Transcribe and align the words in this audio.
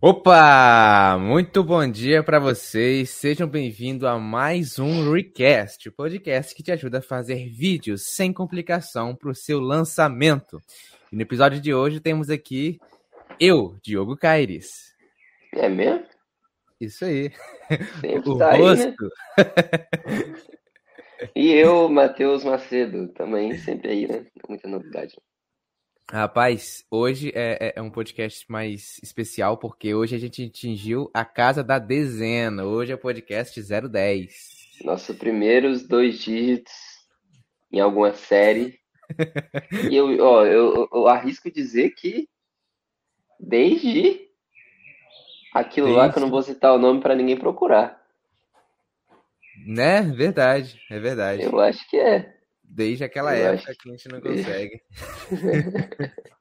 Opa! 0.00 1.18
Muito 1.18 1.64
bom 1.64 1.90
dia 1.90 2.22
para 2.22 2.38
vocês. 2.38 3.10
Sejam 3.10 3.48
bem-vindos 3.48 4.04
a 4.04 4.18
mais 4.18 4.78
um 4.78 5.10
Recast, 5.12 5.88
o 5.88 5.92
podcast 5.92 6.54
que 6.54 6.62
te 6.62 6.70
ajuda 6.70 6.98
a 6.98 7.02
fazer 7.02 7.48
vídeos 7.48 8.14
sem 8.14 8.32
complicação 8.32 9.16
para 9.16 9.30
o 9.30 9.34
seu 9.34 9.58
lançamento. 9.58 10.60
E 11.10 11.16
no 11.16 11.22
episódio 11.22 11.60
de 11.60 11.74
hoje 11.74 11.98
temos 11.98 12.30
aqui 12.30 12.78
eu, 13.40 13.76
Diogo 13.82 14.16
Caires. 14.16 14.94
É 15.52 15.68
mesmo? 15.68 16.06
Isso 16.80 17.04
aí. 17.04 17.32
Sempre 18.00 18.30
o 18.30 18.38
tá 18.38 18.54
rosto. 18.54 19.08
Aí, 19.36 19.44
né? 20.14 20.34
e 21.34 21.52
eu, 21.52 21.88
Matheus 21.88 22.44
Macedo, 22.44 23.08
também 23.08 23.56
sempre 23.58 23.90
aí, 23.90 24.06
né? 24.06 24.26
Muita 24.48 24.68
novidade. 24.68 25.16
Rapaz, 26.08 26.86
hoje 26.88 27.32
é, 27.34 27.66
é, 27.66 27.72
é, 27.74 27.82
um 27.82 27.90
podcast 27.90 28.46
mais 28.48 29.00
especial 29.02 29.58
porque 29.58 29.92
hoje 29.92 30.14
a 30.14 30.18
gente 30.18 30.44
atingiu 30.44 31.10
a 31.12 31.24
casa 31.24 31.64
da 31.64 31.80
dezena. 31.80 32.64
Hoje 32.64 32.92
é 32.92 32.94
o 32.94 32.98
podcast 32.98 33.60
010. 33.60 34.82
Nossos 34.84 35.16
primeiros 35.16 35.82
dois 35.82 36.20
dígitos 36.20 36.72
em 37.72 37.80
alguma 37.80 38.12
série. 38.12 38.78
e 39.90 39.96
eu, 39.96 40.24
ó, 40.24 40.46
eu, 40.46 40.88
eu, 40.92 41.08
arrisco 41.08 41.50
dizer 41.50 41.90
que 41.90 42.28
desde 43.40 44.28
aquilo 45.52 45.88
desde... 45.88 46.00
lá 46.00 46.12
que 46.12 46.18
eu 46.18 46.22
não 46.22 46.30
vou 46.30 46.42
citar 46.42 46.72
o 46.72 46.78
nome 46.78 47.00
para 47.00 47.16
ninguém 47.16 47.36
procurar. 47.36 48.00
Né? 49.66 50.02
Verdade, 50.02 50.80
é 50.88 51.00
verdade. 51.00 51.42
Eu 51.42 51.58
acho 51.58 51.88
que 51.90 51.96
é. 51.96 52.35
Desde 52.68 53.04
aquela 53.04 53.36
eu 53.36 53.52
época 53.52 53.70
acho... 53.70 53.78
que 53.78 53.88
a 53.88 53.92
gente 53.92 54.08
não 54.08 54.20
consegue. 54.20 54.80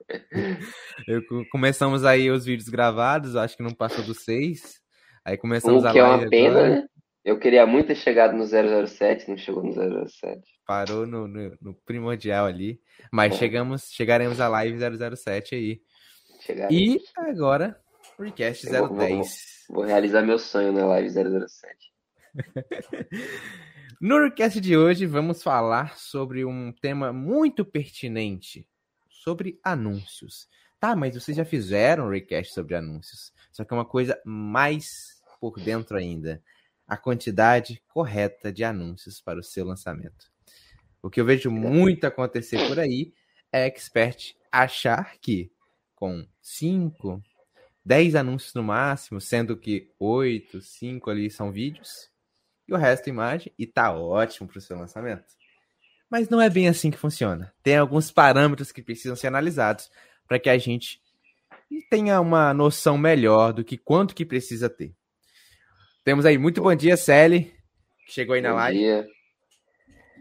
Eu, 1.07 1.21
começamos 1.51 2.05
aí 2.05 2.29
os 2.29 2.45
vídeos 2.45 2.69
gravados, 2.69 3.35
acho 3.35 3.57
que 3.57 3.63
não 3.63 3.71
passou 3.71 4.03
dos 4.03 4.23
seis. 4.23 4.79
Aí 5.23 5.37
começamos 5.37 5.83
o 5.83 5.91
que 5.91 5.99
a 5.99 6.07
live 6.07 6.23
é 6.23 6.25
uma 6.25 6.29
pena, 6.29 6.59
agora. 6.59 6.75
né? 6.75 6.87
Eu 7.23 7.39
queria 7.39 7.65
muito 7.65 7.87
ter 7.87 7.95
chegado 7.95 8.37
no 8.37 8.45
007, 8.45 9.27
não 9.27 9.35
chegou 9.35 9.63
no 9.63 9.73
007. 9.73 10.43
Parou 10.67 11.07
no, 11.07 11.27
no, 11.27 11.57
no 11.59 11.73
primordial 11.83 12.45
ali. 12.45 12.79
Mas 13.11 13.33
é. 13.33 13.37
chegamos, 13.37 13.89
chegaremos 13.89 14.39
à 14.39 14.47
live 14.47 14.77
007 14.77 15.55
aí. 15.55 15.81
Chegaremos. 16.41 16.75
E 16.75 17.01
agora, 17.17 17.79
Recast 18.19 18.67
010. 18.67 18.79
Vou, 18.79 18.89
vou, 18.89 19.23
vou, 19.69 19.83
realizar 19.83 20.21
meu 20.21 20.37
sonho 20.37 20.71
na 20.71 20.85
live 20.85 21.09
007. 21.09 21.91
No 24.07 24.21
Recast 24.21 24.61
de 24.61 24.77
hoje, 24.77 25.07
vamos 25.07 25.41
falar 25.41 25.97
sobre 25.97 26.45
um 26.45 26.71
tema 26.71 27.11
muito 27.11 27.65
pertinente, 27.65 28.69
sobre 29.09 29.59
anúncios. 29.63 30.47
Tá, 30.79 30.95
mas 30.95 31.15
vocês 31.15 31.35
já 31.35 31.43
fizeram 31.43 32.05
um 32.05 32.11
Recast 32.11 32.53
sobre 32.53 32.75
anúncios, 32.75 33.33
só 33.51 33.65
que 33.65 33.73
é 33.73 33.77
uma 33.77 33.83
coisa 33.83 34.21
mais 34.23 35.23
por 35.41 35.59
dentro 35.59 35.97
ainda, 35.97 36.39
a 36.87 36.95
quantidade 36.95 37.81
correta 37.87 38.53
de 38.53 38.63
anúncios 38.63 39.19
para 39.19 39.39
o 39.39 39.43
seu 39.43 39.65
lançamento. 39.65 40.31
O 41.01 41.09
que 41.09 41.19
eu 41.19 41.25
vejo 41.25 41.49
muito 41.49 42.05
acontecer 42.05 42.67
por 42.67 42.77
aí 42.77 43.11
é 43.51 43.65
expert 43.65 44.35
achar 44.51 45.17
que 45.17 45.51
com 45.95 46.27
5, 46.43 47.23
10 47.83 48.13
anúncios 48.13 48.53
no 48.53 48.61
máximo, 48.61 49.19
sendo 49.19 49.57
que 49.57 49.91
8, 49.97 50.61
5 50.61 51.09
ali 51.09 51.31
são 51.31 51.51
vídeos, 51.51 52.13
e 52.67 52.73
o 52.73 52.77
resto 52.77 53.09
imagem, 53.09 53.53
e 53.57 53.65
tá 53.65 53.93
ótimo 53.95 54.47
para 54.47 54.57
o 54.57 54.61
seu 54.61 54.77
lançamento. 54.77 55.23
Mas 56.09 56.29
não 56.29 56.41
é 56.41 56.49
bem 56.49 56.67
assim 56.67 56.91
que 56.91 56.97
funciona. 56.97 57.53
Tem 57.63 57.77
alguns 57.77 58.11
parâmetros 58.11 58.71
que 58.71 58.81
precisam 58.81 59.15
ser 59.15 59.27
analisados 59.27 59.89
para 60.27 60.39
que 60.39 60.49
a 60.49 60.57
gente 60.57 61.01
tenha 61.89 62.19
uma 62.19 62.53
noção 62.53 62.97
melhor 62.97 63.53
do 63.53 63.63
que 63.63 63.77
quanto 63.77 64.15
que 64.15 64.25
precisa 64.25 64.69
ter. 64.69 64.93
Temos 66.03 66.25
aí 66.25 66.37
muito 66.37 66.61
bom 66.61 66.73
dia, 66.75 66.95
Sally, 66.95 67.53
que 68.05 68.13
chegou 68.13 68.35
aí 68.35 68.41
na 68.41 68.51
bom 68.51 68.55
live. 68.55 68.79
Dia. 68.79 69.07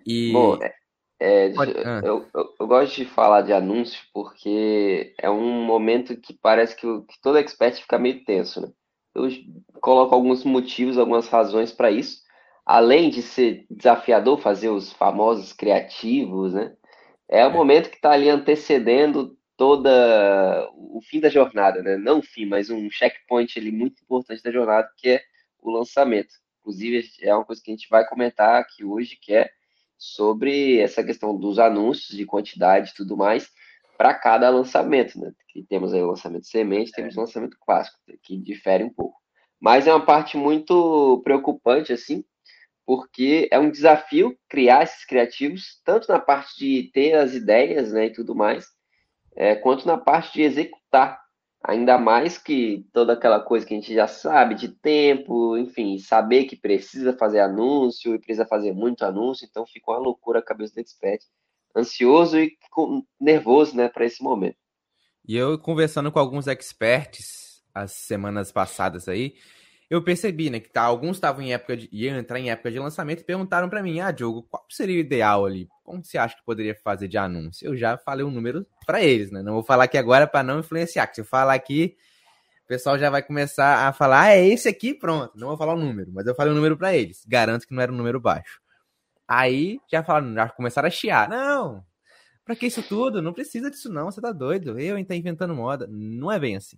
E... 0.06 0.32
Bom, 0.32 0.58
é, 0.62 0.74
é, 1.20 1.52
ah. 1.56 2.00
eu, 2.04 2.26
eu, 2.34 2.54
eu, 2.58 2.66
gosto 2.66 2.96
de 2.96 3.04
falar 3.04 3.42
de 3.42 3.52
anúncio 3.52 4.02
porque 4.12 5.14
é 5.18 5.30
um 5.30 5.64
momento 5.64 6.16
que 6.16 6.34
parece 6.34 6.74
que, 6.74 6.86
que 6.86 7.20
todo 7.22 7.38
expert 7.38 7.80
fica 7.80 7.98
meio 7.98 8.24
tenso, 8.24 8.60
né? 8.60 8.68
Eu 9.14 9.28
coloco 9.80 10.14
alguns 10.14 10.42
motivos, 10.42 10.98
algumas 10.98 11.28
razões 11.28 11.70
para 11.70 11.90
isso 11.90 12.23
além 12.64 13.10
de 13.10 13.22
ser 13.22 13.66
desafiador 13.70 14.40
fazer 14.40 14.68
os 14.68 14.92
famosos 14.92 15.52
criativos, 15.52 16.54
né? 16.54 16.74
É 17.28 17.44
o 17.46 17.50
é. 17.50 17.52
momento 17.52 17.90
que 17.90 17.96
está 17.96 18.12
ali 18.12 18.28
antecedendo 18.28 19.36
toda 19.56 20.68
o 20.72 21.00
fim 21.02 21.20
da 21.20 21.28
jornada, 21.28 21.82
né? 21.82 21.96
Não 21.96 22.18
o 22.18 22.22
fim, 22.22 22.46
mas 22.46 22.70
um 22.70 22.90
checkpoint 22.90 23.58
ali 23.58 23.70
muito 23.70 24.02
importante 24.02 24.42
da 24.42 24.50
jornada, 24.50 24.88
que 24.96 25.10
é 25.10 25.22
o 25.60 25.70
lançamento. 25.70 26.34
Inclusive, 26.60 27.06
é 27.20 27.34
uma 27.34 27.44
coisa 27.44 27.60
que 27.62 27.70
a 27.70 27.74
gente 27.74 27.88
vai 27.88 28.06
comentar 28.06 28.60
aqui 28.60 28.84
hoje, 28.84 29.18
que 29.20 29.34
é 29.34 29.50
sobre 29.98 30.78
essa 30.78 31.04
questão 31.04 31.36
dos 31.36 31.58
anúncios 31.58 32.16
de 32.16 32.24
quantidade 32.26 32.90
e 32.90 32.94
tudo 32.94 33.16
mais 33.16 33.50
para 33.96 34.12
cada 34.14 34.50
lançamento, 34.50 35.18
né? 35.20 35.32
Que 35.48 35.62
temos 35.62 35.94
aí 35.94 36.02
o 36.02 36.08
lançamento 36.08 36.46
semente, 36.46 36.92
temos 36.92 37.16
o 37.16 37.20
lançamento 37.20 37.56
clássico, 37.60 37.98
que 38.22 38.36
difere 38.36 38.84
um 38.84 38.92
pouco. 38.92 39.18
Mas 39.60 39.86
é 39.86 39.94
uma 39.94 40.04
parte 40.04 40.36
muito 40.36 41.20
preocupante, 41.22 41.92
assim, 41.92 42.24
porque 42.86 43.48
é 43.50 43.58
um 43.58 43.70
desafio 43.70 44.36
criar 44.48 44.82
esses 44.82 45.04
criativos, 45.04 45.80
tanto 45.84 46.08
na 46.08 46.18
parte 46.18 46.58
de 46.58 46.90
ter 46.92 47.14
as 47.14 47.34
ideias 47.34 47.92
né, 47.92 48.06
e 48.06 48.12
tudo 48.12 48.34
mais, 48.34 48.66
é, 49.36 49.54
quanto 49.54 49.86
na 49.86 49.96
parte 49.96 50.32
de 50.34 50.42
executar. 50.42 51.22
Ainda 51.66 51.96
mais 51.96 52.36
que 52.36 52.86
toda 52.92 53.14
aquela 53.14 53.40
coisa 53.40 53.64
que 53.64 53.72
a 53.72 53.76
gente 53.76 53.94
já 53.94 54.06
sabe 54.06 54.54
de 54.54 54.68
tempo, 54.68 55.56
enfim, 55.56 55.98
saber 55.98 56.44
que 56.44 56.56
precisa 56.56 57.16
fazer 57.16 57.40
anúncio 57.40 58.14
e 58.14 58.18
precisa 58.18 58.44
fazer 58.44 58.72
muito 58.74 59.02
anúncio, 59.02 59.46
então 59.48 59.66
fica 59.66 59.90
uma 59.90 59.98
loucura 59.98 60.40
a 60.40 60.44
cabeça 60.44 60.74
do 60.74 60.80
expert, 60.80 61.22
ansioso 61.74 62.38
e 62.38 62.54
nervoso 63.18 63.74
né, 63.74 63.88
para 63.88 64.04
esse 64.04 64.22
momento. 64.22 64.58
E 65.26 65.36
eu 65.36 65.58
conversando 65.58 66.12
com 66.12 66.18
alguns 66.18 66.46
experts 66.46 67.44
as 67.74 67.92
semanas 67.92 68.52
passadas 68.52 69.08
aí, 69.08 69.34
eu 69.94 70.02
percebi, 70.02 70.50
né, 70.50 70.60
que 70.60 70.70
tá, 70.70 70.82
alguns 70.82 71.16
estavam 71.16 71.42
em 71.42 71.52
época 71.52 71.76
de. 71.76 72.06
entrar 72.06 72.38
em 72.38 72.50
época 72.50 72.70
de 72.70 72.78
lançamento 72.78 73.20
e 73.20 73.24
perguntaram 73.24 73.68
para 73.68 73.82
mim, 73.82 74.00
ah, 74.00 74.10
Diogo, 74.10 74.42
qual 74.50 74.64
seria 74.68 74.96
o 74.96 75.00
ideal 75.00 75.46
ali? 75.46 75.68
Como 75.84 76.04
você 76.04 76.18
acha 76.18 76.36
que 76.36 76.44
poderia 76.44 76.74
fazer 76.74 77.06
de 77.06 77.16
anúncio? 77.16 77.66
Eu 77.66 77.76
já 77.76 77.96
falei 77.96 78.24
um 78.24 78.30
número 78.30 78.66
para 78.86 79.02
eles, 79.02 79.30
né? 79.30 79.42
Não 79.42 79.52
vou 79.54 79.62
falar 79.62 79.84
aqui 79.84 79.96
agora 79.96 80.26
para 80.26 80.42
não 80.42 80.60
influenciar, 80.60 81.06
que 81.06 81.14
se 81.14 81.20
eu 81.20 81.24
falar 81.24 81.54
aqui, 81.54 81.96
o 82.64 82.66
pessoal 82.66 82.98
já 82.98 83.08
vai 83.08 83.22
começar 83.22 83.86
a 83.86 83.92
falar, 83.92 84.22
ah, 84.22 84.30
é 84.30 84.46
esse 84.46 84.68
aqui, 84.68 84.94
pronto. 84.94 85.32
Não 85.36 85.48
vou 85.48 85.56
falar 85.56 85.74
o 85.74 85.78
número, 85.78 86.10
mas 86.12 86.26
eu 86.26 86.34
falei 86.34 86.50
o 86.50 86.54
um 86.54 86.56
número 86.56 86.76
para 86.76 86.94
eles. 86.94 87.24
Garanto 87.26 87.66
que 87.66 87.74
não 87.74 87.82
era 87.82 87.92
um 87.92 87.96
número 87.96 88.20
baixo. 88.20 88.60
Aí 89.28 89.78
já 89.90 90.02
falaram, 90.02 90.34
já 90.34 90.48
começaram 90.48 90.88
a 90.88 90.90
chiar. 90.90 91.28
Não, 91.28 91.84
pra 92.44 92.56
que 92.56 92.66
isso 92.66 92.82
tudo? 92.82 93.22
Não 93.22 93.32
precisa 93.32 93.70
disso, 93.70 93.92
não. 93.92 94.06
Você 94.06 94.20
tá 94.20 94.32
doido. 94.32 94.78
Eu 94.78 95.02
tá 95.04 95.14
inventando 95.14 95.54
moda. 95.54 95.86
Não 95.88 96.32
é 96.32 96.38
bem 96.38 96.56
assim. 96.56 96.76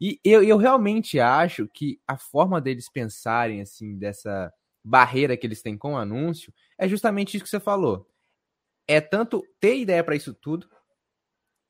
E 0.00 0.20
eu, 0.24 0.42
eu 0.42 0.56
realmente 0.56 1.20
acho 1.20 1.68
que 1.68 2.00
a 2.06 2.16
forma 2.16 2.60
deles 2.60 2.88
pensarem, 2.90 3.60
assim, 3.60 3.96
dessa 3.96 4.52
barreira 4.84 5.36
que 5.36 5.46
eles 5.46 5.62
têm 5.62 5.78
com 5.78 5.94
o 5.94 5.96
anúncio, 5.96 6.52
é 6.78 6.86
justamente 6.86 7.36
isso 7.36 7.44
que 7.44 7.50
você 7.50 7.60
falou. 7.60 8.08
É 8.86 9.00
tanto 9.00 9.42
ter 9.58 9.78
ideia 9.78 10.04
para 10.04 10.16
isso 10.16 10.34
tudo, 10.34 10.68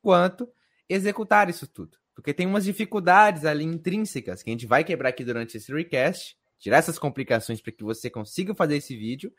quanto 0.01 0.51
executar 0.89 1.49
isso 1.49 1.67
tudo. 1.67 1.97
Porque 2.13 2.33
tem 2.33 2.45
umas 2.45 2.65
dificuldades 2.65 3.45
ali 3.45 3.63
intrínsecas 3.63 4.43
que 4.43 4.49
a 4.49 4.53
gente 4.53 4.65
vai 4.65 4.83
quebrar 4.83 5.09
aqui 5.09 5.23
durante 5.23 5.57
esse 5.57 5.73
recast, 5.73 6.37
tirar 6.59 6.77
essas 6.77 6.99
complicações 6.99 7.61
para 7.61 7.71
que 7.71 7.83
você 7.83 8.09
consiga 8.09 8.55
fazer 8.55 8.77
esse 8.77 8.95
vídeo. 8.95 9.33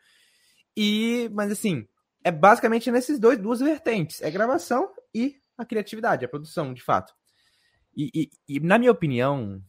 E, 0.75 1.29
mas 1.33 1.51
assim, 1.51 1.87
é 2.23 2.31
basicamente 2.31 2.91
nesses 2.91 3.19
dois 3.19 3.39
duas 3.39 3.59
vertentes, 3.59 4.21
é 4.21 4.29
gravação 4.29 4.91
e 5.13 5.39
a 5.57 5.65
criatividade, 5.65 6.23
a 6.23 6.29
produção, 6.29 6.73
de 6.73 6.83
fato. 6.83 7.15
E, 7.97 8.11
e, 8.13 8.31
e, 8.47 8.59
na 8.59 8.77
minha 8.77 8.91
opinião, 8.91 9.59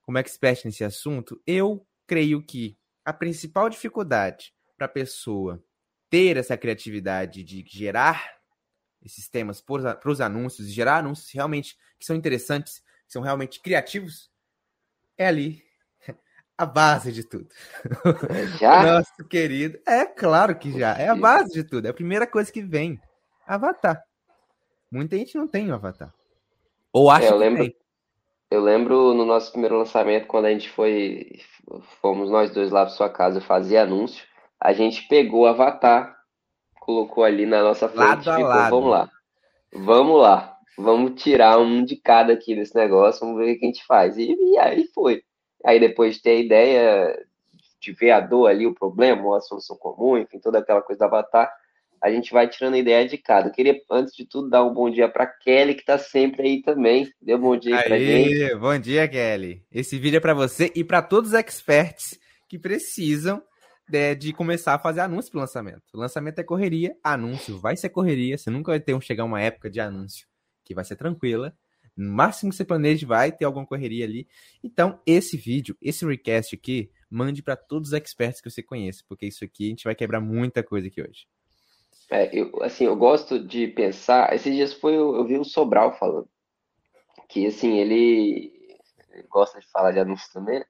como 0.00 0.16
expert 0.16 0.64
nesse 0.64 0.82
assunto, 0.82 1.38
eu 1.46 1.86
creio 2.06 2.42
que 2.42 2.78
a 3.04 3.12
principal 3.12 3.68
dificuldade 3.68 4.54
para 4.74 4.86
a 4.86 4.90
pessoa 4.90 5.62
ter 6.08 6.38
essa 6.38 6.56
criatividade 6.56 7.44
de 7.44 7.62
gerar 7.68 8.38
esses 9.02 9.28
temas 9.28 9.60
para 9.60 10.10
os 10.10 10.20
anúncios, 10.22 10.72
gerar 10.72 10.96
anúncios 10.96 11.30
realmente 11.30 11.76
que 11.98 12.06
são 12.06 12.16
interessantes, 12.16 12.78
que 13.06 13.12
são 13.12 13.20
realmente 13.20 13.60
criativos, 13.60 14.30
é 15.18 15.26
ali 15.26 15.62
a 16.56 16.64
base 16.64 17.12
de 17.12 17.22
tudo. 17.22 17.48
Já? 18.58 18.82
Nosso 18.82 19.24
querido. 19.28 19.78
É 19.86 20.06
claro 20.06 20.58
que 20.58 20.72
já. 20.78 20.96
É 20.96 21.08
a 21.08 21.14
base 21.14 21.52
de 21.52 21.64
tudo. 21.64 21.86
É 21.86 21.90
a 21.90 21.94
primeira 21.94 22.26
coisa 22.26 22.50
que 22.50 22.62
vem. 22.62 22.98
Avatar. 23.46 24.02
Muita 24.90 25.16
gente 25.18 25.36
não 25.36 25.46
tem 25.46 25.70
o 25.70 25.74
avatar. 25.74 26.14
Ou 26.92 27.10
acha 27.10 27.26
é, 27.26 27.30
eu 27.30 27.36
lembro, 27.36 27.64
que 27.64 27.70
tem. 27.70 27.78
Eu 28.50 28.62
lembro 28.62 29.14
no 29.14 29.24
nosso 29.24 29.52
primeiro 29.52 29.76
lançamento, 29.76 30.26
quando 30.26 30.46
a 30.46 30.50
gente 30.50 30.70
foi, 30.70 31.40
fomos 32.00 32.30
nós 32.30 32.50
dois 32.50 32.70
lá 32.70 32.86
para 32.86 32.94
sua 32.94 33.10
casa 33.10 33.40
fazer 33.40 33.78
anúncio, 33.78 34.24
a 34.58 34.72
gente 34.72 35.06
pegou 35.06 35.42
o 35.42 35.46
Avatar, 35.46 36.16
colocou 36.80 37.24
ali 37.24 37.44
na 37.44 37.62
nossa 37.62 37.88
frente 37.88 38.26
lado 38.26 38.30
e 38.30 38.32
ficou, 38.32 38.46
lado. 38.46 38.70
vamos 38.70 38.90
lá. 38.90 39.10
Vamos 39.74 40.20
lá. 40.20 40.58
vamos 40.78 41.22
tirar 41.22 41.58
um 41.58 41.84
de 41.84 41.96
cada 41.96 42.32
aqui 42.32 42.54
desse 42.54 42.74
negócio, 42.74 43.20
vamos 43.20 43.36
ver 43.36 43.52
o 43.52 43.58
que 43.58 43.66
a 43.66 43.68
gente 43.68 43.84
faz. 43.84 44.16
E, 44.16 44.34
e 44.34 44.58
aí 44.58 44.86
foi. 44.94 45.22
Aí 45.64 45.78
depois 45.78 46.16
de 46.16 46.22
ter 46.22 46.30
a 46.30 46.40
ideia 46.40 47.26
de 47.80 47.92
ver 47.92 48.12
a 48.12 48.20
dor 48.20 48.48
ali, 48.48 48.66
o 48.66 48.74
problema, 48.74 49.22
ou 49.24 49.34
a 49.34 49.40
solução 49.40 49.76
comum, 49.76 50.16
enfim, 50.16 50.38
toda 50.38 50.58
aquela 50.58 50.82
coisa 50.82 51.00
do 51.00 51.04
avatar, 51.04 51.52
a 52.02 52.10
gente 52.10 52.32
vai 52.32 52.48
tirando 52.48 52.74
a 52.74 52.78
ideia 52.78 53.06
de 53.06 53.18
cada. 53.18 53.48
Eu 53.48 53.52
queria, 53.52 53.80
antes 53.90 54.14
de 54.14 54.24
tudo, 54.24 54.48
dar 54.48 54.64
um 54.64 54.72
bom 54.72 54.90
dia 54.90 55.08
para 55.08 55.26
Kelly, 55.26 55.74
que 55.74 55.80
está 55.80 55.98
sempre 55.98 56.48
aí 56.48 56.62
também. 56.62 57.10
Dê 57.20 57.34
um 57.34 57.40
bom 57.40 57.56
dia 57.56 57.76
aí 57.76 57.84
para 57.84 57.98
gente. 57.98 58.54
Bom 58.56 58.78
dia, 58.78 59.08
Kelly. 59.08 59.64
Esse 59.70 59.98
vídeo 59.98 60.18
é 60.18 60.20
para 60.20 60.34
você 60.34 60.72
e 60.74 60.84
para 60.84 61.02
todos 61.02 61.30
os 61.30 61.38
experts 61.38 62.18
que 62.48 62.58
precisam 62.58 63.42
de, 63.88 64.14
de, 64.14 64.32
começar 64.32 64.74
a 64.74 64.78
fazer 64.78 65.00
anúncio 65.00 65.30
para 65.30 65.38
o 65.38 65.40
lançamento. 65.40 65.82
O 65.92 65.98
lançamento 65.98 66.38
é 66.38 66.44
correria, 66.44 66.96
anúncio 67.02 67.58
vai 67.58 67.76
ser 67.76 67.88
correria. 67.88 68.38
Você 68.38 68.50
nunca 68.50 68.72
vai 68.72 68.80
ter 68.80 68.94
um, 68.94 69.00
chegar 69.00 69.24
uma 69.24 69.40
época 69.40 69.68
de 69.70 69.80
anúncio 69.80 70.26
que 70.64 70.74
vai 70.74 70.84
ser 70.84 70.96
tranquila. 70.96 71.54
No 71.96 72.12
máximo 72.12 72.50
que 72.50 72.56
você 72.56 72.64
planeja, 72.64 73.04
vai 73.06 73.32
ter 73.32 73.44
alguma 73.44 73.66
correria 73.66 74.04
ali. 74.04 74.28
Então, 74.62 75.00
esse 75.04 75.36
vídeo, 75.36 75.76
esse 75.82 76.06
recast 76.06 76.54
aqui, 76.54 76.92
mande 77.10 77.42
para 77.42 77.56
todos 77.56 77.88
os 77.88 77.94
experts 77.94 78.40
que 78.40 78.48
você 78.48 78.62
conhece, 78.62 79.02
porque 79.08 79.26
isso 79.26 79.44
aqui 79.44 79.66
a 79.66 79.70
gente 79.70 79.84
vai 79.84 79.96
quebrar 79.96 80.20
muita 80.20 80.62
coisa 80.62 80.86
aqui 80.86 81.02
hoje. 81.02 81.26
É, 82.10 82.30
eu, 82.32 82.50
assim, 82.62 82.84
eu 82.84 82.96
gosto 82.96 83.38
de 83.38 83.68
pensar. 83.68 84.34
Esses 84.34 84.54
dias 84.54 84.72
foi 84.72 84.96
eu, 84.96 85.14
eu 85.16 85.24
vi 85.26 85.36
o 85.38 85.44
Sobral 85.44 85.92
falando 85.98 86.28
que 87.28 87.46
assim 87.46 87.78
ele, 87.78 88.52
ele 89.10 89.22
gosta 89.28 89.60
de 89.60 89.70
falar 89.70 89.92
de 89.92 90.00
anúncios 90.00 90.32
também. 90.32 90.58
Né? 90.58 90.64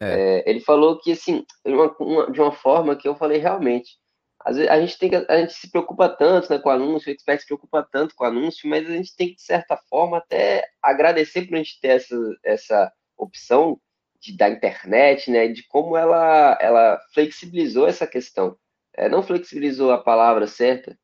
É. 0.00 0.38
É, 0.38 0.50
ele 0.50 0.60
falou 0.60 1.00
que 1.00 1.12
assim 1.12 1.44
de 1.66 1.72
uma, 1.72 1.96
uma, 1.98 2.30
de 2.30 2.40
uma 2.40 2.52
forma 2.52 2.96
que 2.96 3.08
eu 3.08 3.16
falei 3.16 3.38
realmente. 3.38 3.98
Às 4.44 4.56
vezes 4.56 4.70
a 4.70 4.80
gente 4.80 4.98
tem 4.98 5.10
que, 5.10 5.16
a 5.16 5.36
gente 5.38 5.52
se 5.52 5.68
preocupa 5.70 6.08
tanto 6.08 6.50
né, 6.50 6.58
com 6.60 6.68
o 6.68 6.72
anúncio, 6.72 7.08
o 7.08 7.12
expert 7.12 7.40
se 7.40 7.46
preocupa 7.46 7.86
tanto 7.90 8.14
com 8.14 8.24
o 8.24 8.26
anúncio, 8.28 8.68
mas 8.68 8.88
a 8.88 8.92
gente 8.92 9.14
tem 9.16 9.28
que 9.30 9.34
de 9.34 9.42
certa 9.42 9.76
forma 9.90 10.18
até 10.18 10.64
agradecer 10.80 11.42
por 11.46 11.54
a 11.54 11.58
gente 11.58 11.80
ter 11.80 11.88
essa, 11.88 12.16
essa 12.44 12.92
opção 13.16 13.80
de, 14.20 14.36
da 14.36 14.48
internet, 14.48 15.28
né, 15.30 15.48
de 15.48 15.66
como 15.66 15.96
ela 15.96 16.56
ela 16.60 17.00
flexibilizou 17.12 17.88
essa 17.88 18.06
questão 18.06 18.56
é, 18.98 19.08
não 19.08 19.22
flexibilizou 19.22 19.92
a 19.92 20.02
palavra 20.02 20.48
certa, 20.48 20.98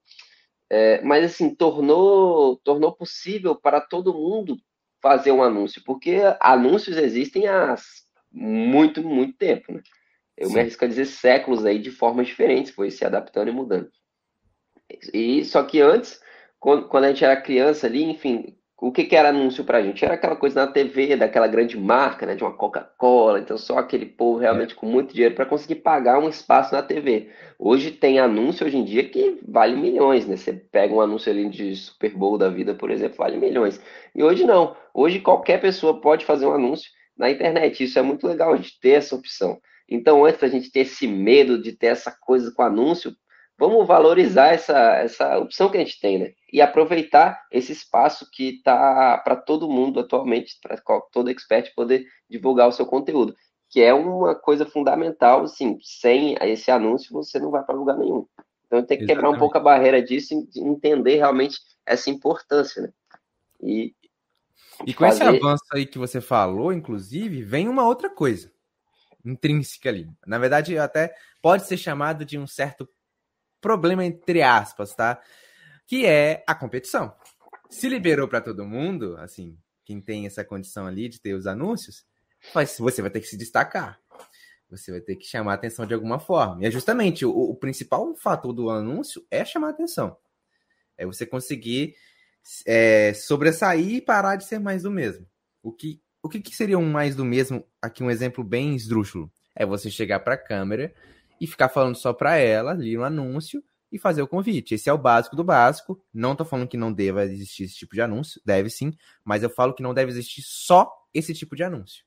é, 0.69 1.01
mas 1.03 1.25
assim, 1.25 1.55
tornou, 1.55 2.57
tornou 2.57 2.93
possível 2.93 3.55
para 3.55 3.81
todo 3.81 4.13
mundo 4.13 4.57
fazer 5.01 5.31
um 5.31 5.43
anúncio, 5.43 5.81
porque 5.85 6.17
anúncios 6.41 6.97
existem 6.97 7.47
há 7.47 7.77
muito, 8.33 9.01
muito 9.01 9.39
tempo, 9.39 9.73
né? 9.73 9.81
Eu 10.37 10.49
Sim. 10.49 10.55
me 10.55 10.61
arrisco 10.61 10.85
a 10.85 10.89
dizer 10.89 11.05
séculos 11.07 11.65
aí 11.65 11.79
de 11.79 11.93
formas 11.93 12.27
diferentes, 12.27 12.73
foi 12.73 12.91
se 12.91 13.05
adaptando 13.05 13.49
e 13.49 13.53
mudando. 13.53 13.89
E 15.13 15.45
só 15.45 15.63
que 15.63 15.81
antes, 15.81 16.21
quando, 16.59 16.89
quando 16.89 17.05
a 17.05 17.09
gente 17.11 17.25
era 17.25 17.41
criança 17.41 17.87
ali, 17.87 18.03
enfim, 18.03 18.59
o 18.87 18.93
que, 18.93 19.05
que 19.05 19.17
era 19.17 19.31
anúncio 19.31 19.65
pra 19.65 19.83
gente? 19.83 20.05
Era 20.05 20.13
aquela 20.13 20.37
coisa 20.37 20.67
na 20.67 20.71
TV, 20.71 21.17
daquela 21.17 21.47
grande 21.47 21.75
marca, 21.79 22.27
né, 22.27 22.35
de 22.35 22.45
uma 22.45 22.53
Coca-Cola, 22.53 23.41
então 23.41 23.57
só 23.57 23.79
aquele 23.79 24.05
povo 24.05 24.39
realmente 24.39 24.75
com 24.75 24.85
muito 24.85 25.15
dinheiro 25.15 25.35
para 25.35 25.47
conseguir 25.47 25.77
pagar 25.77 26.19
um 26.19 26.29
espaço 26.29 26.75
na 26.75 26.83
TV. 26.83 27.31
Hoje 27.59 27.91
tem 27.91 28.19
anúncio 28.19 28.67
hoje 28.67 28.77
em 28.77 28.85
dia 28.85 29.09
que 29.09 29.41
vale 29.49 29.75
milhões, 29.75 30.27
né? 30.27 30.37
Você 30.37 30.53
pega 30.53 30.93
um 30.93 31.01
anúncio 31.01 31.33
ali 31.33 31.49
de 31.49 31.75
Super 31.75 32.15
Bowl 32.15 32.37
da 32.37 32.51
vida, 32.51 32.75
por 32.75 32.91
exemplo, 32.91 33.17
vale 33.17 33.39
milhões. 33.39 33.81
E 34.15 34.23
hoje 34.23 34.45
não. 34.45 34.77
Hoje 34.93 35.19
qualquer 35.19 35.63
pessoa 35.63 35.99
pode 35.99 36.27
fazer 36.27 36.45
um 36.45 36.53
anúncio 36.53 36.91
na 37.17 37.31
internet. 37.31 37.83
Isso 37.83 37.99
é 37.99 38.03
muito 38.03 38.27
legal 38.27 38.53
a 38.53 38.57
gente 38.57 38.79
ter 38.81 38.91
essa 38.91 39.17
opção. 39.17 39.59
Então, 39.89 40.27
antes 40.27 40.43
da 40.43 40.49
gente 40.49 40.71
ter 40.71 40.81
esse 40.81 41.07
medo 41.07 41.59
de 41.61 41.73
ter 41.73 41.87
essa 41.87 42.15
coisa 42.21 42.53
com 42.55 42.63
anúncio, 42.63 43.15
vamos 43.59 43.87
valorizar 43.87 44.49
essa, 44.49 44.97
essa 44.97 45.39
opção 45.39 45.71
que 45.71 45.79
a 45.79 45.81
gente 45.81 45.99
tem, 45.99 46.19
né? 46.19 46.33
E 46.55 46.61
aproveitar 46.63 47.45
esse 47.51 47.73
espaço 47.73 48.31
que 48.31 48.59
está 48.59 49.19
para 49.19 49.35
todo 49.35 49.69
mundo 49.69 49.99
atualmente, 49.99 50.57
para 50.63 50.81
todo 51.11 51.29
expert 51.29 51.75
poder 51.75 52.07
divulgar 52.31 52.69
o 52.69 52.73
seu 52.73 52.87
conteúdo, 52.87 53.35
que 53.69 53.81
é 53.83 53.93
uma 53.93 54.37
coisa 54.37 54.65
fundamental, 54.65 55.43
assim, 55.43 55.77
sem 55.83 56.37
esse 56.43 56.71
anúncio 56.71 57.13
você 57.13 57.41
não 57.41 57.51
vai 57.51 57.65
para 57.65 57.75
lugar 57.75 57.99
nenhum. 57.99 58.25
Então 58.69 58.85
tem 58.85 58.97
que 58.97 59.03
Exatamente. 59.03 59.07
quebrar 59.07 59.31
um 59.31 59.37
pouco 59.37 59.59
a 59.59 59.61
barreira 59.61 60.01
disso 60.01 60.33
e 60.55 60.61
entender 60.61 61.17
realmente 61.17 61.59
essa 61.85 62.09
importância, 62.09 62.83
né? 62.83 62.93
E, 63.61 63.93
e 64.87 64.95
com 64.95 65.07
fazer... 65.07 65.25
esse 65.25 65.37
avanço 65.37 65.65
aí 65.73 65.85
que 65.85 65.99
você 65.99 66.21
falou, 66.21 66.73
inclusive, 66.73 67.43
vem 67.43 67.69
uma 67.69 67.85
outra 67.85 68.09
coisa 68.09 68.49
intrínseca 69.25 69.89
ali. 69.89 70.09
Na 70.25 70.39
verdade, 70.39 70.79
até 70.79 71.17
pode 71.43 71.67
ser 71.67 71.79
chamado 71.79 72.25
de 72.25 72.39
um 72.39 72.47
certo 72.47 72.89
problema 73.61 74.05
entre 74.05 74.41
aspas, 74.41 74.95
tá? 74.95 75.21
Que 75.87 76.07
é 76.07 76.43
a 76.47 76.55
competição. 76.55 77.15
Se 77.69 77.89
liberou 77.89 78.29
para 78.29 78.41
todo 78.41 78.65
mundo, 78.65 79.17
assim, 79.19 79.59
quem 79.85 80.01
tem 80.01 80.27
essa 80.27 80.45
condição 80.45 80.87
ali 80.87 81.09
de 81.09 81.21
ter 81.21 81.35
os 81.35 81.47
anúncios, 81.47 82.05
mas 82.55 82.77
você 82.79 83.03
vai 83.03 83.11
ter 83.11 83.21
que 83.21 83.27
se 83.27 83.37
destacar. 83.37 84.01
Você 84.71 84.91
vai 84.91 85.01
ter 85.01 85.17
que 85.17 85.27
chamar 85.27 85.53
a 85.53 85.55
atenção 85.55 85.87
de 85.87 85.95
alguma 85.95 86.19
forma. 86.19 86.63
E 86.63 86.67
é 86.67 86.71
justamente 86.71 87.25
o, 87.25 87.31
o 87.31 87.55
principal 87.55 88.15
fator 88.17 88.53
do 88.53 88.71
anúncio 88.71 89.25
é 89.31 89.45
chamar 89.45 89.69
a 89.69 89.71
atenção. 89.71 90.17
É 90.97 91.07
você 91.07 91.27
conseguir 91.27 91.95
é, 92.67 93.13
sobressair 93.15 93.95
e 93.95 94.01
parar 94.01 94.37
de 94.37 94.45
ser 94.45 94.59
mais 94.59 94.83
do 94.83 94.91
mesmo. 94.91 95.27
O 95.63 95.73
que, 95.73 96.03
o 96.23 96.29
que, 96.29 96.41
que 96.41 96.55
seria 96.55 96.79
um 96.79 96.91
mais 96.91 97.15
do 97.15 97.25
mesmo? 97.25 97.67
Aqui 97.81 98.03
um 98.03 98.11
exemplo 98.11 98.43
bem 98.43 98.75
esdrúxulo. 98.75 99.31
É 99.55 99.65
você 99.65 99.91
chegar 99.91 100.21
para 100.21 100.35
a 100.35 100.39
câmera 100.39 100.93
e 101.41 101.47
ficar 101.47 101.69
falando 101.69 101.97
só 101.97 102.13
para 102.13 102.37
ela 102.37 102.73
ali 102.73 102.97
no 102.97 103.05
anúncio 103.05 103.63
e 103.91 103.99
fazer 103.99 104.23
o 104.23 104.29
convite. 104.29 104.75
Esse 104.75 104.89
é 104.89 104.93
o 104.93 104.99
básico 104.99 105.37
do 105.37 105.45
básico. 105.45 106.03
Não 106.13 106.35
tô 106.35 106.45
falando 106.45 106.69
que 106.69 106.77
não 106.77 106.93
deva 106.93 107.25
existir 107.25 107.65
esse 107.65 107.75
tipo 107.75 107.95
de 107.95 108.03
anúncio, 108.03 108.41
deve 108.45 108.71
sim, 108.71 108.93
mas 109.25 109.43
eu 109.43 109.51
falo 109.51 109.75
que 109.75 109.83
não 109.83 109.95
deve 109.95 110.11
existir 110.11 110.43
só 110.43 110.91
esse 111.13 111.33
tipo 111.33 111.55
de 111.55 111.63
anúncio. 111.63 112.05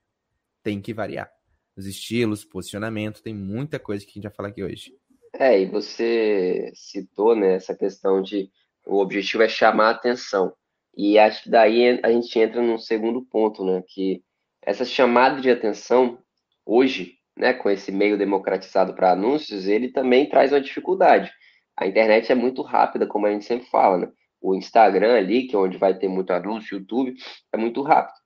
Tem 0.63 0.81
que 0.81 0.93
variar. 0.93 1.29
Os 1.75 1.85
estilos, 1.85 2.43
posicionamento, 2.43 3.21
tem 3.21 3.33
muita 3.33 3.79
coisa 3.79 4.03
que 4.03 4.11
a 4.11 4.13
gente 4.15 4.23
vai 4.23 4.33
falar 4.33 4.49
aqui 4.49 4.63
hoje. 4.63 4.91
É, 5.33 5.61
e 5.61 5.65
você 5.65 6.71
citou 6.73 7.35
né, 7.35 7.53
essa 7.55 7.75
questão 7.75 8.21
de 8.21 8.49
o 8.85 8.99
objetivo 8.99 9.43
é 9.43 9.49
chamar 9.49 9.87
a 9.87 9.91
atenção. 9.91 10.53
E 10.95 11.19
acho 11.19 11.43
que 11.43 11.49
daí 11.49 11.99
a 12.01 12.11
gente 12.11 12.39
entra 12.39 12.61
num 12.61 12.77
segundo 12.77 13.23
ponto, 13.23 13.63
né? 13.63 13.83
Que 13.87 14.23
essa 14.63 14.83
chamada 14.83 15.39
de 15.39 15.49
atenção, 15.49 16.17
hoje, 16.65 17.13
né, 17.37 17.53
com 17.53 17.69
esse 17.69 17.91
meio 17.91 18.17
democratizado 18.17 18.95
para 18.95 19.11
anúncios, 19.11 19.67
ele 19.67 19.91
também 19.91 20.27
traz 20.27 20.51
uma 20.51 20.59
dificuldade. 20.59 21.31
A 21.77 21.85
internet 21.85 22.31
é 22.31 22.35
muito 22.35 22.61
rápida, 22.61 23.05
como 23.05 23.25
a 23.25 23.31
gente 23.31 23.45
sempre 23.45 23.67
fala, 23.69 23.97
né? 23.97 24.11
O 24.41 24.55
Instagram 24.55 25.15
ali, 25.15 25.47
que 25.47 25.55
é 25.55 25.59
onde 25.59 25.77
vai 25.77 25.93
ter 25.93 26.07
muito 26.07 26.31
anúncio, 26.31 26.77
o 26.77 26.79
YouTube, 26.79 27.15
é 27.51 27.57
muito 27.57 27.81
rápido. 27.81 28.17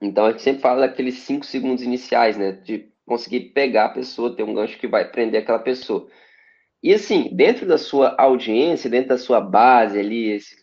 Então 0.00 0.26
a 0.26 0.30
gente 0.30 0.42
sempre 0.42 0.62
fala 0.62 0.86
daqueles 0.86 1.18
cinco 1.20 1.44
segundos 1.44 1.82
iniciais, 1.82 2.36
né? 2.36 2.52
De 2.52 2.90
conseguir 3.06 3.52
pegar 3.52 3.86
a 3.86 3.90
pessoa, 3.90 4.34
ter 4.34 4.42
um 4.42 4.54
gancho 4.54 4.78
que 4.78 4.86
vai 4.86 5.10
prender 5.10 5.42
aquela 5.42 5.58
pessoa. 5.58 6.08
E 6.82 6.92
assim, 6.92 7.28
dentro 7.34 7.66
da 7.66 7.78
sua 7.78 8.14
audiência, 8.18 8.90
dentro 8.90 9.10
da 9.10 9.18
sua 9.18 9.40
base 9.40 9.98
ali, 9.98 10.30
esse, 10.30 10.56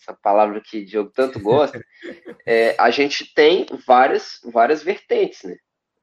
essa 0.00 0.14
palavra 0.14 0.60
que 0.60 0.80
o 0.80 0.86
Diogo 0.86 1.10
tanto 1.14 1.40
gosta, 1.40 1.80
é, 2.46 2.76
a 2.78 2.90
gente 2.90 3.32
tem 3.34 3.66
várias, 3.86 4.40
várias 4.44 4.82
vertentes, 4.82 5.42
né? 5.42 5.56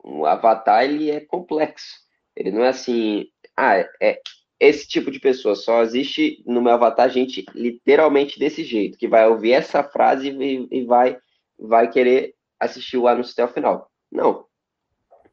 o 0.03 0.25
avatar 0.25 0.84
ele 0.84 1.10
é 1.10 1.22
complexo. 1.22 2.03
Ele 2.36 2.51
não 2.51 2.63
é 2.63 2.70
assim, 2.70 3.25
ah, 3.56 3.77
é 4.01 4.20
esse 4.63 4.88
tipo 4.88 5.12
de 5.12 5.20
pessoa. 5.20 5.55
Só 5.55 5.82
existe 5.82 6.43
no 6.46 6.62
meu 6.62 6.74
avatar 6.74 7.10
gente 7.10 7.46
literalmente 7.53 8.39
desse 8.39 8.63
jeito, 8.63 8.98
que 8.98 9.08
vai 9.08 9.27
ouvir 9.27 9.51
essa 9.51 9.84
frase 9.84 10.29
e, 10.29 10.67
e 10.72 10.86
vai, 10.86 11.17
vai 11.60 11.89
querer 11.89 12.36
assistir 12.60 12.98
o 12.98 13.08
anúncio 13.08 13.34
até 13.34 13.43
o 13.43 13.53
final. 13.53 13.89
Não. 14.12 14.46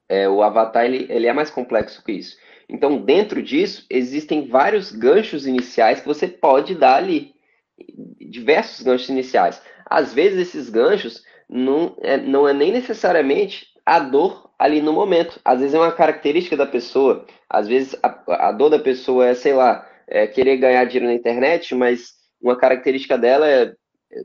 É, 0.08 0.28
o 0.28 0.42
avatar 0.42 0.84
ele, 0.84 1.06
ele 1.08 1.26
é 1.26 1.32
mais 1.32 1.50
complexo 1.50 2.02
que 2.04 2.12
isso. 2.12 2.37
Então, 2.68 3.00
dentro 3.00 3.42
disso, 3.42 3.87
existem 3.90 4.46
vários 4.46 4.92
ganchos 4.92 5.46
iniciais 5.46 6.00
que 6.00 6.06
você 6.06 6.28
pode 6.28 6.75
dar 6.75 6.96
ali. 6.96 7.34
Diversos 8.20 8.82
ganchos 8.82 9.08
iniciais. 9.08 9.60
Às 9.87 10.12
vezes, 10.12 10.49
esses 10.49 10.70
ganchos 10.70 11.22
não 11.49 11.96
é, 12.00 12.16
não 12.16 12.49
é 12.49 12.52
nem 12.52 12.70
necessariamente 12.70 13.66
a 13.84 13.99
dor 13.99 14.50
ali 14.61 14.83
no 14.83 14.93
momento. 14.93 15.40
Às 15.43 15.61
vezes 15.61 15.75
é 15.75 15.79
uma 15.79 15.90
característica 15.90 16.55
da 16.55 16.67
pessoa, 16.67 17.25
às 17.49 17.67
vezes 17.67 17.97
a, 18.02 18.49
a 18.49 18.52
dor 18.52 18.69
da 18.69 18.79
pessoa 18.79 19.26
é, 19.26 19.35
sei 19.35 19.55
lá, 19.55 19.88
é 20.07 20.26
querer 20.26 20.59
ganhar 20.59 20.85
dinheiro 20.85 21.07
na 21.07 21.14
internet, 21.14 21.75
mas 21.75 22.12
uma 22.38 22.55
característica 22.55 23.17
dela 23.17 23.49
é 23.49 23.73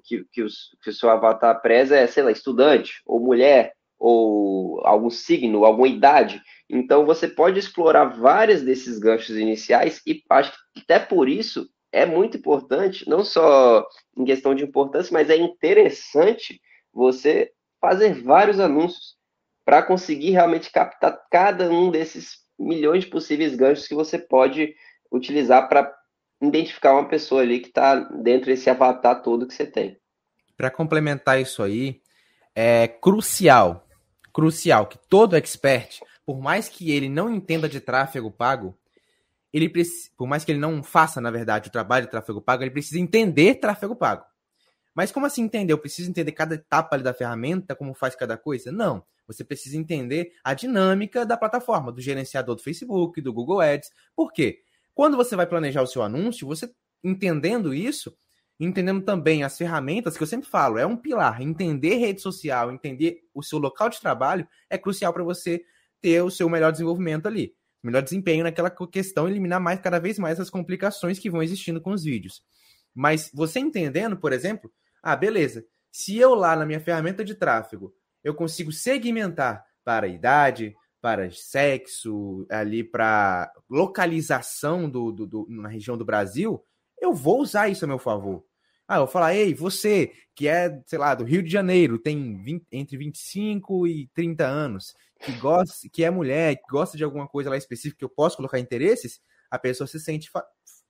que, 0.03 0.25
que, 0.33 0.43
os, 0.43 0.75
que 0.83 0.89
o 0.89 0.93
seu 0.93 1.09
avatar 1.09 1.61
preza 1.61 1.95
é, 1.95 2.05
sei 2.05 2.23
lá, 2.23 2.31
estudante, 2.31 3.01
ou 3.05 3.21
mulher, 3.21 3.71
ou 3.97 4.85
algum 4.85 5.09
signo, 5.09 5.63
alguma 5.63 5.87
idade. 5.87 6.41
Então 6.69 7.05
você 7.05 7.29
pode 7.29 7.57
explorar 7.57 8.05
vários 8.05 8.61
desses 8.61 8.99
ganchos 8.99 9.37
iniciais 9.37 10.01
e 10.05 10.21
acho 10.29 10.51
que 10.73 10.81
até 10.81 10.99
por 10.99 11.29
isso 11.29 11.69
é 11.93 12.05
muito 12.05 12.35
importante, 12.35 13.07
não 13.07 13.23
só 13.23 13.85
em 14.17 14.25
questão 14.25 14.53
de 14.53 14.65
importância, 14.65 15.13
mas 15.13 15.29
é 15.29 15.37
interessante 15.37 16.59
você 16.91 17.51
fazer 17.79 18.21
vários 18.21 18.59
anúncios 18.59 19.15
para 19.65 19.81
conseguir 19.81 20.31
realmente 20.31 20.71
captar 20.71 21.19
cada 21.29 21.69
um 21.69 21.89
desses 21.89 22.45
milhões 22.57 23.03
de 23.03 23.09
possíveis 23.09 23.55
ganchos 23.55 23.87
que 23.87 23.95
você 23.95 24.17
pode 24.17 24.75
utilizar 25.11 25.67
para 25.67 25.91
identificar 26.41 26.93
uma 26.93 27.07
pessoa 27.07 27.41
ali 27.41 27.59
que 27.59 27.67
está 27.67 27.95
dentro 27.95 28.45
desse 28.45 28.69
avatar 28.69 29.23
todo 29.23 29.47
que 29.47 29.53
você 29.53 29.65
tem. 29.65 29.99
para 30.55 30.71
complementar 30.71 31.41
isso 31.41 31.61
aí, 31.63 32.01
é 32.53 32.87
crucial, 32.87 33.85
crucial 34.31 34.87
que 34.87 34.97
todo 35.09 35.35
expert, 35.35 35.99
por 36.25 36.39
mais 36.39 36.69
que 36.69 36.91
ele 36.91 37.09
não 37.09 37.29
entenda 37.29 37.67
de 37.67 37.81
tráfego 37.81 38.31
pago, 38.31 38.77
ele 39.51 39.71
por 40.17 40.27
mais 40.27 40.43
que 40.43 40.51
ele 40.51 40.59
não 40.59 40.83
faça, 40.83 41.19
na 41.19 41.31
verdade, 41.31 41.69
o 41.69 41.71
trabalho 41.71 42.05
de 42.05 42.11
tráfego 42.11 42.41
pago, 42.41 42.63
ele 42.63 42.71
precisa 42.71 42.99
entender 42.99 43.55
tráfego 43.55 43.95
pago. 43.95 44.25
Mas 44.93 45.11
como 45.11 45.25
assim 45.25 45.43
entender? 45.43 45.73
Eu 45.73 45.77
preciso 45.77 46.09
entender 46.09 46.31
cada 46.31 46.55
etapa 46.55 46.97
da 46.97 47.13
ferramenta, 47.13 47.75
como 47.75 47.93
faz 47.93 48.15
cada 48.15 48.37
coisa? 48.37 48.71
Não. 48.71 49.03
Você 49.27 49.43
precisa 49.43 49.77
entender 49.77 50.33
a 50.43 50.53
dinâmica 50.53 51.25
da 51.25 51.37
plataforma, 51.37 51.91
do 51.91 52.01
gerenciador 52.01 52.55
do 52.55 52.61
Facebook, 52.61 53.19
do 53.21 53.33
Google 53.33 53.61
Ads. 53.61 53.89
Por 54.15 54.31
quê? 54.31 54.61
Quando 54.93 55.17
você 55.17 55.35
vai 55.35 55.45
planejar 55.45 55.81
o 55.81 55.87
seu 55.87 56.01
anúncio, 56.01 56.47
você 56.47 56.71
entendendo 57.03 57.73
isso, 57.73 58.15
entendendo 58.59 59.03
também 59.03 59.43
as 59.43 59.57
ferramentas 59.57 60.15
que 60.15 60.23
eu 60.23 60.27
sempre 60.27 60.49
falo, 60.49 60.77
é 60.77 60.85
um 60.85 60.95
pilar. 60.95 61.41
Entender 61.41 61.95
rede 61.95 62.21
social, 62.21 62.71
entender 62.71 63.21
o 63.33 63.43
seu 63.43 63.59
local 63.59 63.89
de 63.89 63.99
trabalho 63.99 64.47
é 64.69 64.77
crucial 64.77 65.13
para 65.13 65.23
você 65.23 65.63
ter 66.01 66.21
o 66.21 66.29
seu 66.29 66.49
melhor 66.49 66.71
desenvolvimento 66.71 67.27
ali, 67.27 67.53
melhor 67.83 68.01
desempenho 68.01 68.43
naquela 68.43 68.69
questão, 68.69 69.27
eliminar 69.27 69.59
mais 69.59 69.79
cada 69.79 69.99
vez 69.99 70.17
mais 70.17 70.39
as 70.39 70.49
complicações 70.49 71.19
que 71.19 71.29
vão 71.29 71.43
existindo 71.43 71.81
com 71.81 71.91
os 71.91 72.03
vídeos. 72.03 72.43
Mas 72.93 73.29
você 73.33 73.59
entendendo, 73.59 74.15
por 74.15 74.31
exemplo, 74.31 74.71
ah, 75.03 75.15
beleza. 75.15 75.65
Se 75.91 76.17
eu 76.17 76.33
lá 76.33 76.55
na 76.55 76.65
minha 76.65 76.79
ferramenta 76.79 77.23
de 77.23 77.35
tráfego 77.35 77.93
eu 78.25 78.33
consigo 78.33 78.71
segmentar 78.71 79.63
para 79.83 80.07
idade, 80.07 80.75
para 80.99 81.29
sexo, 81.29 82.47
ali 82.49 82.83
para 82.83 83.53
localização 83.69 84.89
do, 84.89 85.11
do, 85.11 85.27
do, 85.27 85.47
na 85.47 85.69
região 85.69 85.95
do 85.95 86.03
Brasil, 86.03 86.65
eu 86.99 87.13
vou 87.13 87.39
usar 87.39 87.69
isso 87.69 87.85
a 87.85 87.87
meu 87.87 87.99
favor. 87.99 88.43
Ah, 88.87 88.95
eu 88.95 89.01
vou 89.01 89.07
falar, 89.07 89.35
ei, 89.35 89.53
você 89.53 90.11
que 90.33 90.47
é, 90.47 90.81
sei 90.87 90.97
lá, 90.97 91.13
do 91.13 91.23
Rio 91.23 91.43
de 91.43 91.51
Janeiro, 91.51 91.99
tem 91.99 92.35
20, 92.41 92.65
entre 92.71 92.97
25 92.97 93.87
e 93.87 94.07
30 94.07 94.45
anos, 94.45 94.95
que 95.21 95.31
gosta, 95.33 95.87
que 95.93 96.03
é 96.03 96.09
mulher, 96.09 96.55
que 96.55 96.67
gosta 96.67 96.97
de 96.97 97.03
alguma 97.03 97.27
coisa 97.27 97.51
lá 97.51 97.57
específica 97.57 97.99
que 97.99 98.05
eu 98.05 98.09
posso 98.09 98.37
colocar 98.37 98.57
interesses, 98.59 99.21
a 99.51 99.59
pessoa 99.59 99.85
se 99.85 99.99
sente, 99.99 100.31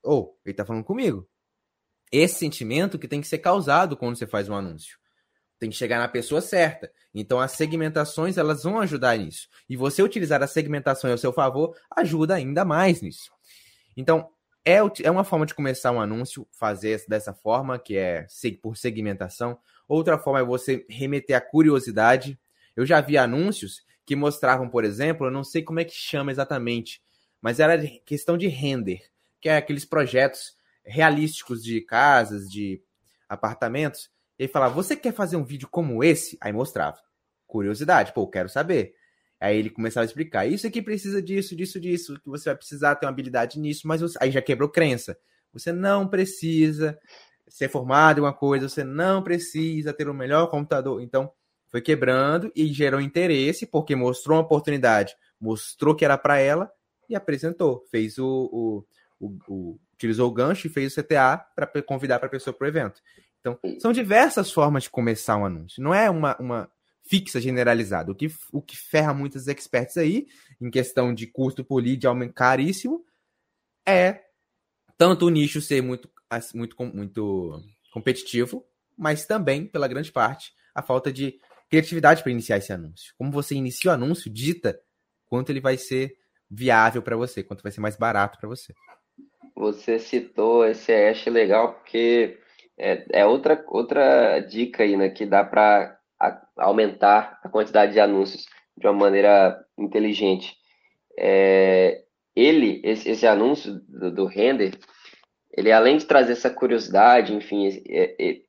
oh, 0.02 0.34
ele 0.46 0.56
tá 0.56 0.66
falando 0.66 0.86
comigo. 0.86 1.28
Esse 2.10 2.36
sentimento 2.36 2.98
que 2.98 3.10
tem 3.10 3.20
que 3.20 3.28
ser 3.28 3.40
causado 3.40 3.98
quando 3.98 4.16
você 4.16 4.26
faz 4.26 4.48
um 4.48 4.56
anúncio. 4.56 4.98
Tem 5.60 5.70
que 5.70 5.76
chegar 5.76 6.00
na 6.00 6.08
pessoa 6.08 6.42
certa. 6.42 6.92
Então 7.14 7.40
as 7.40 7.54
segmentações 7.54 8.38
elas 8.38 8.64
vão 8.64 8.80
ajudar 8.80 9.18
nisso. 9.18 9.48
E 9.70 9.78
você 9.78 10.04
utilizar 10.04 10.44
a 10.44 10.48
segmentação 10.48 11.10
ao 11.10 11.18
seu 11.18 11.32
favor 11.32 11.76
ajuda 11.96 12.36
ainda 12.36 12.66
mais 12.66 13.02
nisso. 13.02 13.32
Então 13.96 14.30
é, 14.66 14.78
é 15.04 15.12
uma 15.12 15.24
forma 15.24 15.46
de 15.46 15.54
começar 15.54 15.92
um 15.92 16.02
anúncio, 16.02 16.48
fazer 16.52 17.04
dessa 17.08 17.34
forma, 17.34 17.78
que 17.78 17.96
é 17.96 18.26
por 18.62 18.76
segmentação. 18.76 19.60
Outra 19.88 20.18
forma 20.18 20.40
é 20.40 20.44
você 20.44 20.86
remeter 20.90 21.38
a 21.38 21.42
curiosidade. 21.42 22.40
Eu 22.76 22.86
já 22.86 23.00
vi 23.00 23.18
anúncios 23.18 23.84
que 24.06 24.16
mostravam, 24.16 24.68
por 24.68 24.84
exemplo, 24.84 25.28
eu 25.28 25.32
não 25.32 25.44
sei 25.44 25.64
como 25.64 25.80
é 25.80 25.84
que 25.84 25.94
chama 25.94 26.32
exatamente, 26.32 27.02
mas 27.42 27.60
era 27.60 27.78
questão 28.06 28.38
de 28.38 28.48
render, 28.48 29.04
que 29.40 29.50
é 29.50 29.58
aqueles 29.58 29.86
projetos 29.86 30.58
realísticos 30.84 31.64
de 31.64 31.82
casas, 31.82 32.50
de 32.50 32.82
apartamentos, 33.28 34.10
e 34.38 34.44
aí 34.44 34.48
falava, 34.48 34.74
você 34.74 34.96
quer 34.96 35.14
fazer 35.14 35.38
um 35.38 35.44
vídeo 35.44 35.68
como 35.70 36.04
esse? 36.04 36.38
Aí 36.42 36.52
mostrava. 36.52 36.98
Curiosidade, 37.48 38.14
pô, 38.14 38.28
quero 38.28 38.50
saber. 38.50 38.94
Aí 39.40 39.58
ele 39.58 39.70
começava 39.70 40.04
a 40.04 40.08
explicar, 40.08 40.46
isso 40.46 40.66
aqui 40.66 40.82
precisa 40.82 41.22
disso, 41.22 41.56
disso, 41.56 41.80
disso, 41.80 42.20
que 42.20 42.30
você 42.30 42.50
vai 42.50 42.56
precisar 42.56 42.96
ter 42.96 43.06
uma 43.06 43.12
habilidade 43.12 43.60
nisso, 43.60 43.88
mas 43.88 44.02
você... 44.02 44.18
aí 44.22 44.32
já 44.32 44.42
quebrou 44.42 44.70
crença. 44.70 45.18
Você 45.54 45.72
não 45.72 46.08
precisa 46.08 46.98
ser 47.48 47.70
formado 47.70 48.20
em 48.20 48.22
uma 48.22 48.34
coisa, 48.34 48.68
você 48.68 48.84
não 48.84 49.22
precisa 49.22 49.94
ter 49.94 50.10
o 50.10 50.14
melhor 50.14 50.48
computador. 50.48 51.02
Então, 51.02 51.32
foi 51.68 51.82
quebrando 51.82 52.52
e 52.56 52.68
gerou 52.68 53.00
interesse, 53.00 53.66
porque 53.66 53.96
mostrou 53.96 54.38
uma 54.38 54.44
oportunidade, 54.44 55.16
mostrou 55.40 55.96
que 55.96 56.06
era 56.06 56.18
para 56.18 56.40
ela 56.40 56.72
e 57.10 57.16
apresentou. 57.16 57.86
Fez 57.92 58.18
o, 58.18 58.50
o, 58.52 58.86
o, 59.20 59.38
o 59.48 59.80
utilizou 59.96 60.30
o 60.30 60.34
gancho 60.34 60.68
e 60.68 60.70
fez 60.70 60.96
o 60.96 61.02
CTA 61.02 61.38
para 61.56 61.82
convidar 61.82 62.20
para 62.20 62.28
a 62.28 62.32
pessoa 62.32 62.54
para 62.54 62.66
o 62.66 62.68
evento. 62.68 63.02
Então, 63.46 63.60
são 63.80 63.92
diversas 63.92 64.52
formas 64.52 64.84
de 64.84 64.90
começar 64.90 65.38
um 65.38 65.46
anúncio. 65.46 65.84
Não 65.84 65.94
é 65.94 66.10
uma, 66.10 66.36
uma 66.40 66.72
fixa 67.08 67.40
generalizada. 67.40 68.12
O 68.12 68.16
que, 68.16 68.28
o 68.52 68.62
que 68.62 68.76
ferra 68.76 69.14
muitos 69.14 69.48
experts 69.48 69.98
aí, 69.98 70.28
em 70.60 70.72
questão 70.72 71.14
de 71.14 71.28
custo 71.28 71.64
por 71.64 71.78
lead 71.78 72.08
aumento 72.08 72.34
caríssimo, 72.34 73.06
é 73.88 74.22
tanto 74.98 75.28
o 75.28 75.30
nicho 75.30 75.62
ser 75.62 75.84
muito, 75.84 76.10
muito, 76.56 76.76
muito 76.84 77.64
competitivo, 77.94 78.66
mas 78.98 79.28
também, 79.28 79.68
pela 79.68 79.88
grande 79.88 80.12
parte, 80.12 80.52
a 80.74 80.82
falta 80.82 81.14
de 81.14 81.40
criatividade 81.70 82.24
para 82.24 82.32
iniciar 82.32 82.58
esse 82.58 82.74
anúncio. 82.74 83.14
Como 83.18 83.32
você 83.32 83.54
inicia 83.54 83.92
o 83.92 83.94
anúncio, 83.94 84.32
dita 84.32 84.80
quanto 85.26 85.52
ele 85.52 85.60
vai 85.62 85.78
ser 85.78 86.16
viável 86.50 87.02
para 87.02 87.16
você, 87.16 87.44
quanto 87.44 87.62
vai 87.62 87.72
ser 87.72 87.82
mais 87.82 87.96
barato 87.96 88.40
para 88.40 88.50
você 88.50 88.74
você 89.56 89.98
citou 89.98 90.68
esse 90.68 90.92
hash 90.92 91.28
legal 91.28 91.74
porque 91.74 92.38
é, 92.78 93.06
é, 93.12 93.26
outra, 93.26 93.64
outra 93.68 94.40
dica 94.40 94.84
aí, 94.84 94.98
né, 94.98 95.10
que 95.10 95.26
dá 95.26 95.44
para 95.44 95.98
aumentar 96.58 97.40
a 97.44 97.50
quantidade 97.50 97.94
de 97.94 98.00
anúncios 98.00 98.46
de 98.78 98.88
uma 98.88 98.94
maneira 98.94 99.64
inteligente. 99.78 100.56
É, 101.18 102.04
ele, 102.36 102.82
esse, 102.84 103.10
esse 103.10 103.26
anúncio 103.26 103.80
do, 103.88 104.12
do, 104.12 104.26
render, 104.26 104.78
ele 105.56 105.72
além 105.72 105.98
de 105.98 106.06
trazer 106.06 106.34
essa 106.34 106.50
curiosidade, 106.50 107.34
enfim, 107.34 107.68
é, 107.88 108.16
é, 108.20 108.42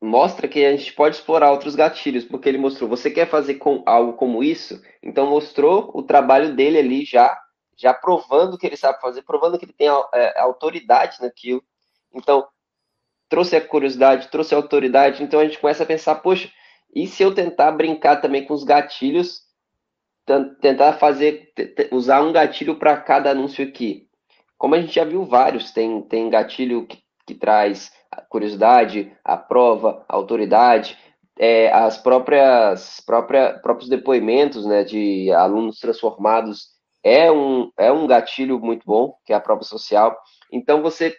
mostra 0.00 0.46
que 0.46 0.64
a 0.64 0.76
gente 0.76 0.92
pode 0.92 1.16
explorar 1.16 1.50
outros 1.50 1.74
gatilhos, 1.74 2.24
porque 2.24 2.48
ele 2.48 2.58
mostrou, 2.58 2.88
você 2.88 3.10
quer 3.10 3.26
fazer 3.26 3.54
com 3.54 3.82
algo 3.86 4.12
como 4.14 4.44
isso? 4.44 4.82
Então 5.02 5.30
mostrou 5.30 5.90
o 5.94 6.02
trabalho 6.02 6.54
dele 6.54 6.78
ali 6.78 7.04
já 7.04 7.36
já 7.78 7.92
provando 7.92 8.56
que 8.56 8.66
ele 8.66 8.76
sabe 8.76 9.00
fazer, 9.02 9.22
provando 9.22 9.58
que 9.58 9.66
ele 9.66 9.72
tem 9.74 9.88
é, 10.14 10.40
autoridade 10.40 11.20
naquilo. 11.20 11.62
Então, 12.14 12.48
trouxe 13.28 13.56
a 13.56 13.60
curiosidade, 13.60 14.28
trouxe 14.28 14.54
a 14.54 14.58
autoridade, 14.58 15.22
então 15.22 15.40
a 15.40 15.44
gente 15.44 15.58
começa 15.58 15.82
a 15.82 15.86
pensar, 15.86 16.16
poxa, 16.16 16.50
e 16.94 17.06
se 17.06 17.22
eu 17.22 17.34
tentar 17.34 17.72
brincar 17.72 18.16
também 18.16 18.44
com 18.44 18.54
os 18.54 18.64
gatilhos, 18.64 19.42
tentar 20.60 20.94
fazer, 20.94 21.52
usar 21.92 22.22
um 22.22 22.32
gatilho 22.32 22.76
para 22.76 22.96
cada 22.96 23.30
anúncio 23.30 23.66
aqui? 23.66 24.08
Como 24.58 24.74
a 24.74 24.80
gente 24.80 24.94
já 24.94 25.04
viu 25.04 25.24
vários, 25.24 25.70
tem, 25.70 26.02
tem 26.02 26.30
gatilho 26.30 26.86
que, 26.86 26.98
que 27.26 27.34
traz 27.34 27.92
a 28.10 28.22
curiosidade, 28.22 29.12
a 29.22 29.36
prova, 29.36 30.04
a 30.08 30.16
autoridade, 30.16 30.96
é, 31.38 31.70
as 31.70 31.98
próprias, 31.98 33.00
própria, 33.04 33.58
próprios 33.58 33.90
depoimentos 33.90 34.64
né, 34.64 34.82
de 34.82 35.30
alunos 35.32 35.78
transformados 35.78 36.76
é 37.04 37.30
um, 37.30 37.70
é 37.78 37.92
um 37.92 38.06
gatilho 38.06 38.58
muito 38.58 38.84
bom, 38.84 39.14
que 39.24 39.32
é 39.32 39.36
a 39.36 39.40
prova 39.40 39.62
social. 39.62 40.18
Então, 40.50 40.82
você 40.82 41.14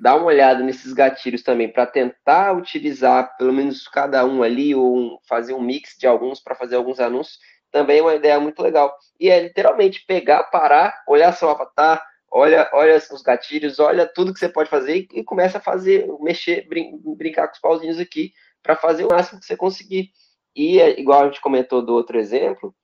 dá 0.00 0.14
uma 0.14 0.26
olhada 0.26 0.62
nesses 0.62 0.92
gatilhos 0.92 1.42
também 1.42 1.70
para 1.70 1.86
tentar 1.86 2.56
utilizar 2.56 3.36
pelo 3.36 3.52
menos 3.52 3.86
cada 3.86 4.24
um 4.24 4.42
ali, 4.42 4.74
ou 4.74 5.20
fazer 5.28 5.52
um 5.52 5.60
mix 5.60 5.96
de 5.98 6.06
alguns 6.06 6.40
para 6.40 6.54
fazer 6.54 6.76
alguns 6.76 6.98
anúncios, 7.00 7.38
também 7.70 7.98
é 7.98 8.02
uma 8.02 8.14
ideia 8.14 8.40
muito 8.40 8.62
legal. 8.62 8.96
E 9.18 9.28
é 9.28 9.40
literalmente 9.40 10.04
pegar, 10.06 10.44
parar, 10.44 11.02
olhar 11.06 11.32
seu 11.32 11.50
avatar, 11.50 12.04
olha, 12.30 12.68
olha 12.72 12.96
os 12.96 13.22
gatilhos, 13.22 13.78
olha 13.78 14.06
tudo 14.06 14.32
que 14.32 14.40
você 14.40 14.48
pode 14.48 14.70
fazer 14.70 15.06
e, 15.12 15.22
começa 15.22 15.58
a 15.58 15.60
fazer, 15.60 16.06
mexer, 16.20 16.66
brin 16.68 16.98
brincar 17.16 17.46
com 17.48 17.54
os 17.54 17.60
pauzinhos 17.60 17.98
aqui 17.98 18.32
para 18.62 18.76
fazer 18.76 19.04
o 19.04 19.08
máximo 19.08 19.40
que 19.40 19.46
você 19.46 19.56
conseguir. 19.56 20.10
E, 20.56 20.80
é, 20.80 20.98
igual 20.98 21.22
a 21.22 21.26
gente 21.26 21.40
comentou 21.40 21.84
do 21.84 21.94
outro 21.94 22.18
exemplo, 22.18 22.74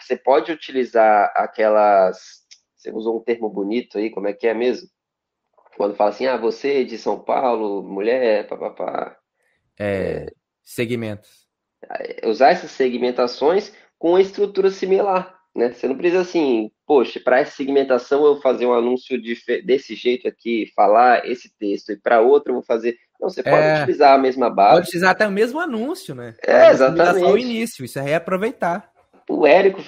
você 0.00 0.16
pode 0.16 0.52
utilizar 0.52 1.32
aquelas. 1.34 2.44
Você 2.76 2.92
usou 2.92 3.18
um 3.18 3.24
termo 3.24 3.48
bonito 3.48 3.98
aí, 3.98 4.10
como 4.10 4.28
é 4.28 4.32
que 4.32 4.46
é 4.46 4.54
mesmo? 4.54 4.88
Quando 5.76 5.96
fala 5.96 6.10
assim, 6.10 6.26
ah, 6.26 6.36
você 6.36 6.82
é 6.82 6.84
de 6.84 6.96
São 6.96 7.18
Paulo, 7.18 7.82
mulher, 7.82 8.46
papapá. 8.46 9.16
É, 9.78 10.26
segmentos. 10.62 11.48
É, 11.90 12.28
usar 12.28 12.50
essas 12.50 12.70
segmentações 12.70 13.72
com 13.98 14.10
uma 14.10 14.20
estrutura 14.20 14.70
similar, 14.70 15.34
né? 15.54 15.72
Você 15.72 15.88
não 15.88 15.96
precisa 15.96 16.22
assim, 16.22 16.70
poxa, 16.86 17.20
para 17.20 17.40
essa 17.40 17.56
segmentação 17.56 18.24
eu 18.24 18.34
vou 18.34 18.42
fazer 18.42 18.66
um 18.66 18.74
anúncio 18.74 19.20
de, 19.20 19.36
desse 19.64 19.94
jeito 19.94 20.28
aqui, 20.28 20.70
falar 20.74 21.26
esse 21.28 21.50
texto, 21.58 21.90
e 21.90 21.96
para 21.96 22.20
outro 22.20 22.50
eu 22.50 22.54
vou 22.56 22.64
fazer. 22.64 22.96
Não, 23.20 23.28
você 23.28 23.42
pode 23.42 23.56
é, 23.56 23.78
utilizar 23.78 24.14
a 24.14 24.18
mesma 24.18 24.50
base. 24.50 24.74
Pode 24.74 24.88
utilizar 24.88 25.10
até 25.10 25.26
o 25.26 25.32
mesmo 25.32 25.58
anúncio, 25.58 26.14
né? 26.14 26.34
É, 26.46 26.70
exatamente. 26.70 27.24
o 27.24 27.38
início, 27.38 27.84
isso 27.84 27.98
é 27.98 28.02
reaproveitar. 28.02 28.90
O 29.28 29.46
Érico 29.46 29.80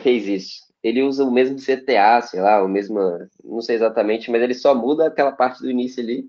fez 0.00 0.26
isso. 0.26 0.63
Ele 0.84 1.02
usa 1.02 1.24
o 1.24 1.32
mesmo 1.32 1.56
CTA, 1.56 2.20
sei 2.20 2.42
lá, 2.42 2.62
o 2.62 2.68
mesmo. 2.68 3.00
Não 3.42 3.62
sei 3.62 3.74
exatamente, 3.74 4.30
mas 4.30 4.42
ele 4.42 4.52
só 4.52 4.74
muda 4.74 5.06
aquela 5.06 5.32
parte 5.32 5.60
do 5.60 5.70
início 5.70 6.02
ali. 6.02 6.26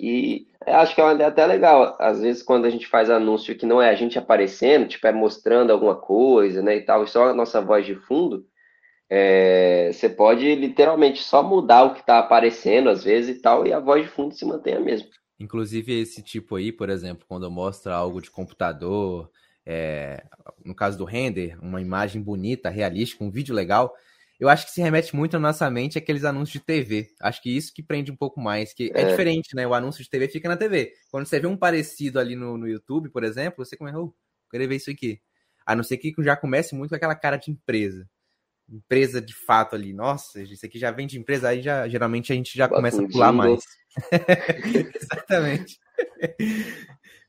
E 0.00 0.48
acho 0.66 0.96
que 0.96 1.00
é 1.00 1.24
até 1.24 1.46
legal. 1.46 1.96
Às 2.00 2.20
vezes, 2.20 2.42
quando 2.42 2.64
a 2.64 2.70
gente 2.70 2.88
faz 2.88 3.08
anúncio 3.08 3.56
que 3.56 3.64
não 3.64 3.80
é 3.80 3.90
a 3.90 3.94
gente 3.94 4.18
aparecendo, 4.18 4.88
tipo, 4.88 5.06
é 5.06 5.12
mostrando 5.12 5.72
alguma 5.72 5.94
coisa, 5.94 6.60
né, 6.60 6.76
e 6.76 6.82
tal, 6.82 7.06
só 7.06 7.28
a 7.28 7.34
nossa 7.34 7.60
voz 7.60 7.86
de 7.86 7.94
fundo, 7.94 8.44
é, 9.08 9.90
você 9.92 10.08
pode 10.08 10.52
literalmente 10.56 11.22
só 11.22 11.40
mudar 11.40 11.84
o 11.84 11.94
que 11.94 12.00
está 12.00 12.18
aparecendo, 12.18 12.90
às 12.90 13.04
vezes, 13.04 13.36
e 13.36 13.40
tal, 13.40 13.64
e 13.64 13.72
a 13.72 13.78
voz 13.78 14.02
de 14.02 14.10
fundo 14.10 14.34
se 14.34 14.44
mantém 14.44 14.74
a 14.74 14.80
mesma. 14.80 15.08
Inclusive, 15.38 16.00
esse 16.00 16.20
tipo 16.20 16.56
aí, 16.56 16.72
por 16.72 16.90
exemplo, 16.90 17.24
quando 17.28 17.48
mostra 17.48 17.94
algo 17.94 18.20
de 18.20 18.30
computador, 18.30 19.30
é, 19.66 20.24
no 20.64 20.74
caso 20.74 20.98
do 20.98 21.04
render, 21.04 21.58
uma 21.62 21.80
imagem 21.80 22.20
bonita, 22.22 22.70
realística, 22.70 23.24
um 23.24 23.30
vídeo 23.30 23.54
legal, 23.54 23.94
eu 24.38 24.48
acho 24.48 24.66
que 24.66 24.72
se 24.72 24.80
remete 24.80 25.14
muito 25.14 25.34
na 25.34 25.48
nossa 25.48 25.70
mente 25.70 25.96
aqueles 25.96 26.24
anúncios 26.24 26.60
de 26.60 26.66
TV. 26.66 27.08
Acho 27.20 27.40
que 27.40 27.56
isso 27.56 27.72
que 27.72 27.82
prende 27.82 28.10
um 28.10 28.16
pouco 28.16 28.40
mais, 28.40 28.74
que 28.74 28.90
é, 28.94 29.02
é 29.02 29.04
diferente, 29.04 29.54
né? 29.54 29.66
O 29.66 29.74
anúncio 29.74 30.02
de 30.02 30.10
TV 30.10 30.28
fica 30.28 30.48
na 30.48 30.56
TV. 30.56 30.92
Quando 31.10 31.26
você 31.26 31.38
vê 31.38 31.46
um 31.46 31.56
parecido 31.56 32.18
ali 32.18 32.34
no, 32.34 32.58
no 32.58 32.68
YouTube, 32.68 33.10
por 33.10 33.22
exemplo, 33.22 33.64
você 33.64 33.76
começa, 33.76 33.98
oh, 33.98 34.12
querer 34.50 34.66
ver 34.66 34.76
isso 34.76 34.90
aqui. 34.90 35.20
A 35.64 35.74
não 35.74 35.84
ser 35.84 35.98
que 35.98 36.12
já 36.18 36.36
comece 36.36 36.74
muito 36.74 36.90
com 36.90 36.96
aquela 36.96 37.14
cara 37.14 37.36
de 37.36 37.50
empresa. 37.50 38.08
Empresa 38.68 39.20
de 39.20 39.34
fato 39.34 39.76
ali. 39.76 39.92
Nossa, 39.92 40.42
isso 40.42 40.66
aqui 40.66 40.78
já 40.78 40.90
vem 40.90 41.06
de 41.06 41.18
empresa, 41.18 41.48
aí 41.48 41.62
já, 41.62 41.86
geralmente 41.88 42.32
a 42.32 42.36
gente 42.36 42.56
já 42.56 42.68
começa 42.68 43.02
a 43.02 43.08
pular 43.08 43.32
mais. 43.32 43.62
Exatamente. 45.00 45.78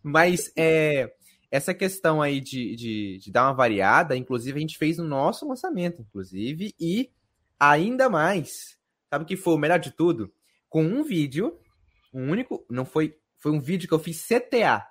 Mas 0.03 0.51
é, 0.57 1.11
essa 1.51 1.73
questão 1.73 2.21
aí 2.21 2.39
de, 2.39 2.75
de, 2.75 3.17
de, 3.19 3.31
dar 3.31 3.45
uma 3.45 3.53
variada, 3.53 4.15
inclusive, 4.15 4.57
a 4.57 4.61
gente 4.61 4.77
fez 4.77 4.97
no 4.97 5.03
nosso 5.03 5.47
lançamento, 5.47 6.01
inclusive, 6.01 6.73
e 6.79 7.11
ainda 7.59 8.09
mais, 8.09 8.77
sabe 9.09 9.23
o 9.23 9.27
que 9.27 9.37
foi 9.37 9.53
o 9.53 9.57
melhor 9.57 9.79
de 9.79 9.91
tudo? 9.91 10.33
Com 10.69 10.83
um 10.83 11.03
vídeo, 11.03 11.57
um 12.13 12.29
único, 12.29 12.65
não 12.69 12.85
foi, 12.85 13.17
foi 13.37 13.51
um 13.51 13.59
vídeo 13.59 13.87
que 13.87 13.93
eu 13.93 13.99
fiz 13.99 14.25
CTA. 14.25 14.85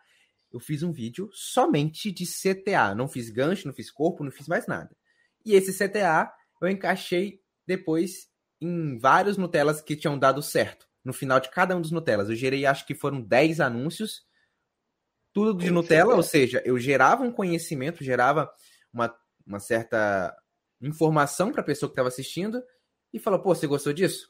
Eu 0.53 0.61
fiz 0.61 0.83
um 0.83 0.93
vídeo 0.93 1.29
somente 1.33 2.13
de 2.13 2.25
CTA, 2.25 2.95
não 2.95 3.09
fiz 3.09 3.29
gancho, 3.29 3.67
não 3.67 3.75
fiz 3.75 3.91
corpo, 3.91 4.23
não 4.23 4.31
fiz 4.31 4.47
mais 4.47 4.67
nada. 4.67 4.95
E 5.45 5.55
esse 5.55 5.73
CTA 5.77 6.33
eu 6.63 6.69
encaixei 6.69 7.41
depois 7.67 8.29
em 8.61 8.99
vários 8.99 9.37
Nutellas 9.37 9.81
que 9.81 9.97
tinham 9.97 10.19
dado 10.19 10.41
certo. 10.43 10.87
No 11.05 11.13
final 11.13 11.41
de 11.41 11.51
cada 11.51 11.77
um 11.77 11.81
dos 11.81 11.91
Nutellas, 11.91 12.31
eu 12.31 12.37
gerei 12.37 12.65
acho 12.65 12.87
que 12.87 12.95
foram 12.95 13.21
10 13.21 13.61
anúncios 13.61 14.25
tudo 15.35 15.53
de 15.53 15.71
Nutella, 15.71 16.15
ou 16.15 16.23
seja, 16.23 16.63
eu 16.65 16.79
gerava 16.79 17.25
um 17.25 17.33
conhecimento, 17.33 18.05
gerava 18.05 18.49
uma, 18.93 19.13
uma 19.45 19.59
certa 19.59 20.35
informação 20.81 21.51
para 21.51 21.61
a 21.61 21.65
pessoa 21.65 21.91
que 21.91 21.95
estava 21.95 22.09
assistindo 22.09 22.63
e 23.13 23.19
falou: 23.19 23.41
pô, 23.41 23.53
você 23.53 23.67
gostou 23.67 23.93
disso? 23.93 24.29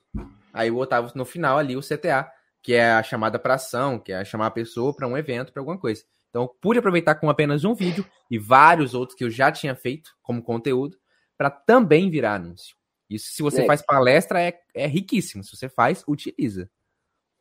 Aí 0.53 0.69
eu 0.69 0.75
botava 0.75 1.13
no 1.15 1.27
final 1.27 1.59
ali 1.59 1.77
o 1.77 1.83
CTA, 1.83 2.29
que 2.63 2.73
é 2.73 2.91
a 2.91 3.03
chamada 3.03 3.39
para 3.39 3.55
ação, 3.55 3.99
que 3.99 4.13
é 4.13 4.25
chamar 4.25 4.47
a 4.47 4.51
pessoa 4.51 4.97
para 4.97 5.07
um 5.07 5.17
evento, 5.17 5.53
para 5.53 5.61
alguma 5.61 5.79
coisa. 5.79 6.03
Então, 6.31 6.43
eu 6.43 6.49
pude 6.49 6.79
aproveitar 6.79 7.15
com 7.17 7.29
apenas 7.29 7.65
um 7.65 7.75
vídeo 7.75 8.05
e 8.31 8.39
vários 8.39 8.95
outros 8.95 9.17
que 9.17 9.23
eu 9.23 9.31
já 9.31 9.53
tinha 9.53 9.77
feito 9.77 10.11
como 10.23 10.43
conteúdo 10.43 10.97
para 11.37 11.51
também 11.51 12.11
virar 12.11 12.35
anúncio. 12.35 12.75
Isso, 13.11 13.33
se 13.33 13.43
você 13.43 13.63
é. 13.63 13.67
faz 13.67 13.83
palestra, 13.83 14.41
é, 14.41 14.59
é 14.75 14.87
riquíssimo. 14.87 15.45
Se 15.45 15.55
você 15.55 15.69
faz, 15.69 16.03
utiliza 16.09 16.69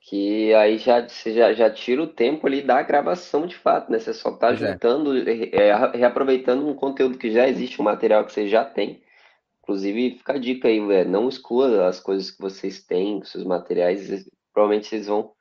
que 0.03 0.53
aí 0.53 0.77
já, 0.77 1.07
você 1.07 1.33
já, 1.33 1.53
já 1.53 1.69
tira 1.69 2.03
o 2.03 2.07
tempo 2.07 2.45
ali 2.45 2.61
da 2.61 2.81
gravação 2.83 3.47
de 3.47 3.55
fato, 3.55 3.89
né? 3.89 3.99
Você 3.99 4.13
só 4.13 4.33
está 4.33 4.51
é. 4.51 4.55
juntando, 4.55 5.17
é, 5.17 5.97
reaproveitando 5.97 6.67
um 6.67 6.75
conteúdo 6.75 7.17
que 7.17 7.31
já 7.31 7.47
existe, 7.47 7.81
um 7.81 7.85
material 7.85 8.25
que 8.25 8.33
você 8.33 8.47
já 8.47 8.65
tem. 8.65 9.01
Inclusive, 9.61 10.17
fica 10.17 10.33
a 10.33 10.37
dica 10.37 10.67
aí, 10.67 10.85
velho, 10.85 11.09
não 11.09 11.29
exclua 11.29 11.87
as 11.87 12.01
coisas 12.01 12.29
que 12.31 12.41
vocês 12.41 12.83
têm, 12.83 13.23
seus 13.23 13.45
materiais, 13.45 14.27
provavelmente 14.53 14.87
vocês 14.87 15.07
vão 15.07 15.31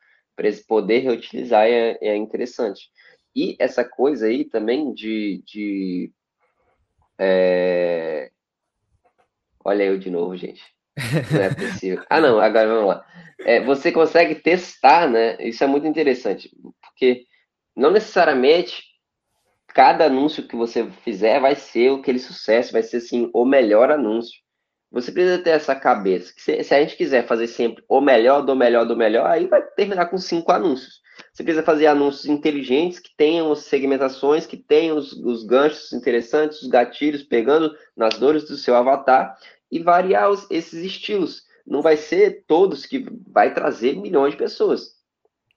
poder 0.69 1.00
reutilizar 1.00 1.66
é, 1.66 1.99
é 2.00 2.16
interessante. 2.16 2.88
E 3.35 3.57
essa 3.59 3.85
coisa 3.85 4.26
aí 4.26 4.45
também 4.45 4.95
de. 4.95 5.42
de 5.45 6.12
é... 7.19 8.31
Olha 9.64 9.85
eu 9.85 9.99
de 9.99 10.11
novo, 10.11 10.37
gente. 10.37 10.62
Não 11.33 11.43
é 11.43 11.55
possível. 11.55 12.05
Ah, 12.09 12.21
não, 12.21 12.39
agora 12.39 12.69
vamos 12.69 12.89
lá. 12.89 13.05
É, 13.41 13.61
você 13.61 13.91
consegue 13.91 14.37
testar, 14.37 15.09
né? 15.09 15.37
Isso 15.41 15.65
é 15.65 15.67
muito 15.67 15.87
interessante, 15.87 16.51
porque 16.81 17.25
não 17.77 17.91
necessariamente 17.91 18.83
cada 19.69 20.05
anúncio 20.05 20.47
que 20.47 20.55
você 20.55 20.89
fizer 21.03 21.41
vai 21.41 21.55
ser 21.55 21.93
aquele 21.93 22.19
sucesso, 22.19 22.73
vai 22.73 22.83
ser 22.83 22.99
assim, 22.99 23.31
o 23.33 23.45
melhor 23.45 23.91
anúncio. 23.91 24.41
Você 24.91 25.11
precisa 25.11 25.43
ter 25.43 25.50
essa 25.50 25.75
cabeça. 25.75 26.35
Se, 26.37 26.63
se 26.63 26.75
a 26.75 26.81
gente 26.81 26.97
quiser 26.97 27.26
fazer 27.26 27.47
sempre 27.47 27.83
o 27.89 28.00
melhor, 28.00 28.43
do 28.43 28.55
melhor, 28.55 28.85
do 28.85 28.95
melhor, 28.95 29.26
aí 29.26 29.47
vai 29.47 29.63
terminar 29.63 30.07
com 30.07 30.19
cinco 30.19 30.52
anúncios. 30.52 31.00
Você 31.33 31.43
precisa 31.43 31.65
fazer 31.65 31.87
anúncios 31.87 32.26
inteligentes, 32.26 32.99
que 32.99 33.11
tenham 33.17 33.50
as 33.50 33.61
segmentações, 33.61 34.45
que 34.45 34.57
tenham 34.57 34.99
os, 34.99 35.13
os 35.13 35.45
ganchos 35.45 35.93
interessantes, 35.95 36.61
os 36.61 36.69
gatilhos 36.69 37.23
pegando 37.23 37.75
nas 37.97 38.19
dores 38.19 38.45
do 38.47 38.57
seu 38.57 38.75
avatar 38.75 39.35
e 39.73 39.78
variar 39.78 40.28
os, 40.28 40.49
esses 40.50 40.85
estilos. 40.85 41.45
Não 41.67 41.80
vai 41.80 41.97
ser 41.97 42.45
todos 42.47 42.85
que 42.85 43.06
vai 43.26 43.54
trazer 43.54 43.97
milhões 43.97 44.32
de 44.32 44.39
pessoas. 44.39 44.93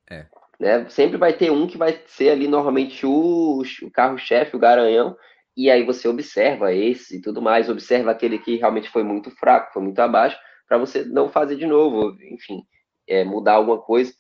É. 0.10 0.26
Né? 0.58 0.88
Sempre 0.88 1.18
vai 1.18 1.34
ter 1.34 1.52
um 1.52 1.68
que 1.68 1.78
vai 1.78 2.02
ser 2.08 2.30
ali 2.30 2.48
normalmente 2.48 3.06
o, 3.06 3.62
o 3.62 3.92
carro-chefe, 3.92 4.56
o 4.56 4.60
garanhão, 4.60 5.18
e 5.58 5.70
aí 5.70 5.84
você 5.84 6.08
observa 6.08 6.74
esse 6.74 7.18
e 7.18 7.22
tudo 7.22 7.42
mais, 7.42 7.70
observa 7.70 8.12
aquele 8.12 8.40
que 8.40 8.56
realmente 8.56 8.90
foi 8.90 9.04
muito 9.04 9.30
fraco, 9.32 9.74
foi 9.74 9.84
muito 9.84 10.00
abaixo, 10.00 10.38
para 10.68 10.78
você 10.78 11.04
não 11.04 11.28
fazer 11.28 11.58
de 11.58 11.66
novo, 11.66 12.16
enfim, 12.32 12.64
é, 13.08 13.26
mudar 13.26 13.54
alguma 13.54 13.80
coisa. 13.82 14.14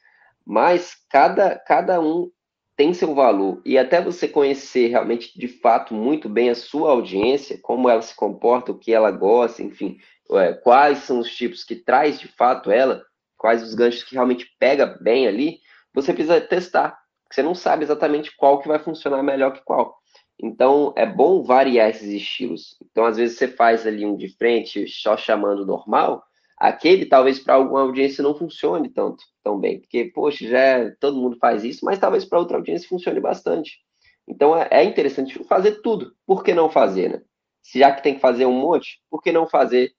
Mas 0.45 0.95
cada, 1.09 1.57
cada 1.57 2.01
um 2.01 2.29
tem 2.75 2.93
seu 2.93 3.15
valor. 3.15 3.61
E 3.65 3.77
até 3.77 4.01
você 4.01 4.27
conhecer 4.27 4.87
realmente, 4.87 5.37
de 5.37 5.47
fato, 5.47 5.93
muito 5.93 6.27
bem 6.27 6.49
a 6.49 6.55
sua 6.55 6.91
audiência, 6.91 7.59
como 7.61 7.89
ela 7.89 8.01
se 8.01 8.15
comporta, 8.15 8.71
o 8.71 8.77
que 8.77 8.93
ela 8.93 9.11
gosta, 9.11 9.63
enfim, 9.63 9.97
é, 10.31 10.53
quais 10.53 10.99
são 10.99 11.19
os 11.19 11.33
tipos 11.33 11.63
que 11.63 11.75
traz 11.75 12.19
de 12.19 12.27
fato 12.27 12.71
ela, 12.71 13.03
quais 13.37 13.63
os 13.63 13.73
ganchos 13.73 14.03
que 14.03 14.15
realmente 14.15 14.47
pega 14.59 14.85
bem 14.85 15.27
ali, 15.27 15.59
você 15.93 16.13
precisa 16.13 16.41
testar. 16.41 16.97
Você 17.31 17.41
não 17.41 17.55
sabe 17.55 17.83
exatamente 17.83 18.35
qual 18.35 18.59
que 18.59 18.67
vai 18.67 18.79
funcionar 18.79 19.23
melhor 19.23 19.53
que 19.53 19.63
qual. 19.63 19.97
Então, 20.37 20.93
é 20.97 21.05
bom 21.05 21.43
variar 21.43 21.89
esses 21.89 22.09
estilos. 22.09 22.77
Então, 22.81 23.05
às 23.05 23.17
vezes, 23.17 23.37
você 23.37 23.47
faz 23.47 23.87
ali 23.87 24.05
um 24.05 24.17
de 24.17 24.27
frente, 24.37 24.87
só 24.87 25.15
chamando 25.15 25.65
normal, 25.65 26.23
aquele 26.57 27.05
talvez 27.05 27.39
para 27.39 27.55
alguma 27.55 27.81
audiência 27.81 28.23
não 28.23 28.35
funcione 28.35 28.89
tanto 28.89 29.23
tão 29.43 29.59
bem, 29.59 29.79
porque 29.79 30.05
poxa, 30.05 30.47
já 30.47 30.59
é, 30.59 30.89
todo 30.99 31.19
mundo 31.19 31.37
faz 31.37 31.63
isso, 31.63 31.83
mas 31.83 31.99
talvez 31.99 32.25
para 32.25 32.39
outra 32.39 32.57
audiência 32.57 32.87
funcione 32.87 33.19
bastante. 33.19 33.79
Então 34.27 34.55
é, 34.57 34.67
é, 34.71 34.83
interessante 34.83 35.43
fazer 35.43 35.81
tudo. 35.81 36.15
Por 36.25 36.43
que 36.43 36.53
não 36.53 36.69
fazer, 36.69 37.09
né? 37.09 37.21
Se 37.61 37.79
já 37.79 37.91
que 37.91 38.03
tem 38.03 38.15
que 38.15 38.21
fazer 38.21 38.45
um 38.45 38.59
monte, 38.59 39.01
por 39.09 39.21
que 39.21 39.31
não 39.31 39.47
fazer 39.47 39.93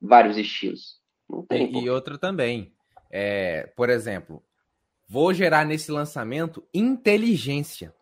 vários 0.00 0.36
estilos? 0.36 1.00
Não 1.28 1.44
tem. 1.44 1.72
E, 1.72 1.84
e 1.84 1.90
outra 1.90 2.18
também, 2.18 2.72
é, 3.10 3.66
por 3.76 3.88
exemplo, 3.88 4.42
vou 5.08 5.32
gerar 5.32 5.64
nesse 5.64 5.90
lançamento 5.90 6.66
inteligência. 6.74 7.94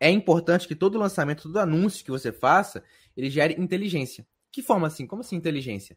É 0.00 0.10
importante 0.10 0.68
que 0.68 0.76
todo 0.76 0.98
lançamento, 0.98 1.44
todo 1.44 1.58
anúncio 1.58 2.04
que 2.04 2.10
você 2.10 2.30
faça, 2.30 2.84
ele 3.16 3.30
gere 3.30 3.60
inteligência. 3.60 4.26
Que 4.52 4.62
forma 4.62 4.86
assim? 4.86 5.06
Como 5.06 5.22
assim 5.22 5.36
inteligência? 5.36 5.96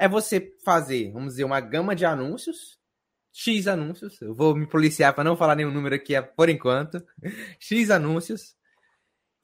É 0.00 0.08
você 0.08 0.56
fazer, 0.64 1.12
vamos 1.12 1.34
dizer, 1.34 1.44
uma 1.44 1.60
gama 1.60 1.94
de 1.94 2.06
anúncios, 2.06 2.80
X 3.30 3.66
anúncios, 3.66 4.18
eu 4.22 4.34
vou 4.34 4.56
me 4.56 4.66
policiar 4.66 5.14
para 5.14 5.22
não 5.22 5.36
falar 5.36 5.54
nenhum 5.54 5.70
número 5.70 5.94
aqui 5.94 6.14
por 6.34 6.48
enquanto, 6.48 7.04
X 7.60 7.90
anúncios, 7.90 8.56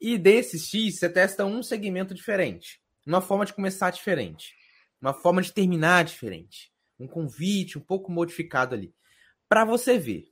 e 0.01 0.17
desses 0.17 0.67
X 0.67 0.97
você 0.97 1.07
testa 1.07 1.45
um 1.45 1.61
segmento 1.61 2.11
diferente, 2.11 2.81
uma 3.05 3.21
forma 3.21 3.45
de 3.45 3.53
começar 3.53 3.91
diferente, 3.91 4.55
uma 4.99 5.13
forma 5.13 5.43
de 5.43 5.53
terminar 5.53 6.03
diferente, 6.03 6.73
um 6.99 7.07
convite 7.07 7.77
um 7.77 7.81
pouco 7.81 8.11
modificado 8.11 8.73
ali, 8.73 8.95
para 9.47 9.63
você 9.63 9.99
ver. 9.99 10.23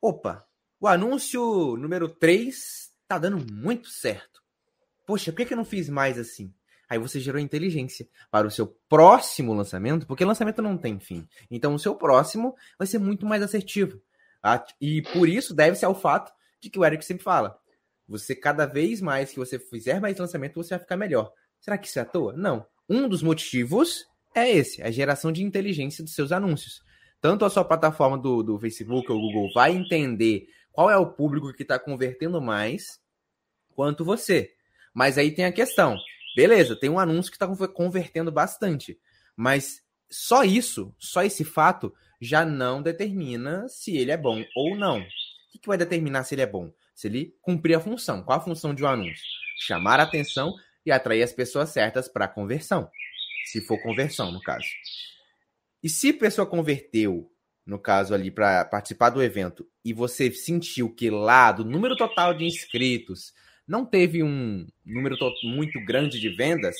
Opa, 0.00 0.46
o 0.78 0.86
anúncio 0.86 1.76
número 1.76 2.08
3 2.08 2.92
tá 3.08 3.18
dando 3.18 3.44
muito 3.52 3.88
certo. 3.88 4.40
Poxa, 5.04 5.32
por 5.32 5.38
que, 5.38 5.46
que 5.46 5.54
eu 5.54 5.58
não 5.58 5.64
fiz 5.64 5.88
mais 5.88 6.16
assim? 6.16 6.54
Aí 6.88 6.98
você 6.98 7.20
gerou 7.20 7.40
inteligência 7.40 8.08
para 8.30 8.46
o 8.46 8.50
seu 8.50 8.66
próximo 8.88 9.52
lançamento, 9.52 10.06
porque 10.06 10.24
lançamento 10.24 10.62
não 10.62 10.78
tem 10.78 10.98
fim. 10.98 11.28
Então 11.50 11.74
o 11.74 11.78
seu 11.78 11.94
próximo 11.94 12.56
vai 12.78 12.86
ser 12.86 12.98
muito 12.98 13.26
mais 13.26 13.42
assertivo. 13.42 14.00
Tá? 14.40 14.64
E 14.80 15.02
por 15.02 15.28
isso 15.28 15.54
deve-se 15.54 15.84
ao 15.84 15.94
fato 15.94 16.32
de 16.60 16.70
que 16.70 16.78
o 16.78 16.84
Eric 16.84 17.04
sempre 17.04 17.22
fala: 17.22 17.58
você 18.08 18.34
cada 18.34 18.64
vez 18.64 19.00
mais 19.00 19.30
que 19.30 19.38
você 19.38 19.58
fizer 19.58 20.00
mais 20.00 20.16
lançamento, 20.16 20.54
você 20.54 20.70
vai 20.70 20.78
ficar 20.78 20.96
melhor. 20.96 21.32
Será 21.60 21.76
que 21.76 21.86
isso 21.86 21.98
é 21.98 22.02
à 22.02 22.04
toa? 22.04 22.32
Não. 22.32 22.66
Um 22.88 23.08
dos 23.08 23.22
motivos 23.22 24.06
é 24.34 24.48
esse, 24.50 24.82
a 24.82 24.90
geração 24.90 25.30
de 25.30 25.42
inteligência 25.42 26.02
dos 26.02 26.14
seus 26.14 26.32
anúncios. 26.32 26.82
Tanto 27.20 27.44
a 27.44 27.50
sua 27.50 27.64
plataforma 27.64 28.16
do, 28.16 28.42
do 28.42 28.58
Facebook 28.58 29.10
ou 29.10 29.20
Google 29.20 29.52
vai 29.52 29.72
entender 29.72 30.48
qual 30.72 30.88
é 30.88 30.96
o 30.96 31.10
público 31.10 31.52
que 31.52 31.62
está 31.62 31.78
convertendo 31.78 32.40
mais, 32.40 33.00
quanto 33.74 34.04
você. 34.04 34.52
Mas 34.94 35.18
aí 35.18 35.30
tem 35.30 35.44
a 35.44 35.52
questão: 35.52 35.98
Beleza, 36.38 36.76
tem 36.76 36.88
um 36.88 37.00
anúncio 37.00 37.32
que 37.32 37.36
está 37.36 37.48
convertendo 37.66 38.30
bastante. 38.30 38.96
Mas 39.36 39.82
só 40.08 40.44
isso, 40.44 40.94
só 40.96 41.24
esse 41.24 41.42
fato, 41.42 41.92
já 42.20 42.44
não 42.44 42.80
determina 42.80 43.66
se 43.68 43.96
ele 43.96 44.12
é 44.12 44.16
bom 44.16 44.44
ou 44.54 44.76
não. 44.76 45.00
O 45.00 45.04
que, 45.50 45.58
que 45.58 45.66
vai 45.66 45.76
determinar 45.76 46.22
se 46.22 46.36
ele 46.36 46.42
é 46.42 46.46
bom? 46.46 46.72
Se 46.94 47.08
ele 47.08 47.34
cumprir 47.42 47.74
a 47.74 47.80
função. 47.80 48.22
Qual 48.22 48.38
a 48.38 48.40
função 48.40 48.72
de 48.72 48.84
um 48.84 48.86
anúncio? 48.86 49.24
Chamar 49.66 49.98
a 49.98 50.04
atenção 50.04 50.54
e 50.86 50.92
atrair 50.92 51.24
as 51.24 51.32
pessoas 51.32 51.70
certas 51.70 52.08
para 52.08 52.28
conversão. 52.28 52.88
Se 53.46 53.60
for 53.60 53.82
conversão, 53.82 54.30
no 54.30 54.40
caso. 54.40 54.68
E 55.82 55.88
se 55.88 56.10
a 56.10 56.18
pessoa 56.18 56.46
converteu, 56.46 57.28
no 57.66 57.80
caso 57.80 58.14
ali, 58.14 58.30
para 58.30 58.64
participar 58.64 59.10
do 59.10 59.20
evento, 59.20 59.68
e 59.84 59.92
você 59.92 60.30
sentiu 60.30 60.94
que 60.94 61.10
lá, 61.10 61.50
do 61.50 61.64
número 61.64 61.96
total 61.96 62.32
de 62.32 62.44
inscritos, 62.44 63.32
não 63.68 63.84
teve 63.84 64.22
um 64.22 64.66
número 64.84 65.16
muito 65.44 65.78
grande 65.84 66.18
de 66.18 66.30
vendas, 66.30 66.74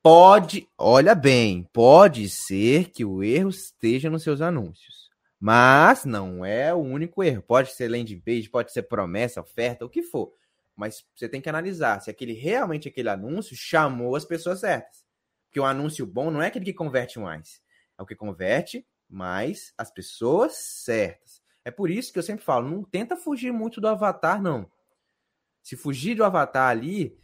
pode, 0.00 0.68
olha 0.78 1.16
bem, 1.16 1.68
pode 1.72 2.28
ser 2.28 2.90
que 2.90 3.04
o 3.04 3.24
erro 3.24 3.50
esteja 3.50 4.08
nos 4.08 4.22
seus 4.22 4.40
anúncios. 4.40 5.10
Mas 5.38 6.04
não 6.04 6.44
é 6.44 6.72
o 6.72 6.78
único 6.78 7.22
erro. 7.22 7.42
Pode 7.42 7.72
ser 7.72 7.90
landing 7.90 8.20
page, 8.20 8.48
pode 8.48 8.72
ser 8.72 8.84
promessa, 8.84 9.40
oferta, 9.40 9.84
o 9.84 9.88
que 9.88 10.02
for. 10.02 10.32
Mas 10.74 11.04
você 11.14 11.28
tem 11.28 11.40
que 11.40 11.48
analisar 11.48 12.00
se 12.00 12.08
aquele 12.08 12.32
realmente 12.32 12.88
aquele 12.88 13.08
anúncio 13.08 13.56
chamou 13.56 14.14
as 14.14 14.24
pessoas 14.24 14.60
certas. 14.60 15.04
Porque 15.46 15.60
o 15.60 15.64
anúncio 15.64 16.06
bom 16.06 16.30
não 16.30 16.40
é 16.40 16.46
aquele 16.46 16.64
que 16.64 16.72
converte 16.72 17.18
mais. 17.18 17.60
É 17.98 18.02
o 18.02 18.06
que 18.06 18.14
converte 18.14 18.86
mais 19.08 19.74
as 19.76 19.90
pessoas 19.90 20.54
certas. 20.56 21.42
É 21.64 21.70
por 21.70 21.90
isso 21.90 22.12
que 22.12 22.18
eu 22.18 22.22
sempre 22.22 22.44
falo, 22.44 22.70
não 22.70 22.84
tenta 22.84 23.16
fugir 23.16 23.52
muito 23.52 23.80
do 23.80 23.88
avatar, 23.88 24.40
não. 24.40 24.70
Se 25.66 25.74
fugir 25.74 26.14
do 26.14 26.22
avatar 26.22 26.70
ali, 26.70 27.18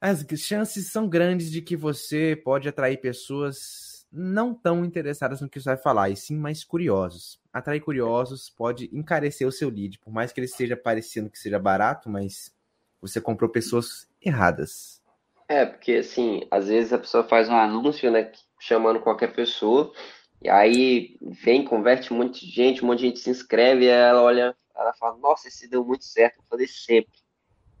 as 0.00 0.24
chances 0.38 0.90
são 0.90 1.06
grandes 1.06 1.50
de 1.50 1.60
que 1.60 1.76
você 1.76 2.34
pode 2.42 2.66
atrair 2.66 2.96
pessoas 2.96 4.06
não 4.10 4.54
tão 4.54 4.82
interessadas 4.82 5.42
no 5.42 5.48
que 5.50 5.60
você 5.60 5.68
vai 5.68 5.76
falar, 5.76 6.08
e 6.08 6.16
sim 6.16 6.38
mais 6.38 6.64
curiosos. 6.64 7.38
Atrair 7.52 7.82
curiosos 7.82 8.48
pode 8.48 8.88
encarecer 8.96 9.46
o 9.46 9.52
seu 9.52 9.68
lead, 9.68 9.98
por 9.98 10.10
mais 10.10 10.32
que 10.32 10.40
ele 10.40 10.46
esteja 10.46 10.74
parecendo 10.74 11.28
que 11.28 11.38
seja 11.38 11.58
barato, 11.58 12.08
mas 12.08 12.50
você 12.98 13.20
comprou 13.20 13.50
pessoas 13.50 14.08
erradas. 14.24 15.02
É, 15.46 15.66
porque 15.66 15.96
assim, 15.96 16.48
às 16.50 16.68
vezes 16.68 16.94
a 16.94 16.98
pessoa 16.98 17.24
faz 17.24 17.46
um 17.50 17.56
anúncio, 17.56 18.10
né, 18.10 18.32
chamando 18.58 19.00
qualquer 19.00 19.34
pessoa, 19.34 19.92
e 20.40 20.48
aí 20.48 21.18
vem, 21.20 21.62
converte 21.62 22.10
um 22.10 22.16
monte 22.16 22.46
de 22.46 22.50
gente, 22.50 22.82
um 22.82 22.86
monte 22.86 23.00
de 23.00 23.08
gente 23.08 23.20
se 23.20 23.28
inscreve, 23.28 23.84
e 23.84 23.88
ela 23.88 24.22
olha, 24.22 24.56
ela 24.74 24.94
fala, 24.94 25.18
nossa, 25.18 25.46
esse 25.46 25.68
deu 25.68 25.84
muito 25.84 26.06
certo, 26.06 26.38
vou 26.38 26.46
fazer 26.48 26.68
sempre. 26.68 27.23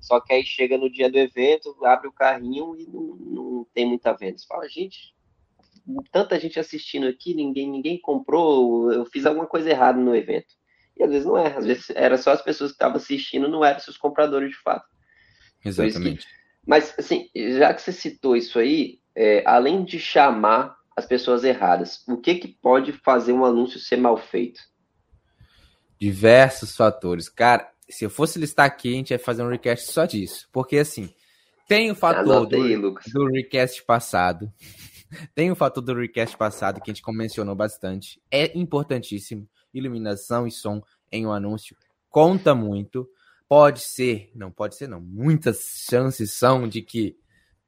Só 0.04 0.20
que 0.20 0.34
aí 0.34 0.44
chega 0.44 0.76
no 0.76 0.90
dia 0.90 1.10
do 1.10 1.16
evento, 1.16 1.74
abre 1.82 2.06
o 2.06 2.12
carrinho 2.12 2.76
e 2.78 2.86
não, 2.86 3.16
não 3.16 3.66
tem 3.72 3.86
muita 3.86 4.12
venda. 4.12 4.36
Você 4.36 4.46
fala, 4.46 4.68
gente, 4.68 5.14
tanta 6.12 6.38
gente 6.38 6.60
assistindo 6.60 7.06
aqui, 7.06 7.32
ninguém, 7.32 7.70
ninguém 7.70 7.98
comprou, 7.98 8.92
eu 8.92 9.06
fiz 9.06 9.24
alguma 9.24 9.46
coisa 9.46 9.70
errada 9.70 9.98
no 9.98 10.14
evento. 10.14 10.54
E 10.94 11.02
às 11.02 11.10
vezes 11.10 11.26
não 11.26 11.38
é, 11.38 11.56
às 11.56 11.64
vezes 11.64 11.88
era 11.88 12.18
só 12.18 12.32
as 12.32 12.42
pessoas 12.42 12.72
que 12.72 12.74
estavam 12.74 12.98
assistindo, 12.98 13.48
não 13.48 13.64
eram 13.64 13.80
seus 13.80 13.96
compradores 13.96 14.50
de 14.50 14.58
fato. 14.58 14.86
Exatamente. 15.64 16.26
Que, 16.26 16.32
mas, 16.66 16.94
assim, 16.98 17.30
já 17.34 17.72
que 17.72 17.80
você 17.80 17.90
citou 17.90 18.36
isso 18.36 18.58
aí, 18.58 19.00
é, 19.16 19.42
além 19.46 19.84
de 19.84 19.98
chamar 19.98 20.76
as 20.94 21.06
pessoas 21.06 21.44
erradas, 21.44 22.06
o 22.06 22.18
que, 22.18 22.34
que 22.34 22.48
pode 22.48 22.92
fazer 22.92 23.32
um 23.32 23.44
anúncio 23.46 23.80
ser 23.80 23.96
mal 23.96 24.18
feito? 24.18 24.60
Diversos 25.98 26.76
fatores. 26.76 27.30
Cara, 27.30 27.72
se 27.88 28.04
eu 28.04 28.10
fosse 28.10 28.38
listar 28.38 28.66
aqui, 28.66 28.92
a 28.92 28.96
gente 28.96 29.10
ia 29.10 29.18
fazer 29.18 29.42
um 29.42 29.48
request 29.48 29.92
só 29.92 30.04
disso. 30.04 30.48
Porque, 30.52 30.78
assim, 30.78 31.12
tem 31.68 31.90
o 31.90 31.94
fator 31.94 32.46
do, 32.46 32.62
aí, 32.62 32.76
do 32.76 33.26
request 33.30 33.84
passado. 33.84 34.52
tem 35.34 35.50
o 35.50 35.56
fator 35.56 35.82
do 35.82 35.94
request 35.94 36.36
passado 36.36 36.80
que 36.80 36.90
a 36.90 36.94
gente 36.94 37.02
mencionou 37.12 37.54
bastante. 37.54 38.20
É 38.30 38.56
importantíssimo. 38.56 39.48
Iluminação 39.72 40.46
e 40.46 40.50
som 40.50 40.82
em 41.10 41.26
um 41.26 41.32
anúncio 41.32 41.76
conta 42.14 42.54
muito. 42.54 43.10
Pode 43.48 43.80
ser, 43.80 44.30
não 44.36 44.48
pode 44.48 44.76
ser, 44.76 44.86
não. 44.86 45.00
Muitas 45.00 45.84
chances 45.88 46.32
são 46.32 46.68
de 46.68 46.80
que 46.80 47.16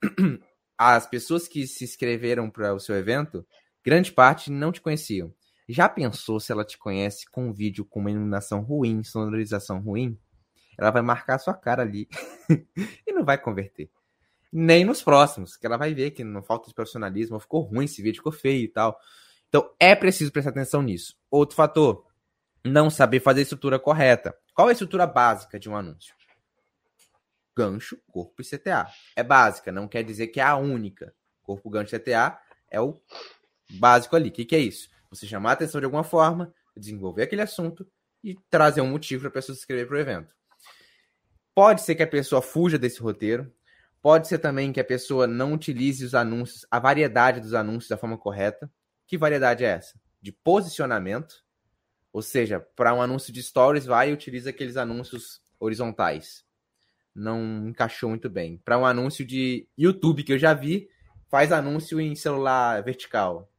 as 0.79 1.05
pessoas 1.05 1.49
que 1.49 1.67
se 1.67 1.83
inscreveram 1.83 2.49
para 2.49 2.73
o 2.73 2.79
seu 2.79 2.95
evento, 2.95 3.45
grande 3.85 4.13
parte 4.13 4.53
não 4.53 4.71
te 4.71 4.81
conheciam. 4.81 5.35
Já 5.69 5.89
pensou 5.89 6.39
se 6.39 6.53
ela 6.53 6.65
te 6.65 6.79
conhece 6.79 7.29
com 7.29 7.49
um 7.49 7.53
vídeo 7.53 7.85
com 7.85 8.01
uma 8.01 8.11
iluminação 8.11 8.61
ruim, 8.61 9.03
sonorização 9.03 9.81
ruim? 9.81 10.19
Ela 10.79 10.91
vai 10.91 11.03
marcar 11.03 11.37
a 11.37 11.39
sua 11.39 11.55
cara 11.55 11.83
ali 11.83 12.09
e 13.07 13.13
não 13.13 13.25
vai 13.25 13.37
converter. 13.37 13.91
Nem 14.53 14.85
nos 14.85 15.03
próximos, 15.03 15.57
que 15.57 15.67
ela 15.67 15.77
vai 15.77 15.93
ver 15.93 16.13
que 16.13 16.23
não 16.23 16.43
falta 16.43 16.69
de 16.69 16.75
profissionalismo, 16.75 17.41
ficou 17.41 17.63
ruim 17.63 17.85
esse 17.85 18.01
vídeo, 18.01 18.19
ficou 18.19 18.33
feio 18.33 18.65
e 18.65 18.69
tal. 18.69 18.99
Então 19.49 19.71
é 19.81 19.95
preciso 19.95 20.31
prestar 20.31 20.51
atenção 20.51 20.83
nisso. 20.83 21.17
Outro 21.31 21.57
fator, 21.57 22.07
não 22.65 22.89
saber 22.89 23.21
fazer 23.21 23.41
a 23.41 23.43
estrutura 23.43 23.79
correta. 23.79 24.37
Qual 24.55 24.69
é 24.69 24.71
a 24.71 24.73
estrutura 24.73 25.07
básica 25.07 25.59
de 25.59 25.69
um 25.69 25.77
anúncio? 25.77 26.15
Gancho, 27.57 27.99
corpo 28.07 28.41
e 28.41 28.45
CTA. 28.45 28.87
É 29.17 29.23
básica, 29.23 29.73
não 29.73 29.89
quer 29.89 30.03
dizer 30.05 30.29
que 30.29 30.41
é 30.41 30.45
a 30.45 30.57
única. 30.57 31.15
Corpo, 31.43 31.71
gancho 31.71 31.97
e 31.97 31.99
CTA 31.99 32.39
é 32.71 32.81
o 32.81 33.01
básico 33.79 34.15
ali. 34.15 34.29
O 34.29 34.33
que, 34.33 34.45
que 34.45 34.55
é 34.55 34.61
isso? 34.61 34.89
Você 35.11 35.27
chamar 35.27 35.51
a 35.51 35.53
atenção 35.53 35.81
de 35.81 35.85
alguma 35.85 36.05
forma, 36.05 36.53
desenvolver 36.77 37.23
aquele 37.23 37.43
assunto 37.43 37.87
e 38.23 38.37
trazer 38.51 38.81
um 38.81 38.91
motivo 38.91 39.23
para 39.23 39.29
a 39.29 39.33
pessoa 39.33 39.55
se 39.55 39.61
inscrever 39.61 39.87
para 39.87 39.97
o 39.97 40.01
evento. 40.01 40.35
Pode 41.55 41.83
ser 41.83 41.95
que 41.95 42.03
a 42.03 42.07
pessoa 42.07 42.43
fuja 42.43 42.79
desse 42.79 43.01
roteiro, 43.01 43.51
pode 44.03 44.29
ser 44.29 44.39
também 44.39 44.73
que 44.73 44.81
a 44.81 44.85
pessoa 44.85 45.27
não 45.27 45.55
utilize 45.55 46.05
os 46.05 46.15
anúncios, 46.15 46.67
a 46.71 46.79
variedade 46.79 47.41
dos 47.41 47.55
anúncios 47.55 47.89
da 47.89 47.97
forma 47.97 48.19
correta. 48.19 48.71
Que 49.07 49.17
variedade 49.17 49.65
é 49.65 49.69
essa? 49.69 49.99
De 50.21 50.33
posicionamento, 50.33 51.35
ou 52.13 52.21
seja, 52.21 52.61
para 52.61 52.93
um 52.93 53.01
anúncio 53.01 53.33
de 53.33 53.43
stories, 53.43 53.87
vai 53.87 54.11
e 54.11 54.13
utiliza 54.13 54.51
aqueles 54.51 54.77
anúncios 54.77 55.41
horizontais. 55.59 56.45
Não 57.15 57.69
encaixou 57.69 58.11
muito 58.11 58.29
bem. 58.29 58.59
Para 58.59 58.79
um 58.79 58.85
anúncio 58.85 59.25
de 59.25 59.67
YouTube 59.79 60.25
que 60.25 60.33
eu 60.35 60.39
já 60.39 60.53
vi, 60.53 60.89
faz 61.31 61.53
anúncio 61.53 62.01
em 62.01 62.15
celular 62.15 62.83
vertical 62.83 63.51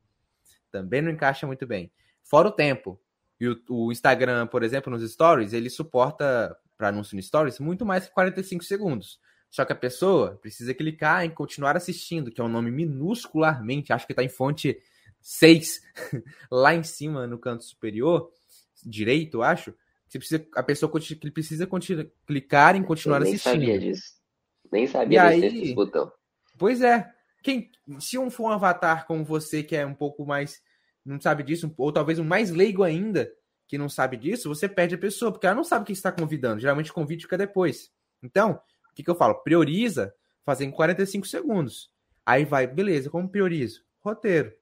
também 0.77 1.01
não 1.01 1.11
encaixa 1.11 1.47
muito 1.47 1.65
bem. 1.65 1.91
Fora 2.23 2.47
o 2.47 2.51
tempo. 2.51 2.99
E 3.39 3.47
o, 3.47 3.61
o 3.69 3.91
Instagram, 3.91 4.47
por 4.47 4.63
exemplo, 4.63 4.91
nos 4.91 5.09
stories, 5.11 5.53
ele 5.53 5.69
suporta 5.69 6.55
para 6.77 6.89
anúncio 6.89 7.15
no 7.15 7.21
stories 7.21 7.59
muito 7.59 7.85
mais 7.85 8.05
que 8.05 8.13
45 8.13 8.63
segundos. 8.63 9.19
Só 9.49 9.63
que 9.63 9.73
a 9.73 9.75
pessoa 9.75 10.37
precisa 10.41 10.73
clicar 10.73 11.25
em 11.25 11.29
continuar 11.29 11.77
assistindo, 11.77 12.31
que 12.31 12.41
é 12.41 12.43
um 12.43 12.49
nome 12.49 12.69
minuscularmente, 12.69 13.93
acho 13.93 14.05
que 14.05 14.13
está 14.13 14.23
em 14.23 14.29
fonte 14.29 14.77
6, 15.21 15.81
lá 16.51 16.75
em 16.75 16.83
cima 16.83 17.25
no 17.25 17.39
canto 17.39 17.63
superior, 17.63 18.29
direito, 18.85 19.41
acho. 19.41 19.73
Você 20.07 20.19
precisa, 20.19 20.47
a 20.55 20.63
pessoa 20.63 20.91
precisa 21.33 21.67
clicar 22.25 22.75
em 22.75 22.83
continuar 22.83 23.17
Eu 23.17 23.25
nem 23.25 23.33
assistindo. 23.33 23.59
Nem 23.59 23.67
sabia 23.67 23.79
disso. 23.79 24.13
Nem 24.71 24.87
sabia 24.87 25.35
e 25.35 25.43
aí, 25.45 25.73
botão. 25.73 26.11
Pois 26.57 26.81
é. 26.81 27.11
Quem, 27.43 27.71
se 27.99 28.17
um 28.17 28.29
for 28.29 28.49
um 28.49 28.51
avatar 28.51 29.05
como 29.05 29.23
você, 29.23 29.63
que 29.63 29.75
é 29.75 29.85
um 29.85 29.93
pouco 29.93 30.25
mais. 30.25 30.61
Não 31.09 31.19
sabe 31.19 31.43
disso, 31.43 31.73
ou 31.77 31.91
talvez 31.91 32.19
um 32.19 32.23
mais 32.23 32.51
leigo 32.51 32.83
ainda, 32.83 33.31
que 33.67 33.77
não 33.77 33.89
sabe 33.89 34.17
disso, 34.17 34.47
você 34.47 34.67
perde 34.67 34.95
a 34.95 34.97
pessoa, 34.97 35.31
porque 35.31 35.45
ela 35.45 35.55
não 35.55 35.63
sabe 35.63 35.83
o 35.83 35.85
que 35.85 35.91
está 35.91 36.11
convidando. 36.11 36.61
Geralmente 36.61 36.91
o 36.91 36.93
convite 36.93 37.23
fica 37.23 37.37
depois. 37.37 37.91
Então, 38.23 38.61
o 38.91 38.95
que, 38.95 39.03
que 39.03 39.09
eu 39.09 39.15
falo? 39.15 39.35
Prioriza 39.43 40.13
fazer 40.45 40.65
em 40.65 40.71
45 40.71 41.27
segundos. 41.27 41.91
Aí 42.25 42.45
vai, 42.45 42.65
beleza, 42.65 43.09
como 43.09 43.29
priorizo? 43.29 43.83
Roteiro. 43.99 44.53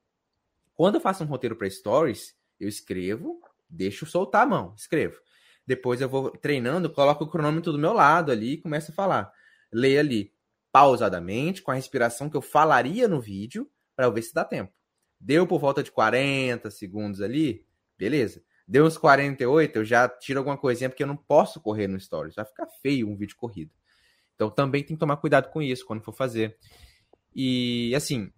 Quando 0.74 0.96
eu 0.96 1.02
faço 1.02 1.24
um 1.24 1.28
roteiro 1.28 1.56
para 1.56 1.70
stories, 1.70 2.36
eu 2.60 2.68
escrevo, 2.68 3.40
deixo 3.70 4.06
soltar 4.06 4.44
a 4.44 4.46
mão, 4.46 4.74
escrevo. 4.76 5.20
Depois 5.66 6.02
eu 6.02 6.10
vou 6.10 6.32
treinando, 6.32 6.90
coloco 6.90 7.24
o 7.24 7.30
cronômetro 7.30 7.72
do 7.72 7.80
meu 7.80 7.94
lado 7.94 8.32
ali 8.32 8.54
e 8.54 8.62
começo 8.62 8.92
a 8.92 8.94
falar. 8.94 9.32
Leia 9.72 10.00
ali 10.00 10.34
pausadamente, 10.72 11.62
com 11.62 11.72
a 11.72 11.76
respiração 11.76 12.30
que 12.30 12.36
eu 12.36 12.42
falaria 12.42 13.08
no 13.08 13.22
vídeo, 13.22 13.70
para 13.96 14.10
ver 14.10 14.22
se 14.22 14.34
dá 14.34 14.44
tempo. 14.44 14.74
Deu 15.26 15.48
por 15.48 15.60
volta 15.60 15.82
de 15.82 15.92
40 15.92 16.70
segundos 16.70 17.20
ali, 17.20 17.66
beleza. 17.98 18.44
Deu 18.68 18.86
uns 18.86 18.96
48, 18.96 19.78
eu 19.78 19.84
já 19.84 20.08
tiro 20.08 20.38
alguma 20.38 20.56
coisinha, 20.56 20.88
porque 20.88 21.02
eu 21.02 21.08
não 21.08 21.18
posso 21.18 21.60
correr 21.60 21.88
no 21.88 22.00
Stories. 22.00 22.36
Vai 22.36 22.46
ficar 22.46 22.68
feio 22.80 23.10
um 23.10 23.18
vídeo 23.18 23.36
corrido. 23.36 23.72
Então 24.36 24.52
também 24.52 24.84
tem 24.84 24.96
que 24.96 25.00
tomar 25.00 25.18
cuidado 25.18 25.50
com 25.50 25.64
isso 25.64 25.84
quando 25.84 26.04
for 26.04 26.14
fazer. 26.14 26.56
E 27.36 27.92
assim, 27.96 28.32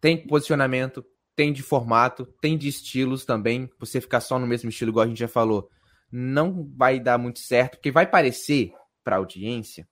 tem 0.00 0.26
posicionamento, 0.26 1.04
tem 1.36 1.52
de 1.52 1.62
formato, 1.62 2.24
tem 2.40 2.56
de 2.56 2.68
estilos 2.68 3.26
também. 3.26 3.68
Você 3.78 4.00
ficar 4.00 4.20
só 4.22 4.38
no 4.38 4.46
mesmo 4.46 4.70
estilo, 4.70 4.92
igual 4.92 5.04
a 5.04 5.08
gente 5.08 5.20
já 5.20 5.28
falou, 5.28 5.68
não 6.10 6.66
vai 6.74 6.98
dar 6.98 7.18
muito 7.18 7.40
certo, 7.40 7.72
porque 7.72 7.90
vai 7.90 8.06
parecer 8.06 8.72
para 9.04 9.16
a 9.16 9.18
audiência 9.18 9.86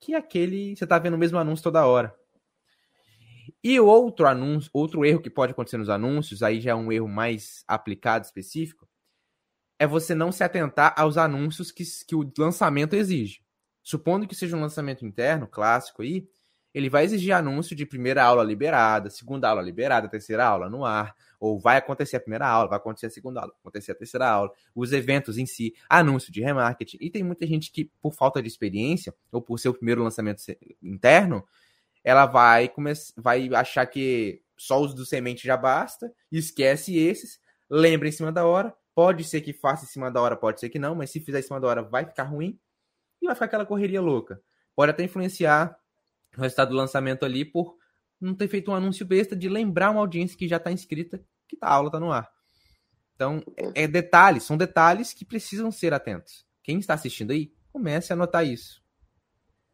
que 0.00 0.12
aquele 0.12 0.74
você 0.74 0.88
tá 0.88 0.98
vendo 0.98 1.14
o 1.14 1.18
mesmo 1.18 1.38
anúncio 1.38 1.62
toda 1.62 1.86
hora. 1.86 2.12
E 3.62 3.78
outro 3.80 4.26
anúncio, 4.26 4.70
outro 4.72 5.04
erro 5.04 5.20
que 5.20 5.30
pode 5.30 5.52
acontecer 5.52 5.76
nos 5.76 5.88
anúncios, 5.88 6.42
aí 6.42 6.60
já 6.60 6.72
é 6.72 6.74
um 6.74 6.90
erro 6.90 7.08
mais 7.08 7.64
aplicado 7.66 8.24
específico, 8.24 8.88
é 9.78 9.86
você 9.86 10.14
não 10.14 10.30
se 10.30 10.44
atentar 10.44 10.94
aos 10.96 11.16
anúncios 11.16 11.70
que, 11.70 11.84
que 12.06 12.14
o 12.14 12.30
lançamento 12.38 12.94
exige. 12.94 13.42
Supondo 13.82 14.26
que 14.26 14.34
seja 14.34 14.56
um 14.56 14.60
lançamento 14.60 15.04
interno, 15.04 15.46
clássico 15.46 16.02
aí, 16.02 16.26
ele 16.74 16.90
vai 16.90 17.04
exigir 17.04 17.32
anúncio 17.32 17.76
de 17.76 17.86
primeira 17.86 18.24
aula 18.24 18.42
liberada, 18.42 19.08
segunda 19.08 19.48
aula 19.48 19.62
liberada, 19.62 20.08
terceira 20.08 20.44
aula 20.44 20.68
no 20.68 20.84
ar, 20.84 21.14
ou 21.38 21.56
vai 21.56 21.76
acontecer 21.76 22.16
a 22.16 22.20
primeira 22.20 22.48
aula, 22.48 22.68
vai 22.68 22.78
acontecer 22.78 23.06
a 23.06 23.10
segunda 23.10 23.40
aula, 23.40 23.52
vai 23.52 23.60
acontecer 23.60 23.92
a 23.92 23.94
terceira 23.94 24.28
aula, 24.28 24.50
os 24.74 24.92
eventos 24.92 25.38
em 25.38 25.46
si, 25.46 25.72
anúncio 25.88 26.32
de 26.32 26.40
remarketing. 26.40 26.96
E 27.00 27.10
tem 27.10 27.22
muita 27.22 27.46
gente 27.46 27.70
que, 27.70 27.84
por 28.00 28.12
falta 28.12 28.42
de 28.42 28.48
experiência, 28.48 29.14
ou 29.30 29.40
por 29.40 29.58
ser 29.58 29.68
o 29.68 29.74
primeiro 29.74 30.02
lançamento 30.02 30.42
interno, 30.82 31.46
ela 32.04 32.26
vai, 32.26 32.70
vai 33.16 33.48
achar 33.54 33.86
que 33.86 34.42
só 34.56 34.80
os 34.80 34.94
do 34.94 35.04
semente 35.04 35.44
já 35.44 35.56
basta, 35.56 36.12
esquece 36.30 36.96
esses, 36.96 37.40
lembra 37.68 38.08
em 38.08 38.12
cima 38.12 38.30
da 38.30 38.44
hora. 38.44 38.74
Pode 38.94 39.24
ser 39.24 39.40
que 39.40 39.52
faça 39.52 39.84
em 39.84 39.88
cima 39.88 40.10
da 40.10 40.20
hora, 40.20 40.36
pode 40.36 40.60
ser 40.60 40.68
que 40.68 40.78
não, 40.78 40.94
mas 40.94 41.10
se 41.10 41.18
fizer 41.18 41.40
em 41.40 41.42
cima 41.42 41.58
da 41.58 41.66
hora 41.66 41.82
vai 41.82 42.04
ficar 42.04 42.24
ruim 42.24 42.60
e 43.20 43.26
vai 43.26 43.34
ficar 43.34 43.46
aquela 43.46 43.66
correria 43.66 44.00
louca. 44.00 44.40
Pode 44.76 44.90
até 44.90 45.02
influenciar 45.02 45.76
o 46.36 46.40
resultado 46.40 46.68
do 46.68 46.76
lançamento 46.76 47.24
ali 47.24 47.44
por 47.44 47.76
não 48.20 48.34
ter 48.34 48.46
feito 48.46 48.70
um 48.70 48.74
anúncio 48.74 49.04
besta 49.04 49.34
de 49.34 49.48
lembrar 49.48 49.90
uma 49.90 50.00
audiência 50.00 50.38
que 50.38 50.46
já 50.46 50.58
está 50.58 50.70
inscrita 50.70 51.20
que 51.48 51.56
a 51.60 51.68
aula 51.68 51.88
está 51.88 51.98
no 51.98 52.12
ar. 52.12 52.30
Então, 53.14 53.42
é, 53.56 53.84
é 53.84 53.88
detalhes, 53.88 54.44
são 54.44 54.56
detalhes 54.56 55.12
que 55.12 55.24
precisam 55.24 55.72
ser 55.72 55.92
atentos. 55.92 56.44
Quem 56.62 56.78
está 56.78 56.94
assistindo 56.94 57.32
aí, 57.32 57.52
comece 57.72 58.12
a 58.12 58.16
anotar 58.16 58.46
isso. 58.46 58.83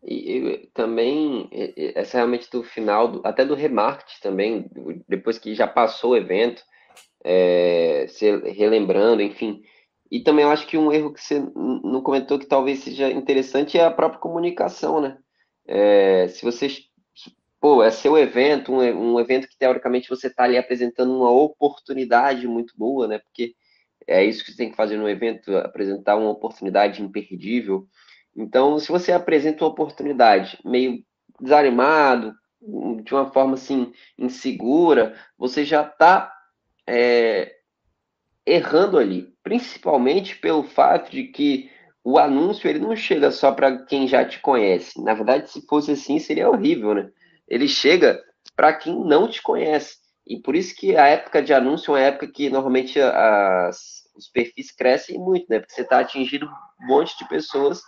E, 0.02 0.38
e 0.38 0.66
também, 0.72 1.48
essa 1.94 2.16
é 2.16 2.20
realmente 2.20 2.50
do 2.50 2.62
final, 2.62 3.08
do, 3.08 3.20
até 3.24 3.44
do 3.44 3.54
remarketing 3.54 4.20
também, 4.22 4.70
depois 5.08 5.38
que 5.38 5.54
já 5.54 5.66
passou 5.66 6.12
o 6.12 6.16
evento, 6.16 6.62
é, 7.24 8.06
se 8.08 8.30
relembrando, 8.50 9.22
enfim. 9.22 9.62
E 10.10 10.20
também 10.20 10.44
eu 10.44 10.50
acho 10.50 10.66
que 10.66 10.76
um 10.76 10.92
erro 10.92 11.12
que 11.12 11.22
você 11.22 11.38
não 11.54 12.02
comentou 12.02 12.38
que 12.38 12.46
talvez 12.46 12.80
seja 12.80 13.10
interessante 13.10 13.78
é 13.78 13.84
a 13.84 13.90
própria 13.90 14.20
comunicação, 14.20 15.00
né? 15.00 15.18
É, 15.66 16.26
se 16.28 16.44
você, 16.44 16.66
pô, 17.60 17.82
é 17.82 17.90
seu 17.90 18.18
evento, 18.18 18.72
um, 18.72 19.12
um 19.12 19.20
evento 19.20 19.46
que 19.46 19.56
teoricamente 19.56 20.08
você 20.08 20.26
está 20.26 20.44
ali 20.44 20.58
apresentando 20.58 21.14
uma 21.14 21.30
oportunidade 21.30 22.48
muito 22.48 22.74
boa, 22.76 23.06
né? 23.06 23.18
Porque 23.18 23.54
é 24.06 24.24
isso 24.24 24.44
que 24.44 24.50
você 24.50 24.56
tem 24.56 24.70
que 24.70 24.76
fazer 24.76 24.96
no 24.96 25.08
evento, 25.08 25.56
apresentar 25.58 26.16
uma 26.16 26.30
oportunidade 26.30 27.02
imperdível. 27.02 27.86
Então, 28.36 28.78
se 28.78 28.88
você 28.88 29.12
apresenta 29.12 29.64
uma 29.64 29.70
oportunidade 29.70 30.58
meio 30.64 31.04
desanimado, 31.40 32.34
de 33.02 33.14
uma 33.14 33.30
forma 33.32 33.54
assim 33.54 33.92
insegura, 34.18 35.16
você 35.38 35.64
já 35.64 35.82
está 35.82 36.32
é, 36.86 37.56
errando 38.44 38.98
ali, 38.98 39.32
principalmente 39.42 40.36
pelo 40.36 40.62
fato 40.62 41.10
de 41.10 41.24
que 41.24 41.70
o 42.02 42.18
anúncio 42.18 42.68
ele 42.68 42.78
não 42.78 42.96
chega 42.96 43.30
só 43.30 43.52
para 43.52 43.84
quem 43.84 44.08
já 44.08 44.24
te 44.24 44.40
conhece. 44.40 45.02
Na 45.02 45.14
verdade, 45.14 45.50
se 45.50 45.66
fosse 45.66 45.92
assim, 45.92 46.18
seria 46.18 46.48
horrível, 46.48 46.94
né? 46.94 47.10
Ele 47.46 47.68
chega 47.68 48.22
para 48.56 48.72
quem 48.72 48.98
não 49.04 49.28
te 49.28 49.42
conhece. 49.42 49.98
E 50.26 50.38
por 50.40 50.54
isso 50.54 50.74
que 50.76 50.96
a 50.96 51.06
época 51.06 51.42
de 51.42 51.52
anúncio 51.52 51.96
é 51.96 52.00
uma 52.00 52.06
época 52.06 52.28
que 52.28 52.48
normalmente 52.48 53.00
as, 53.00 54.04
os 54.16 54.28
perfis 54.28 54.70
crescem 54.70 55.18
muito, 55.18 55.46
né? 55.48 55.58
Porque 55.58 55.74
você 55.74 55.82
está 55.82 56.00
atingindo 56.00 56.46
um 56.46 56.86
monte 56.86 57.16
de 57.18 57.28
pessoas 57.28 57.82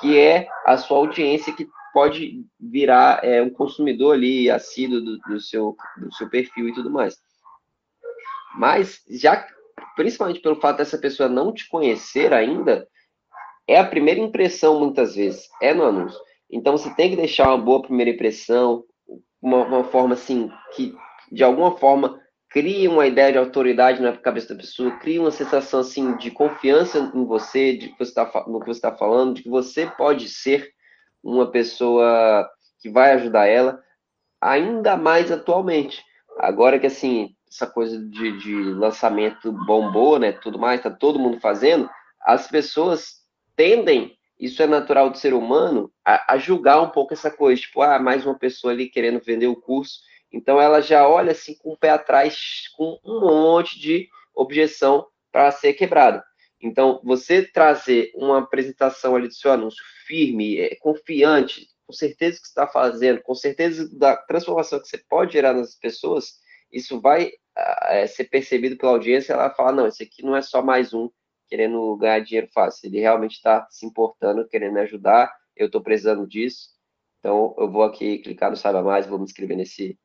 que 0.00 0.18
é 0.18 0.48
a 0.64 0.76
sua 0.76 0.98
audiência 0.98 1.52
que 1.52 1.68
pode 1.92 2.44
virar 2.60 3.24
é, 3.24 3.40
um 3.40 3.50
consumidor 3.50 4.14
ali 4.14 4.50
assíduo 4.50 5.00
do, 5.00 5.18
do, 5.18 5.40
seu, 5.40 5.76
do 5.96 6.14
seu 6.14 6.28
perfil 6.28 6.68
e 6.68 6.74
tudo 6.74 6.90
mais. 6.90 7.18
Mas 8.56 9.02
já, 9.08 9.46
principalmente 9.94 10.40
pelo 10.40 10.60
fato 10.60 10.78
dessa 10.78 10.98
pessoa 10.98 11.28
não 11.28 11.52
te 11.52 11.68
conhecer 11.68 12.34
ainda, 12.34 12.86
é 13.66 13.78
a 13.78 13.86
primeira 13.86 14.20
impressão 14.20 14.78
muitas 14.78 15.14
vezes, 15.14 15.48
é 15.60 15.72
no 15.72 15.84
anúncio. 15.84 16.18
Então 16.50 16.76
você 16.76 16.94
tem 16.94 17.10
que 17.10 17.16
deixar 17.16 17.48
uma 17.48 17.58
boa 17.58 17.82
primeira 17.82 18.10
impressão, 18.10 18.84
uma, 19.40 19.64
uma 19.64 19.84
forma 19.84 20.14
assim 20.14 20.50
que 20.74 20.94
de 21.32 21.42
alguma 21.42 21.76
forma 21.76 22.20
cria 22.56 22.90
uma 22.90 23.06
ideia 23.06 23.32
de 23.32 23.36
autoridade 23.36 24.00
na 24.00 24.16
cabeça 24.16 24.54
da 24.54 24.62
pessoa, 24.62 24.90
cria 24.92 25.20
uma 25.20 25.30
sensação 25.30 25.80
assim 25.80 26.16
de 26.16 26.30
confiança 26.30 27.12
em 27.14 27.22
você, 27.26 27.76
de 27.76 27.90
que 27.90 27.98
você 27.98 28.14
tá, 28.14 28.44
no 28.46 28.60
que 28.60 28.66
você 28.66 28.78
está 28.78 28.96
falando, 28.96 29.34
de 29.34 29.42
que 29.42 29.50
você 29.50 29.84
pode 29.86 30.26
ser 30.30 30.72
uma 31.22 31.50
pessoa 31.50 32.48
que 32.80 32.88
vai 32.88 33.12
ajudar 33.12 33.44
ela, 33.46 33.78
ainda 34.40 34.96
mais 34.96 35.30
atualmente. 35.30 36.02
Agora 36.38 36.78
que 36.78 36.86
assim 36.86 37.34
essa 37.46 37.66
coisa 37.66 37.98
de, 37.98 38.38
de 38.38 38.54
lançamento 38.54 39.52
bombou, 39.52 40.18
né? 40.18 40.32
Tudo 40.32 40.58
mais, 40.58 40.80
tá 40.80 40.90
todo 40.90 41.18
mundo 41.18 41.38
fazendo. 41.38 41.90
As 42.22 42.48
pessoas 42.48 43.16
tendem, 43.54 44.16
isso 44.40 44.62
é 44.62 44.66
natural 44.66 45.10
do 45.10 45.18
ser 45.18 45.34
humano, 45.34 45.92
a, 46.02 46.32
a 46.32 46.38
julgar 46.38 46.80
um 46.80 46.88
pouco 46.88 47.12
essa 47.12 47.30
coisa, 47.30 47.60
tipo, 47.60 47.82
ah, 47.82 47.98
mais 47.98 48.24
uma 48.24 48.38
pessoa 48.38 48.72
ali 48.72 48.88
querendo 48.88 49.20
vender 49.22 49.46
o 49.46 49.60
curso 49.60 49.98
então 50.32 50.60
ela 50.60 50.80
já 50.80 51.08
olha 51.08 51.32
assim 51.32 51.56
com 51.56 51.72
o 51.72 51.76
pé 51.76 51.90
atrás, 51.90 52.68
com 52.76 52.98
um 53.04 53.20
monte 53.20 53.78
de 53.78 54.08
objeção 54.34 55.06
para 55.32 55.50
ser 55.50 55.74
quebrada. 55.74 56.24
Então, 56.60 57.00
você 57.04 57.42
trazer 57.42 58.10
uma 58.14 58.38
apresentação 58.38 59.14
ali 59.14 59.28
do 59.28 59.34
seu 59.34 59.52
anúncio 59.52 59.82
firme, 60.06 60.58
é, 60.58 60.74
confiante, 60.76 61.68
com 61.86 61.92
certeza 61.92 62.40
que 62.40 62.46
está 62.46 62.66
fazendo, 62.66 63.22
com 63.22 63.34
certeza 63.34 63.88
da 63.96 64.16
transformação 64.16 64.80
que 64.80 64.88
você 64.88 64.98
pode 64.98 65.34
gerar 65.34 65.52
nas 65.52 65.74
pessoas, 65.74 66.40
isso 66.72 67.00
vai 67.00 67.30
é, 67.88 68.06
ser 68.06 68.24
percebido 68.24 68.76
pela 68.76 68.92
audiência. 68.92 69.32
Ela 69.32 69.50
fala: 69.50 69.72
não, 69.72 69.86
esse 69.86 70.02
aqui 70.02 70.22
não 70.22 70.34
é 70.34 70.42
só 70.42 70.62
mais 70.62 70.92
um 70.92 71.10
querendo 71.48 71.96
ganhar 71.96 72.18
dinheiro 72.20 72.48
fácil, 72.52 72.88
ele 72.88 73.00
realmente 73.00 73.34
está 73.34 73.66
se 73.70 73.86
importando, 73.86 74.48
querendo 74.48 74.74
me 74.74 74.80
ajudar. 74.80 75.32
Eu 75.54 75.66
estou 75.66 75.80
precisando 75.80 76.26
disso, 76.26 76.70
então 77.20 77.54
eu 77.58 77.70
vou 77.70 77.82
aqui 77.82 78.18
clicar 78.18 78.50
no 78.50 78.56
Saiba 78.56 78.82
Mais, 78.82 79.06
vou 79.06 79.18
me 79.18 79.24
inscrever 79.24 79.56
nesse, 79.56 79.98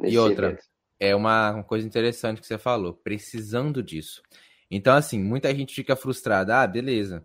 e 0.00 0.18
outra, 0.18 0.48
evento. 0.48 0.64
é 0.98 1.14
uma 1.14 1.62
coisa 1.64 1.86
interessante 1.86 2.40
que 2.40 2.46
você 2.46 2.58
falou, 2.58 2.94
precisando 2.94 3.82
disso. 3.82 4.22
Então, 4.70 4.94
assim, 4.94 5.22
muita 5.22 5.54
gente 5.54 5.74
fica 5.74 5.94
frustrada. 5.94 6.62
Ah, 6.62 6.66
beleza, 6.66 7.24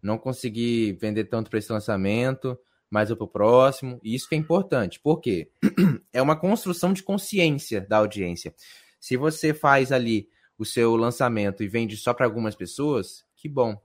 não 0.00 0.18
consegui 0.18 0.92
vender 0.92 1.24
tanto 1.24 1.50
para 1.50 1.58
esse 1.58 1.72
lançamento, 1.72 2.58
mas 2.90 3.10
eu 3.10 3.16
para 3.16 3.24
o 3.24 3.28
próximo. 3.28 3.98
E 4.02 4.14
isso 4.14 4.28
que 4.28 4.34
é 4.34 4.38
importante, 4.38 5.00
porque 5.00 5.50
é 6.12 6.22
uma 6.22 6.38
construção 6.38 6.92
de 6.92 7.02
consciência 7.02 7.80
da 7.80 7.96
audiência. 7.96 8.54
Se 9.00 9.16
você 9.16 9.52
faz 9.52 9.90
ali 9.90 10.28
o 10.56 10.64
seu 10.64 10.94
lançamento 10.94 11.62
e 11.62 11.68
vende 11.68 11.96
só 11.96 12.14
para 12.14 12.26
algumas 12.26 12.54
pessoas, 12.54 13.24
que 13.34 13.48
bom. 13.48 13.76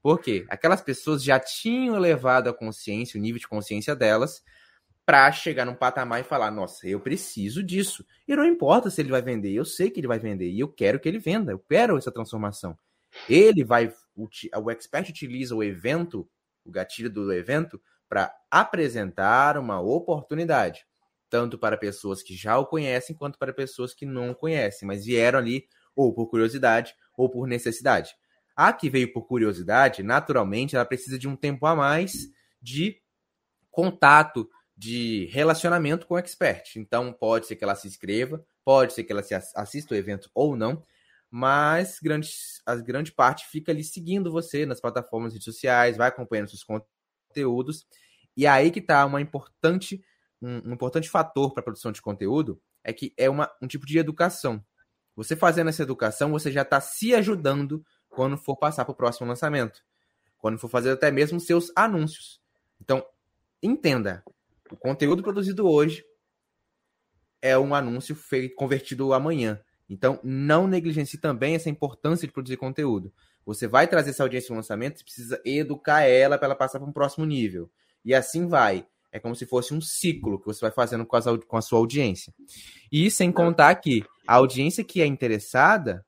Por 0.00 0.20
quê? 0.20 0.44
Aquelas 0.48 0.82
pessoas 0.82 1.24
já 1.24 1.40
tinham 1.40 1.96
elevado 1.96 2.48
a 2.48 2.54
consciência, 2.54 3.18
o 3.18 3.22
nível 3.22 3.40
de 3.40 3.48
consciência 3.48 3.96
delas, 3.96 4.42
para 5.06 5.30
chegar 5.32 5.64
num 5.64 5.74
patamar 5.74 6.20
e 6.20 6.24
falar: 6.24 6.50
nossa, 6.50 6.88
eu 6.88 7.00
preciso 7.00 7.62
disso. 7.62 8.04
E 8.26 8.34
não 8.34 8.44
importa 8.44 8.90
se 8.90 9.00
ele 9.00 9.10
vai 9.10 9.22
vender, 9.22 9.52
eu 9.52 9.64
sei 9.64 9.90
que 9.90 10.00
ele 10.00 10.06
vai 10.06 10.18
vender 10.18 10.50
e 10.50 10.60
eu 10.60 10.68
quero 10.68 10.98
que 10.98 11.08
ele 11.08 11.18
venda, 11.18 11.52
eu 11.52 11.58
quero 11.58 11.96
essa 11.96 12.12
transformação. 12.12 12.78
Ele 13.28 13.64
vai, 13.64 13.92
o, 14.16 14.70
expert 14.70 15.08
utiliza 15.08 15.54
o 15.54 15.62
evento, 15.62 16.28
o 16.64 16.70
gatilho 16.70 17.10
do 17.10 17.32
evento, 17.32 17.80
para 18.08 18.34
apresentar 18.50 19.56
uma 19.56 19.80
oportunidade, 19.80 20.84
tanto 21.30 21.58
para 21.58 21.76
pessoas 21.76 22.22
que 22.22 22.34
já 22.34 22.58
o 22.58 22.66
conhecem, 22.66 23.14
quanto 23.14 23.38
para 23.38 23.52
pessoas 23.52 23.94
que 23.94 24.04
não 24.04 24.30
o 24.30 24.34
conhecem, 24.34 24.86
mas 24.86 25.04
vieram 25.04 25.38
ali 25.38 25.66
ou 25.94 26.12
por 26.12 26.28
curiosidade 26.28 26.94
ou 27.16 27.30
por 27.30 27.46
necessidade. 27.46 28.14
A 28.56 28.72
que 28.72 28.88
veio 28.88 29.12
por 29.12 29.26
curiosidade, 29.26 30.02
naturalmente, 30.02 30.76
ela 30.76 30.84
precisa 30.84 31.18
de 31.18 31.28
um 31.28 31.36
tempo 31.36 31.66
a 31.66 31.74
mais 31.74 32.28
de 32.60 33.00
contato, 33.70 34.48
de 34.76 35.26
relacionamento 35.26 36.06
com 36.06 36.14
o 36.14 36.18
expert. 36.18 36.76
Então, 36.76 37.12
pode 37.12 37.46
ser 37.46 37.56
que 37.56 37.64
ela 37.64 37.76
se 37.76 37.86
inscreva, 37.86 38.44
pode 38.64 38.92
ser 38.92 39.04
que 39.04 39.12
ela 39.12 39.22
se 39.22 39.34
assista 39.34 39.94
o 39.94 39.96
evento 39.96 40.30
ou 40.34 40.56
não, 40.56 40.82
mas 41.30 41.98
grande, 42.00 42.28
a 42.64 42.74
grande 42.76 43.12
parte 43.12 43.46
fica 43.46 43.72
ali 43.72 43.82
seguindo 43.82 44.30
você 44.30 44.64
nas 44.64 44.80
plataformas 44.80 45.32
redes 45.32 45.44
sociais, 45.44 45.96
vai 45.96 46.08
acompanhando 46.08 46.48
seus 46.48 46.64
conteúdos. 46.64 47.86
E 48.36 48.46
aí 48.46 48.70
que 48.70 48.80
está 48.80 49.04
uma 49.04 49.20
importante, 49.20 50.04
um, 50.40 50.70
um 50.70 50.72
importante 50.72 51.08
fator 51.08 51.52
para 51.52 51.60
a 51.60 51.64
produção 51.64 51.92
de 51.92 52.02
conteúdo 52.02 52.60
é 52.82 52.92
que 52.92 53.12
é 53.16 53.28
uma, 53.30 53.50
um 53.60 53.66
tipo 53.66 53.86
de 53.86 53.98
educação. 53.98 54.64
Você 55.16 55.36
fazendo 55.36 55.70
essa 55.70 55.82
educação, 55.82 56.30
você 56.30 56.50
já 56.50 56.62
está 56.62 56.80
se 56.80 57.14
ajudando 57.14 57.84
quando 58.08 58.36
for 58.36 58.56
passar 58.56 58.84
para 58.84 58.92
o 58.92 58.96
próximo 58.96 59.26
lançamento. 59.26 59.82
Quando 60.38 60.58
for 60.58 60.68
fazer 60.68 60.90
até 60.90 61.10
mesmo 61.10 61.40
seus 61.40 61.72
anúncios. 61.74 62.40
Então, 62.80 63.04
entenda, 63.62 64.22
o 64.70 64.76
conteúdo 64.76 65.22
produzido 65.22 65.66
hoje 65.68 66.04
é 67.40 67.58
um 67.58 67.74
anúncio 67.74 68.14
feito 68.14 68.54
convertido 68.54 69.12
amanhã. 69.12 69.60
Então, 69.88 70.18
não 70.24 70.66
negligencie 70.66 71.20
também 71.20 71.54
essa 71.54 71.68
importância 71.68 72.26
de 72.26 72.32
produzir 72.32 72.56
conteúdo. 72.56 73.12
Você 73.44 73.68
vai 73.68 73.86
trazer 73.86 74.10
essa 74.10 74.22
audiência 74.22 74.50
no 74.50 74.56
lançamento, 74.56 74.98
você 74.98 75.04
precisa 75.04 75.42
educar 75.44 76.02
ela 76.02 76.38
para 76.38 76.46
ela 76.46 76.54
passar 76.54 76.80
para 76.80 76.88
um 76.88 76.92
próximo 76.92 77.26
nível. 77.26 77.70
E 78.02 78.14
assim 78.14 78.46
vai. 78.46 78.86
É 79.12 79.20
como 79.20 79.36
se 79.36 79.46
fosse 79.46 79.74
um 79.74 79.80
ciclo 79.80 80.40
que 80.40 80.46
você 80.46 80.60
vai 80.62 80.70
fazendo 80.70 81.04
com, 81.04 81.14
as, 81.14 81.24
com 81.46 81.56
a 81.56 81.62
sua 81.62 81.78
audiência. 81.78 82.34
E 82.90 83.10
sem 83.10 83.30
contar 83.30 83.74
que 83.76 84.02
a 84.26 84.36
audiência 84.36 84.82
que 84.82 85.02
é 85.02 85.06
interessada, 85.06 86.04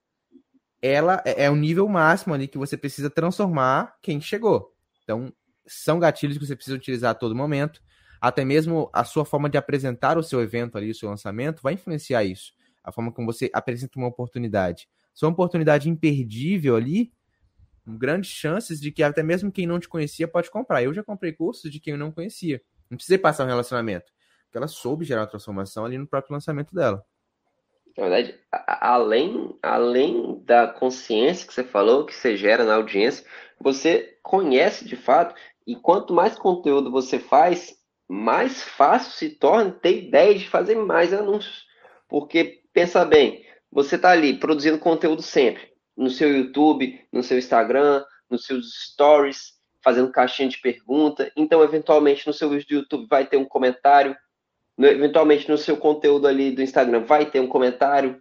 ela 0.80 1.22
é, 1.24 1.44
é 1.44 1.50
o 1.50 1.54
nível 1.54 1.86
máximo 1.86 2.32
ali 2.34 2.48
que 2.48 2.58
você 2.58 2.76
precisa 2.76 3.10
transformar 3.10 3.94
quem 4.02 4.20
chegou. 4.20 4.74
Então, 5.04 5.30
são 5.66 6.00
gatilhos 6.00 6.38
que 6.38 6.46
você 6.46 6.56
precisa 6.56 6.76
utilizar 6.76 7.10
a 7.10 7.14
todo 7.14 7.36
momento 7.36 7.80
até 8.20 8.44
mesmo 8.44 8.90
a 8.92 9.04
sua 9.04 9.24
forma 9.24 9.48
de 9.48 9.58
apresentar 9.58 10.18
o 10.18 10.22
seu 10.22 10.40
evento 10.40 10.76
ali, 10.76 10.90
o 10.90 10.94
seu 10.94 11.08
lançamento, 11.08 11.62
vai 11.62 11.74
influenciar 11.74 12.24
isso. 12.24 12.52
A 12.82 12.92
forma 12.92 13.12
como 13.12 13.26
você 13.26 13.50
apresenta 13.52 13.98
uma 13.98 14.08
oportunidade. 14.08 14.88
Se 15.14 15.24
é 15.24 15.28
uma 15.28 15.32
oportunidade 15.32 15.88
imperdível 15.88 16.76
ali, 16.76 17.12
grandes 17.86 18.30
chances 18.30 18.80
de 18.80 18.90
que 18.90 19.02
até 19.02 19.22
mesmo 19.22 19.50
quem 19.52 19.66
não 19.66 19.78
te 19.78 19.88
conhecia 19.88 20.26
pode 20.26 20.50
comprar. 20.50 20.82
Eu 20.82 20.92
já 20.92 21.02
comprei 21.02 21.32
cursos 21.32 21.70
de 21.70 21.80
quem 21.80 21.92
eu 21.92 21.98
não 21.98 22.12
conhecia. 22.12 22.60
Não 22.90 22.96
precisei 22.96 23.18
passar 23.18 23.44
um 23.44 23.48
relacionamento. 23.48 24.12
Porque 24.44 24.58
ela 24.58 24.68
soube 24.68 25.04
gerar 25.04 25.22
uma 25.22 25.26
transformação 25.26 25.84
ali 25.84 25.98
no 25.98 26.06
próprio 26.06 26.34
lançamento 26.34 26.74
dela. 26.74 27.04
Na 27.96 28.08
verdade, 28.08 28.38
além, 28.50 29.56
além 29.62 30.42
da 30.44 30.66
consciência 30.66 31.46
que 31.46 31.54
você 31.54 31.64
falou, 31.64 32.04
que 32.04 32.14
você 32.14 32.36
gera 32.36 32.64
na 32.64 32.74
audiência, 32.74 33.24
você 33.58 34.18
conhece 34.22 34.84
de 34.84 34.96
fato, 34.96 35.34
e 35.66 35.74
quanto 35.74 36.12
mais 36.12 36.38
conteúdo 36.38 36.90
você 36.90 37.18
faz, 37.18 37.75
mais 38.08 38.62
fácil 38.62 39.12
se 39.12 39.30
torna 39.30 39.70
ter 39.70 40.04
ideia 40.04 40.34
de 40.34 40.48
fazer 40.48 40.76
mais 40.76 41.12
anúncios. 41.12 41.64
Porque, 42.08 42.60
pensa 42.72 43.04
bem, 43.04 43.44
você 43.70 43.96
está 43.96 44.10
ali 44.10 44.38
produzindo 44.38 44.78
conteúdo 44.78 45.22
sempre, 45.22 45.62
no 45.96 46.08
seu 46.08 46.34
YouTube, 46.34 47.00
no 47.12 47.22
seu 47.22 47.38
Instagram, 47.38 48.04
nos 48.30 48.44
seus 48.44 48.90
stories, 48.90 49.56
fazendo 49.82 50.10
caixinha 50.10 50.48
de 50.48 50.58
pergunta. 50.58 51.30
Então, 51.36 51.62
eventualmente, 51.62 52.26
no 52.26 52.32
seu 52.32 52.50
vídeo 52.50 52.66
do 52.66 52.74
YouTube 52.74 53.06
vai 53.08 53.26
ter 53.26 53.36
um 53.36 53.44
comentário, 53.44 54.16
eventualmente 54.78 55.48
no 55.48 55.56
seu 55.56 55.76
conteúdo 55.76 56.26
ali 56.26 56.50
do 56.50 56.62
Instagram 56.62 57.04
vai 57.04 57.26
ter 57.26 57.40
um 57.40 57.46
comentário. 57.46 58.20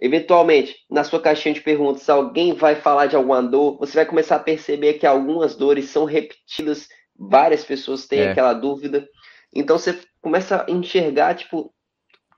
Eventualmente, 0.00 0.76
na 0.88 1.04
sua 1.04 1.20
caixinha 1.20 1.54
de 1.54 1.60
perguntas, 1.60 2.08
alguém 2.08 2.54
vai 2.54 2.74
falar 2.74 3.06
de 3.06 3.16
alguma 3.16 3.42
dor, 3.42 3.76
você 3.78 3.94
vai 3.94 4.06
começar 4.06 4.36
a 4.36 4.40
perceber 4.40 4.94
que 4.94 5.06
algumas 5.06 5.54
dores 5.54 5.90
são 5.90 6.04
repetidas, 6.04 6.88
várias 7.14 7.64
pessoas 7.64 8.06
têm 8.06 8.20
é. 8.20 8.30
aquela 8.30 8.54
dúvida. 8.54 9.06
Então 9.54 9.78
você 9.78 10.00
começa 10.20 10.64
a 10.66 10.70
enxergar, 10.70 11.34
tipo, 11.34 11.72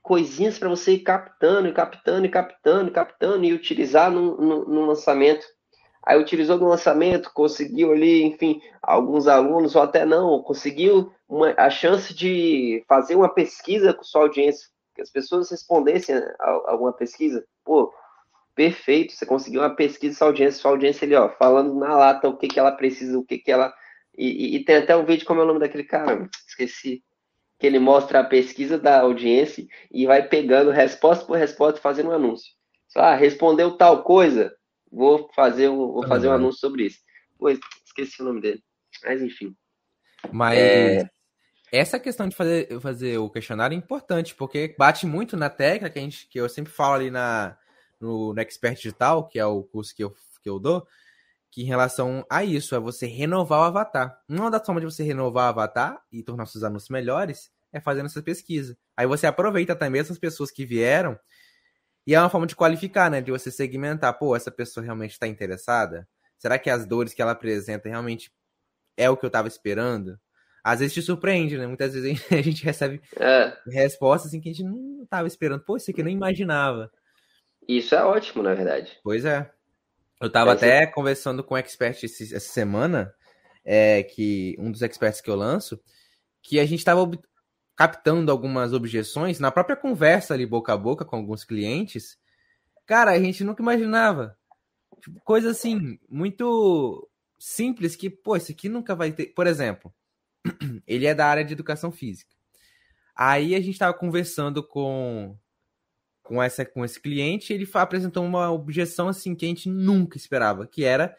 coisinhas 0.01 0.59
para 0.59 0.69
você 0.69 0.93
ir 0.93 0.99
captando, 0.99 1.67
e 1.67 1.73
captando, 1.73 2.25
e 2.25 2.29
captando, 2.29 2.89
e 2.89 2.93
captando, 2.93 3.45
e 3.45 3.53
utilizar 3.53 4.11
no, 4.11 4.37
no, 4.37 4.65
no 4.65 4.85
lançamento. 4.85 5.45
Aí 6.05 6.19
utilizou 6.19 6.57
no 6.57 6.67
lançamento, 6.67 7.31
conseguiu 7.33 7.93
ali, 7.93 8.23
enfim, 8.23 8.61
alguns 8.81 9.27
alunos, 9.27 9.75
ou 9.75 9.81
até 9.81 10.05
não, 10.05 10.41
conseguiu 10.41 11.13
uma, 11.29 11.53
a 11.57 11.69
chance 11.69 12.13
de 12.13 12.83
fazer 12.89 13.15
uma 13.15 13.29
pesquisa 13.29 13.93
com 13.93 14.03
sua 14.03 14.23
audiência, 14.23 14.67
que 14.93 15.01
as 15.01 15.09
pessoas 15.09 15.49
respondessem 15.49 16.15
a, 16.15 16.49
alguma 16.67 16.91
pesquisa. 16.91 17.45
Pô, 17.63 17.93
perfeito, 18.53 19.13
você 19.13 19.25
conseguiu 19.25 19.61
uma 19.61 19.73
pesquisa 19.73 20.17
sua 20.17 20.27
audiência, 20.27 20.61
sua 20.61 20.71
audiência 20.71 21.05
ali, 21.05 21.15
ó, 21.15 21.29
falando 21.29 21.73
na 21.73 21.95
lata 21.95 22.27
o 22.27 22.37
que, 22.37 22.49
que 22.49 22.59
ela 22.59 22.73
precisa, 22.73 23.17
o 23.17 23.23
que, 23.23 23.37
que 23.37 23.51
ela. 23.51 23.73
E, 24.17 24.55
e, 24.55 24.63
tem 24.63 24.77
até 24.77 24.95
um 24.95 25.05
vídeo, 25.05 25.25
como 25.25 25.41
é 25.41 25.43
o 25.43 25.47
nome 25.47 25.59
daquele 25.59 25.83
cara? 25.83 26.29
Esqueci. 26.47 27.03
Que 27.59 27.67
ele 27.67 27.79
mostra 27.79 28.19
a 28.19 28.23
pesquisa 28.23 28.77
da 28.77 29.01
audiência 29.01 29.65
e 29.91 30.05
vai 30.05 30.27
pegando 30.27 30.69
resposta 30.69 31.25
por 31.25 31.37
resposta 31.37 31.79
fazendo 31.79 32.09
um 32.09 32.13
anúncio. 32.13 32.53
Ah, 32.95 33.15
respondeu 33.15 33.75
tal 33.75 34.03
coisa, 34.03 34.55
Vou 34.93 35.27
fazer 35.33 35.69
um, 35.69 35.91
vou 35.91 36.07
fazer 36.07 36.27
um 36.27 36.33
anúncio 36.33 36.59
sobre 36.59 36.85
isso. 36.85 36.99
Pô, 37.39 37.49
esqueci 37.49 38.21
o 38.21 38.25
nome 38.25 38.41
dele. 38.41 38.63
Mas 39.03 39.23
enfim. 39.23 39.55
Mas 40.31 40.59
é... 40.59 41.09
essa 41.71 41.99
questão 41.99 42.29
de 42.29 42.35
fazer, 42.35 42.79
fazer 42.79 43.17
o 43.17 43.27
questionário 43.27 43.73
é 43.73 43.77
importante, 43.77 44.35
porque 44.35 44.75
bate 44.77 45.07
muito 45.07 45.35
na 45.35 45.49
tecla 45.49 45.89
que, 45.89 45.97
a 45.97 46.01
gente, 46.01 46.27
que 46.27 46.39
eu 46.39 46.47
sempre 46.47 46.71
falo 46.71 46.93
ali 46.93 47.09
na, 47.09 47.57
no, 47.99 48.35
no 48.35 48.39
Expert 48.39 48.75
Digital, 48.75 49.27
que 49.27 49.39
é 49.39 49.45
o 49.45 49.63
curso 49.63 49.95
que 49.95 50.03
eu, 50.03 50.13
que 50.43 50.49
eu 50.49 50.59
dou, 50.59 50.85
que 51.53 51.61
em 51.61 51.65
relação 51.65 52.25
a 52.27 52.43
isso, 52.43 52.73
é 52.73 52.79
você 52.79 53.05
renovar 53.05 53.59
o 53.59 53.63
avatar. 53.63 54.19
Uma 54.27 54.49
das 54.49 54.65
formas 54.65 54.81
de 54.81 54.91
você 54.91 55.03
renovar 55.03 55.45
o 55.45 55.49
avatar 55.49 56.01
e 56.11 56.23
tornar 56.23 56.47
seus 56.47 56.63
anúncios 56.63 56.89
melhores 56.89 57.51
é 57.71 57.79
fazendo 57.79 58.07
essa 58.07 58.23
pesquisa. 58.23 58.75
Aí 58.97 59.05
você 59.05 59.27
aproveita 59.27 59.75
também 59.75 60.01
essas 60.01 60.17
pessoas 60.17 60.49
que 60.49 60.65
vieram 60.65 61.17
e 62.07 62.15
é 62.15 62.19
uma 62.19 62.29
forma 62.29 62.47
de 62.47 62.55
qualificar, 62.55 63.11
né? 63.11 63.21
De 63.21 63.29
você 63.29 63.51
segmentar. 63.51 64.17
Pô, 64.17 64.35
essa 64.35 64.49
pessoa 64.49 64.83
realmente 64.83 65.11
está 65.11 65.27
interessada? 65.27 66.07
Será 66.39 66.57
que 66.57 66.71
as 66.71 66.87
dores 66.87 67.13
que 67.13 67.21
ela 67.21 67.33
apresenta 67.33 67.87
realmente 67.87 68.31
é 68.97 69.07
o 69.07 69.15
que 69.15 69.23
eu 69.23 69.27
estava 69.27 69.47
esperando? 69.47 70.19
Às 70.63 70.79
vezes 70.79 70.95
te 70.95 71.03
surpreende, 71.03 71.55
né? 71.55 71.67
Muitas 71.67 71.93
vezes 71.93 72.19
a 72.31 72.41
gente 72.41 72.63
recebe 72.65 72.99
é. 73.15 73.55
respostas 73.67 74.29
assim 74.29 74.41
que 74.41 74.49
a 74.49 74.53
gente 74.53 74.65
não 74.65 75.03
estava 75.03 75.27
esperando. 75.27 75.63
Pô, 75.63 75.77
isso 75.77 75.91
aqui 75.91 76.01
eu 76.01 76.05
não 76.05 76.11
imaginava. 76.11 76.91
Isso 77.67 77.93
é 77.93 78.03
ótimo, 78.03 78.41
na 78.41 78.55
verdade. 78.55 78.99
Pois 79.03 79.23
é. 79.23 79.53
Eu 80.23 80.27
estava 80.27 80.51
é, 80.51 80.53
até 80.53 80.87
conversando 80.87 81.43
com 81.43 81.53
um 81.53 81.57
expert 81.57 82.01
essa 82.05 82.39
semana, 82.39 83.13
é, 83.65 84.03
que 84.03 84.55
um 84.57 84.71
dos 84.71 84.81
experts 84.81 85.19
que 85.19 85.29
eu 85.29 85.35
lanço, 85.35 85.77
que 86.41 86.61
a 86.61 86.65
gente 86.65 86.79
estava 86.79 87.11
captando 87.75 88.31
algumas 88.31 88.71
objeções 88.71 89.37
na 89.37 89.51
própria 89.51 89.75
conversa 89.75 90.33
ali 90.33 90.45
boca 90.45 90.71
a 90.71 90.77
boca 90.77 91.03
com 91.03 91.17
alguns 91.17 91.43
clientes. 91.43 92.17
Cara, 92.85 93.11
a 93.11 93.19
gente 93.19 93.43
nunca 93.43 93.61
imaginava. 93.61 94.37
Tipo, 95.01 95.19
coisa 95.25 95.51
assim, 95.51 95.99
muito 96.09 97.05
simples 97.37 97.93
que, 97.93 98.09
pô, 98.09 98.37
isso 98.37 98.53
aqui 98.53 98.69
nunca 98.69 98.95
vai 98.95 99.11
ter. 99.11 99.25
Por 99.33 99.45
exemplo, 99.45 99.93
ele 100.87 101.05
é 101.05 101.13
da 101.13 101.27
área 101.27 101.43
de 101.43 101.51
educação 101.51 101.91
física. 101.91 102.33
Aí 103.13 103.55
a 103.55 103.59
gente 103.59 103.73
estava 103.73 103.93
conversando 103.93 104.65
com 104.65 105.37
com 106.23 106.41
essa 106.41 106.65
com 106.65 106.83
esse 106.83 106.99
cliente, 106.99 107.53
ele 107.53 107.69
apresentou 107.73 108.25
uma 108.25 108.49
objeção 108.51 109.07
assim 109.09 109.35
que 109.35 109.45
a 109.45 109.49
gente 109.49 109.69
nunca 109.69 110.17
esperava, 110.17 110.65
que 110.65 110.83
era, 110.83 111.15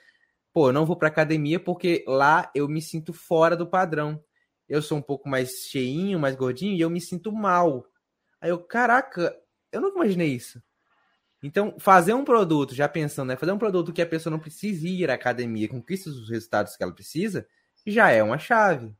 pô, 0.52 0.70
eu 0.70 0.72
não 0.72 0.86
vou 0.86 0.96
para 0.96 1.08
academia 1.08 1.60
porque 1.60 2.04
lá 2.08 2.50
eu 2.54 2.66
me 2.66 2.82
sinto 2.82 3.12
fora 3.12 3.56
do 3.56 3.66
padrão 3.66 4.20
eu 4.68 4.80
sou 4.80 4.98
um 4.98 5.02
pouco 5.02 5.28
mais 5.28 5.66
cheinho, 5.68 6.18
mais 6.18 6.34
gordinho, 6.34 6.74
e 6.74 6.80
eu 6.80 6.90
me 6.90 7.00
sinto 7.00 7.30
mal. 7.32 7.86
Aí 8.40 8.50
eu, 8.50 8.58
caraca, 8.58 9.36
eu 9.70 9.80
nunca 9.80 9.96
imaginei 9.96 10.28
isso. 10.28 10.62
Então, 11.42 11.78
fazer 11.78 12.14
um 12.14 12.24
produto, 12.24 12.74
já 12.74 12.88
pensando, 12.88 13.28
né? 13.28 13.36
Fazer 13.36 13.52
um 13.52 13.58
produto 13.58 13.92
que 13.92 14.00
a 14.00 14.06
pessoa 14.06 14.30
não 14.30 14.38
precisa 14.38 14.88
ir 14.88 15.10
à 15.10 15.14
academia, 15.14 15.68
conquista 15.68 16.08
os 16.08 16.28
resultados 16.30 16.76
que 16.76 16.82
ela 16.82 16.94
precisa, 16.94 17.46
já 17.86 18.10
é 18.10 18.22
uma 18.22 18.38
chave. 18.38 18.94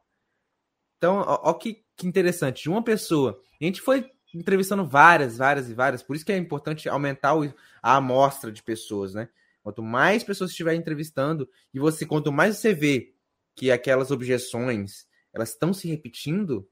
Então, 0.99 1.17
ó, 1.17 1.51
ó 1.51 1.55
que, 1.55 1.83
que 1.97 2.07
interessante. 2.07 2.65
De 2.65 2.69
uma 2.69 2.85
pessoa. 2.85 3.41
A 3.61 3.65
gente 3.65 3.81
foi 3.81 4.11
entrevistando 4.35 4.87
várias, 4.87 5.39
várias 5.39 5.71
e 5.71 5.75
várias. 5.75 6.03
Por 6.03 6.17
isso 6.17 6.25
que 6.25 6.33
é 6.33 6.37
importante 6.37 6.89
aumentar 6.89 7.35
a 7.83 7.97
amostra 7.97 8.51
de 8.51 8.63
pessoas, 8.63 9.15
né? 9.15 9.29
Quanto 9.63 9.83
mais 9.83 10.23
pessoas 10.23 10.51
estiver 10.51 10.75
entrevistando, 10.75 11.49
e 11.73 11.79
você, 11.79 12.05
quanto 12.05 12.31
mais 12.31 12.59
você 12.59 12.75
vê 12.75 13.15
que 13.55 13.71
aquelas 13.71 14.11
objeções, 14.11 15.07
elas 15.33 15.51
estão 15.51 15.73
se 15.73 15.89
repetindo, 15.89 16.69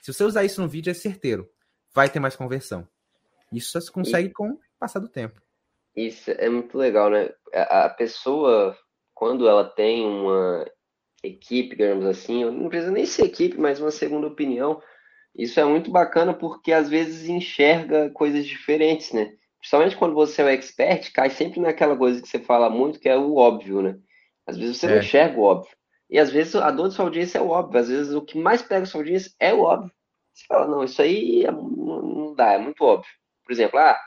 se 0.00 0.12
você 0.12 0.24
usar 0.24 0.44
isso 0.44 0.60
no 0.60 0.68
vídeo, 0.68 0.90
é 0.90 0.94
certeiro. 0.94 1.48
Vai 1.94 2.08
ter 2.08 2.20
mais 2.20 2.34
conversão. 2.34 2.88
Isso 3.52 3.70
só 3.70 3.80
se 3.80 3.92
consegue 3.92 4.28
e... 4.28 4.32
com 4.32 4.52
o 4.52 4.60
passar 4.78 4.98
do 4.98 5.08
tempo. 5.08 5.40
Isso 5.94 6.30
é 6.30 6.48
muito 6.48 6.78
legal, 6.78 7.10
né? 7.10 7.30
A 7.52 7.88
pessoa, 7.90 8.76
quando 9.12 9.46
ela 9.46 9.64
tem 9.64 10.06
uma 10.06 10.64
equipe, 11.22 11.76
digamos 11.76 12.06
assim, 12.06 12.44
não 12.44 12.68
precisa 12.68 12.90
nem 12.90 13.06
ser 13.06 13.26
equipe, 13.26 13.58
mas 13.58 13.78
uma 13.78 13.90
segunda 13.90 14.26
opinião, 14.26 14.82
isso 15.34 15.58
é 15.58 15.64
muito 15.64 15.90
bacana 15.90 16.34
porque 16.34 16.72
às 16.72 16.88
vezes 16.88 17.28
enxerga 17.28 18.10
coisas 18.10 18.46
diferentes, 18.46 19.12
né? 19.12 19.32
Principalmente 19.58 19.96
quando 19.96 20.14
você 20.14 20.42
é 20.42 20.44
o 20.44 20.48
expert, 20.48 21.12
cai 21.12 21.30
sempre 21.30 21.60
naquela 21.60 21.96
coisa 21.96 22.20
que 22.20 22.28
você 22.28 22.38
fala 22.38 22.68
muito, 22.68 22.98
que 22.98 23.08
é 23.08 23.16
o 23.16 23.36
óbvio, 23.36 23.80
né? 23.80 23.98
Às 24.46 24.56
vezes 24.56 24.76
você 24.76 24.86
é. 24.86 24.90
não 24.90 24.98
enxerga 24.98 25.38
o 25.38 25.42
óbvio. 25.42 25.70
E 26.10 26.18
às 26.18 26.30
vezes 26.30 26.54
a 26.56 26.70
dor 26.70 26.88
de 26.88 26.94
sua 26.94 27.06
audiência 27.06 27.38
é 27.38 27.40
o 27.40 27.48
óbvio, 27.48 27.80
às 27.80 27.88
vezes 27.88 28.12
o 28.12 28.20
que 28.20 28.36
mais 28.36 28.60
pega 28.60 28.82
a 28.82 28.86
sua 28.86 29.00
audiência 29.00 29.32
é 29.40 29.54
o 29.54 29.60
óbvio. 29.60 29.90
Você 30.34 30.44
fala, 30.46 30.66
não, 30.66 30.84
isso 30.84 31.00
aí 31.00 31.44
é, 31.44 31.50
não 31.50 32.34
dá, 32.34 32.52
é 32.52 32.58
muito 32.58 32.82
óbvio. 32.84 33.10
Por 33.44 33.52
exemplo, 33.52 33.78
ah, 33.78 33.98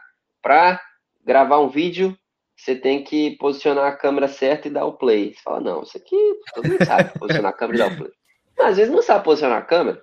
para 0.41 0.81
gravar 1.23 1.59
um 1.59 1.69
vídeo, 1.69 2.17
você 2.55 2.75
tem 2.75 3.03
que 3.03 3.31
posicionar 3.37 3.85
a 3.85 3.95
câmera 3.95 4.27
certa 4.27 4.67
e 4.67 4.71
dar 4.71 4.85
o 4.85 4.97
play. 4.97 5.33
Você 5.33 5.41
fala, 5.41 5.59
não, 5.59 5.83
isso 5.83 5.97
aqui 5.97 6.17
todo 6.53 6.67
mundo 6.67 6.85
sabe 6.85 7.11
posicionar 7.17 7.51
a 7.51 7.55
câmera 7.55 7.77
e 7.77 7.89
dar 7.89 7.93
o 7.93 7.97
play. 7.97 8.11
Às 8.59 8.77
vezes 8.77 8.93
não 8.93 9.01
sabe 9.01 9.23
posicionar 9.23 9.57
a 9.57 9.65
câmera, 9.65 10.01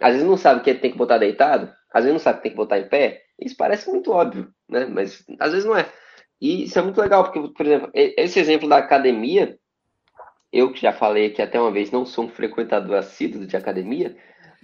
às 0.00 0.12
vezes 0.12 0.26
não 0.26 0.36
sabe 0.36 0.62
que 0.62 0.74
tem 0.74 0.90
que 0.90 0.98
botar 0.98 1.18
deitado, 1.18 1.72
às 1.92 2.04
vezes 2.04 2.12
não 2.12 2.20
sabe 2.20 2.38
que 2.38 2.42
tem 2.44 2.52
que 2.52 2.56
botar 2.56 2.78
em 2.78 2.88
pé. 2.88 3.22
Isso 3.38 3.56
parece 3.56 3.88
muito 3.90 4.12
óbvio, 4.12 4.48
né? 4.68 4.86
Mas 4.86 5.24
às 5.38 5.52
vezes 5.52 5.66
não 5.66 5.76
é. 5.76 5.90
E 6.40 6.64
isso 6.64 6.78
é 6.78 6.82
muito 6.82 7.00
legal, 7.00 7.24
porque, 7.24 7.52
por 7.52 7.66
exemplo, 7.66 7.90
esse 7.94 8.40
exemplo 8.40 8.68
da 8.68 8.78
academia, 8.78 9.58
eu 10.52 10.72
que 10.72 10.80
já 10.80 10.92
falei 10.92 11.26
aqui 11.26 11.42
até 11.42 11.60
uma 11.60 11.70
vez, 11.70 11.90
não 11.90 12.06
sou 12.06 12.24
um 12.24 12.28
frequentador 12.28 12.96
assíduo 12.96 13.46
de 13.46 13.56
academia, 13.56 14.16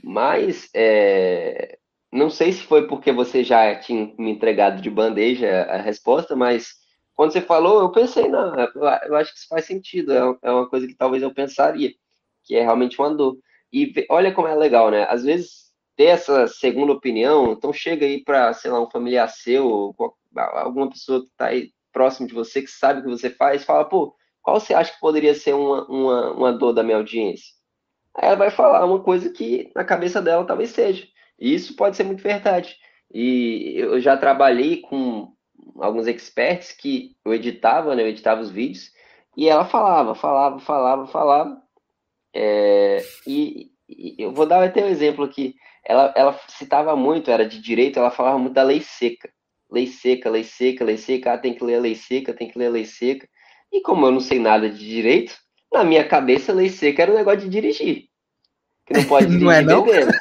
mas 0.03 0.71
é, 0.75 1.79
não 2.13 2.31
sei 2.31 2.53
se 2.53 2.63
foi 2.63 2.87
porque 2.87 3.13
você 3.13 3.45
já 3.45 3.75
tinha 3.77 4.13
me 4.19 4.31
entregado 4.31 4.81
de 4.81 4.89
bandeja 4.91 5.65
a 5.65 5.77
resposta, 5.77 6.35
mas 6.35 6.75
quando 7.15 7.33
você 7.33 7.41
falou, 7.41 7.81
eu 7.81 7.91
pensei, 7.91 8.29
não, 8.29 8.55
eu 8.59 9.17
acho 9.17 9.33
que 9.33 9.39
isso 9.39 9.49
faz 9.49 9.65
sentido, 9.65 10.13
é, 10.13 10.39
é 10.43 10.51
uma 10.51 10.69
coisa 10.69 10.87
que 10.87 10.95
talvez 10.95 11.23
eu 11.23 11.33
pensaria, 11.33 11.93
que 12.45 12.55
é 12.57 12.63
realmente 12.63 12.99
uma 12.99 13.15
dor. 13.15 13.37
E 13.73 13.93
olha 14.11 14.33
como 14.33 14.49
é 14.49 14.55
legal, 14.55 14.91
né? 14.91 15.07
Às 15.09 15.25
vezes 15.25 15.67
ter 15.97 16.07
essa 16.07 16.47
segunda 16.47 16.93
opinião, 16.93 17.53
então 17.53 17.73
chega 17.73 18.05
aí 18.05 18.23
para, 18.23 18.53
sei 18.53 18.71
lá, 18.71 18.81
um 18.81 18.91
familiar 18.91 19.29
seu, 19.29 19.95
alguma 20.37 20.91
pessoa 20.91 21.21
que 21.21 21.29
está 21.29 21.47
aí 21.47 21.73
próximo 21.93 22.29
de 22.29 22.35
você, 22.35 22.61
que 22.61 22.71
sabe 22.71 23.01
o 23.01 23.05
que 23.05 23.09
você 23.09 23.31
faz, 23.31 23.65
fala, 23.65 23.85
pô, 23.85 24.15
qual 24.43 24.61
você 24.61 24.75
acha 24.75 24.93
que 24.93 25.01
poderia 25.01 25.35
ser 25.35 25.55
uma, 25.55 25.87
uma, 25.89 26.33
uma 26.33 26.53
dor 26.53 26.73
da 26.73 26.83
minha 26.83 26.99
audiência? 26.99 27.55
Aí 28.15 28.29
ela 28.29 28.37
vai 28.37 28.51
falar 28.51 28.85
uma 28.85 29.03
coisa 29.03 29.31
que 29.31 29.71
na 29.75 29.85
cabeça 29.85 30.21
dela 30.23 30.45
talvez 30.45 30.71
seja. 30.71 31.07
E 31.39 31.55
isso 31.55 31.75
pode 31.75 31.97
ser 31.97 32.05
muito 32.05 32.23
verdade. 32.23 32.77
E 33.13 33.75
eu 33.77 34.01
já 34.01 34.17
trabalhei 34.17 34.81
com 34.83 35.33
alguns 35.79 36.07
experts 36.07 36.73
que 36.73 37.17
eu 37.25 37.35
editava, 37.35 37.95
né? 37.95 38.03
Eu 38.03 38.09
editava 38.09 38.41
os 38.41 38.51
vídeos 38.51 38.91
e 39.37 39.49
ela 39.49 39.65
falava, 39.65 40.15
falava, 40.15 40.59
falava, 40.61 41.07
falava. 41.07 41.63
É, 42.39 43.03
e, 43.27 43.71
e, 43.89 44.15
eu 44.19 44.31
vou 44.31 44.45
dar 44.45 44.63
até 44.63 44.85
um 44.85 44.89
exemplo 44.89 45.25
aqui. 45.25 45.55
Ela, 45.83 46.13
ela 46.15 46.39
citava 46.49 46.95
muito, 46.95 47.31
era 47.31 47.49
de 47.49 47.59
direito, 47.59 47.99
ela 47.99 48.11
falava 48.11 48.39
muito 48.39 48.53
da 48.53 48.63
lei 48.63 48.83
seca. 48.83 49.31
lei 49.71 49.87
seca, 49.87 50.29
lei 50.29 50.45
seca, 50.45 50.85
lei 50.85 50.99
seca, 50.99 51.33
ah, 51.33 51.39
tem 51.39 51.55
que 51.55 51.65
ler 51.65 51.77
a 51.77 51.81
lei 51.81 51.95
seca, 51.95 52.35
tem 52.35 52.49
que 52.49 52.59
ler 52.59 52.67
a 52.67 52.71
lei 52.71 52.85
seca. 52.85 53.27
E 53.73 53.81
como 53.81 54.05
eu 54.05 54.13
não 54.13 54.21
sei 54.21 54.39
nada 54.39 54.69
de 54.69 54.79
direito, 54.87 55.35
na 55.73 55.83
minha 55.83 56.07
cabeça, 56.07 56.53
lei 56.53 56.69
seca 56.69 57.03
era 57.03 57.13
um 57.13 57.17
negócio 57.17 57.41
de 57.41 57.49
dirigir. 57.49 58.05
Que 58.85 58.95
não 58.95 59.05
pode 59.05 59.27
dirigir 59.39 59.45
não 59.45 59.53
é, 59.53 59.63
não? 59.63 59.83
bebendo. 59.83 60.13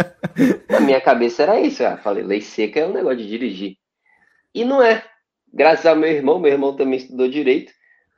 na 0.70 0.80
minha 0.80 1.00
cabeça 1.00 1.42
era 1.42 1.60
isso. 1.60 1.82
Eu 1.82 1.98
falei, 1.98 2.22
lei 2.22 2.40
seca 2.40 2.80
é 2.80 2.86
um 2.86 2.94
negócio 2.94 3.18
de 3.18 3.28
dirigir. 3.28 3.76
E 4.54 4.64
não 4.64 4.82
é. 4.82 5.04
Graças 5.52 5.84
ao 5.84 5.96
meu 5.96 6.10
irmão, 6.10 6.38
meu 6.38 6.52
irmão 6.52 6.74
também 6.74 6.98
estudou 6.98 7.28
direito. 7.28 7.70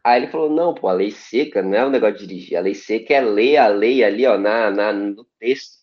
Aí 0.04 0.22
ele 0.22 0.32
falou, 0.32 0.50
não, 0.50 0.74
pô, 0.74 0.88
a 0.88 0.92
lei 0.92 1.12
seca 1.12 1.62
não 1.62 1.74
é 1.76 1.86
um 1.86 1.90
negócio 1.90 2.18
de 2.18 2.26
dirigir. 2.26 2.56
A 2.56 2.60
lei 2.60 2.74
seca 2.74 3.14
é 3.14 3.20
ler 3.20 3.56
a 3.56 3.68
lei 3.68 4.02
ali, 4.02 4.26
ó, 4.26 4.36
na, 4.36 4.70
na, 4.70 4.92
no 4.92 5.24
texto. 5.38 5.82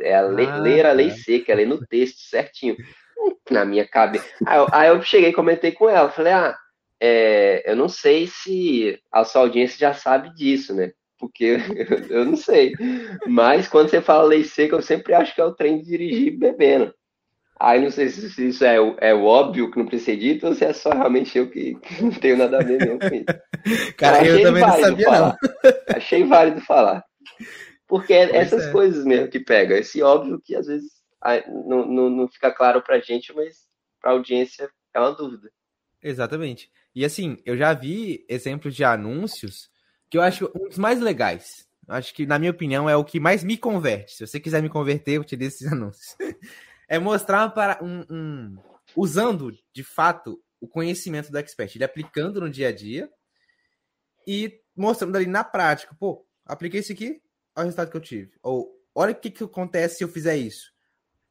É 0.00 0.14
a 0.16 0.22
lei, 0.22 0.46
ah, 0.46 0.58
ler 0.58 0.86
a 0.86 0.92
lei 0.92 1.08
é. 1.08 1.10
seca, 1.10 1.52
é 1.52 1.56
ler 1.56 1.66
no 1.66 1.84
texto, 1.86 2.18
certinho. 2.20 2.76
Na 3.50 3.64
minha 3.64 3.86
cabeça. 3.86 4.24
Aí 4.46 4.58
eu, 4.58 4.66
aí 4.70 4.88
eu 4.88 5.02
cheguei 5.02 5.30
e 5.30 5.34
comentei 5.34 5.72
com 5.72 5.88
ela. 5.88 6.10
Falei, 6.10 6.32
ah, 6.32 6.56
é, 7.00 7.70
eu 7.70 7.74
não 7.74 7.88
sei 7.88 8.28
se 8.28 9.00
a 9.10 9.24
sua 9.24 9.42
audiência 9.42 9.78
já 9.78 9.92
sabe 9.92 10.32
disso, 10.34 10.72
né? 10.72 10.92
Porque 11.18 11.56
eu 12.10 12.24
não 12.24 12.36
sei. 12.36 12.72
Mas 13.26 13.66
quando 13.66 13.90
você 13.90 14.00
fala 14.00 14.22
lei 14.22 14.44
seca, 14.44 14.76
eu 14.76 14.82
sempre 14.82 15.14
acho 15.14 15.34
que 15.34 15.40
é 15.40 15.44
o 15.44 15.54
trem 15.54 15.78
de 15.78 15.84
dirigir 15.84 16.38
bebendo. 16.38 16.94
Aí 17.60 17.82
não 17.82 17.90
sei 17.90 18.08
se 18.08 18.48
isso 18.48 18.64
é, 18.64 18.76
é 19.00 19.12
o 19.12 19.24
óbvio 19.24 19.70
que 19.70 19.78
não 19.78 19.86
precisa 19.86 20.16
dito 20.16 20.46
ou 20.46 20.54
se 20.54 20.64
é 20.64 20.72
só 20.72 20.90
realmente 20.90 21.36
eu 21.36 21.50
que, 21.50 21.74
que 21.74 22.02
não 22.02 22.12
tenho 22.12 22.36
nada 22.36 22.58
a 22.58 22.62
ver 22.62 22.78
mesmo 22.78 22.98
com 23.00 23.14
isso. 23.14 23.94
Cara, 23.96 24.24
eu, 24.24 24.38
eu 24.38 24.42
também 24.44 24.62
não 24.62 24.80
sabia 24.80 25.06
falar. 25.06 25.36
não. 25.42 25.96
Achei 25.96 26.24
válido 26.24 26.60
falar. 26.60 27.04
Porque 27.88 28.12
é 28.12 28.36
essas 28.36 28.66
é. 28.66 28.70
coisas 28.70 29.04
mesmo 29.04 29.28
que 29.28 29.40
pega. 29.40 29.76
Esse 29.76 30.00
óbvio 30.02 30.40
que 30.44 30.54
às 30.54 30.66
vezes 30.66 30.90
não, 31.66 31.84
não, 31.86 32.10
não 32.10 32.28
fica 32.28 32.52
claro 32.52 32.80
pra 32.80 33.00
gente, 33.00 33.34
mas 33.34 33.66
pra 34.00 34.12
audiência 34.12 34.70
é 34.94 35.00
uma 35.00 35.12
dúvida. 35.12 35.50
Exatamente. 36.02 36.70
E 36.94 37.04
assim, 37.04 37.38
eu 37.44 37.56
já 37.56 37.72
vi 37.72 38.24
exemplos 38.28 38.74
de 38.74 38.84
anúncios 38.84 39.68
que 40.08 40.16
eu 40.16 40.22
acho 40.22 40.50
um 40.54 40.68
dos 40.68 40.78
mais 40.78 41.00
legais. 41.00 41.66
Acho 41.88 42.14
que, 42.14 42.26
na 42.26 42.38
minha 42.38 42.50
opinião, 42.50 42.88
é 42.88 42.94
o 42.96 43.04
que 43.04 43.18
mais 43.18 43.42
me 43.42 43.56
converte. 43.56 44.12
Se 44.12 44.26
você 44.26 44.38
quiser 44.38 44.62
me 44.62 44.68
converter, 44.68 45.12
eu 45.12 45.24
te 45.24 45.34
dei 45.36 45.48
esses 45.48 45.66
anúncios. 45.72 46.16
É 46.88 46.98
mostrar 46.98 47.50
para 47.50 47.78
um, 47.84 48.04
um, 48.10 48.56
usando 48.96 49.52
de 49.72 49.84
fato 49.84 50.42
o 50.60 50.66
conhecimento 50.66 51.30
do 51.30 51.38
expert, 51.38 51.76
ele 51.76 51.84
aplicando 51.84 52.40
no 52.40 52.50
dia 52.50 52.68
a 52.68 52.72
dia 52.72 53.08
e 54.26 54.60
mostrando 54.74 55.16
ali 55.16 55.26
na 55.26 55.44
prática, 55.44 55.94
pô, 55.98 56.26
apliquei 56.44 56.80
isso 56.80 56.92
aqui, 56.92 57.20
olha 57.54 57.64
o 57.64 57.64
resultado 57.64 57.90
que 57.90 57.96
eu 57.96 58.00
tive. 58.00 58.32
Ou 58.42 58.74
olha 58.94 59.12
o 59.12 59.14
que, 59.14 59.30
que 59.30 59.44
acontece 59.44 59.98
se 59.98 60.04
eu 60.04 60.08
fizer 60.08 60.36
isso. 60.36 60.72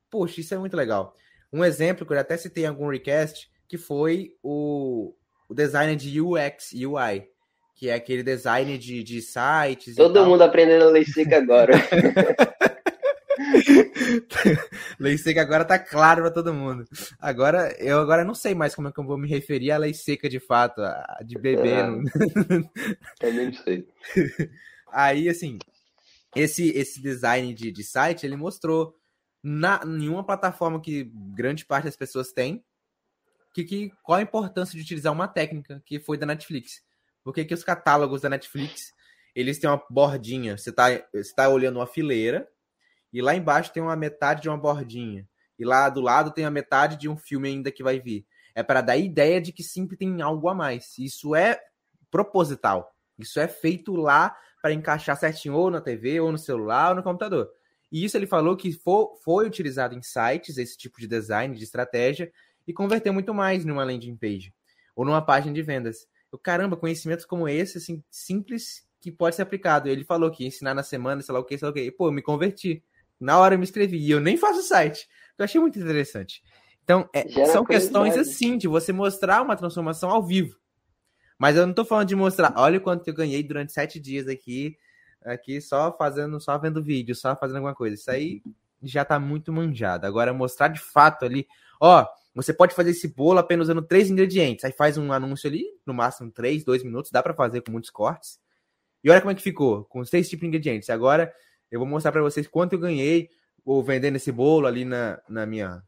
Poxa, 0.09 0.39
isso 0.39 0.53
é 0.53 0.57
muito 0.57 0.77
legal. 0.77 1.15
Um 1.51 1.63
exemplo 1.63 2.05
que 2.05 2.13
eu 2.13 2.19
até 2.19 2.37
citei 2.37 2.65
em 2.65 2.67
algum 2.67 2.89
request, 2.89 3.49
que 3.67 3.77
foi 3.77 4.35
o, 4.43 5.13
o 5.49 5.53
design 5.53 5.95
de 5.95 6.21
UX, 6.21 6.71
UI, 6.73 7.27
que 7.75 7.89
é 7.89 7.93
aquele 7.93 8.23
design 8.23 8.77
de, 8.77 9.03
de 9.03 9.21
sites. 9.21 9.95
Todo 9.95 10.25
mundo 10.25 10.43
aprendendo 10.43 10.85
a 10.85 10.89
ler 10.89 11.05
agora. 11.33 11.73
lei 14.99 15.17
seca 15.17 15.41
agora 15.41 15.65
tá 15.65 15.77
claro 15.77 16.21
para 16.21 16.31
todo 16.31 16.53
mundo. 16.53 16.85
Agora, 17.19 17.75
eu 17.79 17.99
agora 17.99 18.23
não 18.23 18.35
sei 18.35 18.53
mais 18.53 18.75
como 18.75 18.87
é 18.87 18.91
que 18.91 18.99
eu 18.99 19.05
vou 19.05 19.17
me 19.17 19.27
referir 19.27 19.71
à 19.71 19.77
lei 19.77 19.93
seca 19.93 20.29
de 20.29 20.39
fato, 20.39 20.81
de 21.25 21.37
bebê. 21.37 21.73
Também 23.19 23.47
não 23.47 23.53
sei. 23.53 23.87
Aí, 24.91 25.27
assim, 25.29 25.59
esse, 26.35 26.69
esse 26.69 27.01
design 27.01 27.53
de, 27.53 27.71
de 27.71 27.83
site, 27.83 28.25
ele 28.25 28.35
mostrou 28.35 28.95
na, 29.43 29.81
em 29.85 30.09
uma 30.09 30.25
plataforma 30.25 30.81
que 30.81 31.11
grande 31.35 31.65
parte 31.65 31.85
das 31.85 31.95
pessoas 31.95 32.31
tem, 32.31 32.63
que, 33.53 33.63
que, 33.63 33.91
qual 34.03 34.19
a 34.19 34.21
importância 34.21 34.75
de 34.75 34.83
utilizar 34.83 35.11
uma 35.11 35.27
técnica 35.27 35.81
que 35.85 35.99
foi 35.99 36.17
da 36.17 36.25
Netflix. 36.25 36.81
Porque 37.23 37.43
que 37.43 37.53
os 37.53 37.63
catálogos 37.63 38.21
da 38.21 38.29
Netflix, 38.29 38.93
eles 39.35 39.59
têm 39.59 39.69
uma 39.69 39.83
bordinha, 39.89 40.57
você 40.57 40.69
está 40.69 40.89
você 41.13 41.33
tá 41.35 41.49
olhando 41.49 41.77
uma 41.77 41.87
fileira, 41.87 42.47
e 43.11 43.21
lá 43.21 43.35
embaixo 43.35 43.71
tem 43.71 43.81
uma 43.81 43.95
metade 43.95 44.41
de 44.41 44.49
uma 44.49 44.57
bordinha. 44.57 45.27
E 45.57 45.65
lá 45.65 45.89
do 45.89 46.01
lado 46.01 46.31
tem 46.31 46.45
a 46.45 46.51
metade 46.51 46.97
de 46.97 47.09
um 47.09 47.17
filme 47.17 47.49
ainda 47.49 47.71
que 47.71 47.83
vai 47.83 47.99
vir. 47.99 48.25
É 48.53 48.61
para 48.61 48.81
dar 48.81 48.97
ideia 48.97 49.41
de 49.41 49.51
que 49.51 49.63
sempre 49.63 49.97
tem 49.97 50.21
algo 50.21 50.49
a 50.49 50.53
mais. 50.53 50.97
Isso 50.97 51.35
é 51.35 51.59
proposital. 52.11 52.93
Isso 53.17 53.39
é 53.39 53.47
feito 53.47 53.95
lá 53.95 54.35
para 54.61 54.73
encaixar 54.73 55.17
certinho 55.17 55.55
ou 55.55 55.71
na 55.71 55.81
TV, 55.81 56.19
ou 56.19 56.31
no 56.31 56.37
celular, 56.37 56.89
ou 56.89 56.95
no 56.95 57.03
computador. 57.03 57.49
E 57.91 58.03
isso 58.03 58.17
ele 58.17 58.27
falou 58.27 58.57
que 58.57 58.71
for, 58.71 59.17
foi 59.23 59.47
utilizado 59.47 59.95
em 59.95 60.01
sites, 60.01 60.57
esse 60.57 60.77
tipo 60.77 60.99
de 60.99 61.07
design, 61.07 61.55
de 61.55 61.63
estratégia, 61.63 62.31
e 62.67 62.73
converteu 62.73 63.13
muito 63.13 63.33
mais 63.33 63.63
numa 63.63 63.83
landing 63.83 64.17
page 64.17 64.53
ou 64.95 65.05
numa 65.05 65.21
página 65.21 65.53
de 65.53 65.61
vendas. 65.61 66.07
Eu, 66.31 66.37
caramba, 66.37 66.75
conhecimentos 66.75 67.23
como 67.23 67.47
esse, 67.47 67.77
assim, 67.77 68.03
simples, 68.09 68.85
que 68.99 69.11
pode 69.11 69.35
ser 69.35 69.43
aplicado. 69.43 69.87
Ele 69.87 70.03
falou 70.03 70.29
que 70.31 70.45
ensinar 70.45 70.73
na 70.73 70.83
semana, 70.83 71.21
sei 71.21 71.33
lá 71.33 71.39
o 71.39 71.45
que, 71.45 71.57
sei 71.57 71.65
lá 71.65 71.71
o 71.71 71.73
que. 71.73 71.91
Pô, 71.91 72.07
eu 72.07 72.11
me 72.11 72.21
converti. 72.21 72.83
Na 73.19 73.39
hora 73.39 73.55
eu 73.55 73.59
me 73.59 73.63
inscrevi. 73.63 73.97
E 73.97 74.11
eu 74.11 74.19
nem 74.19 74.37
faço 74.37 74.61
site. 74.61 75.07
Eu 75.37 75.45
achei 75.45 75.59
muito 75.59 75.79
interessante. 75.79 76.43
Então, 76.83 77.09
é, 77.13 77.27
são 77.47 77.65
questões 77.65 78.17
assim, 78.17 78.57
de 78.57 78.67
você 78.67 78.93
mostrar 78.93 79.41
uma 79.41 79.55
transformação 79.55 80.09
ao 80.09 80.23
vivo. 80.25 80.55
Mas 81.37 81.55
eu 81.55 81.67
não 81.67 81.73
tô 81.73 81.85
falando 81.85 82.07
de 82.07 82.15
mostrar, 82.15 82.53
olha 82.55 82.79
quanto 82.79 83.07
eu 83.07 83.13
ganhei 83.13 83.43
durante 83.43 83.71
sete 83.71 83.99
dias 83.99 84.27
aqui, 84.27 84.75
aqui 85.23 85.61
só 85.61 85.95
fazendo, 85.95 86.39
só 86.39 86.57
vendo 86.57 86.81
vídeo, 86.81 87.13
só 87.13 87.35
fazendo 87.35 87.57
alguma 87.57 87.75
coisa. 87.75 87.95
Isso 87.95 88.09
aí 88.09 88.41
já 88.81 89.03
tá 89.05 89.19
muito 89.19 89.51
manjado. 89.51 90.07
Agora, 90.07 90.33
mostrar 90.33 90.69
de 90.69 90.79
fato 90.79 91.25
ali, 91.25 91.45
ó, 91.79 92.07
você 92.33 92.53
pode 92.53 92.73
fazer 92.73 92.91
esse 92.91 93.07
bolo 93.07 93.39
apenas 93.39 93.65
usando 93.67 93.81
três 93.81 94.09
ingredientes. 94.09 94.63
Aí 94.63 94.71
faz 94.71 94.97
um 94.97 95.11
anúncio 95.11 95.49
ali, 95.49 95.65
no 95.85 95.93
máximo 95.93 96.31
três, 96.31 96.63
dois 96.63 96.83
minutos, 96.83 97.11
dá 97.11 97.21
para 97.21 97.33
fazer 97.33 97.61
com 97.61 97.71
muitos 97.71 97.89
cortes. 97.89 98.39
E 99.03 99.09
olha 99.09 99.21
como 99.21 99.31
é 99.31 99.35
que 99.35 99.41
ficou, 99.41 99.83
com 99.85 99.99
os 99.99 100.09
três 100.09 100.29
tipos 100.29 100.41
de 100.41 100.47
ingredientes. 100.47 100.89
Agora, 100.89 101.31
eu 101.71 101.79
vou 101.79 101.87
mostrar 101.87 102.11
para 102.11 102.21
vocês 102.21 102.47
quanto 102.47 102.73
eu 102.73 102.79
ganhei 102.79 103.29
ou 103.65 103.83
vendendo 103.83 104.15
esse 104.15 104.31
bolo 104.31 104.67
ali 104.67 104.85
na, 104.85 105.21
na 105.27 105.45
minha 105.45 105.83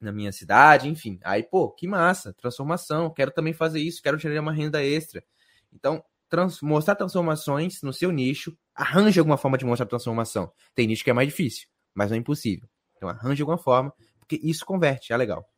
na 0.00 0.12
minha 0.12 0.32
cidade, 0.32 0.88
enfim. 0.88 1.18
Aí, 1.24 1.42
pô, 1.42 1.70
que 1.70 1.86
massa, 1.86 2.34
transformação, 2.34 3.10
quero 3.10 3.30
também 3.30 3.54
fazer 3.54 3.80
isso, 3.80 4.02
quero 4.02 4.18
gerar 4.18 4.40
uma 4.40 4.52
renda 4.52 4.84
extra. 4.84 5.24
Então, 5.72 6.04
trans, 6.28 6.60
mostrar 6.60 6.94
transformações 6.94 7.80
no 7.82 7.92
seu 7.92 8.12
nicho, 8.12 8.56
arranje 8.74 9.18
alguma 9.18 9.38
forma 9.38 9.56
de 9.56 9.64
mostrar 9.64 9.86
transformação. 9.86 10.52
Tem 10.74 10.86
nicho 10.86 11.02
que 11.02 11.10
é 11.10 11.14
mais 11.14 11.28
difícil, 11.28 11.68
mas 11.94 12.10
não 12.10 12.16
é 12.16 12.20
impossível. 12.20 12.68
Então, 12.96 13.08
arranje 13.08 13.42
alguma 13.42 13.56
forma, 13.56 13.92
porque 14.18 14.38
isso 14.42 14.66
converte, 14.66 15.12
é 15.12 15.16
legal. 15.16 15.48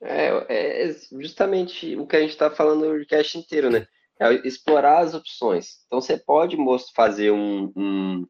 É, 0.00 0.86
é 0.88 0.96
justamente 1.20 1.96
o 1.96 2.06
que 2.06 2.16
a 2.16 2.20
gente 2.20 2.30
está 2.30 2.50
falando 2.50 2.96
no 2.96 3.06
cast 3.06 3.38
inteiro, 3.38 3.70
né? 3.70 3.86
É 4.18 4.32
explorar 4.46 5.00
as 5.00 5.14
opções. 5.14 5.84
Então, 5.86 6.00
você 6.00 6.16
pode 6.16 6.56
fazer 6.94 7.32
um, 7.32 7.72
um 7.76 8.26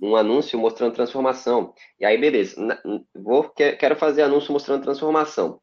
um 0.00 0.16
anúncio 0.16 0.58
mostrando 0.58 0.94
transformação. 0.94 1.72
E 1.98 2.04
aí, 2.04 2.18
beleza, 2.18 2.56
vou, 3.14 3.48
quero 3.50 3.96
fazer 3.96 4.22
anúncio 4.22 4.52
mostrando 4.52 4.82
transformação. 4.82 5.60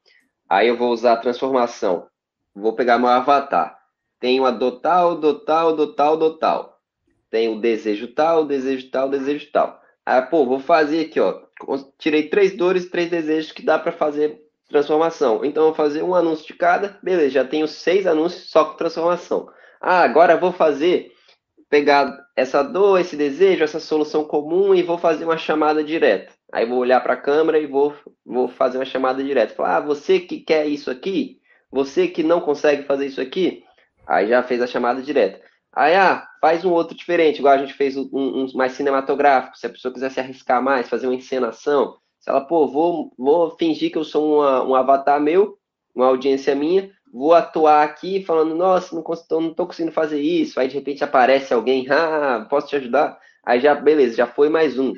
Aí 0.49 0.67
eu 0.67 0.77
vou 0.77 0.91
usar 0.91 1.13
a 1.13 1.17
transformação. 1.17 2.07
Vou 2.53 2.73
pegar 2.73 2.99
meu 2.99 3.09
avatar. 3.09 3.77
Tenho 4.19 4.45
a 4.45 4.51
do 4.51 4.79
tal, 4.79 5.15
do 5.15 5.39
tal, 5.39 5.75
do 5.75 5.93
tal, 5.93 6.17
do 6.17 6.37
tal. 6.37 6.79
Tem 7.29 7.49
o 7.49 7.59
desejo 7.59 8.07
tal, 8.13 8.45
desejo 8.45 8.89
tal, 8.89 9.09
desejo 9.09 9.51
tal. 9.51 9.81
Aí, 10.05 10.21
pô, 10.21 10.45
vou 10.45 10.59
fazer 10.59 11.05
aqui, 11.05 11.19
ó. 11.19 11.41
Tirei 11.97 12.29
três 12.29 12.55
dores, 12.55 12.89
três 12.89 13.09
desejos 13.09 13.51
que 13.51 13.63
dá 13.63 13.79
para 13.79 13.91
fazer 13.91 14.41
transformação. 14.69 15.43
Então, 15.43 15.65
vou 15.65 15.73
fazer 15.73 16.03
um 16.03 16.15
anúncio 16.15 16.45
de 16.45 16.53
cada. 16.53 16.99
Beleza, 17.01 17.29
já 17.31 17.45
tenho 17.45 17.67
seis 17.67 18.05
anúncios 18.05 18.49
só 18.49 18.65
com 18.65 18.77
transformação. 18.77 19.49
Ah, 19.81 20.01
agora 20.01 20.37
vou 20.37 20.51
fazer 20.51 21.11
pegar 21.75 22.25
essa 22.37 22.63
dor, 22.63 23.01
esse 23.01 23.17
desejo, 23.17 23.61
essa 23.61 23.81
solução 23.81 24.23
comum 24.23 24.73
e 24.73 24.81
vou 24.81 24.97
fazer 24.97 25.25
uma 25.25 25.37
chamada 25.37 25.83
direta. 25.83 26.31
Aí 26.53 26.65
vou 26.65 26.77
olhar 26.77 27.01
para 27.01 27.15
a 27.15 27.21
câmera 27.21 27.59
e 27.59 27.67
vou, 27.67 27.93
vou 28.25 28.47
fazer 28.47 28.77
uma 28.77 28.85
chamada 28.85 29.21
direta. 29.21 29.53
Falar, 29.53 29.75
ah, 29.75 29.81
você 29.81 30.21
que 30.21 30.39
quer 30.39 30.67
isso 30.67 30.89
aqui, 30.89 31.41
você 31.69 32.07
que 32.07 32.23
não 32.23 32.39
consegue 32.39 32.83
fazer 32.83 33.07
isso 33.07 33.19
aqui, 33.19 33.61
aí 34.07 34.29
já 34.29 34.41
fez 34.41 34.61
a 34.61 34.67
chamada 34.67 35.01
direta. 35.01 35.41
Aí, 35.73 35.93
ah, 35.95 36.25
faz 36.39 36.63
um 36.63 36.71
outro 36.71 36.95
diferente, 36.95 37.39
igual 37.39 37.55
a 37.55 37.57
gente 37.57 37.73
fez 37.73 37.97
um, 37.97 38.07
um 38.13 38.47
mais 38.53 38.71
cinematográfico. 38.71 39.57
Se 39.57 39.67
a 39.67 39.69
pessoa 39.69 39.93
quiser 39.93 40.11
se 40.11 40.21
arriscar 40.21 40.63
mais, 40.63 40.87
fazer 40.87 41.07
uma 41.07 41.15
encenação, 41.15 41.97
se 42.21 42.29
ela, 42.29 42.39
pô, 42.39 42.67
vou, 42.67 43.11
vou 43.17 43.57
fingir 43.57 43.91
que 43.91 43.97
eu 43.97 44.05
sou 44.05 44.37
uma, 44.37 44.63
um 44.63 44.75
avatar 44.75 45.19
meu, 45.19 45.57
uma 45.93 46.05
audiência 46.05 46.55
minha, 46.55 46.89
vou 47.15 47.33
atuar 47.33 47.81
aqui 47.81 48.25
falando, 48.25 48.53
nossa, 48.53 48.93
não, 48.93 49.01
consigo, 49.01 49.39
não 49.39 49.53
tô 49.53 49.65
conseguindo 49.65 49.93
fazer 49.93 50.19
isso. 50.19 50.59
Aí 50.59 50.67
de 50.67 50.75
repente 50.75 51.01
aparece 51.01 51.53
alguém, 51.53 51.87
ah, 51.89 52.45
posso 52.49 52.67
te 52.67 52.75
ajudar? 52.75 53.17
Aí 53.45 53.61
já, 53.61 53.73
beleza, 53.73 54.17
já 54.17 54.27
foi 54.27 54.49
mais 54.49 54.77
um. 54.77 54.91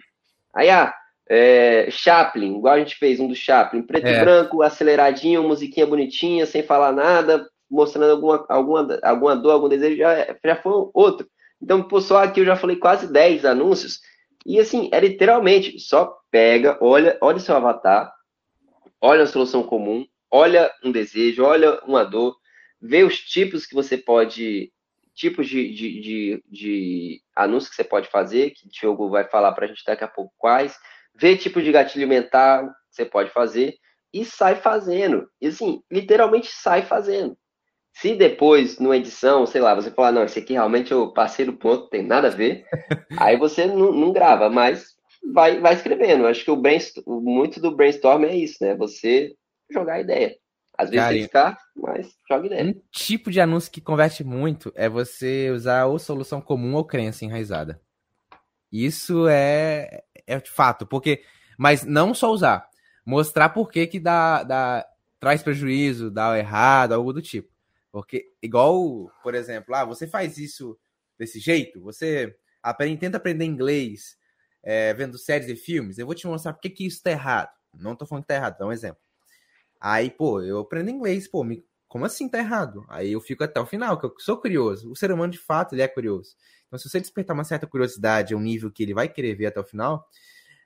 Aí, 0.52 0.68
ah, 0.68 0.92
é, 1.30 1.88
Chaplin, 1.92 2.58
igual 2.58 2.74
a 2.74 2.80
gente 2.80 2.96
fez 2.96 3.20
um 3.20 3.28
do 3.28 3.36
Chaplin, 3.36 3.84
preto 3.84 4.08
é. 4.08 4.18
e 4.18 4.20
branco, 4.20 4.64
aceleradinho, 4.64 5.44
musiquinha 5.44 5.86
bonitinha, 5.86 6.48
sem 6.48 6.64
falar 6.64 6.92
nada, 6.92 7.48
mostrando 7.70 8.14
alguma, 8.14 8.46
alguma, 8.50 9.00
alguma 9.04 9.36
dor, 9.36 9.52
algum 9.52 9.70
desejo, 9.70 9.98
já, 9.98 10.36
já 10.44 10.56
foi 10.56 10.90
outro. 10.96 11.30
Então, 11.62 11.84
por 11.84 12.02
só 12.02 12.24
aqui 12.24 12.40
eu 12.40 12.46
já 12.46 12.56
falei 12.56 12.78
quase 12.78 13.12
10 13.14 13.46
anúncios, 13.46 14.00
e 14.44 14.60
assim, 14.60 14.90
é 14.92 15.00
literalmente, 15.00 15.80
só 15.80 16.18
pega, 16.32 16.80
olha, 16.82 17.16
olha 17.22 17.38
seu 17.38 17.56
avatar, 17.56 18.12
olha 19.00 19.22
a 19.22 19.28
solução 19.28 19.62
comum, 19.62 20.04
olha 20.32 20.72
um 20.84 20.92
desejo, 20.92 21.44
olha 21.44 21.80
uma 21.86 22.04
dor, 22.04 22.36
vê 22.82 23.04
os 23.04 23.20
tipos 23.20 23.66
que 23.66 23.76
você 23.76 23.98
pode, 23.98 24.72
tipos 25.14 25.48
de, 25.48 25.74
de, 25.74 26.02
de, 26.02 26.44
de 26.50 27.22
anúncios 27.36 27.70
que 27.70 27.76
você 27.76 27.84
pode 27.84 28.08
fazer, 28.10 28.52
que 28.52 28.68
o 28.68 28.70
Diogo 28.70 29.10
vai 29.10 29.24
falar 29.28 29.52
para 29.54 29.66
a 29.66 29.68
gente 29.68 29.84
daqui 29.86 30.04
a 30.04 30.08
pouco 30.08 30.34
quais, 30.38 30.78
vê 31.16 31.36
tipo 31.36 31.62
de 31.62 31.72
gatilho 31.72 32.08
mental 32.08 32.68
que 32.68 32.74
você 32.92 33.06
pode 33.06 33.32
fazer 33.32 33.76
e 34.14 34.24
sai 34.24 34.56
fazendo. 34.56 35.28
E 35.42 35.48
assim, 35.48 35.82
literalmente 35.92 36.48
sai 36.48 36.84
fazendo. 36.84 37.38
Se 37.94 38.14
depois, 38.14 38.78
numa 38.78 38.96
edição, 38.96 39.48
sei 39.48 39.60
lá, 39.60 39.74
você 39.74 39.90
falar, 39.90 40.12
não, 40.12 40.24
esse 40.24 40.38
aqui 40.38 40.54
realmente 40.54 40.92
eu 40.92 41.12
passei 41.12 41.46
do 41.46 41.54
ponto, 41.54 41.90
tem 41.90 42.04
nada 42.04 42.28
a 42.28 42.32
ver, 42.32 42.64
aí 43.18 43.38
você 43.38 43.66
não, 43.66 43.92
não 43.92 44.14
grava, 44.14 44.50
mas 44.50 44.96
vai, 45.34 45.60
vai 45.60 45.74
escrevendo. 45.74 46.28
Acho 46.28 46.44
que 46.44 46.52
o 46.52 46.56
brainstorm, 46.56 47.22
muito 47.22 47.60
do 47.60 47.76
brainstorm 47.76 48.24
é 48.26 48.36
isso, 48.36 48.58
né? 48.62 48.76
Você 48.76 49.36
jogar 49.72 50.00
ideia. 50.00 50.38
Às 50.78 50.92
vezes 50.92 51.08
tem 51.08 51.18
que 51.18 51.24
ficar, 51.24 51.58
mas 51.76 52.16
joga 52.30 52.46
ideia. 52.46 52.66
Um 52.66 52.82
tipo 52.92 53.32
de 53.32 53.42
anúncio 53.42 53.72
que 53.72 53.82
converte 53.82 54.24
muito 54.24 54.72
é 54.76 54.88
você 54.88 55.50
usar 55.50 55.86
ou 55.86 55.98
solução 55.98 56.40
comum 56.40 56.76
ou 56.76 56.86
crença 56.86 57.26
enraizada. 57.26 57.82
Isso 58.72 59.28
é, 59.28 60.04
é 60.26 60.40
de 60.40 60.52
fato, 60.52 60.86
porque. 60.86 61.24
Mas 61.58 61.84
não 61.84 62.14
só 62.14 62.32
usar. 62.32 62.70
Mostrar 63.04 63.50
por 63.50 63.72
que, 63.72 63.88
que 63.88 64.00
dá, 64.00 64.44
dá, 64.44 64.86
traz 65.20 65.42
prejuízo, 65.42 66.12
dá 66.12 66.38
errado, 66.38 66.94
algo 66.94 67.12
do 67.12 67.22
tipo. 67.22 67.50
Porque, 67.92 68.32
igual, 68.44 69.10
por 69.24 69.34
exemplo, 69.34 69.74
ah, 69.74 69.84
você 69.84 70.06
faz 70.06 70.38
isso 70.38 70.78
desse 71.18 71.40
jeito, 71.40 71.82
você 71.82 72.38
aprende, 72.62 73.00
tenta 73.00 73.18
aprender 73.18 73.46
inglês 73.46 74.18
é, 74.62 74.94
vendo 74.94 75.18
séries 75.18 75.48
e 75.48 75.56
filmes, 75.56 75.98
eu 75.98 76.06
vou 76.06 76.14
te 76.14 76.28
mostrar 76.28 76.54
por 76.54 76.62
que, 76.62 76.70
que 76.70 76.86
isso 76.86 77.02
tá 77.02 77.10
errado. 77.10 77.50
Não 77.74 77.96
tô 77.96 78.06
falando 78.06 78.24
que 78.24 78.28
tá 78.28 78.36
errado, 78.36 78.58
dá 78.58 78.68
um 78.68 78.72
exemplo. 78.72 79.02
Aí, 79.80 80.10
pô, 80.10 80.42
eu 80.42 80.60
aprendo 80.60 80.90
inglês, 80.90 81.28
pô, 81.28 81.44
me... 81.44 81.66
como 81.88 82.06
assim 82.06 82.30
tá 82.30 82.40
errado? 82.40 82.86
Aí 82.90 83.12
eu 83.12 83.22
fico 83.22 83.44
até 83.44 83.60
o 83.60 83.66
final, 83.66 84.00
que 84.00 84.06
eu 84.06 84.14
sou 84.20 84.38
curioso. 84.38 84.92
O 84.92 84.96
ser 84.96 85.12
humano, 85.12 85.32
de 85.32 85.40
fato, 85.40 85.74
ele 85.76 85.82
é 85.82 85.88
curioso. 85.88 86.36
Então, 86.68 86.78
se 86.78 86.90
você 86.90 87.00
despertar 87.00 87.34
uma 87.34 87.44
certa 87.44 87.66
curiosidade 87.66 88.36
um 88.36 88.40
nível 88.40 88.72
que 88.72 88.84
ele 88.84 88.94
vai 88.94 89.08
querer 89.08 89.36
ver 89.36 89.48
até 89.48 89.60
o 89.60 89.64
final, 89.64 90.06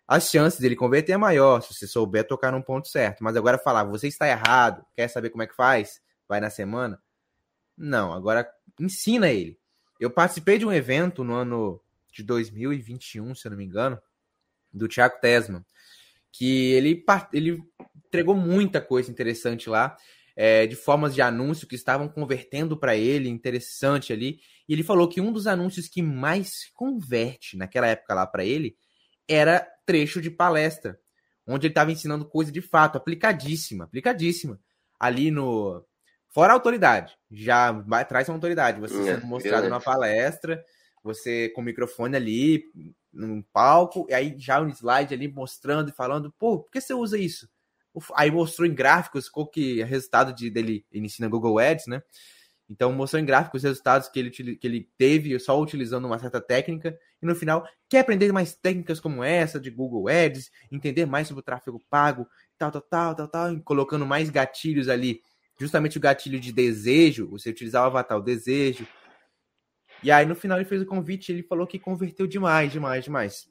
as 0.08 0.30
chances 0.30 0.60
dele 0.60 0.76
converter 0.76 1.14
é 1.14 1.18
maior, 1.18 1.62
se 1.62 1.74
você 1.74 1.88
souber 1.88 2.28
tocar 2.28 2.52
num 2.52 2.62
ponto 2.62 2.88
certo. 2.88 3.24
Mas 3.24 3.36
agora 3.36 3.58
falar, 3.58 3.84
você 3.84 4.08
está 4.08 4.28
errado, 4.28 4.86
quer 4.96 5.08
saber 5.08 5.30
como 5.30 5.44
é 5.44 5.48
que 5.48 5.56
faz? 5.56 6.02
Vai 6.28 6.40
na 6.40 6.50
semana. 6.50 7.02
Não, 7.78 8.12
agora 8.12 8.46
ensina 8.80 9.30
ele. 9.30 9.58
Eu 10.00 10.10
participei 10.10 10.58
de 10.58 10.66
um 10.66 10.74
evento 10.74 11.24
no 11.24 11.34
ano 11.34 11.82
de 12.12 12.24
2021, 12.24 13.34
se 13.36 13.48
eu 13.48 13.52
não 13.52 13.58
me 13.58 13.64
engano, 13.64 14.02
do 14.74 14.88
Thiago 14.88 15.20
Tesman, 15.22 15.64
que 16.32 16.72
ele, 16.72 17.04
ele 17.34 17.60
entregou 18.06 18.36
muita 18.36 18.82
coisa 18.82 19.12
interessante 19.12 19.70
lá, 19.70 19.96
é, 20.36 20.66
de 20.66 20.76
formas 20.76 21.14
de 21.14 21.22
anúncio 21.22 21.68
que 21.68 21.76
estavam 21.76 22.08
convertendo 22.08 22.78
para 22.78 22.96
ele, 22.96 23.30
interessante 23.30 24.14
ali. 24.14 24.40
E 24.68 24.74
ele 24.74 24.84
falou 24.84 25.08
que 25.08 25.22
um 25.22 25.32
dos 25.32 25.48
anúncios 25.48 25.88
que 25.88 26.02
mais 26.02 26.70
converte 26.74 27.58
naquela 27.58 27.88
época 27.88 28.14
lá 28.14 28.26
para 28.26 28.46
ele 28.46 28.76
era 29.28 29.66
trecho 29.86 30.22
de 30.22 30.30
palestra, 30.30 31.00
onde 31.48 31.68
ele 31.68 31.72
estava 31.72 31.92
ensinando 31.92 32.26
coisa 32.26 32.52
de 32.52 32.62
fato, 32.62 32.98
aplicadíssima, 32.98 33.86
aplicadíssima. 33.86 34.60
Ali 35.00 35.32
no. 35.32 35.86
Fora 36.34 36.54
a 36.54 36.56
autoridade, 36.56 37.14
já 37.30 37.74
traz 38.08 38.30
uma 38.30 38.36
autoridade. 38.36 38.80
Você 38.80 39.02
é, 39.02 39.16
sendo 39.16 39.26
mostrado 39.26 39.68
numa 39.68 39.82
palestra, 39.82 40.64
você 41.04 41.50
com 41.50 41.62
o 41.62 41.64
microfone 41.64 42.16
ali, 42.16 42.64
num 43.12 43.42
palco, 43.42 44.06
e 44.10 44.14
aí 44.14 44.36
já 44.38 44.62
um 44.62 44.70
slide 44.70 45.14
ali 45.14 45.28
mostrando 45.28 45.90
e 45.90 45.94
falando, 45.94 46.32
pô, 46.38 46.60
por 46.60 46.72
que 46.72 46.80
você 46.80 46.94
usa 46.94 47.18
isso? 47.18 47.50
Aí 48.16 48.32
mostrou 48.32 48.68
em 48.68 48.74
gráficos 48.74 49.28
qual 49.28 49.48
que 49.48 49.82
é 49.82 49.84
o 49.84 49.88
resultado 49.88 50.34
de, 50.34 50.50
dele, 50.50 50.86
ele 50.92 51.06
ensina 51.06 51.28
Google 51.28 51.60
Ads, 51.60 51.88
né? 51.88 52.02
Então 52.70 52.94
mostrou 52.94 53.22
em 53.22 53.26
gráficos 53.26 53.60
os 53.60 53.64
resultados 53.64 54.08
que 54.08 54.18
ele, 54.18 54.30
que 54.32 54.66
ele 54.66 54.90
teve 54.98 55.38
só 55.40 55.60
utilizando 55.60 56.06
uma 56.06 56.18
certa 56.18 56.40
técnica. 56.40 56.98
E 57.22 57.26
no 57.26 57.36
final, 57.36 57.68
quer 57.90 58.00
aprender 58.00 58.32
mais 58.32 58.56
técnicas 58.56 58.98
como 58.98 59.22
essa 59.22 59.60
de 59.60 59.70
Google 59.70 60.08
Ads, 60.08 60.50
entender 60.72 61.06
mais 61.06 61.28
sobre 61.28 61.42
o 61.42 61.44
tráfego 61.44 61.82
pago, 61.90 62.26
tal, 62.58 62.72
tal, 62.72 62.82
tal, 62.82 63.16
tal, 63.16 63.28
tal, 63.28 63.60
colocando 63.62 64.06
mais 64.06 64.30
gatilhos 64.30 64.88
ali. 64.88 65.22
Justamente 65.60 65.98
o 65.98 66.02
gatilho 66.02 66.40
de 66.40 66.54
desejo, 66.54 67.28
você 67.28 67.50
utilizar 67.50 67.84
o 67.84 67.88
avatar, 67.88 68.18
o 68.18 68.24
desejo. 68.24 68.88
E 70.04 70.12
aí 70.12 70.26
no 70.26 70.36
final 70.36 70.58
ele 70.58 70.68
fez 70.68 70.82
o 70.82 70.86
convite, 70.86 71.32
ele 71.32 71.44
falou 71.44 71.68
que 71.68 71.78
converteu 71.78 72.26
demais, 72.28 72.72
demais, 72.72 73.04
demais. 73.04 73.50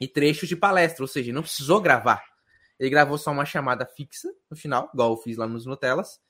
E 0.00 0.06
trechos 0.06 0.48
de 0.48 0.56
palestra, 0.56 1.02
ou 1.02 1.08
seja, 1.08 1.32
não 1.32 1.42
precisou 1.42 1.80
gravar. 1.80 2.24
Ele 2.78 2.88
gravou 2.88 3.18
só 3.18 3.30
uma 3.30 3.44
chamada 3.44 3.84
fixa 3.84 4.28
no 4.50 4.56
final, 4.56 4.90
igual 4.94 5.10
eu 5.10 5.16
fiz 5.18 5.36
lá 5.36 5.46
nos 5.46 5.66
Nutelas, 5.66 6.20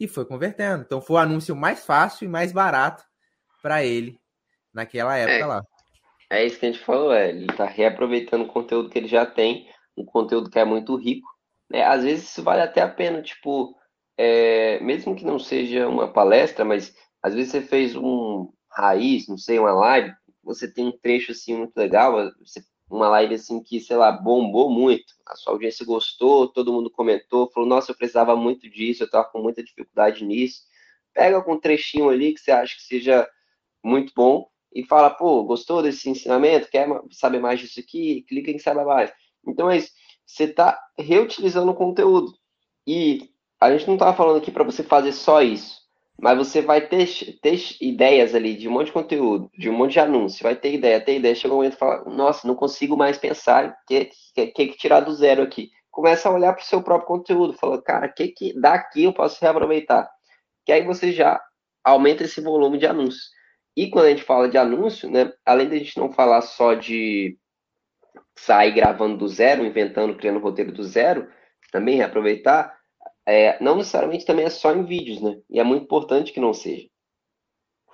e 0.00 0.08
foi 0.08 0.24
convertendo. 0.24 0.82
Então 0.82 1.00
foi 1.00 1.16
o 1.16 1.20
anúncio 1.20 1.54
mais 1.54 1.84
fácil 1.84 2.24
e 2.24 2.28
mais 2.28 2.52
barato 2.52 3.04
para 3.62 3.84
ele 3.84 4.18
naquela 4.72 5.16
época 5.16 5.38
é, 5.38 5.46
lá. 5.46 5.62
É 6.28 6.44
isso 6.44 6.58
que 6.58 6.66
a 6.66 6.72
gente 6.72 6.84
falou, 6.84 7.12
é, 7.12 7.30
ele 7.30 7.46
está 7.50 7.64
reaproveitando 7.64 8.44
o 8.44 8.48
conteúdo 8.48 8.90
que 8.90 8.98
ele 8.98 9.08
já 9.08 9.24
tem, 9.24 9.68
um 9.96 10.04
conteúdo 10.04 10.50
que 10.50 10.58
é 10.58 10.64
muito 10.64 10.96
rico. 10.96 11.28
Né? 11.70 11.82
Às 11.84 12.02
vezes 12.02 12.30
isso 12.30 12.42
vale 12.42 12.62
até 12.62 12.82
a 12.82 12.88
pena, 12.88 13.22
tipo, 13.22 13.76
é, 14.18 14.80
mesmo 14.80 15.14
que 15.14 15.24
não 15.24 15.38
seja 15.38 15.88
uma 15.88 16.12
palestra, 16.12 16.64
mas 16.64 16.94
às 17.22 17.34
vezes 17.34 17.52
você 17.52 17.62
fez 17.62 17.94
um 17.94 18.52
raiz, 18.76 19.26
não 19.28 19.38
sei, 19.38 19.58
uma 19.58 19.72
live, 19.72 20.12
você 20.42 20.70
tem 20.70 20.86
um 20.86 20.92
trecho 20.92 21.32
assim 21.32 21.56
muito 21.56 21.76
legal, 21.76 22.30
uma 22.90 23.08
live 23.08 23.34
assim 23.34 23.62
que, 23.62 23.80
sei 23.80 23.96
lá, 23.96 24.12
bombou 24.12 24.70
muito. 24.70 25.14
A 25.26 25.34
sua 25.36 25.52
audiência 25.54 25.84
gostou, 25.84 26.48
todo 26.48 26.72
mundo 26.72 26.90
comentou, 26.90 27.50
falou: 27.50 27.68
"Nossa, 27.68 27.90
eu 27.90 27.96
precisava 27.96 28.36
muito 28.36 28.68
disso, 28.70 29.02
eu 29.02 29.10
tava 29.10 29.28
com 29.30 29.42
muita 29.42 29.62
dificuldade 29.62 30.24
nisso". 30.24 30.62
Pega 31.14 31.36
algum 31.36 31.58
trechinho 31.58 32.10
ali 32.10 32.34
que 32.34 32.40
você 32.40 32.50
acha 32.52 32.76
que 32.76 32.82
seja 32.82 33.28
muito 33.84 34.12
bom 34.14 34.48
e 34.74 34.84
fala: 34.84 35.10
"Pô, 35.10 35.42
gostou 35.44 35.82
desse 35.82 36.08
ensinamento? 36.10 36.68
Quer 36.70 36.88
saber 37.12 37.40
mais 37.40 37.60
disso 37.60 37.80
aqui? 37.80 38.22
Clica 38.28 38.50
em 38.50 38.58
saiba 38.58 38.84
mais". 38.84 39.12
Então 39.46 39.70
é 39.70 39.78
isso. 39.78 39.90
Você 40.26 40.44
está 40.44 40.78
reutilizando 40.98 41.70
o 41.72 41.74
conteúdo. 41.74 42.32
E 42.86 43.30
a 43.60 43.70
gente 43.72 43.86
não 43.86 43.94
estava 43.94 44.16
falando 44.16 44.38
aqui 44.38 44.50
para 44.50 44.64
você 44.64 44.82
fazer 44.82 45.12
só 45.12 45.42
isso. 45.42 45.85
Mas 46.18 46.38
você 46.38 46.62
vai 46.62 46.80
ter, 46.80 47.06
ter 47.42 47.60
ideias 47.80 48.34
ali 48.34 48.56
de 48.56 48.68
um 48.68 48.72
monte 48.72 48.86
de 48.86 48.92
conteúdo, 48.92 49.50
de 49.56 49.68
um 49.68 49.74
monte 49.74 49.92
de 49.92 50.00
anúncio, 50.00 50.42
vai 50.42 50.56
ter 50.56 50.72
ideia, 50.72 51.00
ter 51.00 51.18
ideia, 51.18 51.34
chega 51.34 51.52
um 51.52 51.58
momento 51.58 51.74
e 51.74 51.78
fala, 51.78 52.04
nossa, 52.06 52.48
não 52.48 52.54
consigo 52.54 52.96
mais 52.96 53.18
pensar, 53.18 53.76
que 53.86 54.10
que, 54.34 54.46
que, 54.48 54.66
que 54.68 54.78
tirar 54.78 55.00
do 55.00 55.12
zero 55.12 55.42
aqui. 55.42 55.70
Começa 55.90 56.28
a 56.28 56.32
olhar 56.32 56.52
para 56.52 56.62
o 56.62 56.66
seu 56.66 56.82
próprio 56.82 57.08
conteúdo, 57.08 57.52
fala, 57.54 57.80
cara, 57.82 58.06
o 58.06 58.12
que, 58.12 58.28
que 58.28 58.58
daqui 58.58 59.04
eu 59.04 59.12
posso 59.12 59.38
reaproveitar? 59.40 60.08
Que 60.64 60.72
aí 60.72 60.84
você 60.84 61.12
já 61.12 61.40
aumenta 61.84 62.24
esse 62.24 62.40
volume 62.40 62.78
de 62.78 62.86
anúncios. 62.86 63.30
E 63.76 63.90
quando 63.90 64.06
a 64.06 64.10
gente 64.10 64.22
fala 64.22 64.48
de 64.48 64.58
anúncio, 64.58 65.10
né, 65.10 65.32
além 65.44 65.68
a 65.68 65.78
gente 65.78 65.98
não 65.98 66.10
falar 66.10 66.40
só 66.40 66.74
de 66.74 67.38
sair 68.34 68.72
gravando 68.72 69.16
do 69.16 69.28
zero, 69.28 69.64
inventando, 69.64 70.16
criando 70.16 70.40
roteiro 70.40 70.72
do 70.72 70.82
zero, 70.82 71.28
também 71.72 71.96
reaproveitar, 71.96 72.75
é, 73.26 73.62
não 73.62 73.76
necessariamente 73.76 74.24
também 74.24 74.44
é 74.44 74.50
só 74.50 74.72
em 74.72 74.84
vídeos, 74.84 75.20
né? 75.20 75.40
E 75.50 75.58
é 75.58 75.64
muito 75.64 75.82
importante 75.82 76.32
que 76.32 76.40
não 76.40 76.54
seja. 76.54 76.88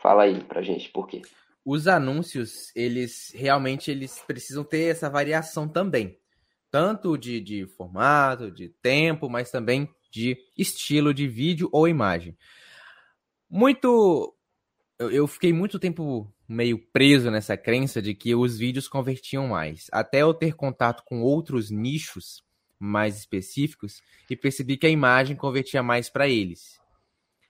Fala 0.01 0.25
aí 0.25 0.45
pra 0.45 0.63
gente 0.63 0.91
por 0.91 1.09
quê. 1.09 1.23
Os 1.65 1.89
anúncios, 1.89 2.71
eles 2.75 3.33
realmente 3.35 3.91
eles 3.91 4.23
precisam 4.27 4.65
ter 4.65 4.91
essa 4.91 5.09
variação 5.09 5.69
também. 5.69 6.19
Tanto 6.71 7.17
de, 7.17 7.41
de 7.41 7.67
formato, 7.67 8.51
de 8.51 8.69
tempo, 8.83 9.29
mas 9.29 9.51
também 9.51 9.89
de 10.11 10.37
estilo 10.57 11.15
de 11.15 11.27
vídeo 11.27 11.69
ou 11.73 11.89
imagem. 11.89 12.37
Muito. 13.49 14.37
Eu, 14.99 15.11
eu 15.11 15.27
fiquei 15.27 15.53
muito 15.53 15.79
tempo 15.79 16.31
meio 16.49 16.79
preso 16.93 17.31
nessa 17.31 17.57
crença 17.57 18.03
de 18.03 18.15
que 18.15 18.35
os 18.35 18.59
vídeos 18.59 18.89
convertiam 18.89 19.49
mais. 19.49 19.87
Até 19.93 20.23
eu 20.23 20.35
ter 20.35 20.55
contato 20.55 21.03
com 21.07 21.23
outros 21.23 21.71
nichos 21.71 22.43
mais 22.83 23.17
específicos 23.17 24.03
e 24.29 24.37
percebi 24.37 24.77
que 24.77 24.87
a 24.87 24.91
imagem 24.91 25.37
convertia 25.37 25.83
mais 25.83 26.11
para 26.11 26.29
eles. 26.29 26.81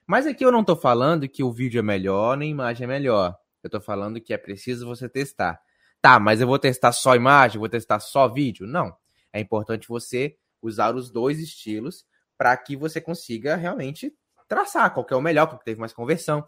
Mas 0.06 0.26
aqui 0.26 0.44
eu 0.44 0.52
não 0.52 0.60
estou 0.60 0.76
falando 0.76 1.28
que 1.28 1.42
o 1.42 1.52
vídeo 1.52 1.78
é 1.78 1.82
melhor 1.82 2.36
nem 2.36 2.48
a 2.48 2.50
imagem 2.50 2.84
é 2.84 2.88
melhor. 2.88 3.36
Eu 3.62 3.68
estou 3.68 3.80
falando 3.80 4.20
que 4.20 4.34
é 4.34 4.38
preciso 4.38 4.86
você 4.86 5.08
testar. 5.08 5.60
Tá, 6.00 6.18
mas 6.18 6.40
eu 6.40 6.46
vou 6.46 6.58
testar 6.58 6.92
só 6.92 7.14
imagem, 7.14 7.58
vou 7.58 7.68
testar 7.68 8.00
só 8.00 8.28
vídeo? 8.28 8.66
Não. 8.66 8.94
É 9.32 9.40
importante 9.40 9.88
você 9.88 10.36
usar 10.60 10.94
os 10.94 11.10
dois 11.10 11.38
estilos 11.38 12.04
para 12.36 12.56
que 12.56 12.76
você 12.76 13.00
consiga 13.00 13.56
realmente 13.56 14.12
traçar 14.48 14.92
qual 14.92 15.06
é 15.10 15.14
o 15.16 15.20
melhor, 15.20 15.46
porque 15.46 15.64
teve 15.64 15.80
mais 15.80 15.92
conversão. 15.92 16.44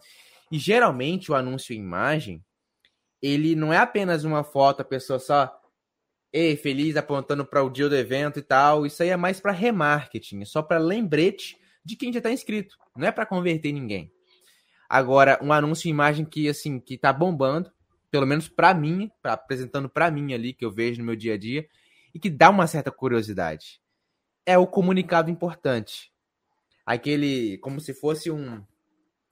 E 0.51 0.59
geralmente 0.59 1.30
o 1.30 1.35
anúncio 1.35 1.74
em 1.74 1.78
imagem, 1.78 2.45
ele 3.22 3.55
não 3.55 3.72
é 3.72 3.78
apenas 3.78 4.24
uma 4.24 4.45
foto, 4.45 4.82
a 4.82 4.85
pessoa 4.85 5.18
só 5.18 5.57
ei, 6.35 6.57
feliz 6.57 6.97
apontando 6.97 7.47
para 7.47 7.62
o 7.62 7.70
dia 7.70 7.89
do 7.89 7.95
evento 7.95 8.41
e 8.41 8.43
tal. 8.43 8.85
Isso 8.85 9.01
aí 9.05 9.11
é 9.11 9.16
mais 9.16 9.39
para 9.39 9.53
remarketing, 9.53 10.43
é 10.43 10.45
só 10.45 10.61
para 10.61 10.78
lembrete 10.78 11.57
de 11.85 11.95
quem 11.95 12.12
já 12.12 12.18
está 12.18 12.32
inscrito, 12.32 12.76
não 12.97 13.07
é 13.07 13.12
para 13.12 13.24
converter 13.24 13.70
ninguém. 13.72 14.11
Agora, 14.89 15.39
um 15.41 15.53
anúncio 15.53 15.87
em 15.87 15.93
imagem 15.93 16.24
que 16.24 16.49
assim, 16.49 16.80
que 16.80 16.99
tá 16.99 17.12
bombando, 17.12 17.70
pelo 18.11 18.26
menos 18.26 18.49
para 18.49 18.74
mim, 18.74 19.11
pra, 19.22 19.35
apresentando 19.35 19.89
para 19.89 20.11
mim 20.11 20.35
ali 20.35 20.53
que 20.53 20.64
eu 20.64 20.72
vejo 20.72 20.99
no 20.99 21.07
meu 21.07 21.14
dia 21.14 21.35
a 21.35 21.39
dia 21.39 21.68
e 22.12 22.18
que 22.18 22.28
dá 22.28 22.51
uma 22.51 22.66
certa 22.66 22.91
curiosidade. 22.91 23.80
É 24.45 24.59
o 24.59 24.66
comunicado 24.66 25.30
importante. 25.30 26.12
aquele 26.85 27.59
como 27.59 27.80
se 27.80 27.95
fosse 27.95 28.30
um, 28.30 28.62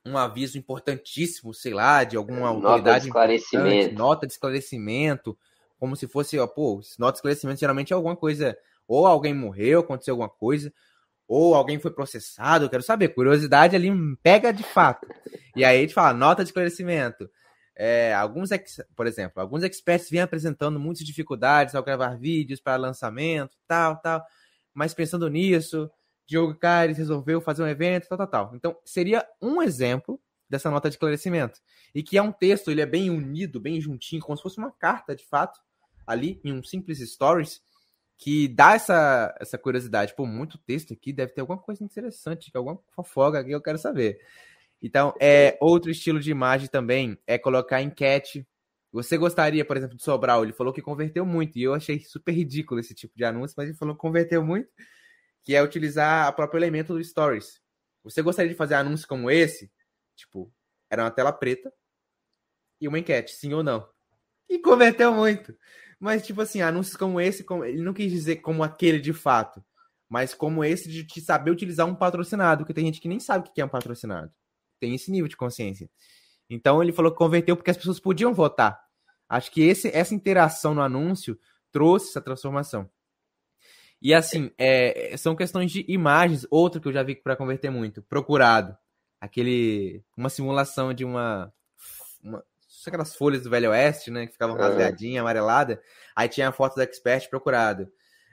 um 0.07 0.17
aviso 0.17 0.57
importantíssimo, 0.57 1.53
sei 1.53 1.75
lá, 1.75 2.05
de 2.05 2.17
alguma 2.17 2.49
autoridade. 2.49 2.85
Nota 2.85 3.01
de 3.01 3.07
esclarecimento. 3.07 3.95
Nota 3.95 4.27
de 4.27 4.33
esclarecimento. 4.33 5.39
Como 5.83 5.97
se 5.97 6.07
fosse, 6.07 6.39
ó, 6.39 6.47
pô, 6.47 6.81
nota 6.97 7.15
de 7.15 7.19
esclarecimento 7.19 7.59
geralmente 7.59 7.93
é 7.93 7.97
alguma 7.97 8.15
coisa. 8.15 8.57
Ou 8.87 9.05
alguém 9.05 9.35
morreu, 9.35 9.81
aconteceu 9.81 10.13
alguma 10.13 10.29
coisa, 10.29 10.73
ou 11.27 11.57
alguém 11.57 11.81
foi 11.81 11.91
processado, 11.91 12.65
eu 12.65 12.71
quero 12.71 12.85
saber. 12.85 13.09
Curiosidade 13.09 13.75
ali 13.75 13.91
pega 14.23 14.53
de 14.53 14.63
fato. 14.63 15.09
E 15.57 15.65
aí 15.65 15.79
a 15.79 15.81
gente 15.81 15.93
fala, 15.93 16.15
nota 16.17 16.45
de 16.45 16.51
esclarecimento. 16.51 17.29
É, 17.75 18.15
alguns, 18.15 18.51
por 18.95 19.09
exemplo, 19.09 19.43
alguns 19.43 19.65
experts 19.65 20.09
vêm 20.09 20.21
apresentando 20.21 20.79
muitas 20.79 21.05
dificuldades 21.05 21.75
ao 21.75 21.83
gravar 21.83 22.17
vídeos 22.17 22.61
para 22.61 22.77
lançamento, 22.77 23.57
tal, 23.67 24.01
tal. 24.01 24.25
Mas 24.73 24.95
pensando 24.95 25.29
nisso, 25.29 25.91
Diogo 26.29 26.55
Cares 26.55 26.97
resolveu 26.97 27.41
fazer 27.41 27.65
um 27.65 27.69
evento, 27.69 28.07
tal, 28.07 28.19
tal, 28.19 28.29
tal. 28.29 28.53
Então, 28.55 28.77
seria 28.85 29.27
um 29.43 29.61
exemplo 29.61 30.21
dessa 30.49 30.71
nota 30.71 30.89
de 30.89 30.95
esclarecimento. 30.95 31.59
E 31.93 32.05
que 32.05 32.17
é 32.17 32.23
um 32.23 32.31
texto, 32.31 32.71
ele 32.71 32.83
é 32.83 32.87
bem 32.87 33.11
unido, 33.11 33.59
bem 33.59 33.81
juntinho, 33.81 34.23
como 34.23 34.37
se 34.37 34.45
fosse 34.45 34.59
uma 34.59 34.71
carta, 34.71 35.17
de 35.17 35.27
fato, 35.27 35.61
ali, 36.07 36.41
em 36.45 36.53
um 36.53 36.63
simples 36.63 36.99
stories, 36.99 37.63
que 38.19 38.47
dá 38.49 38.75
essa, 38.75 39.35
essa 39.41 39.59
curiosidade. 39.59 40.15
Pô, 40.15 40.27
muito 40.27 40.59
texto 40.59 40.93
aqui, 40.93 41.13
deve 41.13 41.33
ter 41.33 41.41
alguma 41.41 41.59
coisa 41.59 41.83
interessante, 41.83 42.51
alguma 42.55 42.79
fofoca 42.95 43.41
aqui 43.41 43.51
eu 43.51 43.61
quero 43.61 43.79
saber. 43.79 44.21
Então, 44.81 45.15
é 45.21 45.57
outro 45.61 45.91
estilo 45.91 46.21
de 46.21 46.31
imagem 46.31 46.69
também 46.69 47.19
é 47.27 47.39
colocar 47.39 47.83
enquete. 47.83 48.47
Você 48.93 49.17
gostaria, 49.17 49.65
por 49.65 49.77
exemplo, 49.77 49.97
de 49.97 50.03
Sobral? 50.03 50.45
Ele 50.45 50.53
falou 50.53 50.73
que 50.73 50.83
converteu 50.83 51.25
muito, 51.25 51.59
e 51.59 51.63
eu 51.63 51.75
achei 51.75 52.01
super 52.01 52.33
ridículo 52.33 52.81
esse 52.81 52.95
tipo 52.95 53.17
de 53.17 53.25
anúncio, 53.25 53.55
mas 53.57 53.69
ele 53.69 53.79
falou 53.79 53.95
que 53.95 54.01
converteu 54.01 54.45
muito, 54.45 54.69
que 55.43 55.55
é 55.55 55.63
utilizar 55.63 56.29
o 56.29 56.33
próprio 56.33 56.59
elemento 56.59 56.93
do 56.95 57.03
Stories. 57.03 57.61
Você 58.05 58.23
gostaria 58.23 58.51
de 58.51 58.57
fazer 58.57 58.75
anúncio 58.75 59.07
como 59.07 59.31
esse? 59.31 59.73
Tipo, 60.17 60.53
era 60.91 61.05
uma 61.05 61.11
tela 61.11 61.33
preta 61.33 61.73
e 62.81 62.89
uma 62.89 62.99
enquete, 62.99 63.33
sim 63.33 63.53
ou 63.53 63.63
não. 63.63 63.89
E 64.49 64.59
converteu 64.59 65.13
muito. 65.13 65.57
Mas, 66.03 66.27
tipo 66.27 66.41
assim, 66.43 66.61
anúncios 66.61 66.97
como 66.97 67.21
esse, 67.21 67.45
como, 67.45 67.65
ele 67.65 67.83
não 67.83 67.95
quis 67.95 68.11
dizer 68.11 68.37
como 68.37 68.63
aquele 68.65 68.99
de 68.99 69.13
fato, 69.13 69.65
mas 70.09 70.35
como 70.35 70.65
esse 70.65 70.89
de 70.91 71.21
saber 71.21 71.51
utilizar 71.51 71.87
um 71.87 71.95
patrocinado, 71.95 72.63
porque 72.63 72.75
tem 72.75 72.87
gente 72.87 73.01
que 73.01 73.09
nem 73.09 73.21
sabe 73.21 73.49
o 73.49 73.53
que 73.53 73.61
é 73.61 73.65
um 73.65 73.69
patrocinado 73.69 74.33
tem 74.83 74.97
esse 74.97 75.13
nível 75.13 75.29
de 75.29 75.37
consciência. 75.37 75.89
Então 76.51 76.83
ele 76.83 76.93
falou 76.93 77.13
que 77.13 77.19
converteu 77.19 77.57
porque 77.57 77.71
as 77.71 77.77
pessoas 77.77 78.01
podiam 78.01 78.35
votar. 78.35 78.83
Acho 79.29 79.53
que 79.53 79.63
esse, 79.63 79.89
essa 79.95 80.13
interação 80.13 80.75
no 80.75 80.83
anúncio 80.83 81.39
trouxe 81.71 82.09
essa 82.09 82.21
transformação. 82.21 82.91
E 84.03 84.13
assim, 84.13 84.51
é, 84.59 85.17
são 85.17 85.37
questões 85.37 85.71
de 85.71 85.85
imagens. 85.87 86.45
Outra 86.51 86.81
que 86.81 86.89
eu 86.89 86.93
já 86.93 87.05
vi 87.05 87.15
para 87.15 87.37
converter 87.37 87.71
muito, 87.71 88.03
procurado. 88.03 88.77
Aquele. 89.21 90.03
Uma 90.17 90.29
simulação 90.29 90.93
de 90.93 91.05
uma. 91.05 91.53
uma 92.21 92.45
aquelas 92.89 93.15
folhas 93.15 93.43
do 93.43 93.51
Velho 93.51 93.71
Oeste, 93.71 94.11
né? 94.11 94.27
Que 94.27 94.33
ficavam 94.33 94.57
rasgadinhas, 94.57 95.21
amarelada. 95.21 95.81
Aí 96.15 96.29
tinha 96.29 96.49
a 96.49 96.53
foto 96.53 96.75
do 96.75 96.83
expert 96.83 97.29
procurado. 97.29 97.91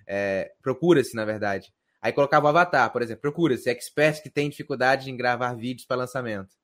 É, 0.08 0.52
Procura-se, 0.62 1.16
na 1.16 1.26
verdade. 1.26 1.72
Aí 2.02 2.14
colocava 2.14 2.46
o 2.46 2.50
avatar, 2.50 2.92
por 2.92 3.02
exemplo, 3.02 3.22
procura-se 3.22 3.70
expert 3.70 4.22
que 4.22 4.30
tem 4.30 4.50
dificuldade 4.50 5.12
em 5.12 5.18
gravar 5.18 5.54
vídeos 5.54 5.86
para 5.86 5.98
lançamento. 5.98 6.56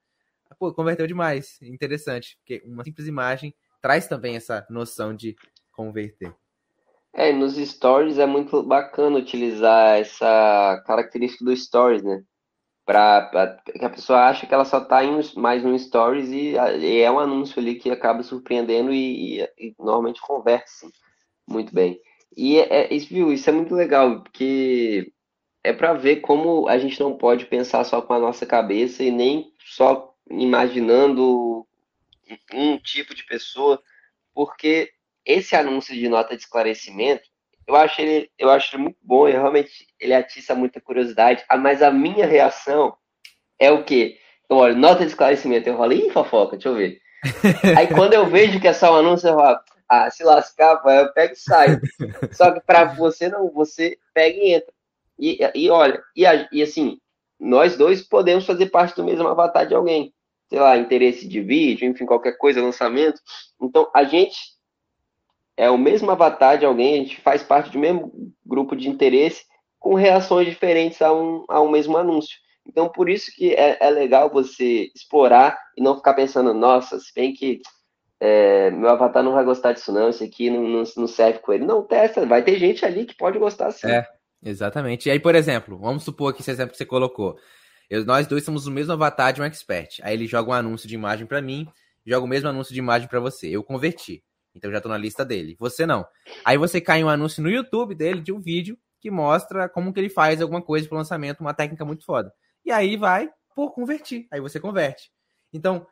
Pô, 0.57 0.73
converteu 0.73 1.05
demais. 1.05 1.59
Interessante, 1.61 2.37
porque 2.37 2.63
uma 2.65 2.83
simples 2.83 3.07
imagem 3.07 3.53
traz 3.81 4.07
também 4.07 4.35
essa 4.35 4.65
noção 4.69 5.13
de 5.13 5.35
converter. 5.71 6.33
É, 7.13 7.31
nos 7.31 7.55
stories 7.55 8.17
é 8.17 8.25
muito 8.25 8.63
bacana 8.63 9.17
utilizar 9.17 9.97
essa 9.99 10.83
característica 10.85 11.45
do 11.45 11.55
stories, 11.55 12.03
né? 12.03 12.23
Pra 12.85 13.59
que 13.65 13.83
a 13.83 13.89
pessoa 13.89 14.25
acha 14.27 14.45
que 14.45 14.53
ela 14.53 14.65
só 14.65 14.79
tá 14.79 15.03
em, 15.03 15.19
mais 15.35 15.63
no 15.63 15.77
stories 15.77 16.29
e, 16.29 16.53
e, 16.53 17.01
é 17.01 17.11
um 17.11 17.19
anúncio 17.19 17.59
ali 17.59 17.75
que 17.75 17.89
acaba 17.89 18.21
surpreendendo 18.21 18.93
e, 18.93 19.41
e, 19.41 19.49
e 19.57 19.75
normalmente 19.79 20.21
converte 20.21 20.69
sim, 20.69 20.91
muito 21.47 21.73
bem. 21.73 21.99
E 22.37 22.59
é, 22.59 22.93
é, 22.95 22.97
viu, 22.99 23.33
isso 23.33 23.49
é 23.49 23.53
muito 23.53 23.73
legal, 23.73 24.21
porque 24.21 25.11
é 25.63 25.73
para 25.73 25.93
ver 25.93 26.17
como 26.17 26.67
a 26.67 26.77
gente 26.77 26.99
não 26.99 27.17
pode 27.17 27.45
pensar 27.47 27.83
só 27.85 28.01
com 28.01 28.13
a 28.13 28.19
nossa 28.19 28.45
cabeça 28.45 29.03
e 29.03 29.09
nem 29.09 29.51
só 29.57 30.13
imaginando 30.29 31.65
um 32.53 32.77
tipo 32.77 33.15
de 33.15 33.25
pessoa, 33.25 33.81
porque 34.33 34.91
esse 35.25 35.55
anúncio 35.55 35.95
de 35.95 36.07
nota 36.07 36.35
de 36.35 36.43
esclarecimento, 36.43 37.23
eu 37.67 37.75
acho 37.75 38.01
ele, 38.01 38.29
eu 38.37 38.49
acho 38.49 38.75
ele 38.75 38.83
muito 38.83 38.97
bom, 39.01 39.27
e 39.27 39.31
realmente 39.31 39.87
ele 39.99 40.13
atiça 40.13 40.53
muita 40.55 40.79
curiosidade, 40.79 41.43
ah, 41.49 41.57
mas 41.57 41.81
a 41.81 41.91
minha 41.91 42.25
reação 42.25 42.95
é 43.59 43.71
o 43.71 43.83
quê? 43.83 44.17
Eu 44.49 44.57
olho, 44.57 44.75
nota 44.75 44.99
de 44.99 45.07
esclarecimento, 45.07 45.67
eu 45.67 45.77
falo, 45.77 45.93
ih, 45.93 46.09
fofoca, 46.11 46.55
deixa 46.55 46.69
eu 46.69 46.75
ver. 46.75 46.99
Aí 47.77 47.87
quando 47.87 48.13
eu 48.13 48.27
vejo 48.27 48.59
que 48.59 48.67
é 48.67 48.73
só 48.73 48.93
um 48.93 48.97
anúncio, 48.97 49.29
eu 49.29 49.35
falo, 49.35 49.59
ah, 49.89 50.09
se 50.09 50.23
lascar, 50.23 50.81
eu 50.85 51.13
pego 51.13 51.33
e 51.33 51.35
saio. 51.35 51.79
Só 52.33 52.51
que 52.51 52.59
para 52.61 52.85
você 52.85 53.29
não, 53.29 53.51
você 53.51 53.97
pega 54.13 54.37
e 54.37 54.53
entra. 54.53 54.73
E, 55.17 55.39
e 55.55 55.69
olha, 55.69 56.01
e, 56.15 56.23
e 56.51 56.61
assim, 56.61 56.99
nós 57.39 57.77
dois 57.77 58.01
podemos 58.01 58.45
fazer 58.45 58.67
parte 58.67 58.95
do 58.95 59.03
mesmo 59.03 59.27
avatar 59.27 59.67
de 59.67 59.75
alguém. 59.75 60.13
Sei 60.49 60.59
lá, 60.59 60.77
interesse 60.77 61.27
de 61.27 61.41
vídeo, 61.41 61.87
enfim, 61.87 62.05
qualquer 62.05 62.37
coisa, 62.37 62.61
lançamento. 62.61 63.19
Então, 63.59 63.89
a 63.93 64.03
gente 64.03 64.37
é 65.57 65.69
o 65.69 65.77
mesmo 65.77 66.11
avatar 66.11 66.57
de 66.57 66.65
alguém, 66.65 66.95
a 66.95 66.97
gente 66.97 67.21
faz 67.21 67.43
parte 67.43 67.71
do 67.71 67.79
mesmo 67.79 68.11
grupo 68.45 68.75
de 68.75 68.89
interesse, 68.89 69.43
com 69.79 69.93
reações 69.93 70.47
diferentes 70.47 71.01
a 71.01 71.13
um, 71.13 71.45
a 71.47 71.61
um 71.61 71.69
mesmo 71.69 71.97
anúncio. 71.97 72.37
Então, 72.67 72.89
por 72.89 73.09
isso 73.09 73.31
que 73.35 73.53
é, 73.53 73.77
é 73.79 73.89
legal 73.89 74.29
você 74.29 74.89
explorar 74.95 75.57
e 75.77 75.83
não 75.83 75.95
ficar 75.95 76.15
pensando, 76.15 76.53
nossa, 76.53 76.99
se 76.99 77.13
bem 77.13 77.33
que 77.33 77.61
é, 78.19 78.71
meu 78.71 78.89
avatar 78.89 79.23
não 79.23 79.33
vai 79.33 79.43
gostar 79.43 79.73
disso 79.73 79.91
não, 79.91 80.09
esse 80.09 80.23
aqui 80.23 80.49
não, 80.49 80.61
não, 80.63 80.83
não, 80.97 81.07
serve 81.07 81.39
com 81.39 81.53
ele. 81.53 81.65
Não, 81.65 81.83
testa, 81.83 82.25
vai 82.25 82.43
ter 82.43 82.57
gente 82.57 82.83
ali 82.83 83.05
que 83.05 83.15
pode 83.15 83.37
gostar 83.37 83.71
sim. 83.71 83.87
É, 83.87 84.05
Exatamente. 84.45 85.09
E 85.09 85.11
aí, 85.11 85.19
por 85.19 85.33
exemplo, 85.33 85.77
vamos 85.79 86.03
supor 86.03 86.31
que 86.31 86.41
esse 86.41 86.51
exemplo 86.51 86.71
que 86.71 86.77
você 86.77 86.85
colocou. 86.85 87.35
Eu, 87.89 88.05
nós 88.05 88.27
dois 88.27 88.43
somos 88.43 88.67
o 88.67 88.71
mesmo 88.71 88.93
avatar 88.93 89.33
de 89.33 89.41
um 89.41 89.43
expert. 89.43 89.99
Aí 90.03 90.13
ele 90.13 90.27
joga 90.27 90.51
um 90.51 90.53
anúncio 90.53 90.87
de 90.87 90.93
imagem 90.93 91.25
para 91.25 91.41
mim, 91.41 91.67
joga 92.05 92.25
o 92.25 92.29
mesmo 92.29 92.47
anúncio 92.47 92.73
de 92.73 92.79
imagem 92.79 93.07
para 93.07 93.19
você. 93.19 93.47
Eu 93.47 93.63
converti. 93.63 94.23
Então 94.55 94.71
já 94.71 94.79
tô 94.79 94.89
na 94.89 94.97
lista 94.97 95.25
dele. 95.25 95.55
Você 95.59 95.85
não. 95.85 96.05
Aí 96.43 96.57
você 96.57 96.79
cai 96.79 97.03
um 97.03 97.09
anúncio 97.09 97.43
no 97.43 97.49
YouTube 97.49 97.93
dele 97.93 98.21
de 98.21 98.31
um 98.31 98.39
vídeo 98.39 98.77
que 99.01 99.11
mostra 99.11 99.69
como 99.69 99.93
que 99.93 99.99
ele 99.99 100.09
faz 100.09 100.41
alguma 100.41 100.61
coisa 100.61 100.87
pro 100.87 100.97
lançamento, 100.97 101.41
uma 101.41 101.53
técnica 101.53 101.85
muito 101.85 102.05
foda. 102.05 102.33
E 102.63 102.71
aí 102.71 102.97
vai 102.97 103.29
por 103.55 103.71
convertir. 103.71 104.27
Aí 104.31 104.39
você 104.39 104.59
converte. 104.59 105.11
Então, 105.53 105.85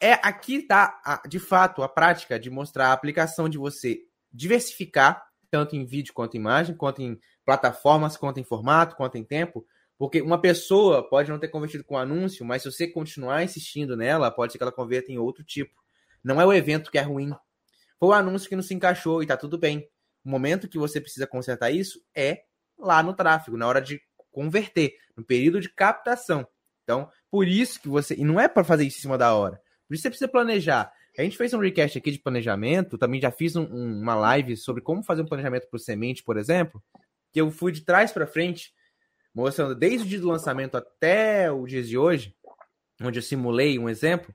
é 0.00 0.14
aqui 0.14 0.62
tá 0.62 1.00
a, 1.04 1.22
de 1.26 1.38
fato 1.38 1.82
a 1.82 1.88
prática 1.88 2.38
de 2.38 2.50
mostrar 2.50 2.88
a 2.88 2.92
aplicação 2.92 3.48
de 3.48 3.58
você 3.58 4.00
diversificar 4.32 5.24
tanto 5.50 5.76
em 5.76 5.84
vídeo 5.84 6.14
quanto 6.14 6.34
em 6.34 6.40
imagem, 6.40 6.74
quanto 6.74 7.02
em 7.02 7.20
plataformas, 7.44 8.16
quanto 8.16 8.40
em 8.40 8.44
formato, 8.44 8.96
quanto 8.96 9.18
em 9.18 9.24
tempo. 9.24 9.66
Porque 9.98 10.22
uma 10.22 10.40
pessoa 10.40 11.08
pode 11.08 11.30
não 11.30 11.38
ter 11.38 11.48
convertido 11.48 11.84
com 11.84 11.96
anúncio, 11.96 12.44
mas 12.44 12.62
se 12.62 12.72
você 12.72 12.88
continuar 12.88 13.44
insistindo 13.44 13.96
nela, 13.96 14.30
pode 14.30 14.52
ser 14.52 14.58
que 14.58 14.64
ela 14.64 14.72
converta 14.72 15.12
em 15.12 15.18
outro 15.18 15.44
tipo. 15.44 15.80
Não 16.24 16.40
é 16.40 16.46
o 16.46 16.52
evento 16.52 16.90
que 16.90 16.98
é 16.98 17.02
ruim. 17.02 17.32
Foi 18.02 18.08
o 18.08 18.12
anúncio 18.14 18.48
que 18.48 18.56
não 18.56 18.64
se 18.64 18.74
encaixou 18.74 19.22
e 19.22 19.26
tá 19.28 19.36
tudo 19.36 19.56
bem. 19.56 19.88
O 20.24 20.28
momento 20.28 20.66
que 20.66 20.76
você 20.76 21.00
precisa 21.00 21.24
consertar 21.24 21.70
isso 21.70 22.02
é 22.12 22.42
lá 22.76 23.00
no 23.00 23.14
tráfego, 23.14 23.56
na 23.56 23.64
hora 23.64 23.80
de 23.80 24.02
converter, 24.32 24.96
no 25.16 25.22
período 25.22 25.60
de 25.60 25.68
captação. 25.68 26.44
Então, 26.82 27.08
por 27.30 27.46
isso 27.46 27.80
que 27.80 27.86
você. 27.86 28.16
E 28.16 28.24
não 28.24 28.40
é 28.40 28.48
para 28.48 28.64
fazer 28.64 28.84
isso 28.84 28.98
em 28.98 29.02
cima 29.02 29.16
da 29.16 29.32
hora. 29.36 29.62
Por 29.86 29.94
isso 29.94 30.02
você 30.02 30.10
precisa 30.10 30.26
planejar. 30.26 30.92
A 31.16 31.22
gente 31.22 31.36
fez 31.36 31.54
um 31.54 31.60
recast 31.60 31.96
aqui 31.96 32.10
de 32.10 32.18
planejamento, 32.18 32.98
também 32.98 33.20
já 33.20 33.30
fiz 33.30 33.54
um, 33.54 33.62
um, 33.72 34.00
uma 34.00 34.16
live 34.16 34.56
sobre 34.56 34.82
como 34.82 35.04
fazer 35.04 35.22
um 35.22 35.26
planejamento 35.26 35.68
para 35.70 35.78
semente, 35.78 36.24
por 36.24 36.36
exemplo, 36.36 36.82
que 37.30 37.40
eu 37.40 37.52
fui 37.52 37.70
de 37.70 37.82
trás 37.82 38.10
para 38.10 38.26
frente, 38.26 38.74
mostrando 39.32 39.76
desde 39.76 40.04
o 40.04 40.08
dia 40.08 40.18
do 40.18 40.26
lançamento 40.26 40.76
até 40.76 41.52
o 41.52 41.64
dia 41.68 41.84
de 41.84 41.96
hoje, 41.96 42.34
onde 43.00 43.20
eu 43.20 43.22
simulei 43.22 43.78
um 43.78 43.88
exemplo. 43.88 44.34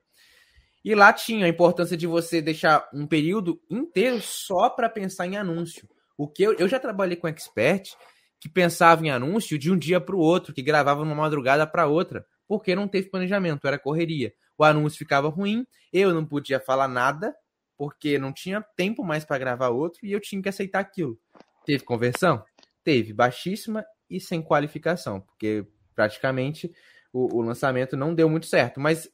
E 0.88 0.95
lá 0.95 1.11
tinha 1.11 1.45
a 1.45 1.49
importância 1.49 1.97
de 1.97 2.07
você 2.07 2.41
deixar 2.41 2.88
um 2.93 3.05
período 3.05 3.61
inteiro 3.69 4.21
só 4.21 4.69
para 4.69 4.89
pensar 4.89 5.27
em 5.27 5.35
anúncio. 5.35 5.88
O 6.17 6.27
que 6.27 6.43
eu, 6.43 6.53
eu 6.53 6.67
já 6.67 6.79
trabalhei 6.79 7.17
com 7.17 7.27
expert 7.27 7.93
que 8.39 8.47
pensava 8.47 9.05
em 9.05 9.09
anúncio 9.09 9.57
de 9.59 9.71
um 9.71 9.77
dia 9.77 9.99
para 9.99 10.15
o 10.15 10.19
outro, 10.19 10.53
que 10.53 10.61
gravava 10.61 11.01
uma 11.01 11.13
madrugada 11.13 11.67
para 11.67 11.88
outra, 11.88 12.25
porque 12.47 12.73
não 12.73 12.88
teve 12.88 13.09
planejamento, 13.09 13.67
era 13.67 13.77
correria 13.77 14.33
o 14.57 14.63
anúncio 14.63 14.97
ficava 14.97 15.29
ruim, 15.29 15.65
eu 15.93 16.13
não 16.13 16.25
podia 16.25 16.59
falar 16.59 16.88
nada, 16.88 17.35
porque 17.77 18.17
não 18.17 18.33
tinha 18.33 18.61
tempo 18.75 19.03
mais 19.03 19.23
para 19.23 19.38
gravar 19.38 19.69
outro 19.69 19.99
e 20.03 20.11
eu 20.11 20.19
tinha 20.19 20.41
que 20.41 20.49
aceitar 20.49 20.79
aquilo. 20.79 21.19
Teve 21.65 21.83
conversão? 21.83 22.43
Teve, 22.83 23.13
baixíssima 23.13 23.85
e 24.09 24.19
sem 24.19 24.41
qualificação, 24.41 25.21
porque 25.21 25.67
praticamente 25.93 26.71
o, 27.13 27.38
o 27.38 27.41
lançamento 27.41 27.95
não 27.95 28.15
deu 28.15 28.27
muito 28.27 28.47
certo. 28.47 28.79
Mas 28.79 29.07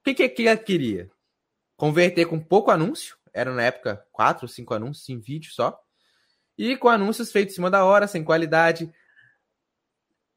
o 0.00 0.14
que, 0.14 0.28
que, 0.28 0.46
ela 0.46 0.56
queria? 0.56 1.10
Converter 1.76 2.26
com 2.26 2.38
pouco 2.38 2.70
anúncio, 2.70 3.16
era 3.32 3.52
na 3.54 3.62
época 3.62 4.04
quatro, 4.12 4.48
cinco 4.48 4.74
anúncios 4.74 5.08
em 5.08 5.18
vídeo 5.18 5.52
só, 5.52 5.78
e 6.56 6.76
com 6.76 6.88
anúncios 6.88 7.32
feitos 7.32 7.54
em 7.54 7.56
cima 7.56 7.70
da 7.70 7.84
hora, 7.84 8.06
sem 8.06 8.24
qualidade. 8.24 8.92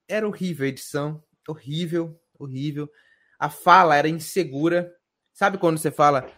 Era 0.07 0.27
horrível 0.27 0.65
a 0.65 0.69
edição, 0.69 1.23
horrível, 1.47 2.19
horrível. 2.37 2.89
A 3.37 3.49
fala 3.49 3.95
era 3.95 4.07
insegura. 4.07 4.93
Sabe 5.33 5.57
quando 5.57 5.77
você 5.77 5.91
fala: 5.91 6.29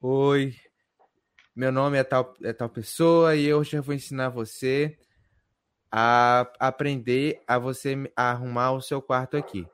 Oi, 0.00 0.54
meu 1.54 1.72
nome 1.72 1.98
é 1.98 2.04
tal, 2.04 2.34
é 2.42 2.52
tal 2.52 2.68
pessoa 2.68 3.34
e 3.34 3.44
eu 3.46 3.64
já 3.64 3.80
vou 3.80 3.94
ensinar 3.94 4.28
você 4.28 4.98
a 5.90 6.52
aprender 6.60 7.42
a 7.46 7.58
você 7.58 7.96
arrumar 8.14 8.72
o 8.72 8.80
seu 8.82 9.00
quarto 9.00 9.36
aqui. 9.36 9.66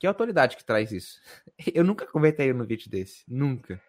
Que 0.00 0.06
autoridade 0.06 0.56
que 0.56 0.64
traz 0.64 0.90
isso? 0.90 1.20
Eu 1.74 1.84
nunca 1.84 2.06
comentei 2.06 2.52
no 2.54 2.64
vídeo 2.64 2.90
desse. 2.90 3.22
Nunca. 3.28 3.80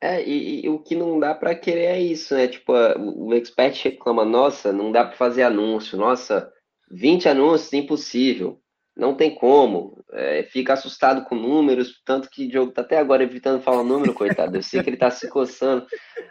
É, 0.00 0.22
e, 0.22 0.64
e, 0.64 0.68
o 0.68 0.78
que 0.78 0.94
não 0.94 1.18
dá 1.20 1.34
para 1.34 1.54
querer 1.54 1.84
é 1.84 2.00
isso, 2.00 2.34
né? 2.34 2.48
Tipo, 2.48 2.72
o 2.98 3.32
expert 3.34 3.84
reclama, 3.84 4.24
nossa, 4.24 4.72
não 4.72 4.90
dá 4.90 5.04
para 5.04 5.16
fazer 5.16 5.42
anúncio, 5.42 5.96
nossa, 5.96 6.52
20 6.90 7.28
anúncios, 7.28 7.72
impossível, 7.72 8.60
não 8.96 9.14
tem 9.14 9.34
como, 9.34 10.04
é, 10.12 10.42
fica 10.44 10.74
assustado 10.74 11.24
com 11.24 11.34
números, 11.34 12.02
tanto 12.04 12.28
que 12.28 12.44
o 12.44 12.48
Diogo 12.48 12.72
tá 12.72 12.82
até 12.82 12.98
agora 12.98 13.22
evitando 13.22 13.62
falar 13.62 13.82
número, 13.82 14.12
coitado, 14.12 14.56
eu 14.56 14.62
sei 14.62 14.82
que 14.82 14.90
ele 14.90 14.96
tá 14.98 15.10
se 15.10 15.28
coçando, 15.28 15.86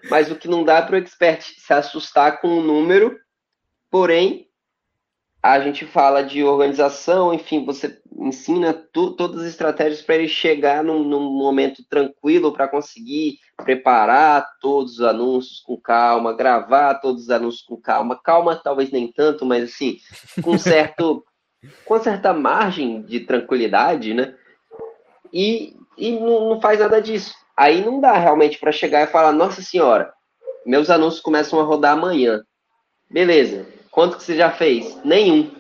mas 0.10 0.32
o 0.32 0.36
que 0.36 0.48
não 0.48 0.64
dá 0.64 0.82
para 0.82 0.96
o 0.96 1.00
expert 1.00 1.42
se 1.42 1.74
assustar 1.74 2.42
com 2.42 2.50
o 2.50 2.62
número, 2.62 3.20
porém, 3.90 4.48
a 5.44 5.60
gente 5.60 5.86
fala 5.86 6.24
de 6.24 6.42
organização, 6.42 7.34
enfim, 7.34 7.66
você 7.66 8.00
ensina 8.18 8.74
tu, 8.74 9.12
todas 9.12 9.42
as 9.42 9.50
estratégias 9.50 10.02
para 10.02 10.16
ele 10.16 10.30
chegar 10.30 10.82
num, 10.82 11.04
num 11.04 11.20
momento 11.20 11.84
tranquilo 11.90 12.54
para 12.54 12.70
conseguir 12.70 13.40
preparar 13.58 14.48
todos 14.62 14.94
os 14.94 15.02
anúncios 15.02 15.60
com 15.60 15.76
calma, 15.76 16.32
gravar 16.32 16.96
todos 16.96 17.24
os 17.24 17.30
anúncios 17.30 17.62
com 17.62 17.76
calma, 17.76 18.18
calma 18.24 18.56
talvez 18.56 18.90
nem 18.90 19.12
tanto, 19.12 19.46
mas 19.46 19.66
assim, 19.66 19.98
com 20.42 20.58
certo 20.58 21.26
com 21.86 22.02
certa 22.02 22.34
margem 22.34 23.02
de 23.02 23.20
tranquilidade, 23.22 24.14
né? 24.14 24.36
E, 25.32 25.76
e 25.98 26.12
não, 26.12 26.50
não 26.52 26.62
faz 26.62 26.80
nada 26.80 27.02
disso. 27.02 27.36
Aí 27.56 27.84
não 27.84 28.00
dá 28.00 28.14
realmente 28.14 28.58
para 28.60 28.72
chegar 28.72 29.04
e 29.04 29.12
falar, 29.12 29.34
nossa 29.34 29.62
senhora, 29.62 30.14
meus 30.66 30.90
anúncios 30.90 31.22
começam 31.22 31.60
a 31.60 31.64
rodar 31.64 31.94
amanhã. 31.94 32.44
Beleza, 33.10 33.66
Quanto 33.94 34.18
que 34.18 34.24
você 34.24 34.36
já 34.36 34.52
fez? 34.52 35.00
Nenhum. 35.06 35.52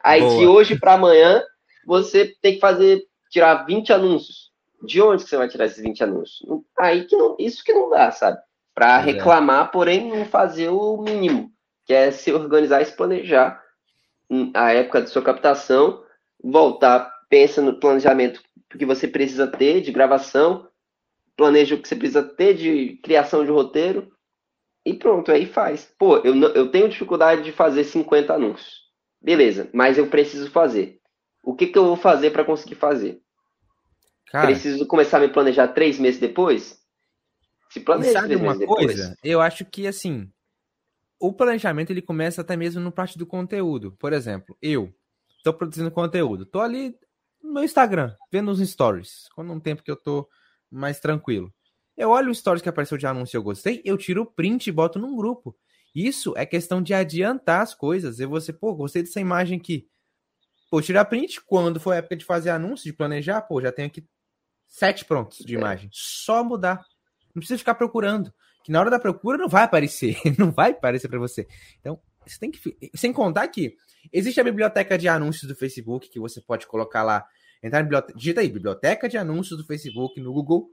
Aí 0.00 0.20
Boa. 0.20 0.38
de 0.38 0.46
hoje 0.46 0.78
para 0.78 0.94
amanhã, 0.94 1.42
você 1.84 2.32
tem 2.40 2.54
que 2.54 2.60
fazer, 2.60 3.02
tirar 3.30 3.66
20 3.66 3.92
anúncios. 3.92 4.52
De 4.80 5.02
onde 5.02 5.24
que 5.24 5.28
você 5.28 5.36
vai 5.36 5.48
tirar 5.48 5.66
esses 5.66 5.82
20 5.82 6.04
anúncios? 6.04 6.48
Aí 6.78 7.04
que 7.04 7.16
não, 7.16 7.34
isso 7.36 7.64
que 7.64 7.72
não 7.72 7.90
dá, 7.90 8.12
sabe? 8.12 8.38
Para 8.72 9.00
é. 9.00 9.02
reclamar, 9.02 9.72
porém 9.72 10.08
não 10.08 10.24
fazer 10.24 10.68
o 10.68 10.98
mínimo, 10.98 11.50
que 11.84 11.92
é 11.92 12.12
se 12.12 12.32
organizar 12.32 12.80
e 12.80 12.84
se 12.84 12.96
planejar 12.96 13.60
a 14.54 14.72
época 14.72 15.02
de 15.02 15.10
sua 15.10 15.22
captação, 15.22 16.04
voltar, 16.40 17.12
pensa 17.28 17.60
no 17.60 17.80
planejamento 17.80 18.40
que 18.70 18.86
você 18.86 19.08
precisa 19.08 19.48
ter 19.48 19.80
de 19.80 19.90
gravação, 19.90 20.68
planeja 21.36 21.74
o 21.74 21.82
que 21.82 21.88
você 21.88 21.96
precisa 21.96 22.22
ter 22.22 22.54
de 22.54 23.00
criação 23.02 23.44
de 23.44 23.50
roteiro, 23.50 24.12
e 24.88 24.94
pronto, 24.94 25.30
aí 25.30 25.44
faz. 25.44 25.92
Pô, 25.98 26.16
eu, 26.18 26.34
eu 26.54 26.70
tenho 26.70 26.88
dificuldade 26.88 27.42
de 27.42 27.52
fazer 27.52 27.84
50 27.84 28.32
anúncios. 28.32 28.88
Beleza, 29.20 29.68
mas 29.72 29.98
eu 29.98 30.06
preciso 30.06 30.50
fazer. 30.50 30.98
O 31.42 31.54
que, 31.54 31.66
que 31.66 31.78
eu 31.78 31.84
vou 31.84 31.96
fazer 31.96 32.30
para 32.30 32.44
conseguir 32.44 32.74
fazer? 32.74 33.20
Cara, 34.30 34.46
preciso 34.46 34.86
começar 34.86 35.18
a 35.18 35.20
me 35.20 35.28
planejar 35.28 35.68
três 35.68 35.98
meses 35.98 36.20
depois? 36.20 36.78
Se 37.70 37.80
planeja 37.80 38.12
sabe 38.12 38.28
três 38.28 38.40
uma 38.40 38.52
meses 38.54 38.66
coisa? 38.66 39.02
Depois. 39.02 39.18
Eu 39.22 39.40
acho 39.40 39.64
que 39.64 39.86
assim, 39.86 40.30
o 41.20 41.32
planejamento 41.32 41.90
ele 41.90 42.02
começa 42.02 42.40
até 42.40 42.56
mesmo 42.56 42.80
no 42.80 42.92
parte 42.92 43.18
do 43.18 43.26
conteúdo. 43.26 43.92
Por 43.98 44.12
exemplo, 44.12 44.56
eu 44.62 44.94
estou 45.36 45.52
produzindo 45.52 45.90
conteúdo, 45.90 46.46
tô 46.46 46.60
ali 46.60 46.94
no 47.42 47.54
meu 47.54 47.64
Instagram, 47.64 48.14
vendo 48.32 48.50
os 48.50 48.60
stories, 48.60 49.28
quando 49.34 49.52
um 49.52 49.60
tempo 49.60 49.82
que 49.82 49.90
eu 49.90 49.96
tô 49.96 50.28
mais 50.70 50.98
tranquilo. 51.00 51.52
Eu 51.98 52.10
olho 52.10 52.30
o 52.30 52.34
stories 52.34 52.62
que 52.62 52.68
apareceu 52.68 52.96
de 52.96 53.08
anúncio 53.08 53.36
e 53.36 53.38
eu 53.38 53.42
gostei, 53.42 53.82
eu 53.84 53.98
tiro 53.98 54.22
o 54.22 54.26
print 54.26 54.68
e 54.68 54.72
boto 54.72 55.00
num 55.00 55.16
grupo. 55.16 55.56
Isso 55.92 56.32
é 56.36 56.46
questão 56.46 56.80
de 56.80 56.94
adiantar 56.94 57.60
as 57.60 57.74
coisas. 57.74 58.20
E 58.20 58.26
você, 58.26 58.52
pô, 58.52 58.72
gostei 58.72 59.02
dessa 59.02 59.18
imagem 59.18 59.58
aqui. 59.58 59.88
Pô, 60.70 60.80
tirar 60.80 61.04
print 61.06 61.40
quando 61.44 61.80
for 61.80 61.92
a 61.92 61.96
época 61.96 62.14
de 62.14 62.24
fazer 62.24 62.50
anúncio, 62.50 62.84
de 62.84 62.92
planejar, 62.92 63.42
pô, 63.42 63.60
já 63.60 63.72
tenho 63.72 63.88
aqui 63.88 64.06
sete 64.68 65.04
prontos 65.04 65.38
de 65.38 65.56
é. 65.56 65.58
imagem. 65.58 65.90
Só 65.92 66.44
mudar. 66.44 66.84
Não 67.34 67.40
precisa 67.40 67.58
ficar 67.58 67.74
procurando. 67.74 68.32
Que 68.62 68.70
na 68.70 68.78
hora 68.78 68.90
da 68.90 69.00
procura 69.00 69.36
não 69.36 69.48
vai 69.48 69.64
aparecer. 69.64 70.16
Não 70.38 70.52
vai 70.52 70.70
aparecer 70.72 71.08
para 71.08 71.18
você. 71.18 71.48
Então, 71.80 72.00
você 72.24 72.38
tem 72.38 72.50
que. 72.50 72.60
Sem 72.94 73.12
contar 73.12 73.48
que 73.48 73.74
existe 74.12 74.40
a 74.40 74.44
biblioteca 74.44 74.96
de 74.96 75.08
anúncios 75.08 75.48
do 75.48 75.56
Facebook 75.56 76.08
que 76.08 76.20
você 76.20 76.40
pode 76.40 76.66
colocar 76.66 77.02
lá. 77.02 77.26
Entrar 77.62 77.78
na 77.78 77.84
biblioteca. 77.84 78.16
Digita 78.16 78.40
aí, 78.40 78.48
biblioteca 78.48 79.08
de 79.08 79.16
anúncios 79.16 79.58
do 79.58 79.66
Facebook 79.66 80.20
no 80.20 80.32
Google 80.32 80.70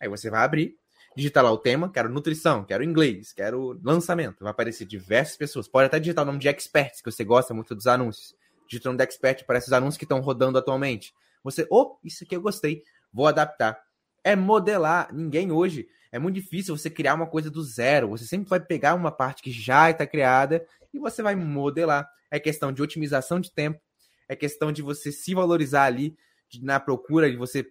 Aí 0.00 0.08
você 0.08 0.30
vai 0.30 0.44
abrir, 0.44 0.76
digitar 1.16 1.42
lá 1.42 1.50
o 1.50 1.58
tema, 1.58 1.90
quero 1.90 2.08
nutrição, 2.08 2.64
quero 2.64 2.84
inglês, 2.84 3.32
quero 3.32 3.80
lançamento. 3.82 4.42
Vai 4.42 4.50
aparecer 4.50 4.84
diversas 4.84 5.36
pessoas. 5.36 5.66
Pode 5.66 5.86
até 5.86 5.98
digitar 5.98 6.22
o 6.22 6.26
nome 6.26 6.38
de 6.38 6.48
experts, 6.48 7.00
que 7.00 7.10
você 7.10 7.24
gosta 7.24 7.54
muito 7.54 7.74
dos 7.74 7.86
anúncios. 7.86 8.34
Digita 8.68 8.88
o 8.88 8.92
nome 8.92 8.98
de 8.98 9.04
expert, 9.04 9.42
aparece 9.42 9.68
os 9.68 9.72
anúncios 9.72 9.96
que 9.96 10.04
estão 10.04 10.20
rodando 10.20 10.58
atualmente. 10.58 11.14
Você, 11.42 11.66
oh, 11.70 11.96
isso 12.04 12.24
aqui 12.24 12.36
eu 12.36 12.42
gostei, 12.42 12.82
vou 13.12 13.26
adaptar. 13.26 13.80
É 14.22 14.34
modelar. 14.34 15.14
Ninguém 15.14 15.52
hoje. 15.52 15.88
É 16.10 16.18
muito 16.18 16.34
difícil 16.34 16.76
você 16.76 16.90
criar 16.90 17.14
uma 17.14 17.26
coisa 17.26 17.50
do 17.50 17.62
zero. 17.62 18.08
Você 18.08 18.24
sempre 18.24 18.48
vai 18.48 18.60
pegar 18.60 18.94
uma 18.94 19.12
parte 19.12 19.42
que 19.42 19.50
já 19.50 19.90
está 19.90 20.06
criada 20.06 20.66
e 20.92 20.98
você 20.98 21.22
vai 21.22 21.34
modelar. 21.34 22.08
É 22.30 22.40
questão 22.40 22.72
de 22.72 22.82
otimização 22.82 23.38
de 23.38 23.52
tempo. 23.52 23.80
É 24.28 24.34
questão 24.34 24.72
de 24.72 24.82
você 24.82 25.12
se 25.12 25.34
valorizar 25.34 25.84
ali 25.84 26.16
na 26.60 26.80
procura, 26.80 27.30
de 27.30 27.36
você 27.36 27.66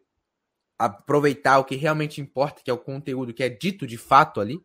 aproveitar 0.77 1.59
o 1.59 1.65
que 1.65 1.75
realmente 1.75 2.21
importa, 2.21 2.61
que 2.63 2.69
é 2.69 2.73
o 2.73 2.77
conteúdo 2.77 3.33
que 3.33 3.43
é 3.43 3.49
dito 3.49 3.87
de 3.87 3.97
fato 3.97 4.41
ali 4.41 4.59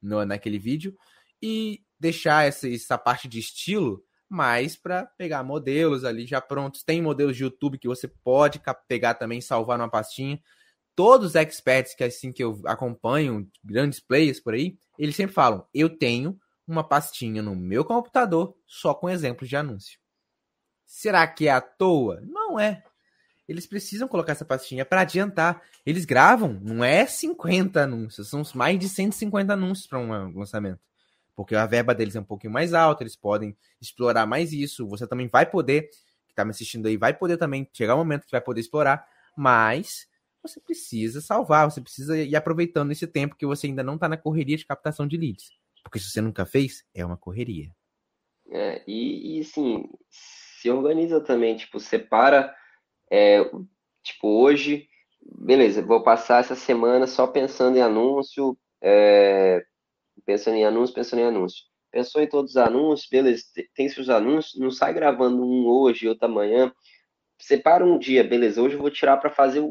no, 0.00 0.24
naquele 0.24 0.58
vídeo, 0.58 0.96
e 1.42 1.82
deixar 1.98 2.46
essa, 2.46 2.68
essa 2.68 2.96
parte 2.96 3.26
de 3.26 3.38
estilo 3.38 4.04
mais 4.28 4.76
para 4.76 5.06
pegar 5.06 5.42
modelos 5.42 6.04
ali 6.04 6.26
já 6.26 6.40
prontos. 6.40 6.82
Tem 6.82 7.00
modelos 7.00 7.36
de 7.36 7.42
YouTube 7.42 7.78
que 7.78 7.88
você 7.88 8.06
pode 8.06 8.60
pegar 8.86 9.14
também, 9.14 9.40
salvar 9.40 9.78
numa 9.78 9.90
pastinha. 9.90 10.40
Todos 10.94 11.28
os 11.28 11.34
experts 11.34 11.94
que 11.94 12.04
assim 12.04 12.32
que 12.32 12.42
eu 12.42 12.60
acompanho, 12.66 13.48
grandes 13.64 14.00
players 14.00 14.40
por 14.40 14.54
aí, 14.54 14.76
eles 14.98 15.16
sempre 15.16 15.34
falam: 15.34 15.66
eu 15.72 15.88
tenho 15.88 16.38
uma 16.66 16.84
pastinha 16.84 17.40
no 17.40 17.56
meu 17.56 17.84
computador 17.84 18.54
só 18.66 18.92
com 18.92 19.08
exemplos 19.08 19.48
de 19.48 19.56
anúncio. 19.56 19.98
Será 20.84 21.26
que 21.26 21.48
é 21.48 21.50
à 21.50 21.60
toa? 21.60 22.20
Não 22.22 22.58
é 22.58 22.82
eles 23.48 23.66
precisam 23.66 24.06
colocar 24.06 24.32
essa 24.32 24.44
pastinha 24.44 24.84
para 24.84 25.00
adiantar. 25.00 25.62
Eles 25.86 26.04
gravam, 26.04 26.60
não 26.62 26.84
é 26.84 27.06
50 27.06 27.82
anúncios, 27.82 28.28
são 28.28 28.42
mais 28.54 28.78
de 28.78 28.88
150 28.88 29.52
anúncios 29.52 29.86
para 29.86 29.98
um 29.98 30.38
lançamento. 30.38 30.80
Porque 31.34 31.54
a 31.54 31.64
verba 31.64 31.94
deles 31.94 32.14
é 32.14 32.20
um 32.20 32.24
pouquinho 32.24 32.52
mais 32.52 32.74
alta, 32.74 33.02
eles 33.02 33.16
podem 33.16 33.56
explorar 33.80 34.26
mais 34.26 34.52
isso. 34.52 34.86
Você 34.88 35.06
também 35.06 35.28
vai 35.28 35.46
poder, 35.46 35.88
que 36.26 36.32
está 36.32 36.44
me 36.44 36.50
assistindo 36.50 36.86
aí, 36.86 36.96
vai 36.96 37.14
poder 37.14 37.36
também 37.38 37.66
chegar 37.72 37.94
um 37.94 37.98
momento 37.98 38.26
que 38.26 38.32
vai 38.32 38.40
poder 38.40 38.60
explorar, 38.60 39.06
mas 39.36 40.06
você 40.42 40.60
precisa 40.60 41.20
salvar, 41.20 41.70
você 41.70 41.80
precisa 41.80 42.18
ir 42.18 42.36
aproveitando 42.36 42.90
esse 42.90 43.06
tempo 43.06 43.36
que 43.36 43.46
você 43.46 43.66
ainda 43.66 43.82
não 43.82 43.94
está 43.94 44.08
na 44.08 44.16
correria 44.16 44.56
de 44.56 44.66
captação 44.66 45.06
de 45.06 45.16
leads. 45.16 45.52
Porque 45.82 45.98
se 45.98 46.10
você 46.10 46.20
nunca 46.20 46.44
fez, 46.44 46.84
é 46.94 47.04
uma 47.04 47.16
correria. 47.16 47.70
É, 48.50 48.82
e, 48.86 49.38
e 49.38 49.40
assim, 49.40 49.88
se 50.10 50.70
organiza 50.70 51.20
também, 51.20 51.56
tipo, 51.56 51.78
separa 51.78 52.54
é, 53.10 53.44
tipo, 54.02 54.28
hoje, 54.28 54.88
beleza, 55.22 55.82
vou 55.82 56.02
passar 56.02 56.40
essa 56.40 56.54
semana 56.54 57.06
só 57.06 57.26
pensando 57.26 57.76
em 57.76 57.82
anúncio, 57.82 58.56
é, 58.82 59.64
pensando 60.24 60.56
em 60.56 60.64
anúncio, 60.64 60.94
pensando 60.94 61.20
em 61.20 61.26
anúncio. 61.26 61.64
Pensou 61.90 62.20
em 62.20 62.28
todos 62.28 62.52
os 62.52 62.56
anúncios, 62.56 63.08
beleza, 63.10 63.44
tem 63.74 63.88
seus 63.88 64.08
anúncios, 64.10 64.60
não 64.60 64.70
sai 64.70 64.92
gravando 64.92 65.42
um 65.42 65.66
hoje, 65.66 66.08
outro 66.08 66.26
amanhã. 66.26 66.72
Separa 67.40 67.84
um 67.84 67.98
dia, 67.98 68.24
beleza, 68.24 68.60
hoje 68.60 68.74
eu 68.74 68.80
vou 68.80 68.90
tirar 68.90 69.16
para 69.16 69.30
fazer, 69.30 69.62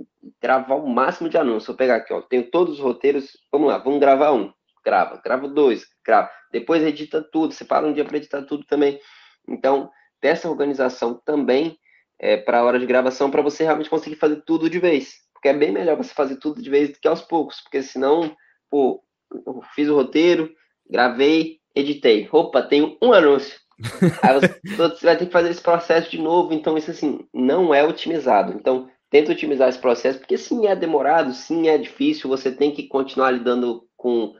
gravar 0.42 0.76
o 0.76 0.88
máximo 0.88 1.30
de 1.30 1.38
anúncios. 1.38 1.68
Vou 1.68 1.76
pegar 1.76 1.98
aqui, 1.98 2.14
ó, 2.14 2.22
tenho 2.22 2.50
todos 2.50 2.76
os 2.76 2.80
roteiros, 2.80 3.38
vamos 3.52 3.68
lá, 3.68 3.78
vamos 3.78 4.00
gravar 4.00 4.32
um, 4.32 4.52
grava, 4.84 5.22
grava 5.24 5.48
dois, 5.48 5.86
grava. 6.04 6.30
Depois 6.52 6.82
edita 6.82 7.22
tudo, 7.22 7.54
separa 7.54 7.86
um 7.86 7.94
dia 7.94 8.06
para 8.06 8.18
editar 8.18 8.42
tudo 8.44 8.66
também. 8.66 9.00
Então, 9.48 9.92
dessa 10.22 10.50
organização 10.50 11.22
também 11.26 11.78
é, 12.20 12.38
para 12.38 12.60
a 12.60 12.64
hora 12.64 12.80
de 12.80 12.86
gravação 12.86 13.30
para 13.30 13.42
você 13.42 13.64
realmente 13.64 13.90
conseguir 13.90 14.16
fazer 14.16 14.42
tudo 14.46 14.70
de 14.70 14.80
vez. 14.80 15.16
Porque 15.34 15.50
é 15.50 15.54
bem 15.54 15.72
melhor 15.72 15.96
você 15.96 16.14
fazer 16.14 16.38
tudo 16.38 16.62
de 16.62 16.70
vez 16.70 16.90
do 16.90 17.00
que 17.00 17.08
aos 17.08 17.22
poucos, 17.22 17.62
porque 17.62 17.82
senão, 17.84 18.36
pô, 18.70 19.04
eu 19.32 19.62
fiz 19.76 19.88
o 19.88 19.96
roteiro, 19.96 20.52
gravei, 20.90 21.60
editei. 21.76 22.28
Opa, 22.32 22.62
tenho 22.62 22.98
um 23.02 23.14
anúncio. 23.14 23.60
Aí 24.24 24.40
você 24.76 25.06
vai 25.06 25.18
ter 25.18 25.28
que 25.28 25.32
fazer 25.32 25.52
esse 25.52 25.62
processo 25.62 26.10
de 26.10 26.20
novo, 26.20 26.54
então 26.54 26.78
isso 26.78 26.90
assim, 26.90 27.20
não 27.34 27.74
é 27.74 27.84
otimizado. 27.84 28.54
Então, 28.54 28.90
tenta 29.10 29.32
otimizar 29.32 29.70
esse 29.70 29.80
processo, 29.80 30.20
porque 30.20 30.38
sim 30.38 30.66
é 30.66 30.76
demorado, 30.76 31.34
sim 31.34 31.68
é 31.68 31.78
difícil, 31.78 32.30
você 32.30 32.52
tem 32.52 32.72
que 32.72 32.88
continuar 32.88 33.32
lidando 33.32 33.88
com 33.96 34.34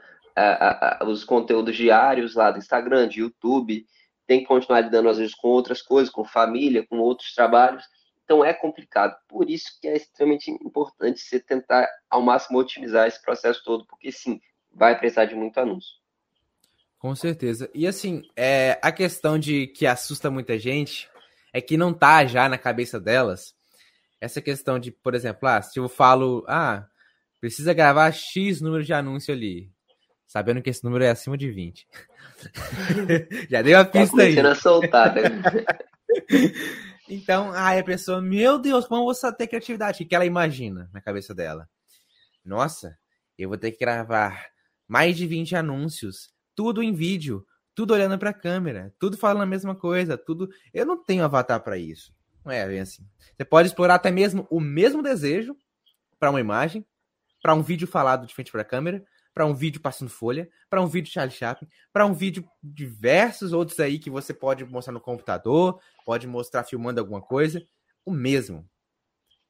os 1.06 1.24
conteúdos 1.24 1.76
diários 1.76 2.34
lá 2.34 2.50
do 2.50 2.58
Instagram, 2.58 3.08
de 3.08 3.20
YouTube, 3.20 3.84
tem 4.28 4.40
que 4.40 4.46
continuar 4.46 4.82
lidando, 4.82 5.08
às 5.08 5.16
vezes, 5.16 5.34
com 5.34 5.48
outras 5.48 5.80
coisas, 5.80 6.12
com 6.12 6.22
família, 6.22 6.86
com 6.86 6.98
outros 6.98 7.34
trabalhos. 7.34 7.82
Então 8.22 8.44
é 8.44 8.52
complicado. 8.52 9.16
Por 9.26 9.48
isso 9.48 9.80
que 9.80 9.88
é 9.88 9.96
extremamente 9.96 10.50
importante 10.50 11.18
você 11.18 11.40
tentar 11.40 11.88
ao 12.10 12.20
máximo 12.20 12.58
otimizar 12.58 13.08
esse 13.08 13.20
processo 13.22 13.62
todo, 13.64 13.86
porque 13.86 14.12
sim, 14.12 14.38
vai 14.70 14.98
precisar 14.98 15.24
de 15.24 15.34
muito 15.34 15.58
anúncio. 15.58 15.94
Com 16.98 17.14
certeza. 17.14 17.70
E 17.74 17.86
assim, 17.86 18.22
é, 18.36 18.78
a 18.82 18.92
questão 18.92 19.38
de 19.38 19.68
que 19.68 19.86
assusta 19.86 20.30
muita 20.30 20.58
gente 20.58 21.08
é 21.50 21.60
que 21.62 21.78
não 21.78 21.94
tá 21.94 22.26
já 22.26 22.50
na 22.50 22.58
cabeça 22.58 23.00
delas 23.00 23.56
essa 24.20 24.42
questão 24.42 24.78
de, 24.78 24.90
por 24.90 25.14
exemplo, 25.14 25.48
ah, 25.48 25.62
se 25.62 25.78
eu 25.78 25.88
falo, 25.88 26.44
ah, 26.48 26.86
precisa 27.40 27.72
gravar 27.72 28.12
X 28.12 28.60
número 28.60 28.84
de 28.84 28.92
anúncio 28.92 29.32
ali, 29.32 29.70
sabendo 30.28 30.60
que 30.60 30.68
esse 30.68 30.84
número 30.84 31.02
é 31.02 31.10
acima 31.10 31.36
de 31.36 31.50
20. 31.50 31.88
já 33.48 33.62
deu 33.62 33.78
a 33.78 33.84
tá 33.84 33.90
pista 33.90 34.16
tá 34.16 34.22
aí. 34.22 34.38
A 34.38 34.54
soltar, 34.54 35.14
né? 35.14 35.22
então, 37.08 37.50
aí 37.52 37.80
a 37.80 37.84
pessoa, 37.84 38.20
meu 38.20 38.58
Deus, 38.58 38.86
como 38.86 39.00
eu 39.00 39.06
vou 39.06 39.32
ter 39.32 39.46
criatividade? 39.46 40.04
O 40.04 40.06
que 40.06 40.14
ela 40.14 40.26
imagina 40.26 40.90
na 40.92 41.00
cabeça 41.00 41.34
dela? 41.34 41.66
Nossa, 42.44 42.96
eu 43.38 43.48
vou 43.48 43.56
ter 43.56 43.72
que 43.72 43.78
gravar 43.78 44.46
mais 44.86 45.16
de 45.16 45.26
20 45.26 45.56
anúncios, 45.56 46.30
tudo 46.54 46.82
em 46.82 46.92
vídeo, 46.92 47.44
tudo 47.74 47.94
olhando 47.94 48.18
para 48.18 48.30
a 48.30 48.34
câmera, 48.34 48.94
tudo 48.98 49.16
falando 49.16 49.42
a 49.42 49.46
mesma 49.46 49.74
coisa, 49.74 50.18
tudo. 50.18 50.50
Eu 50.74 50.84
não 50.84 51.02
tenho 51.02 51.24
avatar 51.24 51.60
para 51.62 51.78
isso. 51.78 52.14
Não 52.44 52.52
é 52.52 52.66
bem 52.66 52.80
assim. 52.80 53.02
Você 53.34 53.44
pode 53.44 53.68
explorar 53.68 53.94
até 53.94 54.10
mesmo 54.10 54.46
o 54.50 54.60
mesmo 54.60 55.02
desejo 55.02 55.56
para 56.18 56.30
uma 56.30 56.40
imagem, 56.40 56.84
para 57.42 57.54
um 57.54 57.62
vídeo 57.62 57.86
falado 57.86 58.26
de 58.26 58.34
frente 58.34 58.52
para 58.52 58.62
a 58.62 58.64
câmera, 58.64 59.02
para 59.38 59.46
um 59.46 59.54
vídeo 59.54 59.80
passando 59.80 60.10
folha, 60.10 60.50
para 60.68 60.82
um 60.82 60.88
vídeo 60.88 61.12
Charlie 61.12 61.32
Chaplin, 61.32 61.68
para 61.92 62.04
um 62.04 62.12
vídeo 62.12 62.44
diversos 62.60 63.52
outros 63.52 63.78
aí 63.78 63.96
que 63.96 64.10
você 64.10 64.34
pode 64.34 64.64
mostrar 64.64 64.92
no 64.92 65.00
computador, 65.00 65.80
pode 66.04 66.26
mostrar 66.26 66.64
filmando 66.64 66.98
alguma 66.98 67.22
coisa, 67.22 67.64
o 68.04 68.10
mesmo. 68.10 68.68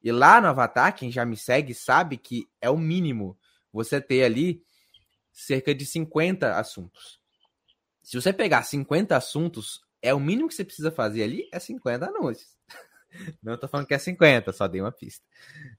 E 0.03 0.11
lá 0.11 0.39
no 0.39 0.47
Avatar, 0.47 0.95
quem 0.95 1.11
já 1.11 1.25
me 1.25 1.35
segue 1.35 1.73
sabe 1.73 2.17
que 2.17 2.47
é 2.61 2.69
o 2.69 2.77
mínimo 2.77 3.35
você 3.73 3.99
ter 3.99 4.23
ali 4.23 4.61
cerca 5.33 5.73
de 5.73 5.87
50 5.87 6.59
assuntos. 6.59 7.19
Se 8.03 8.15
você 8.15 8.31
pegar 8.31 8.61
50 8.61 9.17
assuntos, 9.17 9.81
é 10.03 10.13
o 10.13 10.19
mínimo 10.19 10.49
que 10.49 10.53
você 10.53 10.63
precisa 10.63 10.91
fazer 10.91 11.23
ali 11.23 11.49
é 11.51 11.57
50 11.57 12.05
anúncios. 12.05 12.55
Não 13.41 13.57
tô 13.57 13.67
falando 13.67 13.87
que 13.87 13.95
é 13.95 13.97
50, 13.97 14.53
só 14.53 14.67
dei 14.67 14.81
uma 14.81 14.91
pista. 14.91 15.25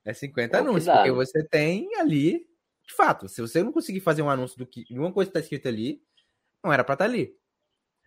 É 0.05 0.13
50 0.13 0.57
oh, 0.57 0.61
anúncios, 0.63 0.93
porque 0.93 1.13
você 1.13 1.45
tem 1.45 1.95
ali, 1.95 2.50
de 2.91 2.97
fato, 2.97 3.29
se 3.29 3.41
você 3.41 3.63
não 3.63 3.71
conseguir 3.71 4.01
fazer 4.01 4.21
um 4.21 4.29
anúncio 4.29 4.59
do 4.59 4.67
que 4.67 4.85
uma 4.91 5.13
coisa 5.13 5.31
que 5.31 5.35
tá 5.35 5.41
escrita 5.41 5.69
ali, 5.69 6.03
não 6.63 6.73
era 6.73 6.83
para 6.83 6.95
estar 6.95 7.05
tá 7.05 7.11
ali. 7.11 7.33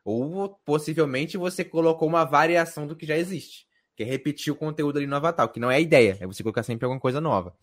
Ou 0.04 0.60
possivelmente 0.66 1.38
você 1.38 1.64
colocou 1.64 2.06
uma 2.06 2.26
variação 2.26 2.86
do 2.86 2.94
que 2.94 3.06
já 3.06 3.18
existe, 3.18 3.66
que 3.96 4.04
é 4.04 4.06
repetir 4.06 4.52
o 4.52 4.56
conteúdo 4.58 4.98
ali 4.98 5.08
no 5.08 5.16
avatar, 5.16 5.48
que 5.50 5.60
não 5.60 5.72
é 5.72 5.78
a 5.78 5.80
ideia, 5.80 6.18
é 6.20 6.28
você 6.28 6.44
colocar 6.44 6.64
sempre 6.64 6.84
alguma 6.84 7.00
coisa 7.00 7.22
nova. 7.22 7.56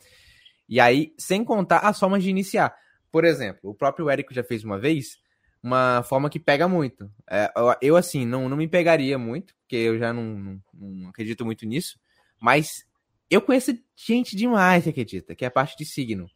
E 0.67 0.81
aí, 0.81 1.13
sem 1.19 1.45
contar 1.45 1.81
as 1.81 1.99
formas 1.99 2.23
de 2.23 2.31
iniciar. 2.31 2.75
Por 3.13 3.27
exemplo, 3.27 3.71
o 3.71 3.75
próprio 3.75 4.09
Érico 4.09 4.33
já 4.33 4.43
fez 4.43 4.65
uma 4.65 4.79
vez, 4.79 5.19
uma 5.63 6.03
forma 6.03 6.31
que 6.31 6.41
pega 6.41 6.67
muito. 6.67 7.11
É, 7.29 7.53
eu, 7.83 7.97
assim, 7.97 8.25
não, 8.25 8.49
não 8.49 8.57
me 8.57 8.67
pegaria 8.67 9.19
muito, 9.19 9.55
porque 9.57 9.77
eu 9.77 9.99
já 9.99 10.11
não, 10.11 10.25
não, 10.25 10.63
não, 10.73 11.09
acredito 11.11 11.45
muito 11.45 11.67
nisso, 11.67 12.01
mas 12.41 12.87
eu 13.29 13.43
conheço 13.43 13.79
gente 13.95 14.35
demais 14.35 14.85
que 14.85 14.91
acredita, 14.91 15.35
que 15.35 15.45
é 15.45 15.49
a 15.49 15.51
parte 15.51 15.77
de 15.77 15.85
signo. 15.85 16.31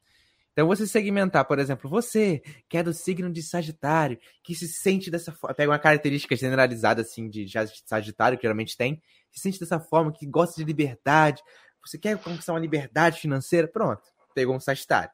Então, 0.54 0.68
você 0.68 0.86
segmentar, 0.86 1.44
por 1.44 1.58
exemplo, 1.58 1.90
você, 1.90 2.40
que 2.68 2.78
é 2.78 2.82
do 2.82 2.94
signo 2.94 3.30
de 3.30 3.42
Sagitário, 3.42 4.16
que 4.40 4.54
se 4.54 4.68
sente 4.68 5.10
dessa 5.10 5.32
forma, 5.32 5.52
pega 5.52 5.72
uma 5.72 5.80
característica 5.80 6.36
generalizada, 6.36 7.02
assim, 7.02 7.28
de 7.28 7.44
Sagitário, 7.84 8.38
que 8.38 8.42
geralmente 8.42 8.76
tem, 8.76 9.02
se 9.32 9.40
sente 9.40 9.58
dessa 9.58 9.80
forma, 9.80 10.12
que 10.12 10.24
gosta 10.24 10.54
de 10.54 10.64
liberdade, 10.64 11.42
você 11.84 11.98
quer 11.98 12.16
conquistar 12.18 12.52
uma 12.52 12.60
liberdade 12.60 13.20
financeira, 13.20 13.66
pronto, 13.66 14.02
pegou 14.32 14.54
um 14.54 14.60
Sagitário. 14.60 15.10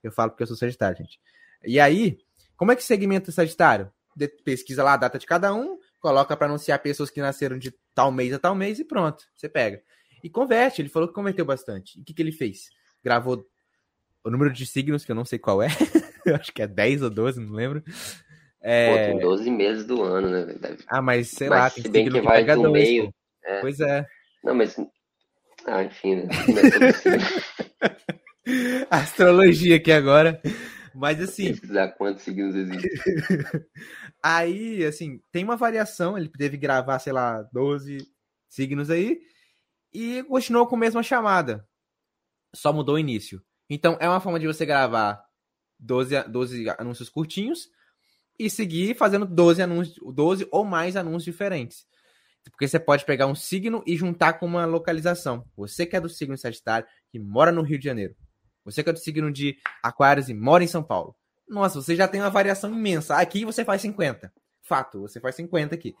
Eu 0.00 0.12
falo 0.12 0.30
porque 0.30 0.44
eu 0.44 0.46
sou 0.46 0.56
Sagitário, 0.56 0.98
gente. 0.98 1.18
E 1.64 1.80
aí, 1.80 2.16
como 2.56 2.70
é 2.70 2.76
que 2.76 2.82
segmenta 2.84 3.30
o 3.30 3.32
Sagitário? 3.32 3.92
De, 4.14 4.28
pesquisa 4.28 4.84
lá 4.84 4.92
a 4.92 4.96
data 4.96 5.18
de 5.18 5.26
cada 5.26 5.52
um, 5.52 5.76
coloca 6.00 6.36
para 6.36 6.46
anunciar 6.46 6.78
pessoas 6.78 7.10
que 7.10 7.20
nasceram 7.20 7.58
de 7.58 7.74
tal 7.92 8.12
mês 8.12 8.32
a 8.32 8.38
tal 8.38 8.54
mês 8.54 8.78
e 8.78 8.84
pronto, 8.84 9.24
você 9.34 9.48
pega. 9.48 9.82
E 10.22 10.30
converte, 10.30 10.80
ele 10.80 10.88
falou 10.88 11.08
que 11.08 11.14
converteu 11.14 11.44
bastante. 11.44 11.98
E 11.98 12.02
o 12.02 12.04
que, 12.04 12.14
que 12.14 12.22
ele 12.22 12.30
fez? 12.30 12.70
Gravou 13.02 13.44
o 14.24 14.30
número 14.30 14.52
de 14.52 14.66
signos, 14.66 15.04
que 15.04 15.12
eu 15.12 15.16
não 15.16 15.24
sei 15.24 15.38
qual 15.38 15.62
é, 15.62 15.68
acho 16.40 16.52
que 16.52 16.62
é 16.62 16.66
10 16.66 17.02
ou 17.02 17.10
12, 17.10 17.40
não 17.40 17.52
lembro. 17.52 17.84
É... 18.60 18.88
Pô, 18.88 19.12
tem 19.12 19.28
12 19.28 19.50
meses 19.50 19.84
do 19.84 20.02
ano, 20.02 20.30
né? 20.30 20.46
Deve... 20.58 20.82
Ah, 20.88 21.02
mas 21.02 21.28
sei 21.28 21.50
mas 21.50 21.58
lá, 21.58 21.70
tem 21.70 21.82
se 21.82 21.88
bem 21.90 22.06
que, 22.06 22.12
que 22.12 22.20
vai 22.22 22.42
do 22.42 22.62
dois, 22.62 22.72
meio. 22.72 23.14
É. 23.44 23.60
Pois 23.60 23.78
é. 23.78 24.06
Não, 24.42 24.54
mas. 24.54 24.74
Ah, 25.66 25.84
enfim, 25.84 26.16
né? 26.16 26.28
Astrologia 28.90 29.76
aqui 29.76 29.92
agora. 29.92 30.40
Mas 30.94 31.20
assim. 31.20 31.48
Pesquisar 31.48 31.88
quantos 31.88 32.22
signos 32.22 32.54
existem. 32.54 32.90
aí, 34.22 34.84
assim, 34.84 35.20
tem 35.30 35.44
uma 35.44 35.56
variação. 35.56 36.16
Ele 36.16 36.28
teve 36.28 36.56
que 36.56 36.62
gravar, 36.62 36.98
sei 36.98 37.12
lá, 37.12 37.42
12 37.52 37.98
signos 38.48 38.88
aí. 38.88 39.20
E 39.92 40.22
continuou 40.24 40.66
com 40.66 40.76
a 40.76 40.78
mesma 40.78 41.02
chamada. 41.02 41.66
Só 42.54 42.72
mudou 42.72 42.94
o 42.94 42.98
início. 42.98 43.42
Então, 43.68 43.96
é 44.00 44.08
uma 44.08 44.20
forma 44.20 44.38
de 44.38 44.46
você 44.46 44.66
gravar 44.66 45.24
12, 45.78 46.24
12 46.28 46.68
anúncios 46.78 47.08
curtinhos 47.08 47.68
e 48.38 48.50
seguir 48.50 48.96
fazendo 48.96 49.26
12 49.26 49.62
anúncios, 49.62 50.14
12 50.14 50.48
ou 50.50 50.64
mais 50.64 50.96
anúncios 50.96 51.24
diferentes. 51.24 51.86
Porque 52.50 52.68
você 52.68 52.78
pode 52.78 53.04
pegar 53.04 53.26
um 53.26 53.34
signo 53.34 53.82
e 53.86 53.96
juntar 53.96 54.34
com 54.34 54.46
uma 54.46 54.66
localização. 54.66 55.44
Você 55.56 55.86
que 55.86 55.96
é 55.96 56.00
do 56.00 56.08
signo 56.08 56.36
Sagitário, 56.36 56.86
que 57.10 57.18
mora 57.18 57.50
no 57.50 57.62
Rio 57.62 57.78
de 57.78 57.84
Janeiro. 57.84 58.14
Você 58.64 58.82
que 58.82 58.90
é 58.90 58.92
do 58.92 58.98
signo 58.98 59.32
de 59.32 59.56
Aquários 59.82 60.28
e 60.28 60.34
mora 60.34 60.62
em 60.62 60.66
São 60.68 60.82
Paulo. 60.82 61.16
Nossa, 61.48 61.80
você 61.80 61.94
já 61.94 62.08
tem 62.08 62.20
uma 62.20 62.30
variação 62.30 62.72
imensa. 62.72 63.16
Aqui 63.16 63.44
você 63.44 63.64
faz 63.64 63.80
50. 63.82 64.32
Fato, 64.62 65.00
você 65.00 65.20
faz 65.20 65.34
50 65.36 65.74
aqui. 65.74 65.94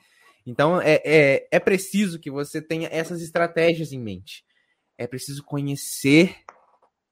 Então 0.46 0.80
é, 0.80 1.00
é, 1.04 1.48
é 1.50 1.60
preciso 1.60 2.18
que 2.18 2.30
você 2.30 2.60
tenha 2.60 2.88
essas 2.90 3.22
estratégias 3.22 3.92
em 3.92 4.00
mente. 4.00 4.44
É 4.96 5.06
preciso 5.06 5.42
conhecer 5.42 6.36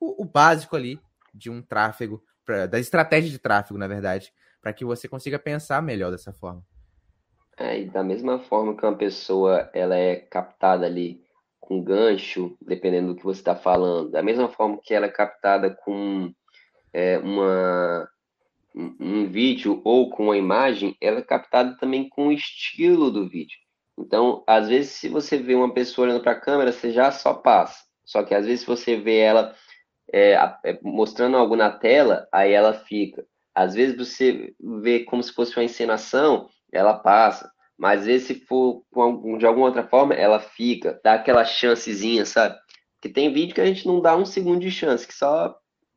o, 0.02 0.22
o 0.22 0.24
básico 0.24 0.74
ali 0.74 1.00
de 1.32 1.48
um 1.48 1.62
tráfego, 1.62 2.20
pra, 2.44 2.66
da 2.66 2.78
estratégia 2.80 3.30
de 3.30 3.38
tráfego, 3.38 3.78
na 3.78 3.86
verdade, 3.86 4.32
para 4.60 4.72
que 4.72 4.84
você 4.84 5.08
consiga 5.08 5.38
pensar 5.38 5.80
melhor 5.80 6.10
dessa 6.10 6.32
forma. 6.32 6.62
É, 7.56 7.80
e 7.80 7.84
da 7.84 8.02
mesma 8.02 8.40
forma 8.40 8.76
que 8.76 8.84
uma 8.84 8.96
pessoa 8.96 9.70
ela 9.72 9.94
é 9.94 10.16
captada 10.16 10.86
ali 10.86 11.22
com 11.60 11.80
gancho, 11.80 12.56
dependendo 12.60 13.08
do 13.08 13.16
que 13.16 13.24
você 13.24 13.40
está 13.40 13.54
falando. 13.54 14.10
Da 14.10 14.22
mesma 14.22 14.48
forma 14.48 14.80
que 14.82 14.92
ela 14.92 15.06
é 15.06 15.10
captada 15.10 15.70
com 15.70 16.32
é, 16.92 17.18
uma, 17.18 18.08
um 18.74 19.26
vídeo 19.26 19.80
ou 19.84 20.10
com 20.10 20.24
uma 20.24 20.36
imagem, 20.36 20.96
ela 21.00 21.20
é 21.20 21.22
captada 21.22 21.76
também 21.76 22.08
com 22.08 22.28
o 22.28 22.32
estilo 22.32 23.10
do 23.10 23.28
vídeo. 23.28 23.58
Então, 23.96 24.42
às 24.46 24.68
vezes, 24.68 24.92
se 24.92 25.08
você 25.08 25.38
vê 25.38 25.54
uma 25.54 25.72
pessoa 25.72 26.06
olhando 26.06 26.22
para 26.22 26.32
a 26.32 26.40
câmera, 26.40 26.72
você 26.72 26.90
já 26.90 27.12
só 27.12 27.34
passa. 27.34 27.84
Só 28.04 28.22
que 28.22 28.34
às 28.34 28.44
vezes, 28.46 28.60
se 28.60 28.66
você 28.66 28.96
vê 28.96 29.18
ela 29.18 29.54
é, 30.12 30.32
é, 30.64 30.78
mostrando 30.82 31.36
algo 31.36 31.56
na 31.56 31.70
tela, 31.70 32.26
aí 32.32 32.52
ela 32.52 32.72
fica. 32.72 33.24
Às 33.54 33.74
vezes, 33.74 33.96
você 33.96 34.54
vê 34.80 35.00
como 35.00 35.22
se 35.22 35.32
fosse 35.32 35.56
uma 35.56 35.64
encenação, 35.64 36.48
ela 36.72 36.94
passa. 36.94 37.50
Mas 37.78 38.00
às 38.00 38.06
vezes, 38.06 38.26
se 38.26 38.34
for 38.46 38.82
de 39.38 39.46
alguma 39.46 39.66
outra 39.66 39.86
forma, 39.86 40.14
ela 40.14 40.38
fica, 40.38 41.00
dá 41.02 41.14
aquela 41.14 41.44
chancezinha, 41.44 42.24
sabe? 42.24 42.56
Porque 42.94 43.12
tem 43.12 43.32
vídeo 43.32 43.54
que 43.54 43.60
a 43.60 43.66
gente 43.66 43.86
não 43.86 44.00
dá 44.00 44.16
um 44.16 44.24
segundo 44.24 44.60
de 44.60 44.70
chance, 44.70 45.06
que 45.06 45.14
só 45.14 45.56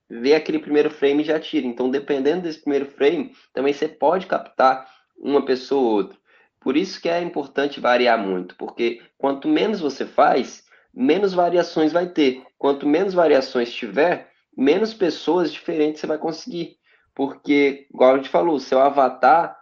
vê 0.10 0.34
aquele 0.34 0.60
primeiro 0.60 0.90
frame 0.90 1.22
e 1.22 1.26
já 1.26 1.40
tira. 1.40 1.68
Então, 1.68 1.90
dependendo 1.90 2.42
desse 2.42 2.62
primeiro 2.62 2.88
frame, 2.88 3.36
também 3.54 3.74
você 3.74 3.88
pode 3.88 4.26
captar 4.26 4.90
uma 5.18 5.46
pessoa 5.46 5.82
ou 5.82 5.94
outra. 5.98 6.18
Por 6.60 6.76
isso 6.76 7.00
que 7.00 7.08
é 7.08 7.22
importante 7.22 7.80
variar 7.80 8.18
muito, 8.18 8.56
porque 8.56 9.02
quanto 9.20 9.48
menos 9.48 9.80
você 9.80 10.06
faz, 10.06 10.65
menos 10.96 11.34
variações 11.34 11.92
vai 11.92 12.08
ter. 12.08 12.44
Quanto 12.58 12.88
menos 12.88 13.14
variações 13.14 13.74
tiver, 13.74 14.32
menos 14.58 14.94
pessoas 14.94 15.52
diferentes 15.52 16.00
você 16.00 16.08
vai 16.08 16.18
conseguir. 16.18 16.78
Porque, 17.14 17.88
igual 17.94 18.14
a 18.14 18.18
gente 18.18 18.30
falou, 18.30 18.60
seu 18.60 18.80
avatar 18.80 19.58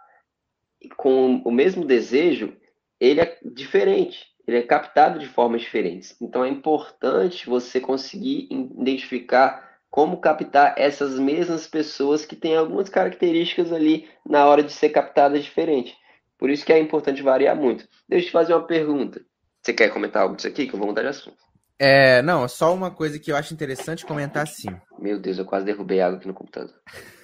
com 0.96 1.42
o 1.44 1.50
mesmo 1.50 1.84
desejo, 1.84 2.56
ele 3.00 3.20
é 3.20 3.38
diferente, 3.44 4.26
ele 4.46 4.58
é 4.58 4.62
captado 4.62 5.18
de 5.18 5.26
formas 5.26 5.62
diferentes. 5.62 6.16
Então 6.20 6.44
é 6.44 6.48
importante 6.48 7.46
você 7.46 7.80
conseguir 7.80 8.48
identificar 8.50 9.78
como 9.90 10.16
captar 10.18 10.74
essas 10.76 11.18
mesmas 11.18 11.68
pessoas 11.68 12.26
que 12.26 12.34
têm 12.34 12.56
algumas 12.56 12.88
características 12.88 13.72
ali 13.72 14.08
na 14.26 14.44
hora 14.46 14.62
de 14.62 14.72
ser 14.72 14.90
captadas 14.90 15.44
diferente. 15.44 15.96
Por 16.36 16.50
isso 16.50 16.66
que 16.66 16.72
é 16.72 16.78
importante 16.78 17.22
variar 17.22 17.56
muito. 17.56 17.88
Deixa 18.08 18.26
eu 18.26 18.28
te 18.28 18.32
fazer 18.32 18.54
uma 18.54 18.66
pergunta. 18.66 19.24
Você 19.64 19.72
quer 19.72 19.90
comentar 19.90 20.22
algo 20.22 20.36
disso 20.36 20.46
aqui? 20.46 20.66
Que 20.66 20.74
eu 20.74 20.78
vou 20.78 20.88
mudar 20.88 21.00
de 21.00 21.08
assunto. 21.08 21.42
É, 21.78 22.20
não, 22.20 22.46
só 22.46 22.74
uma 22.74 22.90
coisa 22.90 23.18
que 23.18 23.32
eu 23.32 23.36
acho 23.36 23.54
interessante 23.54 24.04
comentar 24.04 24.46
sim. 24.46 24.68
Meu 24.98 25.18
Deus, 25.18 25.38
eu 25.38 25.46
quase 25.46 25.64
derrubei 25.64 26.02
água 26.02 26.18
aqui 26.18 26.28
no 26.28 26.34
computador. 26.34 26.74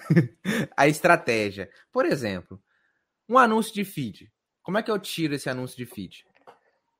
a 0.74 0.88
estratégia. 0.88 1.70
Por 1.92 2.06
exemplo, 2.06 2.58
um 3.28 3.36
anúncio 3.36 3.74
de 3.74 3.84
feed. 3.84 4.32
Como 4.62 4.78
é 4.78 4.82
que 4.82 4.90
eu 4.90 4.98
tiro 4.98 5.34
esse 5.34 5.50
anúncio 5.50 5.76
de 5.76 5.84
feed? 5.84 6.24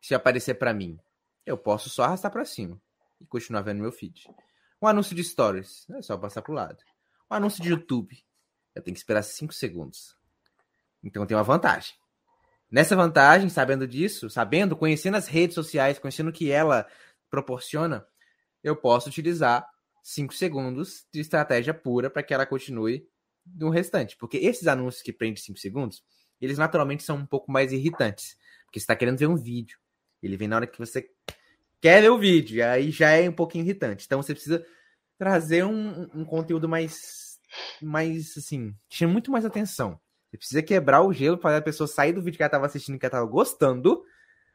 Se 0.03 0.14
aparecer 0.14 0.55
para 0.55 0.74
mim, 0.74 0.99
eu 1.47 1.57
posso 1.57 1.88
só 1.88 2.05
arrastar 2.05 2.30
para 2.30 2.45
cima 2.45 2.78
e 3.18 3.24
continuar 3.24 3.62
vendo 3.62 3.80
meu 3.80 3.93
feed. 3.93 4.28
Um 4.80 4.86
anúncio 4.86 5.16
de 5.16 5.24
stories, 5.24 5.88
é 5.91 6.03
só 6.03 6.18
passar 6.18 6.43
pro 6.43 6.53
lado. 6.53 6.78
Um 7.30 7.34
anúncio 7.34 7.62
de 7.62 7.70
YouTube, 7.70 8.14
eu 8.74 8.82
tenho 8.82 8.95
que 8.95 9.01
esperar 9.01 9.22
5 9.22 9.55
segundos. 9.55 10.14
Então 11.03 11.24
tem 11.24 11.34
uma 11.34 11.43
vantagem. 11.43 11.95
Nessa 12.70 12.94
vantagem, 12.94 13.48
sabendo 13.48 13.86
disso, 13.86 14.30
sabendo, 14.30 14.76
conhecendo 14.76 15.16
as 15.16 15.26
redes 15.26 15.54
sociais, 15.54 15.98
conhecendo 15.98 16.30
o 16.30 16.32
que 16.32 16.50
ela 16.52 16.86
proporciona, 17.28 18.06
eu 18.62 18.76
posso 18.76 19.08
utilizar 19.08 19.66
5 20.04 20.32
segundos 20.34 21.06
de 21.12 21.20
estratégia 21.20 21.74
pura 21.74 22.08
para 22.08 22.22
que 22.22 22.32
ela 22.32 22.46
continue 22.46 23.06
no 23.44 23.70
restante. 23.70 24.16
Porque 24.16 24.38
esses 24.38 24.68
anúncios 24.68 25.02
que 25.02 25.12
prendem 25.12 25.36
5 25.36 25.58
segundos, 25.58 26.02
eles 26.40 26.58
naturalmente 26.58 27.02
são 27.02 27.16
um 27.16 27.26
pouco 27.26 27.50
mais 27.50 27.72
irritantes. 27.72 28.36
Porque 28.66 28.78
você 28.78 28.84
está 28.84 28.94
querendo 28.94 29.18
ver 29.18 29.26
um 29.26 29.36
vídeo. 29.36 29.78
Ele 30.22 30.36
vem 30.36 30.46
na 30.46 30.56
hora 30.56 30.66
que 30.66 30.78
você 30.78 31.08
quer 31.80 32.02
ver 32.02 32.10
o 32.10 32.18
vídeo. 32.18 32.58
E 32.58 32.62
aí 32.62 32.90
já 32.92 33.10
é 33.10 33.28
um 33.28 33.32
pouquinho 33.32 33.64
irritante. 33.64 34.04
Então 34.06 34.22
você 34.22 34.32
precisa 34.32 34.64
trazer 35.18 35.64
um, 35.64 36.08
um 36.14 36.24
conteúdo 36.24 36.68
mais, 36.68 37.40
mais 37.82 38.36
assim, 38.38 38.74
chama 38.88 39.12
muito 39.12 39.30
mais 39.30 39.44
atenção. 39.44 40.00
Você 40.31 40.39
precisa 40.39 40.62
quebrar 40.62 41.03
o 41.03 41.12
gelo 41.12 41.37
para 41.37 41.57
a 41.57 41.62
pessoa 41.62 41.89
sair 41.89 42.12
do 42.12 42.22
vídeo 42.22 42.37
que 42.37 42.43
ela 42.43 42.49
estava 42.49 42.66
assistindo, 42.66 42.99
que 42.99 43.05
ela 43.05 43.11
estava 43.11 43.26
gostando, 43.26 44.05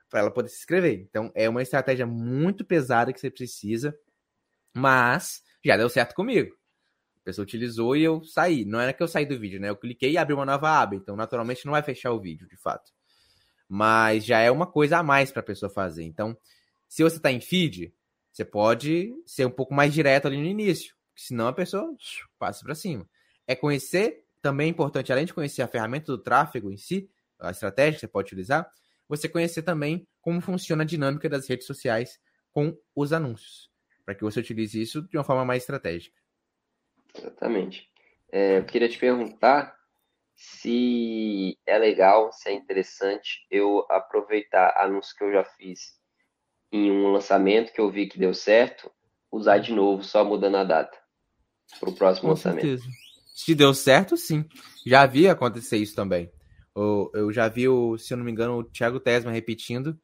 para 0.10 0.22
ela 0.22 0.32
poder 0.32 0.48
se 0.48 0.58
inscrever. 0.58 1.02
Então, 1.02 1.30
é 1.36 1.50
uma 1.50 1.62
estratégia 1.62 2.06
muito 2.06 2.64
pesada 2.64 3.12
que 3.12 3.20
você 3.20 3.30
precisa, 3.30 3.98
mas 4.74 5.44
já 5.64 5.76
deu 5.76 5.90
certo 5.90 6.16
comigo. 6.16 6.56
A 7.22 7.24
pessoa 7.26 7.44
utilizou 7.44 7.96
e 7.96 8.04
eu 8.04 8.24
saí. 8.24 8.64
Não 8.64 8.80
era 8.80 8.94
que 8.94 9.04
eu 9.04 9.08
saí 9.08 9.26
do 9.26 9.38
vídeo, 9.38 9.60
né? 9.60 9.70
Eu 9.70 9.76
cliquei 9.76 10.12
e 10.12 10.18
abri 10.18 10.34
uma 10.34 10.46
nova 10.46 10.70
aba, 10.70 10.96
então 10.96 11.16
naturalmente 11.16 11.66
não 11.66 11.74
vai 11.74 11.84
fechar 11.84 12.12
o 12.12 12.22
vídeo, 12.22 12.48
de 12.48 12.56
fato. 12.56 12.92
Mas 13.68 14.24
já 14.24 14.40
é 14.40 14.50
uma 14.50 14.68
coisa 14.68 15.00
a 15.00 15.04
mais 15.04 15.32
para 15.32 15.42
a 15.42 15.46
pessoa 15.46 15.70
fazer. 15.70 16.04
Então, 16.04 16.38
se 16.88 17.04
você 17.04 17.18
está 17.18 17.32
em 17.32 17.42
feed, 17.42 17.94
você 18.32 18.46
pode 18.46 19.14
ser 19.26 19.46
um 19.46 19.52
pouco 19.52 19.74
mais 19.74 19.94
direto 19.94 20.28
ali 20.28 20.38
no 20.38 20.46
início, 20.46 20.96
senão 21.16 21.48
a 21.48 21.54
pessoa 21.54 21.90
passa 22.38 22.64
para 22.64 22.76
cima. 22.76 23.10
É 23.48 23.56
conhecer 23.56 24.25
também 24.46 24.68
é 24.68 24.70
importante, 24.70 25.12
além 25.12 25.26
de 25.26 25.34
conhecer 25.34 25.64
a 25.64 25.68
ferramenta 25.68 26.12
do 26.12 26.20
tráfego 26.20 26.72
em 26.72 26.78
si, 26.78 27.10
a 27.40 27.50
estratégia 27.50 27.94
que 27.94 28.00
você 28.02 28.08
pode 28.08 28.28
utilizar, 28.28 28.72
você 29.10 29.28
conhecer 29.28 29.64
também 29.64 30.08
como 30.22 30.40
funciona 30.40 30.84
a 30.84 30.86
dinâmica 30.86 31.28
das 31.28 31.50
redes 31.50 31.66
sociais 31.66 32.20
com 32.52 32.78
os 32.96 33.12
anúncios, 33.12 33.72
para 34.06 34.14
que 34.14 34.24
você 34.24 34.40
utilize 34.40 34.80
isso 34.80 35.02
de 35.02 35.18
uma 35.18 35.24
forma 35.24 35.44
mais 35.44 35.64
estratégica. 35.64 36.16
Exatamente. 37.18 37.90
É, 38.32 38.60
eu 38.60 38.66
queria 38.66 38.88
te 38.88 39.00
perguntar 39.00 39.76
se 40.36 41.58
é 41.66 41.80
legal, 41.80 42.32
se 42.32 42.48
é 42.50 42.54
interessante 42.54 43.48
eu 43.50 43.84
aproveitar 43.90 44.78
anúncios 44.78 45.14
que 45.14 45.24
eu 45.24 45.32
já 45.32 45.44
fiz 45.44 46.00
em 46.72 46.92
um 46.92 47.12
lançamento 47.12 47.74
que 47.74 47.82
eu 47.82 47.90
vi 47.90 48.08
que 48.08 48.20
deu 48.20 48.34
certo, 48.36 48.92
usar 49.32 49.58
de 49.58 49.74
novo, 49.74 50.04
só 50.04 50.24
mudando 50.24 50.58
a 50.58 50.64
data 50.64 50.96
para 51.80 51.90
o 51.90 51.96
próximo 51.96 52.28
Com 52.28 52.36
lançamento. 52.36 52.62
Certeza. 52.62 53.05
Se 53.36 53.54
deu 53.54 53.74
certo, 53.74 54.16
sim. 54.16 54.46
Já 54.88 55.06
vi 55.06 55.28
acontecer 55.28 55.76
isso 55.76 55.94
também. 55.94 56.32
Eu, 56.74 57.32
já 57.34 57.50
vi, 57.50 57.68
o, 57.68 57.98
se 57.98 58.14
eu 58.14 58.18
não 58.18 58.24
me 58.24 58.32
engano, 58.32 58.60
o 58.60 58.64
Thiago 58.64 58.98
Tesma 58.98 59.30
repetindo 59.30 60.00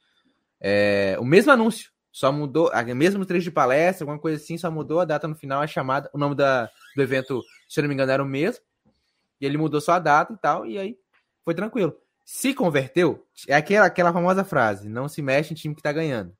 é, 0.59 1.15
o 1.17 1.23
mesmo 1.23 1.49
anúncio. 1.49 1.91
Só 2.11 2.29
mudou, 2.29 2.69
mesmo 2.93 3.25
trecho 3.25 3.45
de 3.45 3.51
palestra, 3.51 4.03
alguma 4.03 4.19
coisa 4.19 4.35
assim, 4.35 4.57
só 4.57 4.69
mudou 4.69 4.99
a 4.99 5.05
data 5.05 5.29
no 5.29 5.35
final, 5.35 5.61
a 5.61 5.67
chamada, 5.67 6.09
o 6.13 6.17
nome 6.17 6.35
da, 6.35 6.69
do 6.93 7.01
evento, 7.01 7.41
se 7.69 7.79
eu 7.79 7.83
não 7.83 7.87
me 7.87 7.93
engano, 7.93 8.11
era 8.11 8.21
o 8.21 8.25
mesmo. 8.25 8.61
E 9.39 9.45
ele 9.45 9.57
mudou 9.57 9.79
só 9.79 9.93
a 9.93 9.99
data 9.99 10.33
e 10.33 10.37
tal, 10.37 10.65
e 10.65 10.77
aí 10.77 10.97
foi 11.45 11.55
tranquilo. 11.55 11.95
Se 12.25 12.53
converteu, 12.53 13.25
é 13.47 13.55
aquela, 13.55 13.85
aquela 13.85 14.11
famosa 14.11 14.43
frase: 14.43 14.89
não 14.89 15.07
se 15.07 15.21
mexe 15.21 15.53
em 15.53 15.55
time 15.55 15.73
que 15.73 15.81
tá 15.81 15.93
ganhando. 15.93 16.35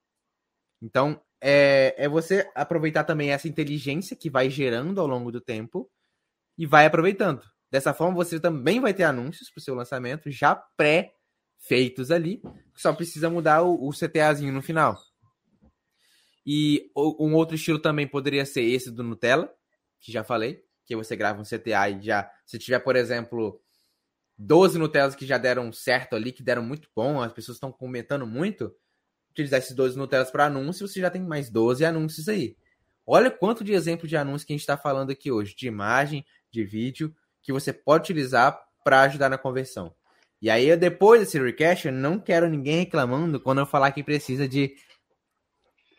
Então, 0.82 1.22
é, 1.40 1.96
é 1.98 2.10
você 2.10 2.52
aproveitar 2.54 3.06
também 3.06 3.32
essa 3.32 3.48
inteligência 3.48 4.14
que 4.14 4.30
vai 4.30 4.50
gerando 4.50 5.00
ao 5.00 5.08
longo 5.08 5.32
do 5.32 5.40
tempo 5.40 5.90
e 6.62 6.66
vai 6.68 6.86
aproveitando. 6.86 7.42
Dessa 7.72 7.92
forma, 7.92 8.14
você 8.14 8.40
também 8.40 8.80
vai 8.80 8.94
ter 8.94 9.02
anúncios 9.02 9.50
para 9.50 9.60
o 9.60 9.64
seu 9.64 9.74
lançamento 9.74 10.30
já 10.30 10.54
pré-feitos 10.54 12.12
ali, 12.12 12.40
só 12.76 12.94
precisa 12.94 13.32
mudar 13.32 13.64
o, 13.64 13.88
o 13.88 13.92
CTAzinho 13.92 14.54
no 14.54 14.62
final. 14.62 14.96
E 16.46 16.92
um 16.96 17.34
outro 17.34 17.56
estilo 17.56 17.80
também 17.80 18.08
poderia 18.08 18.46
ser 18.46 18.62
esse 18.62 18.92
do 18.92 19.02
Nutella, 19.02 19.52
que 20.00 20.12
já 20.12 20.24
falei, 20.24 20.64
que 20.86 20.96
você 20.96 21.16
grava 21.16 21.42
um 21.42 21.44
CTA 21.44 21.90
e 21.90 22.02
já, 22.04 22.30
se 22.46 22.60
tiver, 22.60 22.78
por 22.78 22.96
exemplo, 22.96 23.60
12 24.38 24.78
Nutellas 24.78 25.16
que 25.16 25.26
já 25.26 25.40
deram 25.40 25.74
certo 25.74 26.16
ali, 26.16 26.32
que 26.32 26.44
deram 26.44 26.62
muito 26.62 26.90
bom, 26.96 27.24
as 27.24 27.34
pessoas 27.34 27.56
estão 27.56 27.72
comentando 27.72 28.28
muito, 28.28 28.72
utilizar 29.32 29.58
esses 29.58 29.76
12 29.76 29.98
Nutellas 29.98 30.30
para 30.30 30.46
anúncio, 30.46 30.88
você 30.88 31.00
já 31.00 31.10
tem 31.10 31.24
mais 31.24 31.50
12 31.50 31.84
anúncios 31.84 32.30
aí. 32.30 32.56
Olha 33.04 33.32
quanto 33.32 33.64
de 33.64 33.74
exemplo 33.74 34.08
de 34.08 34.16
anúncio 34.16 34.46
que 34.46 34.54
a 34.54 34.56
gente 34.56 34.62
está 34.62 34.78
falando 34.78 35.10
aqui 35.10 35.32
hoje, 35.32 35.56
de 35.56 35.68
imagem, 35.68 36.24
de 36.52 36.64
vídeo 36.64 37.14
que 37.42 37.52
você 37.52 37.74
pode 37.74 38.04
utilizar 38.04 38.60
para 38.84 39.02
ajudar 39.02 39.30
na 39.30 39.38
conversão. 39.38 39.94
E 40.42 40.50
aí, 40.50 40.76
depois 40.76 41.22
desse 41.22 41.40
recache, 41.40 41.88
eu 41.88 41.92
não 41.92 42.20
quero 42.20 42.50
ninguém 42.50 42.80
reclamando 42.80 43.40
quando 43.40 43.60
eu 43.60 43.66
falar 43.66 43.92
que 43.92 44.04
precisa 44.04 44.48
de 44.48 44.76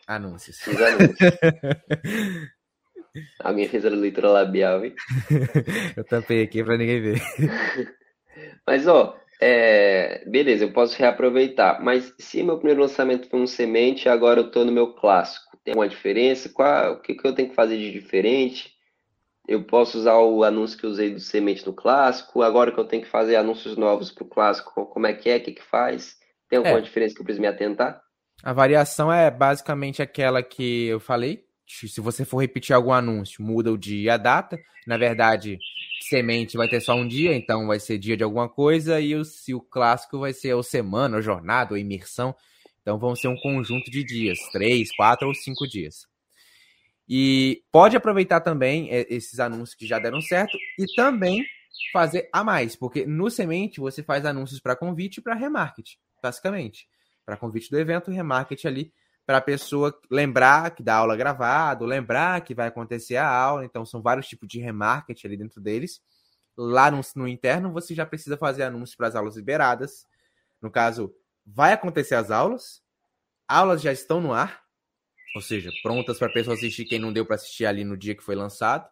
anúncios. 0.05 0.57
Alguém 3.39 3.69
fez 3.69 3.85
a 3.85 3.89
leitura 3.89 4.29
labial, 4.29 4.83
hein? 4.83 4.93
eu 5.95 6.03
tampei 6.03 6.43
aqui 6.43 6.63
para 6.63 6.77
ninguém 6.77 7.01
ver. 7.01 7.21
Mas, 8.67 8.87
ó, 8.87 9.17
é... 9.39 10.25
beleza, 10.27 10.65
eu 10.65 10.73
posso 10.73 10.97
reaproveitar. 10.97 11.81
Mas 11.81 12.13
se 12.17 12.43
meu 12.43 12.57
primeiro 12.57 12.81
lançamento 12.81 13.29
foi 13.29 13.39
um 13.39 13.47
semente, 13.47 14.09
agora 14.09 14.41
eu 14.41 14.47
estou 14.47 14.65
no 14.65 14.71
meu 14.71 14.93
clássico. 14.93 15.57
Tem 15.63 15.73
alguma 15.73 15.87
diferença? 15.87 16.49
Qual... 16.49 16.93
O 16.93 17.01
que, 17.01 17.13
que 17.13 17.25
eu 17.25 17.35
tenho 17.35 17.49
que 17.49 17.55
fazer 17.55 17.77
de 17.77 17.91
diferente? 17.91 18.73
Eu 19.47 19.63
posso 19.63 19.97
usar 19.97 20.17
o 20.17 20.43
anúncio 20.43 20.77
que 20.77 20.87
usei 20.87 21.13
do 21.13 21.19
semente 21.19 21.65
no 21.65 21.73
clássico, 21.73 22.41
agora 22.41 22.71
que 22.71 22.79
eu 22.79 22.85
tenho 22.85 23.03
que 23.03 23.09
fazer 23.09 23.35
anúncios 23.35 23.75
novos 23.75 24.11
para 24.11 24.23
o 24.23 24.29
clássico, 24.29 24.85
como 24.85 25.05
é 25.05 25.13
que 25.13 25.29
é, 25.29 25.37
o 25.37 25.43
que, 25.43 25.51
que 25.51 25.63
faz? 25.63 26.15
Tem 26.49 26.57
alguma 26.57 26.79
é. 26.79 26.81
diferença 26.81 27.13
que 27.13 27.21
eu 27.21 27.25
preciso 27.25 27.41
me 27.41 27.47
atentar? 27.47 28.01
A 28.41 28.53
variação 28.53 29.11
é 29.11 29.29
basicamente 29.29 30.01
aquela 30.01 30.41
que 30.41 30.87
eu 30.87 30.99
falei. 30.99 31.43
Se 31.67 32.01
você 32.01 32.25
for 32.25 32.39
repetir 32.39 32.75
algum 32.75 32.91
anúncio, 32.91 33.43
muda 33.43 33.71
o 33.71 33.77
dia 33.77 34.03
e 34.03 34.09
a 34.09 34.17
data. 34.17 34.57
Na 34.85 34.97
verdade, 34.97 35.57
semente 36.01 36.57
vai 36.57 36.67
ter 36.67 36.81
só 36.81 36.93
um 36.93 37.07
dia, 37.07 37.35
então 37.35 37.67
vai 37.67 37.79
ser 37.79 37.97
dia 37.97 38.17
de 38.17 38.23
alguma 38.23 38.49
coisa, 38.49 38.99
e 38.99 39.15
o, 39.15 39.23
se 39.23 39.53
o 39.53 39.61
clássico 39.61 40.19
vai 40.19 40.33
ser 40.33 40.53
ou 40.53 40.63
semana, 40.63 41.17
ou 41.17 41.21
jornada, 41.21 41.73
ou 41.73 41.77
imersão. 41.77 42.35
Então 42.81 42.99
vão 42.99 43.15
ser 43.15 43.29
um 43.29 43.37
conjunto 43.37 43.89
de 43.89 44.03
dias, 44.03 44.37
três, 44.51 44.93
quatro 44.95 45.27
ou 45.27 45.33
cinco 45.33 45.65
dias. 45.67 46.05
E 47.07 47.63
pode 47.71 47.97
aproveitar 47.97 48.41
também 48.41 48.89
é, 48.89 49.05
esses 49.13 49.39
anúncios 49.39 49.75
que 49.75 49.85
já 49.85 49.99
deram 49.99 50.21
certo 50.21 50.57
e 50.79 50.85
também 50.95 51.43
fazer 51.91 52.29
a 52.31 52.43
mais, 52.43 52.75
porque 52.75 53.05
no 53.05 53.29
Semente 53.29 53.79
você 53.79 54.01
faz 54.01 54.25
anúncios 54.25 54.59
para 54.59 54.75
convite 54.75 55.17
e 55.17 55.21
para 55.21 55.35
remarketing, 55.35 55.97
basicamente. 56.21 56.87
Para 57.25 57.37
convite 57.37 57.69
do 57.69 57.79
evento, 57.79 58.11
remarketing 58.11 58.67
ali 58.67 58.93
para 59.25 59.37
a 59.37 59.41
pessoa 59.41 59.97
lembrar 60.11 60.71
que 60.71 60.83
dá 60.83 60.95
aula 60.95 61.15
gravada, 61.15 61.85
lembrar 61.85 62.41
que 62.41 62.53
vai 62.53 62.67
acontecer 62.67 63.15
a 63.15 63.27
aula. 63.27 63.65
Então, 63.65 63.85
são 63.85 64.01
vários 64.01 64.27
tipos 64.27 64.47
de 64.47 64.59
remarketing 64.59 65.27
ali 65.27 65.37
dentro 65.37 65.61
deles. 65.61 66.01
Lá 66.57 66.91
no, 66.91 67.01
no 67.15 67.27
interno, 67.27 67.71
você 67.71 67.95
já 67.95 68.05
precisa 68.05 68.37
fazer 68.37 68.63
anúncios 68.63 68.95
para 68.95 69.07
as 69.07 69.15
aulas 69.15 69.35
liberadas. 69.35 70.05
No 70.61 70.69
caso, 70.69 71.13
vai 71.45 71.73
acontecer 71.73 72.15
as 72.15 72.31
aulas, 72.31 72.81
aulas 73.47 73.81
já 73.81 73.91
estão 73.91 74.21
no 74.21 74.33
ar, 74.33 74.62
ou 75.35 75.41
seja, 75.41 75.71
prontas 75.81 76.17
para 76.17 76.27
a 76.27 76.33
pessoa 76.33 76.55
assistir 76.55 76.85
quem 76.85 76.99
não 76.99 77.11
deu 77.11 77.25
para 77.25 77.35
assistir 77.35 77.65
ali 77.65 77.83
no 77.83 77.97
dia 77.97 78.15
que 78.15 78.23
foi 78.23 78.35
lançado. 78.35 78.87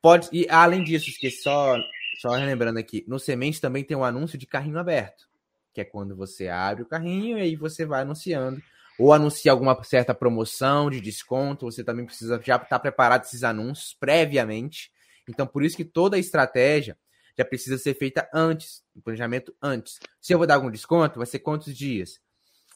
Pode 0.00 0.28
e 0.32 0.46
além 0.48 0.82
disso, 0.82 1.10
esqueci 1.10 1.42
só 1.42 1.76
só 2.18 2.30
relembrando 2.30 2.78
aqui, 2.78 3.04
no 3.08 3.18
Semente 3.18 3.60
também 3.60 3.82
tem 3.82 3.96
um 3.96 4.04
anúncio 4.04 4.38
de 4.38 4.46
carrinho 4.46 4.78
aberto, 4.78 5.28
que 5.72 5.80
é 5.80 5.84
quando 5.84 6.14
você 6.14 6.48
abre 6.48 6.82
o 6.82 6.86
carrinho 6.86 7.38
e 7.38 7.40
aí 7.40 7.56
você 7.56 7.84
vai 7.84 8.02
anunciando 8.02 8.62
ou 8.98 9.12
anuncia 9.12 9.50
alguma 9.50 9.82
certa 9.82 10.14
promoção 10.14 10.90
de 10.90 11.00
desconto, 11.00 11.66
você 11.66 11.82
também 11.82 12.06
precisa 12.06 12.40
já 12.44 12.56
estar 12.56 12.66
tá 12.66 12.78
preparado 12.78 13.24
esses 13.24 13.42
anúncios 13.42 13.96
previamente. 13.98 14.92
Então, 15.28 15.46
por 15.46 15.64
isso 15.64 15.76
que 15.76 15.84
toda 15.84 16.16
a 16.16 16.20
estratégia 16.20 16.96
já 17.36 17.44
precisa 17.44 17.78
ser 17.78 17.94
feita 17.94 18.28
antes, 18.32 18.84
o 18.94 19.00
planejamento 19.00 19.54
antes. 19.60 19.98
Se 20.20 20.32
eu 20.32 20.38
vou 20.38 20.46
dar 20.46 20.54
algum 20.54 20.70
desconto, 20.70 21.18
vai 21.18 21.26
ser 21.26 21.38
quantos 21.38 21.76
dias? 21.76 22.20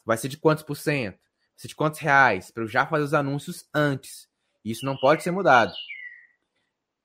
Vai 0.05 0.17
ser 0.17 0.27
de 0.27 0.37
quantos 0.37 0.63
por 0.63 0.75
cento? 0.75 1.19
De 1.65 1.73
quantos 1.73 2.01
reais, 2.01 2.51
para 2.51 2.63
eu 2.63 2.67
já 2.67 2.85
fazer 2.85 3.05
os 3.05 3.13
anúncios 3.13 3.63
antes. 3.73 4.27
Isso 4.65 4.85
não 4.85 4.97
pode 4.97 5.23
ser 5.23 5.31
mudado. 5.31 5.71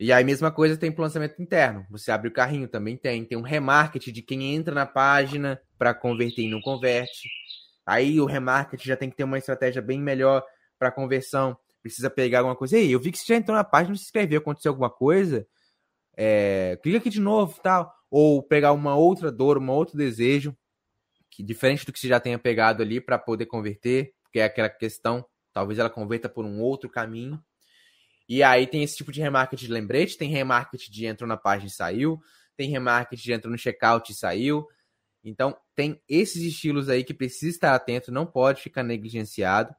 E 0.00 0.12
aí, 0.12 0.24
mesma 0.24 0.50
coisa 0.50 0.76
tem 0.76 0.90
para 0.90 1.04
lançamento 1.04 1.40
interno. 1.40 1.86
Você 1.88 2.10
abre 2.10 2.26
o 2.26 2.32
carrinho, 2.32 2.66
também 2.66 2.96
tem. 2.96 3.24
Tem 3.24 3.38
um 3.38 3.42
remarketing 3.42 4.10
de 4.10 4.20
quem 4.20 4.52
entra 4.52 4.74
na 4.74 4.84
página 4.84 5.62
para 5.78 5.94
converter 5.94 6.42
e 6.42 6.50
não 6.50 6.60
converte. 6.60 7.28
Aí 7.86 8.20
o 8.20 8.26
remarketing 8.26 8.88
já 8.88 8.96
tem 8.96 9.08
que 9.08 9.16
ter 9.16 9.22
uma 9.22 9.38
estratégia 9.38 9.80
bem 9.80 10.00
melhor 10.00 10.44
para 10.76 10.90
conversão. 10.90 11.56
Precisa 11.80 12.10
pegar 12.10 12.40
alguma 12.40 12.56
coisa. 12.56 12.76
Ei, 12.76 12.92
eu 12.92 12.98
vi 12.98 13.12
que 13.12 13.18
você 13.18 13.26
já 13.26 13.36
entrou 13.36 13.56
na 13.56 13.62
página, 13.62 13.94
se 13.94 14.02
inscreveu, 14.02 14.40
aconteceu 14.40 14.72
alguma 14.72 14.90
coisa. 14.90 15.46
É, 16.16 16.76
clica 16.82 16.98
aqui 16.98 17.10
de 17.10 17.20
novo 17.20 17.60
tal. 17.62 17.92
Ou 18.10 18.42
pegar 18.42 18.72
uma 18.72 18.96
outra 18.96 19.30
dor, 19.30 19.56
um 19.56 19.70
outro 19.70 19.96
desejo 19.96 20.56
que 21.32 21.42
diferente 21.42 21.86
do 21.86 21.92
que 21.92 21.98
você 21.98 22.08
já 22.08 22.20
tenha 22.20 22.38
pegado 22.38 22.82
ali 22.82 23.00
para 23.00 23.18
poder 23.18 23.46
converter, 23.46 24.12
porque 24.32 24.40
é 24.40 24.44
aquela 24.44 24.70
questão, 24.70 25.22
talvez 25.52 25.78
ela 25.78 25.90
converta 25.90 26.26
por 26.26 26.46
um 26.46 26.58
outro 26.58 26.88
caminho. 26.88 27.38
E 28.26 28.42
aí 28.42 28.66
tem 28.66 28.82
esse 28.82 28.96
tipo 28.96 29.12
de 29.12 29.20
remarketing 29.20 29.66
de 29.66 29.70
lembrete, 29.70 30.16
tem 30.16 30.30
remarketing 30.30 30.90
de 30.90 31.04
entrou 31.04 31.28
na 31.28 31.36
página 31.36 31.68
e 31.68 31.70
saiu, 31.70 32.18
tem 32.56 32.70
remarketing 32.70 33.22
de 33.22 33.32
entrou 33.34 33.52
no 33.52 33.58
checkout 33.58 34.10
e 34.10 34.14
saiu. 34.14 34.66
Então, 35.22 35.54
tem 35.74 36.00
esses 36.08 36.42
estilos 36.42 36.88
aí 36.88 37.04
que 37.04 37.12
precisa 37.12 37.50
estar 37.50 37.74
atento, 37.74 38.10
não 38.10 38.24
pode 38.24 38.62
ficar 38.62 38.82
negligenciado, 38.82 39.74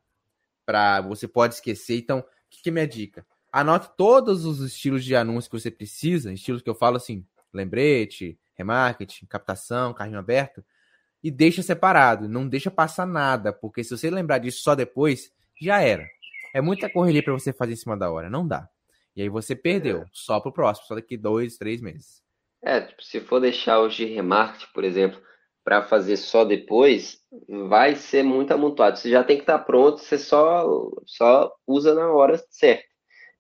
para 0.64 1.02
você 1.02 1.28
pode 1.28 1.56
esquecer. 1.56 1.98
Então, 1.98 2.20
o 2.20 2.26
que, 2.48 2.62
que 2.62 2.70
é 2.70 2.72
minha 2.72 2.88
dica? 2.88 3.26
Anote 3.52 3.90
todos 3.98 4.46
os 4.46 4.62
estilos 4.62 5.04
de 5.04 5.16
anúncio 5.16 5.50
que 5.50 5.60
você 5.60 5.72
precisa, 5.72 6.32
estilos 6.32 6.62
que 6.62 6.70
eu 6.70 6.76
falo 6.76 6.98
assim, 6.98 7.26
lembrete, 7.52 8.40
remarketing, 8.54 9.26
captação, 9.26 9.96
carrinho 9.96 10.20
aberto, 10.20 10.64
e 11.24 11.32
deixa 11.32 11.64
separado, 11.64 12.28
não 12.28 12.48
deixa 12.48 12.70
passar 12.70 13.06
nada, 13.06 13.54
porque 13.54 13.84
se 13.84 13.96
você 13.96 14.10
lembrar 14.10 14.40
disso 14.40 14.62
só 14.62 14.76
depois, 14.76 15.32
já 15.60 15.80
era. 15.82 16.06
É 16.54 16.62
muita 16.62 16.90
correria 16.90 17.24
para 17.24 17.34
você 17.34 17.54
fazer 17.54 17.74
em 17.74 17.78
cima 17.78 17.98
da 17.98 18.12
hora, 18.12 18.30
não 18.30 18.48
dá. 18.48 18.68
E 19.16 19.22
aí 19.22 19.30
você 19.30 19.56
perdeu, 19.56 20.02
é. 20.02 20.06
só 20.12 20.40
pro 20.40 20.52
próximo, 20.52 20.88
só 20.88 20.96
daqui 20.96 21.16
dois, 21.16 21.58
três 21.58 21.82
meses. 21.82 22.22
É, 22.62 22.82
tipo, 22.82 23.02
se 23.02 23.22
for 23.22 23.40
deixar 23.40 23.80
os 23.80 23.94
de 23.96 24.06
remarketing, 24.06 24.72
por 24.74 24.84
exemplo, 24.84 25.22
para 25.64 25.84
fazer 25.84 26.18
só 26.18 26.44
depois, 26.44 27.20
vai 27.68 27.96
ser 27.96 28.24
muito 28.24 28.52
amontoado. 28.52 28.98
Você 28.98 29.10
já 29.10 29.24
tem 29.24 29.38
que 29.38 29.44
estar 29.44 29.60
tá 29.60 29.64
pronto, 29.64 30.00
você 30.00 30.18
só, 30.18 30.68
só 31.06 31.54
usa 31.66 31.94
na 31.94 32.12
hora 32.12 32.38
certa. 32.50 32.93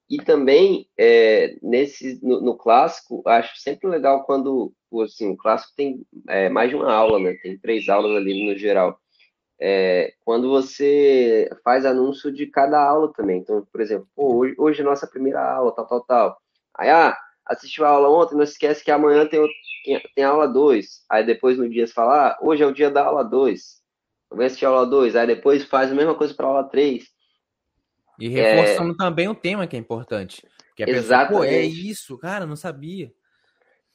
E 0.09 0.17
também, 0.17 0.87
é, 0.97 1.57
nesse, 1.61 2.19
no, 2.23 2.41
no, 2.41 2.57
clássico, 2.57 3.23
acho 3.25 3.57
sempre 3.57 3.87
legal 3.87 4.23
quando, 4.25 4.73
assim, 5.03 5.31
o 5.31 5.37
clássico 5.37 5.73
tem 5.75 6.05
é, 6.27 6.49
mais 6.49 6.69
de 6.69 6.75
uma 6.75 6.91
aula, 6.93 7.19
né? 7.19 7.33
Tem 7.41 7.57
três 7.57 7.89
aulas 7.89 8.15
ali 8.17 8.45
no 8.45 8.57
geral. 8.57 8.99
É, 9.59 10.13
quando 10.25 10.49
você 10.49 11.49
faz 11.63 11.85
anúncio 11.85 12.31
de 12.31 12.47
cada 12.47 12.81
aula 12.83 13.13
também. 13.13 13.39
Então, 13.39 13.65
por 13.71 13.81
exemplo, 13.81 14.07
pô, 14.15 14.35
hoje, 14.35 14.55
hoje 14.57 14.81
é 14.81 14.83
nossa 14.83 15.07
primeira 15.07 15.41
aula, 15.41 15.73
tal, 15.73 15.87
tal, 15.87 16.01
tal. 16.01 16.37
Aí, 16.75 16.89
ah, 16.89 17.17
assistiu 17.45 17.85
a 17.85 17.89
aula 17.89 18.09
ontem, 18.09 18.35
não 18.35 18.43
esquece 18.43 18.83
que 18.83 18.91
amanhã 18.91 19.25
tem, 19.27 19.41
tem, 19.85 20.01
tem 20.15 20.23
aula 20.23 20.47
2. 20.47 21.05
Aí 21.09 21.25
depois 21.25 21.57
no 21.57 21.69
dia 21.69 21.87
você 21.87 21.93
fala, 21.93 22.29
ah, 22.29 22.39
hoje 22.41 22.63
é 22.63 22.65
o 22.65 22.73
dia 22.73 22.89
da 22.91 23.05
aula 23.05 23.23
2. 23.23 23.81
Vou 24.29 24.43
assistir 24.43 24.65
a 24.65 24.69
aula 24.69 24.85
2. 24.85 25.15
Aí 25.15 25.27
depois 25.27 25.63
faz 25.65 25.91
a 25.91 25.95
mesma 25.95 26.15
coisa 26.15 26.33
para 26.33 26.45
a 26.45 26.49
aula 26.49 26.63
3. 26.65 27.12
E 28.19 28.29
reforçando 28.29 28.93
é... 28.93 28.97
também 28.97 29.27
o 29.27 29.35
tema 29.35 29.67
que 29.67 29.75
é 29.75 29.79
importante. 29.79 30.45
Que 30.75 30.83
a 30.83 30.89
Exatamente. 30.89 31.27
pessoa, 31.27 31.39
pô, 31.39 31.43
é 31.43 31.61
isso, 31.61 32.17
cara, 32.17 32.45
não 32.45 32.55
sabia. 32.55 33.11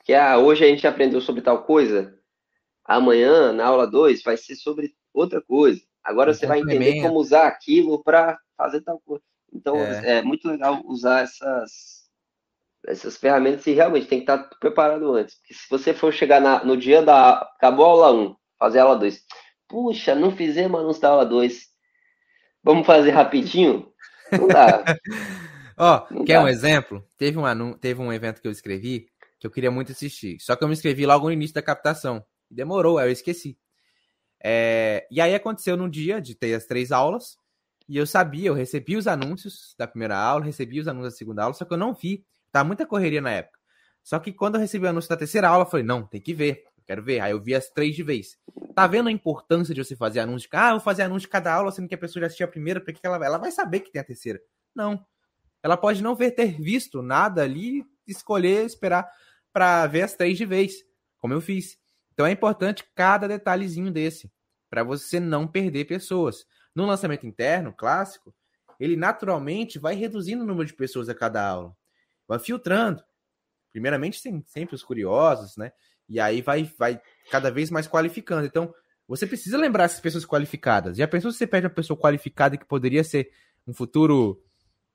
Que 0.04 0.14
ah, 0.14 0.38
hoje 0.38 0.64
a 0.64 0.68
gente 0.68 0.86
aprendeu 0.86 1.20
sobre 1.20 1.42
tal 1.42 1.64
coisa, 1.64 2.18
amanhã, 2.84 3.52
na 3.52 3.66
aula 3.66 3.86
2, 3.86 4.22
vai 4.22 4.36
ser 4.36 4.56
sobre 4.56 4.94
outra 5.12 5.42
coisa. 5.42 5.80
Agora 6.02 6.32
você 6.32 6.46
vai 6.46 6.60
entender 6.60 7.02
como 7.02 7.18
usar 7.18 7.46
aquilo 7.46 8.02
para 8.02 8.38
fazer 8.56 8.80
tal 8.80 9.00
coisa. 9.00 9.22
Então, 9.52 9.76
é. 9.76 10.18
é. 10.18 10.22
muito 10.22 10.48
legal 10.48 10.80
usar 10.86 11.22
essas, 11.24 12.08
essas 12.86 13.16
ferramentas 13.16 13.66
e 13.66 13.72
realmente 13.72 14.06
tem 14.06 14.18
que 14.18 14.30
estar 14.30 14.38
preparado 14.58 15.12
antes. 15.12 15.36
Porque 15.36 15.54
se 15.54 15.68
você 15.68 15.92
for 15.92 16.12
chegar 16.12 16.40
na, 16.40 16.64
no 16.64 16.76
dia 16.76 17.02
da. 17.02 17.38
Acabou 17.56 17.84
a 17.84 17.88
aula 17.88 18.12
1, 18.12 18.36
fazer 18.58 18.78
a 18.78 18.84
aula 18.84 18.96
2. 18.96 19.22
Puxa, 19.68 20.14
não 20.14 20.34
fizemos 20.34 20.80
anúncio 20.80 21.02
da 21.02 21.10
aula 21.10 21.26
2. 21.26 21.66
Vamos 22.62 22.86
fazer 22.86 23.10
rapidinho? 23.10 23.92
Não 24.32 24.48
dá. 24.48 24.84
Ó, 25.76 26.06
oh, 26.10 26.24
quer 26.24 26.34
dá. 26.34 26.42
um 26.42 26.48
exemplo? 26.48 27.06
Teve 27.16 27.38
um. 27.38 27.72
Teve 27.74 28.00
um 28.00 28.12
evento 28.12 28.40
que 28.40 28.48
eu 28.48 28.52
escrevi 28.52 29.08
que 29.38 29.46
eu 29.46 29.50
queria 29.50 29.70
muito 29.70 29.92
assistir. 29.92 30.38
Só 30.40 30.56
que 30.56 30.64
eu 30.64 30.68
me 30.68 30.74
inscrevi 30.74 31.06
logo 31.06 31.26
no 31.26 31.32
início 31.32 31.54
da 31.54 31.62
captação. 31.62 32.24
Demorou, 32.50 32.98
aí 32.98 33.08
eu 33.08 33.12
esqueci. 33.12 33.56
É... 34.42 35.06
E 35.10 35.20
aí 35.20 35.34
aconteceu 35.34 35.76
no 35.76 35.88
dia 35.88 36.20
de 36.20 36.34
ter 36.34 36.54
as 36.54 36.64
três 36.64 36.90
aulas. 36.90 37.36
E 37.88 37.96
eu 37.96 38.06
sabia, 38.06 38.48
eu 38.48 38.54
recebi 38.54 38.96
os 38.96 39.06
anúncios 39.06 39.74
da 39.78 39.86
primeira 39.86 40.16
aula, 40.16 40.44
recebi 40.44 40.78
os 40.78 40.88
anúncios 40.88 41.14
da 41.14 41.18
segunda 41.18 41.42
aula, 41.42 41.54
só 41.54 41.64
que 41.64 41.72
eu 41.72 41.78
não 41.78 41.94
vi. 41.94 42.24
Tá 42.52 42.62
muita 42.62 42.84
correria 42.84 43.20
na 43.20 43.30
época. 43.30 43.58
Só 44.02 44.18
que 44.18 44.32
quando 44.32 44.56
eu 44.56 44.60
recebi 44.60 44.84
o 44.84 44.88
anúncio 44.88 45.08
da 45.08 45.16
terceira 45.16 45.48
aula, 45.48 45.64
eu 45.64 45.70
falei, 45.70 45.86
não, 45.86 46.06
tem 46.06 46.20
que 46.20 46.34
ver. 46.34 46.64
Quero 46.88 47.02
ver. 47.02 47.20
Aí 47.20 47.32
eu 47.32 47.40
vi 47.40 47.54
as 47.54 47.68
três 47.68 47.94
de 47.94 48.02
vez. 48.02 48.38
Tá 48.74 48.86
vendo 48.86 49.10
a 49.10 49.12
importância 49.12 49.74
de 49.74 49.84
você 49.84 49.94
fazer 49.94 50.20
anúncio? 50.20 50.48
Ah, 50.54 50.68
eu 50.68 50.76
vou 50.76 50.80
fazer 50.80 51.02
anúncio 51.02 51.26
de 51.26 51.32
cada 51.32 51.52
aula, 51.52 51.70
sendo 51.70 51.86
que 51.86 51.94
a 51.94 51.98
pessoa 51.98 52.22
já 52.22 52.28
assistiu 52.28 52.46
a 52.46 52.50
primeira, 52.50 52.80
porque 52.80 52.98
ela, 53.06 53.22
ela 53.22 53.36
vai 53.36 53.50
saber 53.50 53.80
que 53.80 53.92
tem 53.92 54.00
a 54.00 54.04
terceira. 54.04 54.40
Não. 54.74 55.04
Ela 55.62 55.76
pode 55.76 56.02
não 56.02 56.16
ver 56.16 56.30
ter 56.30 56.58
visto 56.58 57.02
nada 57.02 57.42
ali, 57.42 57.84
escolher, 58.06 58.64
esperar 58.64 59.06
para 59.52 59.86
ver 59.86 60.00
as 60.00 60.14
três 60.14 60.38
de 60.38 60.46
vez, 60.46 60.82
como 61.18 61.34
eu 61.34 61.42
fiz. 61.42 61.78
Então 62.14 62.24
é 62.24 62.30
importante 62.30 62.82
cada 62.94 63.28
detalhezinho 63.28 63.92
desse, 63.92 64.32
para 64.70 64.82
você 64.82 65.20
não 65.20 65.46
perder 65.46 65.84
pessoas. 65.84 66.46
No 66.74 66.86
lançamento 66.86 67.26
interno, 67.26 67.70
clássico, 67.70 68.34
ele 68.80 68.96
naturalmente 68.96 69.78
vai 69.78 69.94
reduzindo 69.94 70.42
o 70.42 70.46
número 70.46 70.66
de 70.66 70.74
pessoas 70.74 71.10
a 71.10 71.14
cada 71.14 71.46
aula. 71.46 71.76
Vai 72.26 72.38
filtrando. 72.38 73.04
Primeiramente 73.72 74.22
tem 74.22 74.42
sempre 74.46 74.74
os 74.74 74.82
curiosos, 74.82 75.54
né? 75.58 75.70
E 76.08 76.18
aí 76.18 76.40
vai, 76.40 76.70
vai 76.78 77.00
cada 77.30 77.50
vez 77.50 77.70
mais 77.70 77.86
qualificando. 77.86 78.46
Então, 78.46 78.72
você 79.06 79.26
precisa 79.26 79.56
lembrar 79.56 79.84
essas 79.84 80.00
pessoas 80.00 80.24
qualificadas. 80.24 80.96
Já 80.96 81.08
pensou 81.08 81.30
se 81.30 81.38
você 81.38 81.46
perde 81.46 81.66
uma 81.66 81.72
pessoa 81.72 81.98
qualificada 81.98 82.56
que 82.56 82.64
poderia 82.64 83.04
ser 83.04 83.30
um 83.66 83.72
futuro 83.72 84.42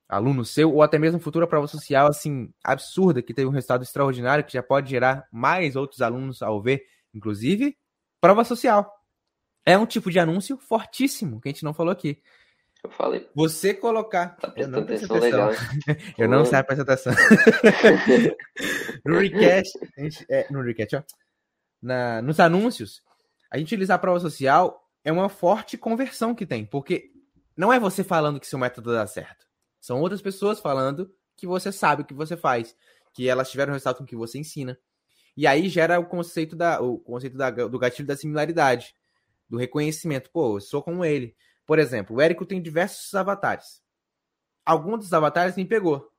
aluno 0.08 0.46
seu, 0.46 0.72
ou 0.72 0.82
até 0.82 1.00
mesmo 1.00 1.18
um 1.18 1.22
futuro 1.22 1.48
prova 1.48 1.68
social, 1.68 2.08
assim, 2.08 2.52
absurda, 2.64 3.22
que 3.22 3.34
teve 3.34 3.48
um 3.48 3.52
resultado 3.52 3.84
extraordinário, 3.84 4.44
que 4.44 4.54
já 4.54 4.62
pode 4.62 4.90
gerar 4.90 5.28
mais 5.32 5.76
outros 5.76 6.02
alunos 6.02 6.42
ao 6.42 6.62
ver, 6.62 6.84
inclusive, 7.14 7.76
prova 8.22 8.44
social. 8.44 8.92
É 9.66 9.78
um 9.78 9.86
tipo 9.86 10.12
de 10.12 10.20
anúncio 10.20 10.58
fortíssimo, 10.58 11.40
que 11.40 11.50
a 11.50 11.52
gente 11.52 11.64
não 11.64 11.74
falou 11.74 11.92
aqui. 11.92 12.22
Eu 12.84 12.90
falei. 12.90 13.30
Você 13.34 13.74
colocar. 13.74 14.36
Tá 14.38 14.54
eu 14.58 14.68
não 14.68 14.80
atenção, 14.80 15.16
atenção. 15.16 15.20
legal. 15.20 15.52
eu 16.18 16.28
não 16.28 16.46
sei 16.46 16.64
prestar 16.64 16.84
atenção. 16.84 17.14
no 19.06 19.20
request, 19.20 19.72
gente, 19.98 20.26
é, 20.30 20.46
no 20.52 20.62
request, 20.62 20.98
ó 20.98 21.04
na, 21.84 22.22
nos 22.22 22.40
anúncios, 22.40 23.04
a 23.52 23.58
gente 23.58 23.68
utilizar 23.68 23.96
a 23.96 24.00
prova 24.00 24.20
social 24.20 24.90
é 25.04 25.12
uma 25.12 25.28
forte 25.28 25.78
conversão 25.78 26.34
que 26.34 26.46
tem, 26.46 26.66
porque 26.66 27.12
não 27.58 27.74
é 27.74 27.80
você 27.80 28.04
falando 28.04 28.40
que 28.40 28.48
seu 28.48 28.58
método 28.58 28.94
dá 28.94 29.06
certo. 29.06 29.46
São 29.82 30.00
outras 30.00 30.22
pessoas 30.22 30.62
falando 30.62 31.14
que 31.36 31.46
você 31.46 31.72
sabe 31.72 32.02
o 32.02 32.06
que 32.06 32.14
você 32.14 32.38
faz, 32.38 32.74
que 33.14 33.28
elas 33.28 33.52
tiveram 33.52 33.74
resultado 33.74 33.98
com 33.98 34.04
o 34.06 34.08
que 34.08 34.16
você 34.16 34.40
ensina. 34.40 34.80
E 35.36 35.46
aí 35.46 35.68
gera 35.68 36.00
o 36.00 36.06
conceito, 36.06 36.56
da, 36.56 36.80
o 36.80 36.98
conceito 37.00 37.36
da, 37.36 37.50
do 37.50 37.78
gatilho 37.78 38.08
da 38.08 38.16
similaridade, 38.16 38.96
do 39.50 39.58
reconhecimento. 39.58 40.30
Pô, 40.32 40.56
eu 40.56 40.62
sou 40.62 40.82
como 40.82 41.04
ele. 41.04 41.36
Por 41.66 41.80
exemplo, 41.80 42.16
o 42.16 42.22
Érico 42.22 42.46
tem 42.46 42.62
diversos 42.62 43.14
avatares. 43.14 43.82
Algum 44.66 44.98
dos 44.98 45.12
avatares 45.14 45.56
me 45.56 45.66
pegou 45.66 46.14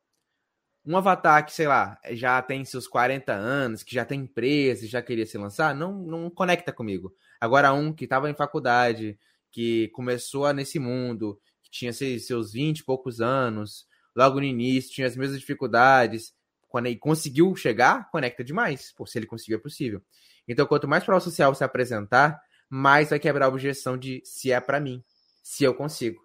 um 0.86 0.96
avatar 0.96 1.44
que, 1.46 1.52
sei 1.52 1.66
lá, 1.66 1.98
já 2.10 2.40
tem 2.42 2.64
seus 2.64 2.86
40 2.86 3.32
anos, 3.32 3.82
que 3.82 3.94
já 3.94 4.04
tem 4.04 4.20
empresa, 4.20 4.86
já 4.86 5.00
queria 5.00 5.24
se 5.24 5.38
lançar, 5.38 5.74
não, 5.74 5.94
não 5.94 6.28
conecta 6.28 6.72
comigo. 6.72 7.14
Agora, 7.40 7.72
um 7.72 7.92
que 7.92 8.04
estava 8.04 8.28
em 8.28 8.34
faculdade, 8.34 9.18
que 9.50 9.88
começou 9.88 10.52
nesse 10.52 10.78
mundo, 10.78 11.40
que 11.62 11.70
tinha 11.70 11.92
seus 11.92 12.52
20 12.52 12.80
e 12.80 12.84
poucos 12.84 13.20
anos, 13.20 13.86
logo 14.14 14.38
no 14.38 14.44
início, 14.44 14.92
tinha 14.92 15.06
as 15.06 15.16
mesmas 15.16 15.40
dificuldades, 15.40 16.34
quando 16.68 16.86
ele 16.86 16.96
conseguiu 16.96 17.54
chegar, 17.56 18.10
conecta 18.10 18.44
demais. 18.44 18.92
Pô, 18.94 19.06
se 19.06 19.18
ele 19.18 19.26
conseguiu, 19.26 19.56
é 19.56 19.60
possível. 19.60 20.02
Então, 20.46 20.66
quanto 20.66 20.86
mais 20.86 21.02
prova 21.02 21.20
social 21.20 21.54
você 21.54 21.64
apresentar, 21.64 22.38
mais 22.68 23.08
vai 23.08 23.18
quebrar 23.18 23.46
a 23.46 23.48
objeção 23.48 23.96
de 23.96 24.20
se 24.24 24.52
é 24.52 24.60
para 24.60 24.80
mim, 24.80 25.02
se 25.44 25.62
eu 25.62 25.74
consigo. 25.74 26.18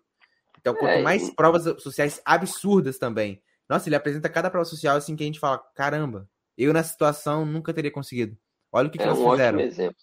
Então, 0.59 0.73
quanto 0.73 0.91
é, 0.91 1.01
mais 1.01 1.29
provas 1.29 1.63
sociais 1.83 2.21
absurdas 2.25 2.97
também, 2.97 3.43
nossa, 3.67 3.87
ele 3.87 3.95
apresenta 3.95 4.29
cada 4.29 4.49
prova 4.49 4.65
social 4.65 4.97
assim 4.97 5.15
que 5.15 5.23
a 5.23 5.25
gente 5.25 5.39
fala: 5.39 5.59
caramba, 5.75 6.27
eu 6.57 6.73
nessa 6.73 6.91
situação 6.91 7.45
nunca 7.45 7.73
teria 7.73 7.91
conseguido. 7.91 8.35
Olha 8.71 8.87
o 8.87 8.91
que, 8.91 8.97
é 8.97 9.03
que 9.03 9.07
eles 9.07 9.19
um 9.19 9.31
fizeram. 9.31 9.59
Ótimo 9.59 9.71
exemplo. 9.71 10.01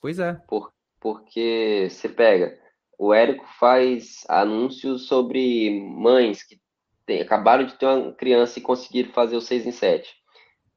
Pois 0.00 0.18
é. 0.18 0.34
Por, 0.46 0.72
porque 1.00 1.88
você 1.90 2.08
pega, 2.08 2.58
o 2.98 3.12
Érico 3.14 3.46
faz 3.58 4.24
anúncios 4.28 5.06
sobre 5.06 5.80
mães 5.80 6.42
que 6.42 6.60
tem, 7.06 7.20
acabaram 7.20 7.64
de 7.64 7.74
ter 7.74 7.86
uma 7.86 8.12
criança 8.12 8.58
e 8.58 8.62
conseguiram 8.62 9.12
fazer 9.12 9.36
o 9.36 9.40
6 9.40 9.66
em 9.66 9.72
7. 9.72 10.14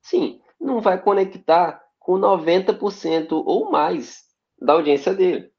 Sim, 0.02 0.42
não 0.60 0.82
vai 0.82 1.02
conectar 1.02 1.82
com 2.00 2.14
90% 2.14 3.32
ou 3.32 3.72
mais 3.72 4.24
da 4.60 4.74
audiência 4.74 5.14
dele. 5.14 5.52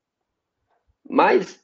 Mas 1.09 1.64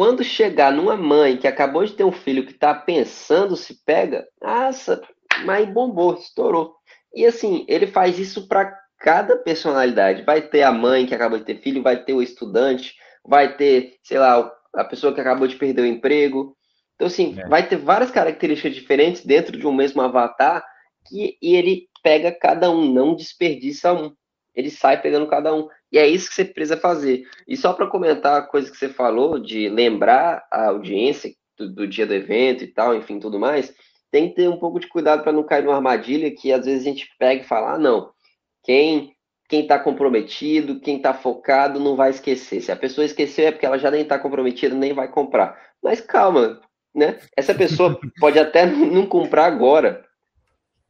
quando 0.00 0.24
chegar 0.24 0.72
numa 0.72 0.96
mãe 0.96 1.36
que 1.36 1.46
acabou 1.46 1.84
de 1.84 1.92
ter 1.92 2.04
um 2.04 2.10
filho 2.10 2.46
que 2.46 2.52
está 2.52 2.74
pensando 2.74 3.54
se 3.54 3.84
pega, 3.84 4.26
nossa, 4.40 4.98
mas 5.44 5.68
bombou, 5.68 6.14
estourou. 6.14 6.74
E 7.14 7.26
assim, 7.26 7.66
ele 7.68 7.86
faz 7.86 8.18
isso 8.18 8.48
para 8.48 8.74
cada 8.98 9.36
personalidade. 9.36 10.22
Vai 10.22 10.40
ter 10.40 10.62
a 10.62 10.72
mãe 10.72 11.04
que 11.04 11.14
acabou 11.14 11.38
de 11.38 11.44
ter 11.44 11.60
filho, 11.60 11.82
vai 11.82 12.02
ter 12.02 12.14
o 12.14 12.22
estudante, 12.22 12.94
vai 13.22 13.54
ter, 13.58 13.98
sei 14.02 14.18
lá, 14.18 14.50
a 14.72 14.84
pessoa 14.84 15.12
que 15.12 15.20
acabou 15.20 15.46
de 15.46 15.56
perder 15.56 15.82
o 15.82 15.86
emprego. 15.86 16.56
Então, 16.94 17.06
assim, 17.06 17.38
é. 17.38 17.46
vai 17.46 17.68
ter 17.68 17.76
várias 17.76 18.10
características 18.10 18.74
diferentes 18.74 19.22
dentro 19.22 19.58
de 19.58 19.66
um 19.66 19.72
mesmo 19.72 20.00
avatar 20.00 20.64
que, 21.10 21.36
e 21.42 21.54
ele 21.54 21.90
pega 22.02 22.32
cada 22.32 22.70
um, 22.70 22.90
não 22.90 23.14
desperdiça 23.14 23.92
um. 23.92 24.14
Ele 24.54 24.70
sai 24.70 24.98
pegando 25.02 25.28
cada 25.28 25.54
um. 25.54 25.68
E 25.92 25.98
é 25.98 26.06
isso 26.06 26.28
que 26.28 26.34
você 26.34 26.44
precisa 26.44 26.76
fazer. 26.76 27.24
E 27.46 27.56
só 27.56 27.72
para 27.72 27.86
comentar 27.86 28.38
a 28.38 28.42
coisa 28.42 28.70
que 28.70 28.76
você 28.76 28.88
falou, 28.88 29.38
de 29.38 29.68
lembrar 29.68 30.46
a 30.50 30.68
audiência 30.68 31.34
do, 31.58 31.68
do, 31.68 31.86
dia 31.86 32.06
do 32.06 32.14
evento 32.14 32.62
e 32.64 32.68
tal, 32.68 32.94
enfim, 32.94 33.18
tudo 33.18 33.38
mais, 33.38 33.74
tem 34.10 34.28
que 34.28 34.36
ter 34.36 34.48
um 34.48 34.58
pouco 34.58 34.78
de 34.78 34.86
cuidado 34.88 35.22
para 35.22 35.32
não 35.32 35.42
cair 35.42 35.64
numa 35.64 35.76
armadilha 35.76 36.30
que 36.30 36.52
às 36.52 36.64
vezes 36.64 36.82
a 36.82 36.90
gente 36.90 37.08
pega 37.18 37.42
e 37.42 37.46
fala, 37.46 37.74
ah, 37.74 37.78
não, 37.78 38.10
quem 38.62 39.14
quem 39.50 39.62
está 39.62 39.80
comprometido, 39.80 40.78
quem 40.78 40.98
está 40.98 41.12
focado, 41.12 41.80
não 41.80 41.96
vai 41.96 42.10
esquecer. 42.10 42.60
Se 42.60 42.70
a 42.70 42.76
pessoa 42.76 43.04
esqueceu 43.04 43.48
é 43.48 43.50
porque 43.50 43.66
ela 43.66 43.80
já 43.80 43.90
nem 43.90 44.02
está 44.02 44.16
comprometida, 44.16 44.76
nem 44.76 44.92
vai 44.92 45.08
comprar. 45.08 45.60
Mas 45.82 46.00
calma, 46.00 46.60
né? 46.94 47.18
Essa 47.36 47.52
pessoa 47.52 47.98
pode 48.20 48.38
até 48.38 48.64
não 48.64 49.04
comprar 49.06 49.46
agora, 49.46 50.04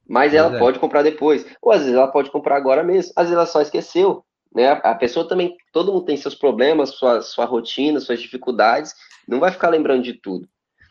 mas 0.06 0.34
ela 0.34 0.56
é. 0.56 0.58
pode 0.58 0.78
comprar 0.78 1.02
depois. 1.02 1.46
Ou 1.62 1.72
às 1.72 1.80
vezes 1.80 1.94
ela 1.94 2.08
pode 2.08 2.30
comprar 2.30 2.56
agora 2.56 2.84
mesmo. 2.84 3.14
Às 3.16 3.28
vezes 3.28 3.36
ela 3.36 3.46
só 3.46 3.62
esqueceu. 3.62 4.22
Né? 4.54 4.68
A 4.68 4.94
pessoa 4.94 5.28
também, 5.28 5.56
todo 5.72 5.92
mundo 5.92 6.04
tem 6.04 6.16
seus 6.16 6.34
problemas, 6.34 6.90
sua, 6.90 7.22
sua 7.22 7.44
rotina, 7.44 8.00
suas 8.00 8.20
dificuldades. 8.20 8.94
Não 9.26 9.38
vai 9.38 9.52
ficar 9.52 9.68
lembrando 9.68 10.02
de 10.02 10.14
tudo. 10.14 10.48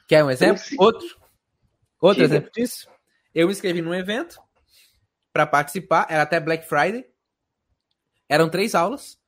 Quer 0.07 0.23
um 0.23 0.31
exemplo? 0.31 0.61
Então, 0.71 0.85
Outro? 0.85 1.07
Outro 2.01 2.23
Diga. 2.23 2.35
exemplo 2.35 2.51
disso? 2.53 2.87
Eu 3.35 3.47
me 3.47 3.53
inscrevi 3.53 3.81
num 3.81 3.93
evento 3.93 4.39
para 5.31 5.45
participar, 5.45 6.07
era 6.09 6.23
até 6.23 6.39
Black 6.39 6.67
Friday. 6.67 7.05
Eram 8.27 8.49
três 8.49 8.73
aulas. 8.73 9.19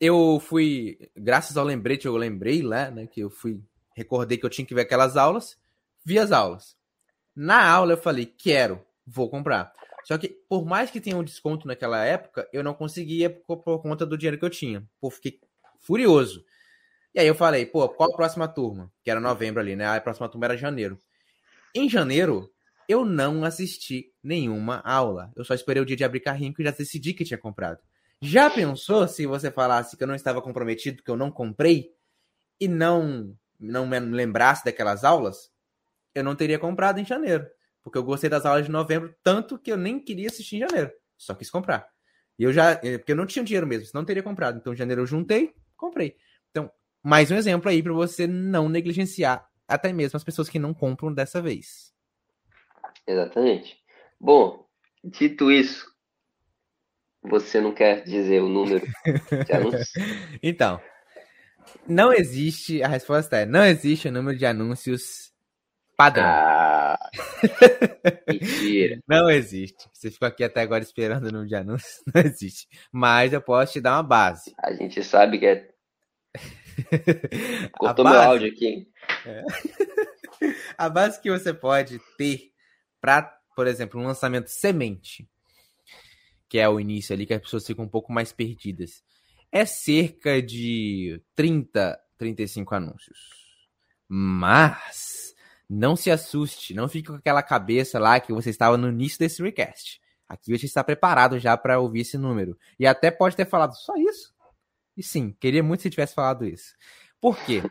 Eu 0.00 0.40
fui, 0.40 1.10
graças 1.16 1.56
ao 1.56 1.64
lembrete, 1.64 2.06
eu 2.06 2.16
lembrei 2.16 2.62
lá, 2.62 2.90
né, 2.90 3.06
que 3.06 3.20
eu 3.20 3.30
fui, 3.30 3.60
recordei 3.96 4.38
que 4.38 4.46
eu 4.46 4.50
tinha 4.50 4.64
que 4.64 4.74
ver 4.74 4.82
aquelas 4.82 5.16
aulas, 5.16 5.58
vi 6.04 6.18
as 6.18 6.30
aulas. 6.30 6.76
Na 7.34 7.68
aula 7.68 7.94
eu 7.94 7.96
falei, 7.96 8.26
quero, 8.26 8.84
vou 9.06 9.28
comprar. 9.28 9.72
Só 10.08 10.16
que, 10.16 10.28
por 10.48 10.64
mais 10.64 10.90
que 10.90 11.02
tenha 11.02 11.18
um 11.18 11.22
desconto 11.22 11.66
naquela 11.68 12.02
época, 12.02 12.48
eu 12.50 12.64
não 12.64 12.72
conseguia 12.72 13.28
por, 13.28 13.58
por 13.58 13.82
conta 13.82 14.06
do 14.06 14.16
dinheiro 14.16 14.38
que 14.38 14.44
eu 14.46 14.48
tinha. 14.48 14.82
Pô, 14.98 15.10
fiquei 15.10 15.38
furioso. 15.80 16.46
E 17.14 17.20
aí 17.20 17.26
eu 17.26 17.34
falei, 17.34 17.66
pô, 17.66 17.86
qual 17.90 18.10
a 18.10 18.16
próxima 18.16 18.48
turma? 18.48 18.90
Que 19.04 19.10
era 19.10 19.20
novembro 19.20 19.60
ali, 19.60 19.76
né? 19.76 19.86
A 19.86 20.00
próxima 20.00 20.26
turma 20.26 20.46
era 20.46 20.56
janeiro. 20.56 20.98
Em 21.74 21.90
janeiro, 21.90 22.50
eu 22.88 23.04
não 23.04 23.44
assisti 23.44 24.10
nenhuma 24.22 24.80
aula. 24.82 25.30
Eu 25.36 25.44
só 25.44 25.52
esperei 25.52 25.82
o 25.82 25.84
dia 25.84 25.94
de 25.94 26.04
abrir 26.04 26.20
carrinho 26.20 26.54
que 26.54 26.64
já 26.64 26.70
decidi 26.70 27.12
que 27.12 27.22
tinha 27.22 27.36
comprado. 27.36 27.78
Já 28.18 28.48
pensou 28.48 29.06
se 29.06 29.26
você 29.26 29.50
falasse 29.50 29.94
que 29.94 30.02
eu 30.02 30.08
não 30.08 30.14
estava 30.14 30.40
comprometido, 30.40 31.02
que 31.02 31.10
eu 31.10 31.18
não 31.18 31.30
comprei 31.30 31.92
e 32.58 32.66
não 32.66 33.36
não 33.60 33.86
me 33.86 34.00
lembrasse 34.00 34.64
daquelas 34.64 35.04
aulas? 35.04 35.50
Eu 36.14 36.24
não 36.24 36.34
teria 36.34 36.58
comprado 36.58 36.98
em 36.98 37.04
janeiro, 37.04 37.46
porque 37.88 37.98
eu 37.98 38.04
gostei 38.04 38.28
das 38.28 38.44
aulas 38.44 38.66
de 38.66 38.70
novembro 38.70 39.14
tanto 39.22 39.58
que 39.58 39.72
eu 39.72 39.76
nem 39.76 39.98
queria 39.98 40.28
assistir 40.28 40.56
em 40.56 40.60
janeiro, 40.60 40.92
só 41.16 41.34
quis 41.34 41.50
comprar. 41.50 41.88
E 42.38 42.44
eu 42.44 42.52
já, 42.52 42.72
eh, 42.84 42.98
porque 42.98 43.12
eu 43.12 43.16
não 43.16 43.26
tinha 43.26 43.44
dinheiro 43.44 43.66
mesmo, 43.66 43.86
senão 43.86 44.02
não 44.02 44.06
teria 44.06 44.22
comprado. 44.22 44.58
Então, 44.58 44.72
em 44.72 44.76
janeiro 44.76 45.02
eu 45.02 45.06
juntei, 45.06 45.54
comprei. 45.76 46.16
Então, 46.50 46.70
mais 47.02 47.30
um 47.30 47.36
exemplo 47.36 47.70
aí 47.70 47.82
para 47.82 47.92
você 47.92 48.26
não 48.26 48.68
negligenciar 48.68 49.48
até 49.66 49.92
mesmo 49.92 50.16
as 50.18 50.24
pessoas 50.24 50.48
que 50.48 50.58
não 50.58 50.74
compram 50.74 51.12
dessa 51.12 51.40
vez. 51.40 51.92
Exatamente. 53.06 53.78
Bom, 54.20 54.66
dito 55.02 55.50
isso, 55.50 55.90
você 57.22 57.60
não 57.60 57.72
quer 57.72 58.04
dizer 58.04 58.42
o 58.42 58.48
número 58.48 58.86
de 59.46 59.52
anúncios? 59.52 59.92
então, 60.42 60.80
não 61.86 62.12
existe, 62.12 62.82
a 62.82 62.88
resposta 62.88 63.38
é, 63.38 63.46
não 63.46 63.64
existe 63.64 64.08
o 64.08 64.12
número 64.12 64.36
de 64.36 64.44
anúncios 64.44 65.27
padrão. 65.98 66.24
Ah, 66.24 67.10
mentira. 68.28 69.00
não 69.06 69.28
existe. 69.28 69.88
Você 69.92 70.12
ficou 70.12 70.28
aqui 70.28 70.44
até 70.44 70.60
agora 70.60 70.80
esperando 70.80 71.24
o 71.24 71.32
número 71.32 71.48
de 71.48 71.56
anúncios, 71.56 72.00
não 72.14 72.22
existe. 72.22 72.68
Mas 72.92 73.32
eu 73.32 73.42
posso 73.42 73.72
te 73.72 73.80
dar 73.80 73.96
uma 73.96 74.04
base. 74.04 74.54
A 74.62 74.72
gente 74.72 75.02
sabe 75.02 75.40
que 75.40 75.46
é... 75.46 75.68
Cortou 77.76 78.04
base... 78.04 78.16
meu 78.16 78.28
áudio 78.28 78.48
aqui. 78.48 78.88
É. 79.26 79.44
A 80.78 80.88
base 80.88 81.20
que 81.20 81.28
você 81.28 81.52
pode 81.52 82.00
ter 82.16 82.52
para, 83.00 83.22
por 83.56 83.66
exemplo, 83.66 84.00
um 84.00 84.06
lançamento 84.06 84.46
semente, 84.46 85.28
que 86.48 86.58
é 86.58 86.68
o 86.68 86.78
início 86.78 87.12
ali 87.12 87.26
que 87.26 87.34
as 87.34 87.42
pessoas 87.42 87.66
ficam 87.66 87.84
um 87.84 87.88
pouco 87.88 88.12
mais 88.12 88.32
perdidas, 88.32 89.02
é 89.50 89.64
cerca 89.66 90.40
de 90.40 91.20
30, 91.34 91.98
35 92.16 92.72
anúncios. 92.76 93.18
Mas 94.08 95.34
não 95.68 95.94
se 95.94 96.10
assuste, 96.10 96.72
não 96.74 96.88
fique 96.88 97.08
com 97.08 97.16
aquela 97.16 97.42
cabeça 97.42 97.98
lá 97.98 98.18
que 98.18 98.32
você 98.32 98.50
estava 98.50 98.76
no 98.76 98.88
início 98.88 99.18
desse 99.18 99.42
recast. 99.42 100.00
Aqui 100.28 100.56
você 100.56 100.66
está 100.66 100.82
preparado 100.82 101.38
já 101.38 101.56
para 101.56 101.78
ouvir 101.78 102.00
esse 102.00 102.16
número. 102.16 102.58
E 102.78 102.86
até 102.86 103.10
pode 103.10 103.36
ter 103.36 103.46
falado 103.46 103.74
só 103.74 103.94
isso. 103.96 104.34
E 104.96 105.02
sim, 105.02 105.34
queria 105.38 105.62
muito 105.62 105.82
se 105.82 105.90
tivesse 105.90 106.14
falado 106.14 106.44
isso. 106.44 106.74
Por 107.20 107.38
quê? 107.44 107.62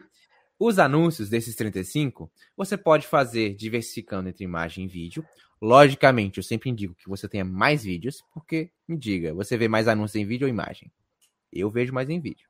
Os 0.60 0.80
anúncios 0.80 1.30
desses 1.30 1.56
35, 1.56 2.32
você 2.56 2.76
pode 2.76 3.06
fazer 3.06 3.54
diversificando 3.54 4.30
entre 4.30 4.44
imagem 4.44 4.86
e 4.86 4.88
vídeo. 4.88 5.26
Logicamente, 5.62 6.38
eu 6.38 6.44
sempre 6.44 6.70
indico 6.70 6.96
que 6.96 7.08
você 7.08 7.28
tenha 7.28 7.46
mais 7.46 7.84
vídeos, 7.84 8.24
porque, 8.34 8.72
me 8.88 8.98
diga, 8.98 9.34
você 9.34 9.56
vê 9.56 9.68
mais 9.68 9.88
anúncios 9.88 10.16
em 10.16 10.26
vídeo 10.26 10.46
ou 10.46 10.50
imagem? 10.50 10.92
Eu 11.54 11.70
vejo 11.70 11.94
mais 11.94 12.10
em 12.10 12.20
vídeo. 12.20 12.48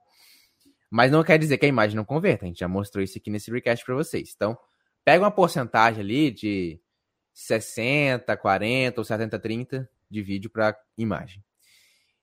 Mas 0.89 1.11
não 1.11 1.23
quer 1.23 1.37
dizer 1.37 1.57
que 1.57 1.65
a 1.65 1.69
imagem 1.69 1.97
não 1.97 2.05
converta. 2.05 2.45
A 2.45 2.47
gente 2.47 2.59
já 2.59 2.67
mostrou 2.67 3.03
isso 3.03 3.17
aqui 3.17 3.29
nesse 3.29 3.51
recast 3.51 3.83
para 3.85 3.95
vocês. 3.95 4.31
Então, 4.33 4.57
pega 5.07 5.23
uma 5.23 5.31
porcentagem 5.31 6.01
ali 6.01 6.29
de 6.29 6.81
60, 7.33 8.35
40 8.35 8.99
ou 8.99 9.05
70, 9.05 9.39
30 9.39 9.89
de 10.11 10.21
vídeo 10.21 10.49
para 10.49 10.77
imagem. 10.97 11.41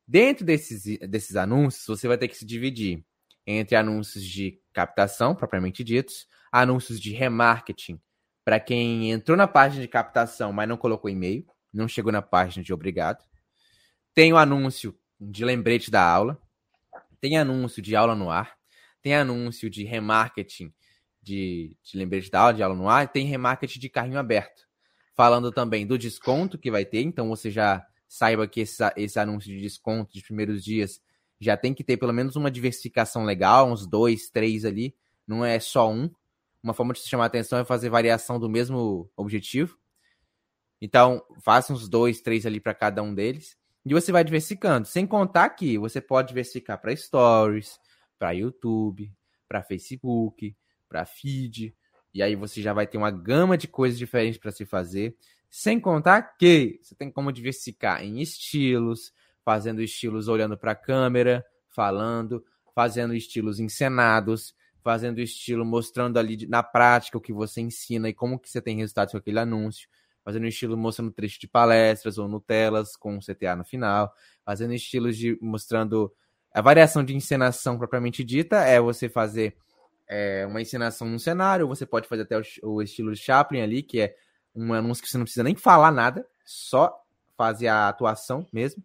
Dentro 0.06 0.44
desses, 0.44 0.98
desses 1.08 1.34
anúncios, 1.34 1.86
você 1.86 2.06
vai 2.06 2.18
ter 2.18 2.28
que 2.28 2.36
se 2.36 2.44
dividir 2.44 3.02
entre 3.46 3.74
anúncios 3.74 4.22
de 4.22 4.60
captação, 4.70 5.34
propriamente 5.34 5.82
ditos, 5.82 6.28
anúncios 6.52 7.00
de 7.00 7.14
remarketing 7.14 7.98
para 8.44 8.60
quem 8.60 9.12
entrou 9.12 9.34
na 9.34 9.48
página 9.48 9.80
de 9.80 9.88
captação, 9.88 10.52
mas 10.52 10.68
não 10.68 10.76
colocou 10.76 11.08
e-mail, 11.08 11.46
não 11.72 11.88
chegou 11.88 12.12
na 12.12 12.20
página 12.20 12.62
de 12.62 12.74
obrigado. 12.74 13.24
Tem 14.12 14.30
o 14.30 14.36
anúncio 14.36 14.94
de 15.18 15.42
lembrete 15.42 15.90
da 15.90 16.06
aula, 16.06 16.38
tem 17.18 17.38
anúncio 17.38 17.80
de 17.80 17.96
aula 17.96 18.14
no 18.14 18.28
ar, 18.28 18.58
tem 19.00 19.14
anúncio 19.14 19.70
de 19.70 19.84
remarketing 19.84 20.70
de, 21.24 21.74
de 21.82 21.96
lembrete 21.96 22.30
da 22.30 22.40
aula, 22.40 22.54
de 22.54 22.62
aula 22.62 22.76
no 22.76 22.88
ar, 22.88 23.10
tem 23.10 23.26
remarketing 23.26 23.80
de 23.80 23.88
carrinho 23.88 24.18
aberto. 24.18 24.64
Falando 25.14 25.50
também 25.50 25.86
do 25.86 25.96
desconto 25.96 26.58
que 26.58 26.70
vai 26.70 26.84
ter, 26.84 27.00
então 27.00 27.28
você 27.28 27.50
já 27.50 27.84
saiba 28.06 28.46
que 28.46 28.60
esse, 28.60 28.82
esse 28.96 29.18
anúncio 29.18 29.50
de 29.50 29.60
desconto 29.60 30.12
de 30.12 30.22
primeiros 30.22 30.62
dias 30.62 31.00
já 31.40 31.56
tem 31.56 31.72
que 31.72 31.82
ter 31.82 31.96
pelo 31.96 32.12
menos 32.12 32.36
uma 32.36 32.50
diversificação 32.50 33.24
legal, 33.24 33.70
uns 33.70 33.86
dois, 33.86 34.28
três 34.28 34.64
ali, 34.64 34.94
não 35.26 35.44
é 35.44 35.58
só 35.58 35.90
um. 35.90 36.10
Uma 36.62 36.74
forma 36.74 36.92
de 36.92 37.00
se 37.00 37.08
chamar 37.08 37.26
atenção 37.26 37.58
é 37.58 37.64
fazer 37.64 37.90
variação 37.90 38.38
do 38.38 38.48
mesmo 38.48 39.10
objetivo. 39.16 39.78
Então, 40.80 41.22
faça 41.42 41.72
uns 41.72 41.88
dois, 41.88 42.20
três 42.20 42.46
ali 42.46 42.60
para 42.60 42.74
cada 42.74 43.02
um 43.02 43.14
deles. 43.14 43.56
E 43.84 43.92
você 43.92 44.10
vai 44.12 44.24
diversificando. 44.24 44.86
Sem 44.86 45.06
contar 45.06 45.50
que 45.50 45.76
você 45.78 46.00
pode 46.00 46.28
diversificar 46.28 46.80
para 46.80 46.94
stories, 46.96 47.78
para 48.18 48.32
YouTube, 48.32 49.12
para 49.48 49.62
Facebook, 49.62 50.56
para 50.88 51.04
feed. 51.04 51.74
E 52.12 52.22
aí 52.22 52.36
você 52.36 52.62
já 52.62 52.72
vai 52.72 52.86
ter 52.86 52.98
uma 52.98 53.10
gama 53.10 53.56
de 53.56 53.66
coisas 53.66 53.98
diferentes 53.98 54.38
para 54.38 54.52
se 54.52 54.64
fazer. 54.64 55.16
Sem 55.50 55.80
contar 55.80 56.36
que 56.36 56.78
você 56.82 56.94
tem 56.94 57.10
como 57.10 57.32
diversificar 57.32 58.02
em 58.02 58.20
estilos, 58.20 59.12
fazendo 59.44 59.82
estilos 59.82 60.28
olhando 60.28 60.56
para 60.56 60.72
a 60.72 60.76
câmera, 60.76 61.44
falando, 61.68 62.44
fazendo 62.74 63.14
estilos 63.14 63.60
encenados, 63.60 64.54
fazendo 64.82 65.18
estilo 65.18 65.64
mostrando 65.64 66.18
ali 66.18 66.46
na 66.46 66.62
prática 66.62 67.16
o 67.16 67.20
que 67.20 67.32
você 67.32 67.62
ensina 67.62 68.08
e 68.08 68.14
como 68.14 68.38
que 68.38 68.50
você 68.50 68.60
tem 68.60 68.76
resultados 68.76 69.12
com 69.12 69.18
aquele 69.18 69.38
anúncio, 69.38 69.88
fazendo 70.22 70.46
estilo 70.46 70.76
mostrando 70.76 71.10
trecho 71.10 71.40
de 71.40 71.48
palestras 71.48 72.18
ou 72.18 72.28
Nutelas 72.28 72.94
com 72.94 73.18
CTA 73.18 73.56
no 73.56 73.64
final, 73.64 74.12
fazendo 74.44 74.74
estilos 74.74 75.16
de 75.16 75.38
mostrando 75.40 76.12
a 76.52 76.60
variação 76.60 77.02
de 77.02 77.16
encenação 77.16 77.78
propriamente 77.78 78.22
dita 78.22 78.58
é 78.58 78.80
você 78.80 79.08
fazer 79.08 79.56
é, 80.08 80.46
uma 80.46 80.60
encenação 80.60 81.08
num 81.08 81.18
cenário, 81.18 81.68
você 81.68 81.86
pode 81.86 82.08
fazer 82.08 82.22
até 82.22 82.38
o, 82.38 82.42
o 82.62 82.82
estilo 82.82 83.14
Chaplin 83.14 83.60
ali, 83.60 83.82
que 83.82 84.00
é 84.00 84.14
um 84.54 84.72
anúncio 84.72 85.02
que 85.02 85.10
você 85.10 85.18
não 85.18 85.24
precisa 85.24 85.42
nem 85.42 85.56
falar 85.56 85.90
nada, 85.90 86.26
só 86.44 86.94
fazer 87.36 87.68
a 87.68 87.88
atuação 87.88 88.46
mesmo. 88.52 88.82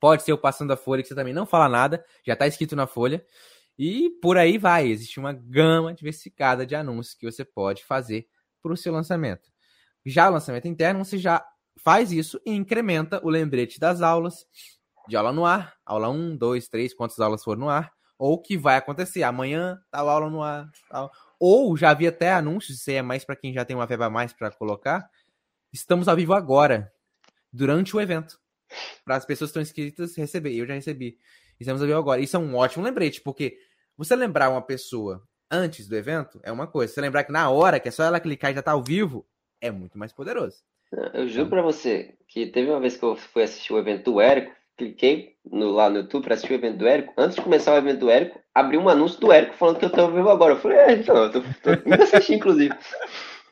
Pode 0.00 0.22
ser 0.22 0.32
o 0.32 0.38
passando 0.38 0.72
a 0.72 0.76
folha, 0.76 1.02
que 1.02 1.08
você 1.08 1.14
também 1.14 1.34
não 1.34 1.46
fala 1.46 1.68
nada, 1.68 2.04
já 2.26 2.32
está 2.32 2.46
escrito 2.46 2.74
na 2.74 2.86
folha. 2.86 3.24
E 3.78 4.10
por 4.20 4.36
aí 4.36 4.58
vai. 4.58 4.88
Existe 4.88 5.20
uma 5.20 5.32
gama 5.32 5.94
diversificada 5.94 6.66
de 6.66 6.74
anúncios 6.74 7.14
que 7.14 7.30
você 7.30 7.44
pode 7.44 7.84
fazer 7.84 8.26
para 8.62 8.72
o 8.72 8.76
seu 8.76 8.92
lançamento. 8.92 9.50
Já 10.04 10.28
o 10.28 10.32
lançamento 10.32 10.66
interno, 10.66 11.04
você 11.04 11.18
já 11.18 11.44
faz 11.76 12.12
isso 12.12 12.40
e 12.44 12.52
incrementa 12.52 13.20
o 13.24 13.30
lembrete 13.30 13.78
das 13.78 14.02
aulas, 14.02 14.46
de 15.08 15.16
aula 15.16 15.32
no 15.32 15.44
ar, 15.44 15.74
aula 15.84 16.08
1, 16.08 16.36
2, 16.36 16.68
3, 16.68 16.94
quantas 16.94 17.18
aulas 17.20 17.42
for 17.42 17.56
no 17.56 17.68
ar, 17.68 17.92
ou 18.22 18.40
que 18.40 18.56
vai 18.56 18.76
acontecer. 18.76 19.24
Amanhã, 19.24 19.82
tal 19.90 20.08
aula 20.08 20.30
no 20.30 20.42
ar. 20.44 20.70
Tal. 20.88 21.10
Ou 21.40 21.76
já 21.76 21.90
havia 21.90 22.10
até 22.10 22.32
anúncios, 22.32 22.78
isso 22.78 22.90
é 22.92 23.02
mais 23.02 23.24
para 23.24 23.34
quem 23.34 23.52
já 23.52 23.64
tem 23.64 23.74
uma 23.74 23.84
verba 23.84 24.06
a 24.06 24.10
mais 24.10 24.32
para 24.32 24.48
colocar. 24.52 25.10
Estamos 25.72 26.06
ao 26.06 26.14
vivo 26.14 26.32
agora, 26.32 26.92
durante 27.52 27.96
o 27.96 28.00
evento 28.00 28.38
para 29.04 29.16
as 29.16 29.24
pessoas 29.24 29.50
que 29.50 29.58
estão 29.58 29.62
inscritas 29.62 30.16
receber. 30.16 30.54
Eu 30.54 30.64
já 30.64 30.74
recebi. 30.74 31.18
estamos 31.58 31.82
ao 31.82 31.86
vivo 31.88 31.98
agora. 31.98 32.20
Isso 32.20 32.36
é 32.36 32.38
um 32.38 32.54
ótimo 32.54 32.84
lembrete, 32.84 33.20
porque 33.20 33.58
você 33.96 34.14
lembrar 34.14 34.50
uma 34.50 34.62
pessoa 34.62 35.26
antes 35.50 35.88
do 35.88 35.96
evento 35.96 36.38
é 36.44 36.52
uma 36.52 36.68
coisa. 36.68 36.94
Você 36.94 37.00
lembrar 37.00 37.24
que 37.24 37.32
na 37.32 37.50
hora, 37.50 37.80
que 37.80 37.88
é 37.88 37.90
só 37.90 38.04
ela 38.04 38.20
clicar 38.20 38.52
e 38.52 38.54
já 38.54 38.62
tá 38.62 38.70
ao 38.70 38.84
vivo, 38.84 39.26
é 39.60 39.68
muito 39.72 39.98
mais 39.98 40.12
poderoso. 40.12 40.62
Eu 41.12 41.26
juro 41.26 41.50
para 41.50 41.62
você 41.62 42.14
que 42.28 42.46
teve 42.46 42.70
uma 42.70 42.78
vez 42.78 42.96
que 42.96 43.02
eu 43.02 43.16
fui 43.16 43.42
assistir 43.42 43.72
o 43.72 43.78
evento 43.78 44.12
do 44.12 44.20
Érico, 44.20 44.54
cliquei 44.82 45.36
no, 45.44 45.70
lá 45.70 45.88
no 45.88 45.98
YouTube 45.98 46.24
para 46.24 46.34
assistir 46.34 46.52
o 46.52 46.56
evento 46.56 46.78
do 46.78 46.86
Érico. 46.86 47.12
Antes 47.16 47.36
de 47.36 47.42
começar 47.42 47.74
o 47.74 47.76
evento 47.76 48.00
do 48.00 48.10
Érico, 48.10 48.40
abri 48.54 48.76
um 48.76 48.88
anúncio 48.88 49.20
do 49.20 49.32
Érico 49.32 49.54
falando 49.54 49.78
que 49.78 49.84
eu 49.84 49.90
tô 49.90 50.10
vivo 50.10 50.28
agora. 50.28 50.54
Eu 50.54 50.58
falei, 50.58 50.78
é, 50.78 50.92
então, 50.92 51.16
eu 51.16 51.30
tô, 51.30 51.40
tô 51.40 51.72
indo 51.72 52.02
assistir, 52.02 52.34
inclusive. 52.34 52.74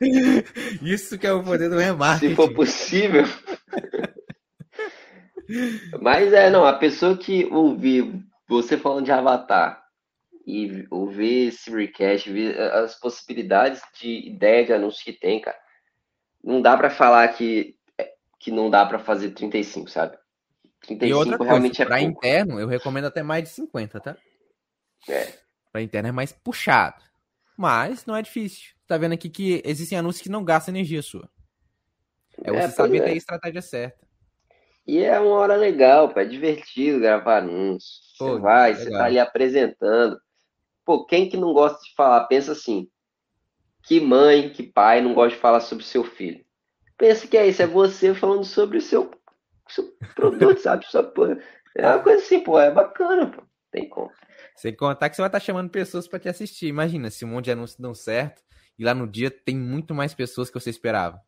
Isso 0.81 1.17
que 1.17 1.27
é 1.27 1.33
o 1.33 1.43
poder 1.43 1.69
do 1.69 1.77
remarketing. 1.77 2.29
Se 2.29 2.35
for 2.35 2.53
possível. 2.53 3.23
Mas 6.01 6.33
é, 6.33 6.49
não, 6.49 6.65
a 6.65 6.73
pessoa 6.73 7.17
que 7.17 7.45
ouvir 7.45 8.11
você 8.47 8.77
falando 8.77 9.05
de 9.05 9.11
Avatar 9.11 9.81
e 10.45 10.85
ouvir 10.89 11.49
esse 11.49 11.69
recast, 11.69 12.31
ver 12.31 12.59
as 12.59 12.99
possibilidades 12.99 13.81
de 13.99 14.27
ideia 14.27 14.65
de 14.65 14.73
anúncio 14.73 15.03
que 15.03 15.13
tem, 15.13 15.39
cara, 15.39 15.57
não 16.43 16.61
dá 16.61 16.75
para 16.75 16.89
falar 16.89 17.27
que, 17.29 17.75
que 18.39 18.49
não 18.49 18.69
dá 18.69 18.85
para 18.85 18.99
fazer 18.99 19.31
35, 19.31 19.89
sabe? 19.89 20.17
35 20.81 21.05
e 21.05 21.13
outra 21.13 21.37
coisa, 21.37 21.51
realmente 21.51 21.81
é 21.81 21.85
pra 21.85 21.97
pouco. 21.97 22.11
interno, 22.11 22.59
eu 22.59 22.67
recomendo 22.67 23.05
até 23.05 23.21
mais 23.23 23.43
de 23.43 23.49
50, 23.49 23.99
tá? 23.99 24.17
É. 25.07 25.33
Pra 25.71 25.81
interno 25.81 26.09
é 26.09 26.11
mais 26.11 26.31
puxado. 26.31 27.01
Mas 27.57 28.05
não 28.05 28.15
é 28.15 28.21
difícil. 28.21 28.71
Tá 28.87 28.97
vendo 28.97 29.13
aqui 29.13 29.29
que 29.29 29.61
existem 29.63 29.97
anúncios 29.97 30.23
que 30.23 30.29
não 30.29 30.43
gastam 30.43 30.73
energia 30.73 31.01
sua. 31.01 31.29
É, 32.43 32.49
é 32.49 32.67
você 32.67 32.75
saber 32.75 32.97
é. 32.97 33.03
ter 33.05 33.11
a 33.11 33.15
estratégia 33.15 33.61
certa. 33.61 34.07
E 34.85 34.99
é 34.99 35.19
uma 35.19 35.35
hora 35.35 35.55
legal, 35.55 36.09
pô, 36.09 36.19
é 36.19 36.25
divertido 36.25 36.99
gravar 36.99 37.37
anúncios. 37.37 38.15
Pô, 38.17 38.33
você 38.33 38.39
vai, 38.39 38.71
legal. 38.71 38.83
você 38.83 38.91
tá 38.91 39.05
ali 39.05 39.19
apresentando. 39.19 40.19
Pô, 40.83 41.05
quem 41.05 41.29
que 41.29 41.37
não 41.37 41.53
gosta 41.53 41.79
de 41.83 41.93
falar? 41.95 42.25
Pensa 42.25 42.51
assim. 42.53 42.89
Que 43.83 43.99
mãe, 43.99 44.49
que 44.49 44.63
pai 44.63 45.01
não 45.01 45.13
gosta 45.13 45.35
de 45.35 45.41
falar 45.41 45.59
sobre 45.59 45.83
seu 45.83 46.03
filho? 46.03 46.43
Pensa 46.97 47.27
que 47.27 47.37
é 47.37 47.47
isso, 47.47 47.61
é 47.61 47.67
você 47.67 48.13
falando 48.13 48.43
sobre 48.43 48.77
o 48.77 48.81
seu, 48.81 49.09
seu 49.73 49.91
produto, 50.15 50.57
sabe? 50.61 50.85
Sua, 50.85 51.03
pô, 51.03 51.25
é 51.75 51.87
uma 51.87 51.99
coisa 51.99 52.23
assim, 52.23 52.43
pô, 52.43 52.59
é 52.59 52.71
bacana, 52.71 53.27
pô. 53.27 53.43
Tem 53.71 53.87
como. 53.87 54.11
Sem 54.55 54.75
contar 54.75 55.09
que 55.09 55.15
você 55.15 55.21
vai 55.21 55.29
estar 55.29 55.39
chamando 55.39 55.69
pessoas 55.69 56.07
para 56.07 56.19
te 56.19 56.27
assistir. 56.27 56.67
Imagina, 56.67 57.09
se 57.09 57.23
um 57.23 57.29
monte 57.29 57.45
de 57.45 57.51
anúncios 57.51 57.79
dão 57.79 57.93
certo 57.93 58.41
e 58.77 58.83
lá 58.83 58.93
no 58.93 59.07
dia 59.07 59.31
tem 59.31 59.55
muito 59.55 59.95
mais 59.95 60.13
pessoas 60.13 60.49
que 60.49 60.59
você 60.59 60.69
esperava. 60.69 61.21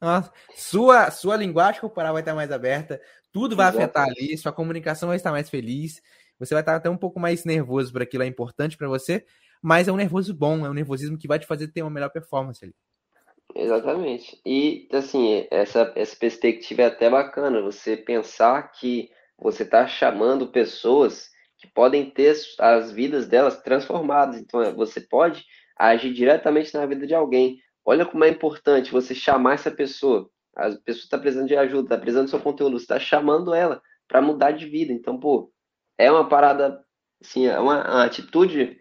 Nossa, 0.00 0.32
sua, 0.56 1.10
sua 1.10 1.36
linguagem 1.36 1.80
corporal 1.80 2.12
vai 2.14 2.22
estar 2.22 2.34
mais 2.34 2.50
aberta, 2.50 3.00
tudo 3.30 3.54
vai 3.54 3.66
Exatamente. 3.68 3.84
afetar 3.84 4.06
ali, 4.08 4.38
sua 4.38 4.52
comunicação 4.52 5.08
vai 5.08 5.16
estar 5.16 5.30
mais 5.30 5.50
feliz, 5.50 6.00
você 6.38 6.54
vai 6.54 6.62
estar 6.62 6.76
até 6.76 6.88
um 6.88 6.96
pouco 6.96 7.20
mais 7.20 7.44
nervoso 7.44 7.92
por 7.92 8.00
aquilo, 8.00 8.22
é 8.22 8.26
importante 8.26 8.78
para 8.78 8.88
você, 8.88 9.26
mas 9.60 9.88
é 9.88 9.92
um 9.92 9.96
nervoso 9.96 10.32
bom, 10.32 10.64
é 10.64 10.70
um 10.70 10.74
nervosismo 10.74 11.18
que 11.18 11.28
vai 11.28 11.38
te 11.38 11.46
fazer 11.46 11.68
ter 11.68 11.82
uma 11.82 11.90
melhor 11.90 12.08
performance 12.08 12.64
ali. 12.64 12.74
Exatamente. 13.54 14.40
E, 14.44 14.88
assim, 14.92 15.46
essa, 15.50 15.92
essa 15.96 16.16
perspectiva 16.16 16.82
é 16.82 16.86
até 16.86 17.10
bacana, 17.10 17.62
você 17.62 17.96
pensar 17.96 18.70
que 18.72 19.10
você 19.38 19.62
está 19.62 19.86
chamando 19.86 20.52
pessoas 20.52 21.30
que 21.58 21.66
podem 21.68 22.10
ter 22.10 22.34
as 22.58 22.90
vidas 22.90 23.26
delas 23.26 23.60
transformadas. 23.62 24.38
Então, 24.38 24.74
você 24.74 25.00
pode 25.00 25.44
agir 25.78 26.12
diretamente 26.12 26.74
na 26.74 26.86
vida 26.86 27.06
de 27.06 27.14
alguém. 27.14 27.58
Olha 27.84 28.06
como 28.06 28.24
é 28.24 28.28
importante 28.28 28.92
você 28.92 29.14
chamar 29.14 29.54
essa 29.54 29.70
pessoa. 29.70 30.30
A 30.56 30.70
pessoa 30.70 31.04
está 31.04 31.18
precisando 31.18 31.48
de 31.48 31.56
ajuda, 31.56 31.82
está 31.82 31.98
precisando 31.98 32.24
do 32.24 32.30
seu 32.30 32.40
conteúdo, 32.40 32.78
você 32.78 32.84
está 32.84 32.98
chamando 32.98 33.54
ela 33.54 33.80
para 34.06 34.20
mudar 34.20 34.52
de 34.52 34.66
vida. 34.66 34.92
Então, 34.92 35.18
pô, 35.18 35.52
é 35.96 36.10
uma 36.10 36.28
parada, 36.28 36.82
assim, 37.22 37.46
é 37.46 37.58
uma, 37.58 37.82
uma 37.82 38.04
atitude 38.04 38.80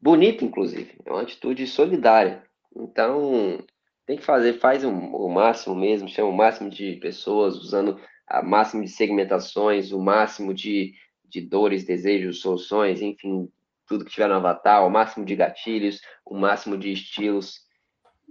bonita, 0.00 0.44
inclusive. 0.44 0.98
É 1.04 1.10
uma 1.10 1.22
atitude 1.22 1.66
solidária. 1.66 2.42
Então, 2.74 3.62
tem 4.06 4.16
que 4.16 4.24
fazer, 4.24 4.54
faz 4.54 4.84
o, 4.84 4.90
o 4.90 5.28
máximo 5.28 5.74
mesmo, 5.74 6.08
chama 6.08 6.28
o 6.28 6.36
máximo 6.36 6.68
de 6.68 6.96
pessoas, 6.96 7.56
usando 7.56 8.00
a 8.26 8.42
máximo 8.42 8.84
de 8.84 8.90
segmentações, 8.90 9.92
o 9.92 10.00
máximo 10.00 10.54
de, 10.54 10.94
de 11.24 11.40
dores, 11.40 11.84
desejos, 11.84 12.40
soluções, 12.40 13.00
enfim, 13.00 13.48
tudo 13.86 14.04
que 14.04 14.10
tiver 14.10 14.28
no 14.28 14.34
avatar, 14.34 14.86
o 14.86 14.90
máximo 14.90 15.24
de 15.24 15.36
gatilhos, 15.36 16.00
o 16.24 16.36
máximo 16.36 16.76
de 16.76 16.92
estilos. 16.92 17.60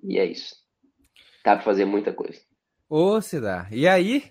E 0.03 0.17
é 0.17 0.25
isso. 0.25 0.55
Dá 1.43 1.55
para 1.55 1.63
fazer 1.63 1.85
muita 1.85 2.13
coisa. 2.13 2.39
Ô, 2.89 3.21
Cidar. 3.21 3.71
E 3.71 3.87
aí, 3.87 4.23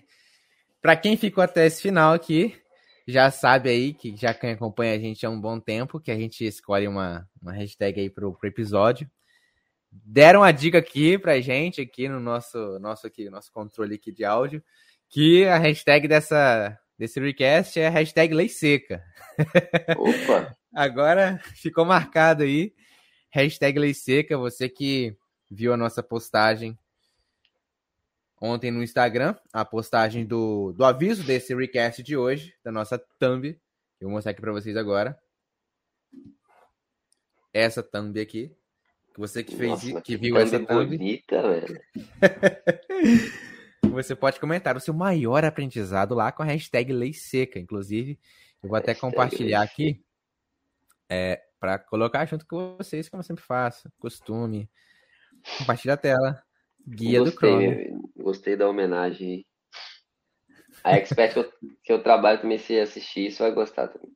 para 0.81 0.95
quem 0.95 1.17
ficou 1.17 1.43
até 1.43 1.65
esse 1.65 1.81
final 1.81 2.13
aqui, 2.13 2.55
já 3.07 3.31
sabe 3.31 3.69
aí 3.69 3.93
que 3.93 4.15
já 4.15 4.33
quem 4.33 4.51
acompanha 4.51 4.93
a 4.93 4.99
gente 4.99 5.25
há 5.25 5.29
um 5.29 5.39
bom 5.39 5.59
tempo, 5.59 5.99
que 5.99 6.11
a 6.11 6.15
gente 6.15 6.45
escolhe 6.45 6.87
uma, 6.87 7.27
uma 7.41 7.53
hashtag 7.53 7.99
aí 7.99 8.09
pro 8.09 8.37
episódio. 8.43 9.09
Deram 9.91 10.41
a 10.41 10.51
dica 10.51 10.77
aqui 10.77 11.17
pra 11.17 11.41
gente, 11.41 11.81
aqui 11.81 12.07
no 12.07 12.19
nosso, 12.19 12.79
nosso, 12.79 13.05
aqui, 13.05 13.29
nosso 13.29 13.51
controle 13.51 13.95
aqui 13.95 14.11
de 14.11 14.23
áudio, 14.23 14.63
que 15.09 15.45
a 15.45 15.57
hashtag 15.57 16.07
dessa, 16.07 16.79
desse 16.97 17.19
recast 17.19 17.77
é 17.77 17.87
a 17.87 17.89
hashtag 17.89 18.33
Lei 18.33 18.47
Seca. 18.47 19.03
Opa! 19.97 20.55
Agora 20.73 21.37
ficou 21.55 21.83
marcado 21.83 22.43
aí. 22.43 22.73
Hashtag 23.29 23.77
Lei 23.77 23.93
Seca, 23.93 24.37
você 24.37 24.69
que 24.69 25.17
viu 25.49 25.73
a 25.73 25.77
nossa 25.77 26.01
postagem 26.01 26.77
ontem 28.39 28.71
no 28.71 28.81
Instagram, 28.81 29.35
a 29.51 29.65
postagem 29.65 30.25
do, 30.25 30.71
do 30.71 30.85
aviso 30.85 31.23
desse 31.23 31.53
recast 31.53 32.01
de 32.01 32.15
hoje, 32.15 32.55
da 32.63 32.71
nossa 32.71 32.97
thumb. 33.19 33.59
Eu 33.99 34.07
vou 34.07 34.11
mostrar 34.11 34.31
aqui 34.31 34.41
para 34.41 34.53
vocês 34.53 34.77
agora. 34.77 35.19
Essa 37.53 37.83
thumb 37.83 38.19
aqui. 38.19 38.55
Você 39.17 39.43
que 39.43 39.55
fez, 39.55 39.69
nossa, 39.69 40.01
que 40.01 40.15
viu 40.15 40.37
essa 40.37 40.59
thumb. 40.59 40.97
Bonita, 40.97 41.41
velho. 41.41 41.81
você 43.91 44.15
pode 44.15 44.39
comentar 44.39 44.77
o 44.77 44.79
seu 44.79 44.93
maior 44.93 45.43
aprendizado 45.43 46.15
lá 46.15 46.31
com 46.31 46.43
a 46.43 46.45
hashtag 46.45 46.93
Lei 46.93 47.13
Seca. 47.13 47.59
Inclusive, 47.59 48.17
eu 48.63 48.69
vou 48.69 48.77
até 48.77 48.95
compartilhar 48.95 49.61
aqui 49.61 50.01
é, 51.09 51.41
para 51.59 51.77
colocar 51.77 52.25
junto 52.25 52.45
com 52.47 52.77
vocês, 52.77 53.09
como 53.09 53.19
eu 53.19 53.25
sempre 53.25 53.43
faço. 53.43 53.91
Costume. 53.99 54.69
Compartilha 55.57 55.95
a 55.95 55.97
tela. 55.97 56.41
Guia 56.87 57.19
gostei, 57.19 57.33
do 57.33 57.37
Chrome. 57.37 58.09
Gostei 58.15 58.55
da 58.55 58.69
homenagem. 58.69 59.45
A 60.83 60.97
Expert 60.97 61.33
que 61.33 61.39
eu, 61.39 61.51
que 61.83 61.93
eu 61.93 62.01
trabalho, 62.01 62.41
comecei 62.41 62.79
a 62.79 62.83
assistir, 62.83 63.27
isso 63.27 63.43
vai 63.43 63.51
gostar 63.51 63.89
também. 63.89 64.11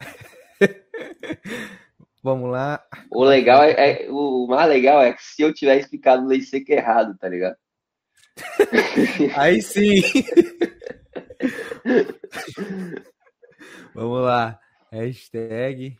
Vamos 2.24 2.50
lá. 2.50 2.84
O 3.10 3.22
legal 3.22 3.62
é, 3.62 4.06
é, 4.06 4.10
o 4.10 4.46
mais 4.46 4.66
legal 4.66 5.02
é 5.02 5.12
que 5.12 5.22
se 5.22 5.42
eu 5.42 5.52
tiver 5.52 5.76
explicado 5.76 6.26
lei 6.26 6.40
seca 6.40 6.72
errado, 6.72 7.14
tá 7.18 7.28
ligado? 7.28 7.58
Aí 9.36 9.60
sim. 9.60 10.00
Vamos 13.94 14.22
lá. 14.22 14.58
Hashtag 14.90 15.98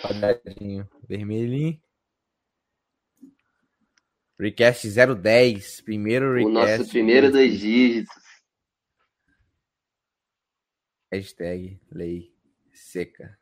quadradinho 0.00 0.88
vermelhinho. 1.06 1.78
Recast 4.38 4.88
010, 4.88 5.82
primeiro 5.82 6.32
recast. 6.32 6.48
O 6.48 6.52
nosso 6.54 6.88
primeiro 6.88 7.30
dois 7.30 7.60
dígitos. 7.60 8.14
Hashtag 11.12 11.78
lei 11.92 12.34
seca. 12.72 13.39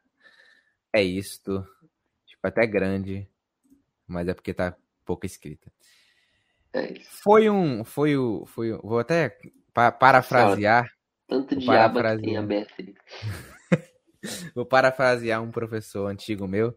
É 0.98 1.02
isto. 1.04 1.64
Tipo, 2.26 2.48
até 2.48 2.66
grande, 2.66 3.28
mas 4.04 4.26
é 4.26 4.34
porque 4.34 4.52
tá 4.52 4.76
pouco 5.04 5.24
escrita. 5.24 5.70
É. 6.72 6.94
Foi 7.22 7.48
um. 7.48 7.84
Foi 7.84 8.16
o. 8.16 8.44
Foi, 8.46 8.72
vou 8.82 8.98
até 8.98 9.38
pa, 9.72 9.92
parafrasear. 9.92 10.90
Tanto 11.28 11.54
diabo 11.54 11.94
parafrasear. 11.94 12.18
que 12.18 12.26
tem 12.26 12.36
aberto 12.36 12.74
ali. 12.80 12.94
vou 14.56 14.66
parafrasear 14.66 15.40
um 15.40 15.52
professor 15.52 16.08
antigo 16.08 16.48
meu. 16.48 16.76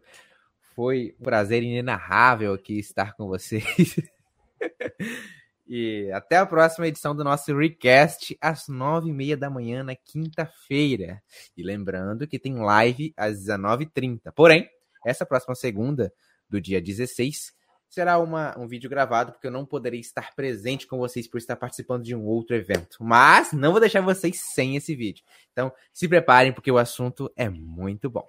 Foi 0.76 1.16
um 1.18 1.24
prazer 1.24 1.64
inenarrável 1.64 2.54
aqui 2.54 2.78
estar 2.78 3.14
com 3.14 3.26
vocês. 3.26 3.64
e 5.74 6.12
até 6.12 6.36
a 6.36 6.44
próxima 6.44 6.86
edição 6.86 7.16
do 7.16 7.24
nosso 7.24 7.56
Recast, 7.56 8.36
às 8.42 8.68
nove 8.68 9.08
e 9.08 9.12
meia 9.12 9.38
da 9.38 9.48
manhã, 9.48 9.82
na 9.82 9.96
quinta-feira. 9.96 11.22
E 11.56 11.62
lembrando 11.62 12.28
que 12.28 12.38
tem 12.38 12.56
live 12.56 13.14
às 13.16 13.38
19h30. 13.46 14.30
Porém, 14.36 14.68
essa 15.06 15.24
próxima 15.24 15.54
segunda, 15.54 16.12
do 16.46 16.60
dia 16.60 16.78
16, 16.78 17.54
será 17.88 18.18
uma, 18.18 18.54
um 18.58 18.68
vídeo 18.68 18.90
gravado, 18.90 19.32
porque 19.32 19.46
eu 19.46 19.50
não 19.50 19.64
poderei 19.64 19.98
estar 19.98 20.34
presente 20.34 20.86
com 20.86 20.98
vocês 20.98 21.26
por 21.26 21.38
estar 21.38 21.56
participando 21.56 22.02
de 22.02 22.14
um 22.14 22.26
outro 22.26 22.54
evento. 22.54 22.98
Mas 23.00 23.54
não 23.54 23.70
vou 23.70 23.80
deixar 23.80 24.02
vocês 24.02 24.42
sem 24.52 24.76
esse 24.76 24.94
vídeo. 24.94 25.24
Então, 25.52 25.72
se 25.90 26.06
preparem, 26.06 26.52
porque 26.52 26.70
o 26.70 26.76
assunto 26.76 27.32
é 27.34 27.48
muito 27.48 28.10
bom. 28.10 28.26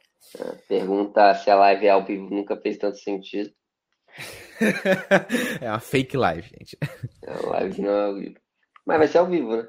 Pergunta 0.69 1.35
se 1.35 1.49
a 1.49 1.55
live 1.55 1.89
ao 1.89 2.05
vivo 2.05 2.29
nunca 2.29 2.55
fez 2.55 2.77
tanto 2.77 2.99
sentido. 2.99 3.53
é 5.61 5.69
uma 5.69 5.79
fake 5.79 6.15
live, 6.15 6.47
gente. 6.47 6.77
É 7.23 7.31
uma 7.31 7.49
live 7.51 7.81
não 7.81 7.91
é 7.91 8.05
ao 8.05 8.15
vivo. 8.15 8.35
Mas 8.85 8.97
vai 8.97 9.07
ser 9.07 9.17
ao 9.17 9.27
vivo, 9.27 9.57
né? 9.57 9.67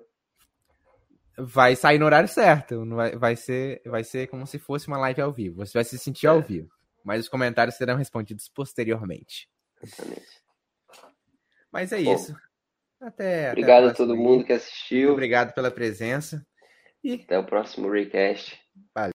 vai 1.37 1.75
sair 1.77 1.99
no 1.99 2.07
horário 2.07 2.29
certo. 2.29 2.85
Vai, 2.87 3.17
vai, 3.17 3.37
ser, 3.37 3.83
vai 3.85 4.05
ser 4.05 4.29
como 4.29 4.47
se 4.47 4.59
fosse 4.59 4.89
uma 4.89 4.99
live 4.99 5.21
ao 5.21 5.33
vivo. 5.33 5.65
Você 5.65 5.73
vai 5.73 5.85
se 5.85 5.99
sentir 5.99 6.27
é. 6.27 6.31
ao 6.31 6.41
vivo. 6.41 6.69
Mas 7.05 7.21
os 7.21 7.29
comentários 7.29 7.77
serão 7.77 7.97
respondidos 7.97 8.49
posteriormente. 8.49 9.49
Exatamente. 9.83 10.43
Mas 11.71 11.93
é 11.93 12.03
Bom, 12.03 12.15
isso. 12.15 12.35
Até. 13.01 13.51
Obrigado 13.51 13.85
até 13.85 13.93
a 13.93 13.97
todo 13.97 14.17
mundo 14.17 14.45
que 14.45 14.53
assistiu. 14.53 15.09
Muito 15.09 15.13
obrigado 15.13 15.53
pela 15.53 15.71
presença. 15.71 16.47
E 17.03 17.15
até 17.15 17.39
o 17.39 17.45
próximo 17.45 17.91
recast. 17.91 18.59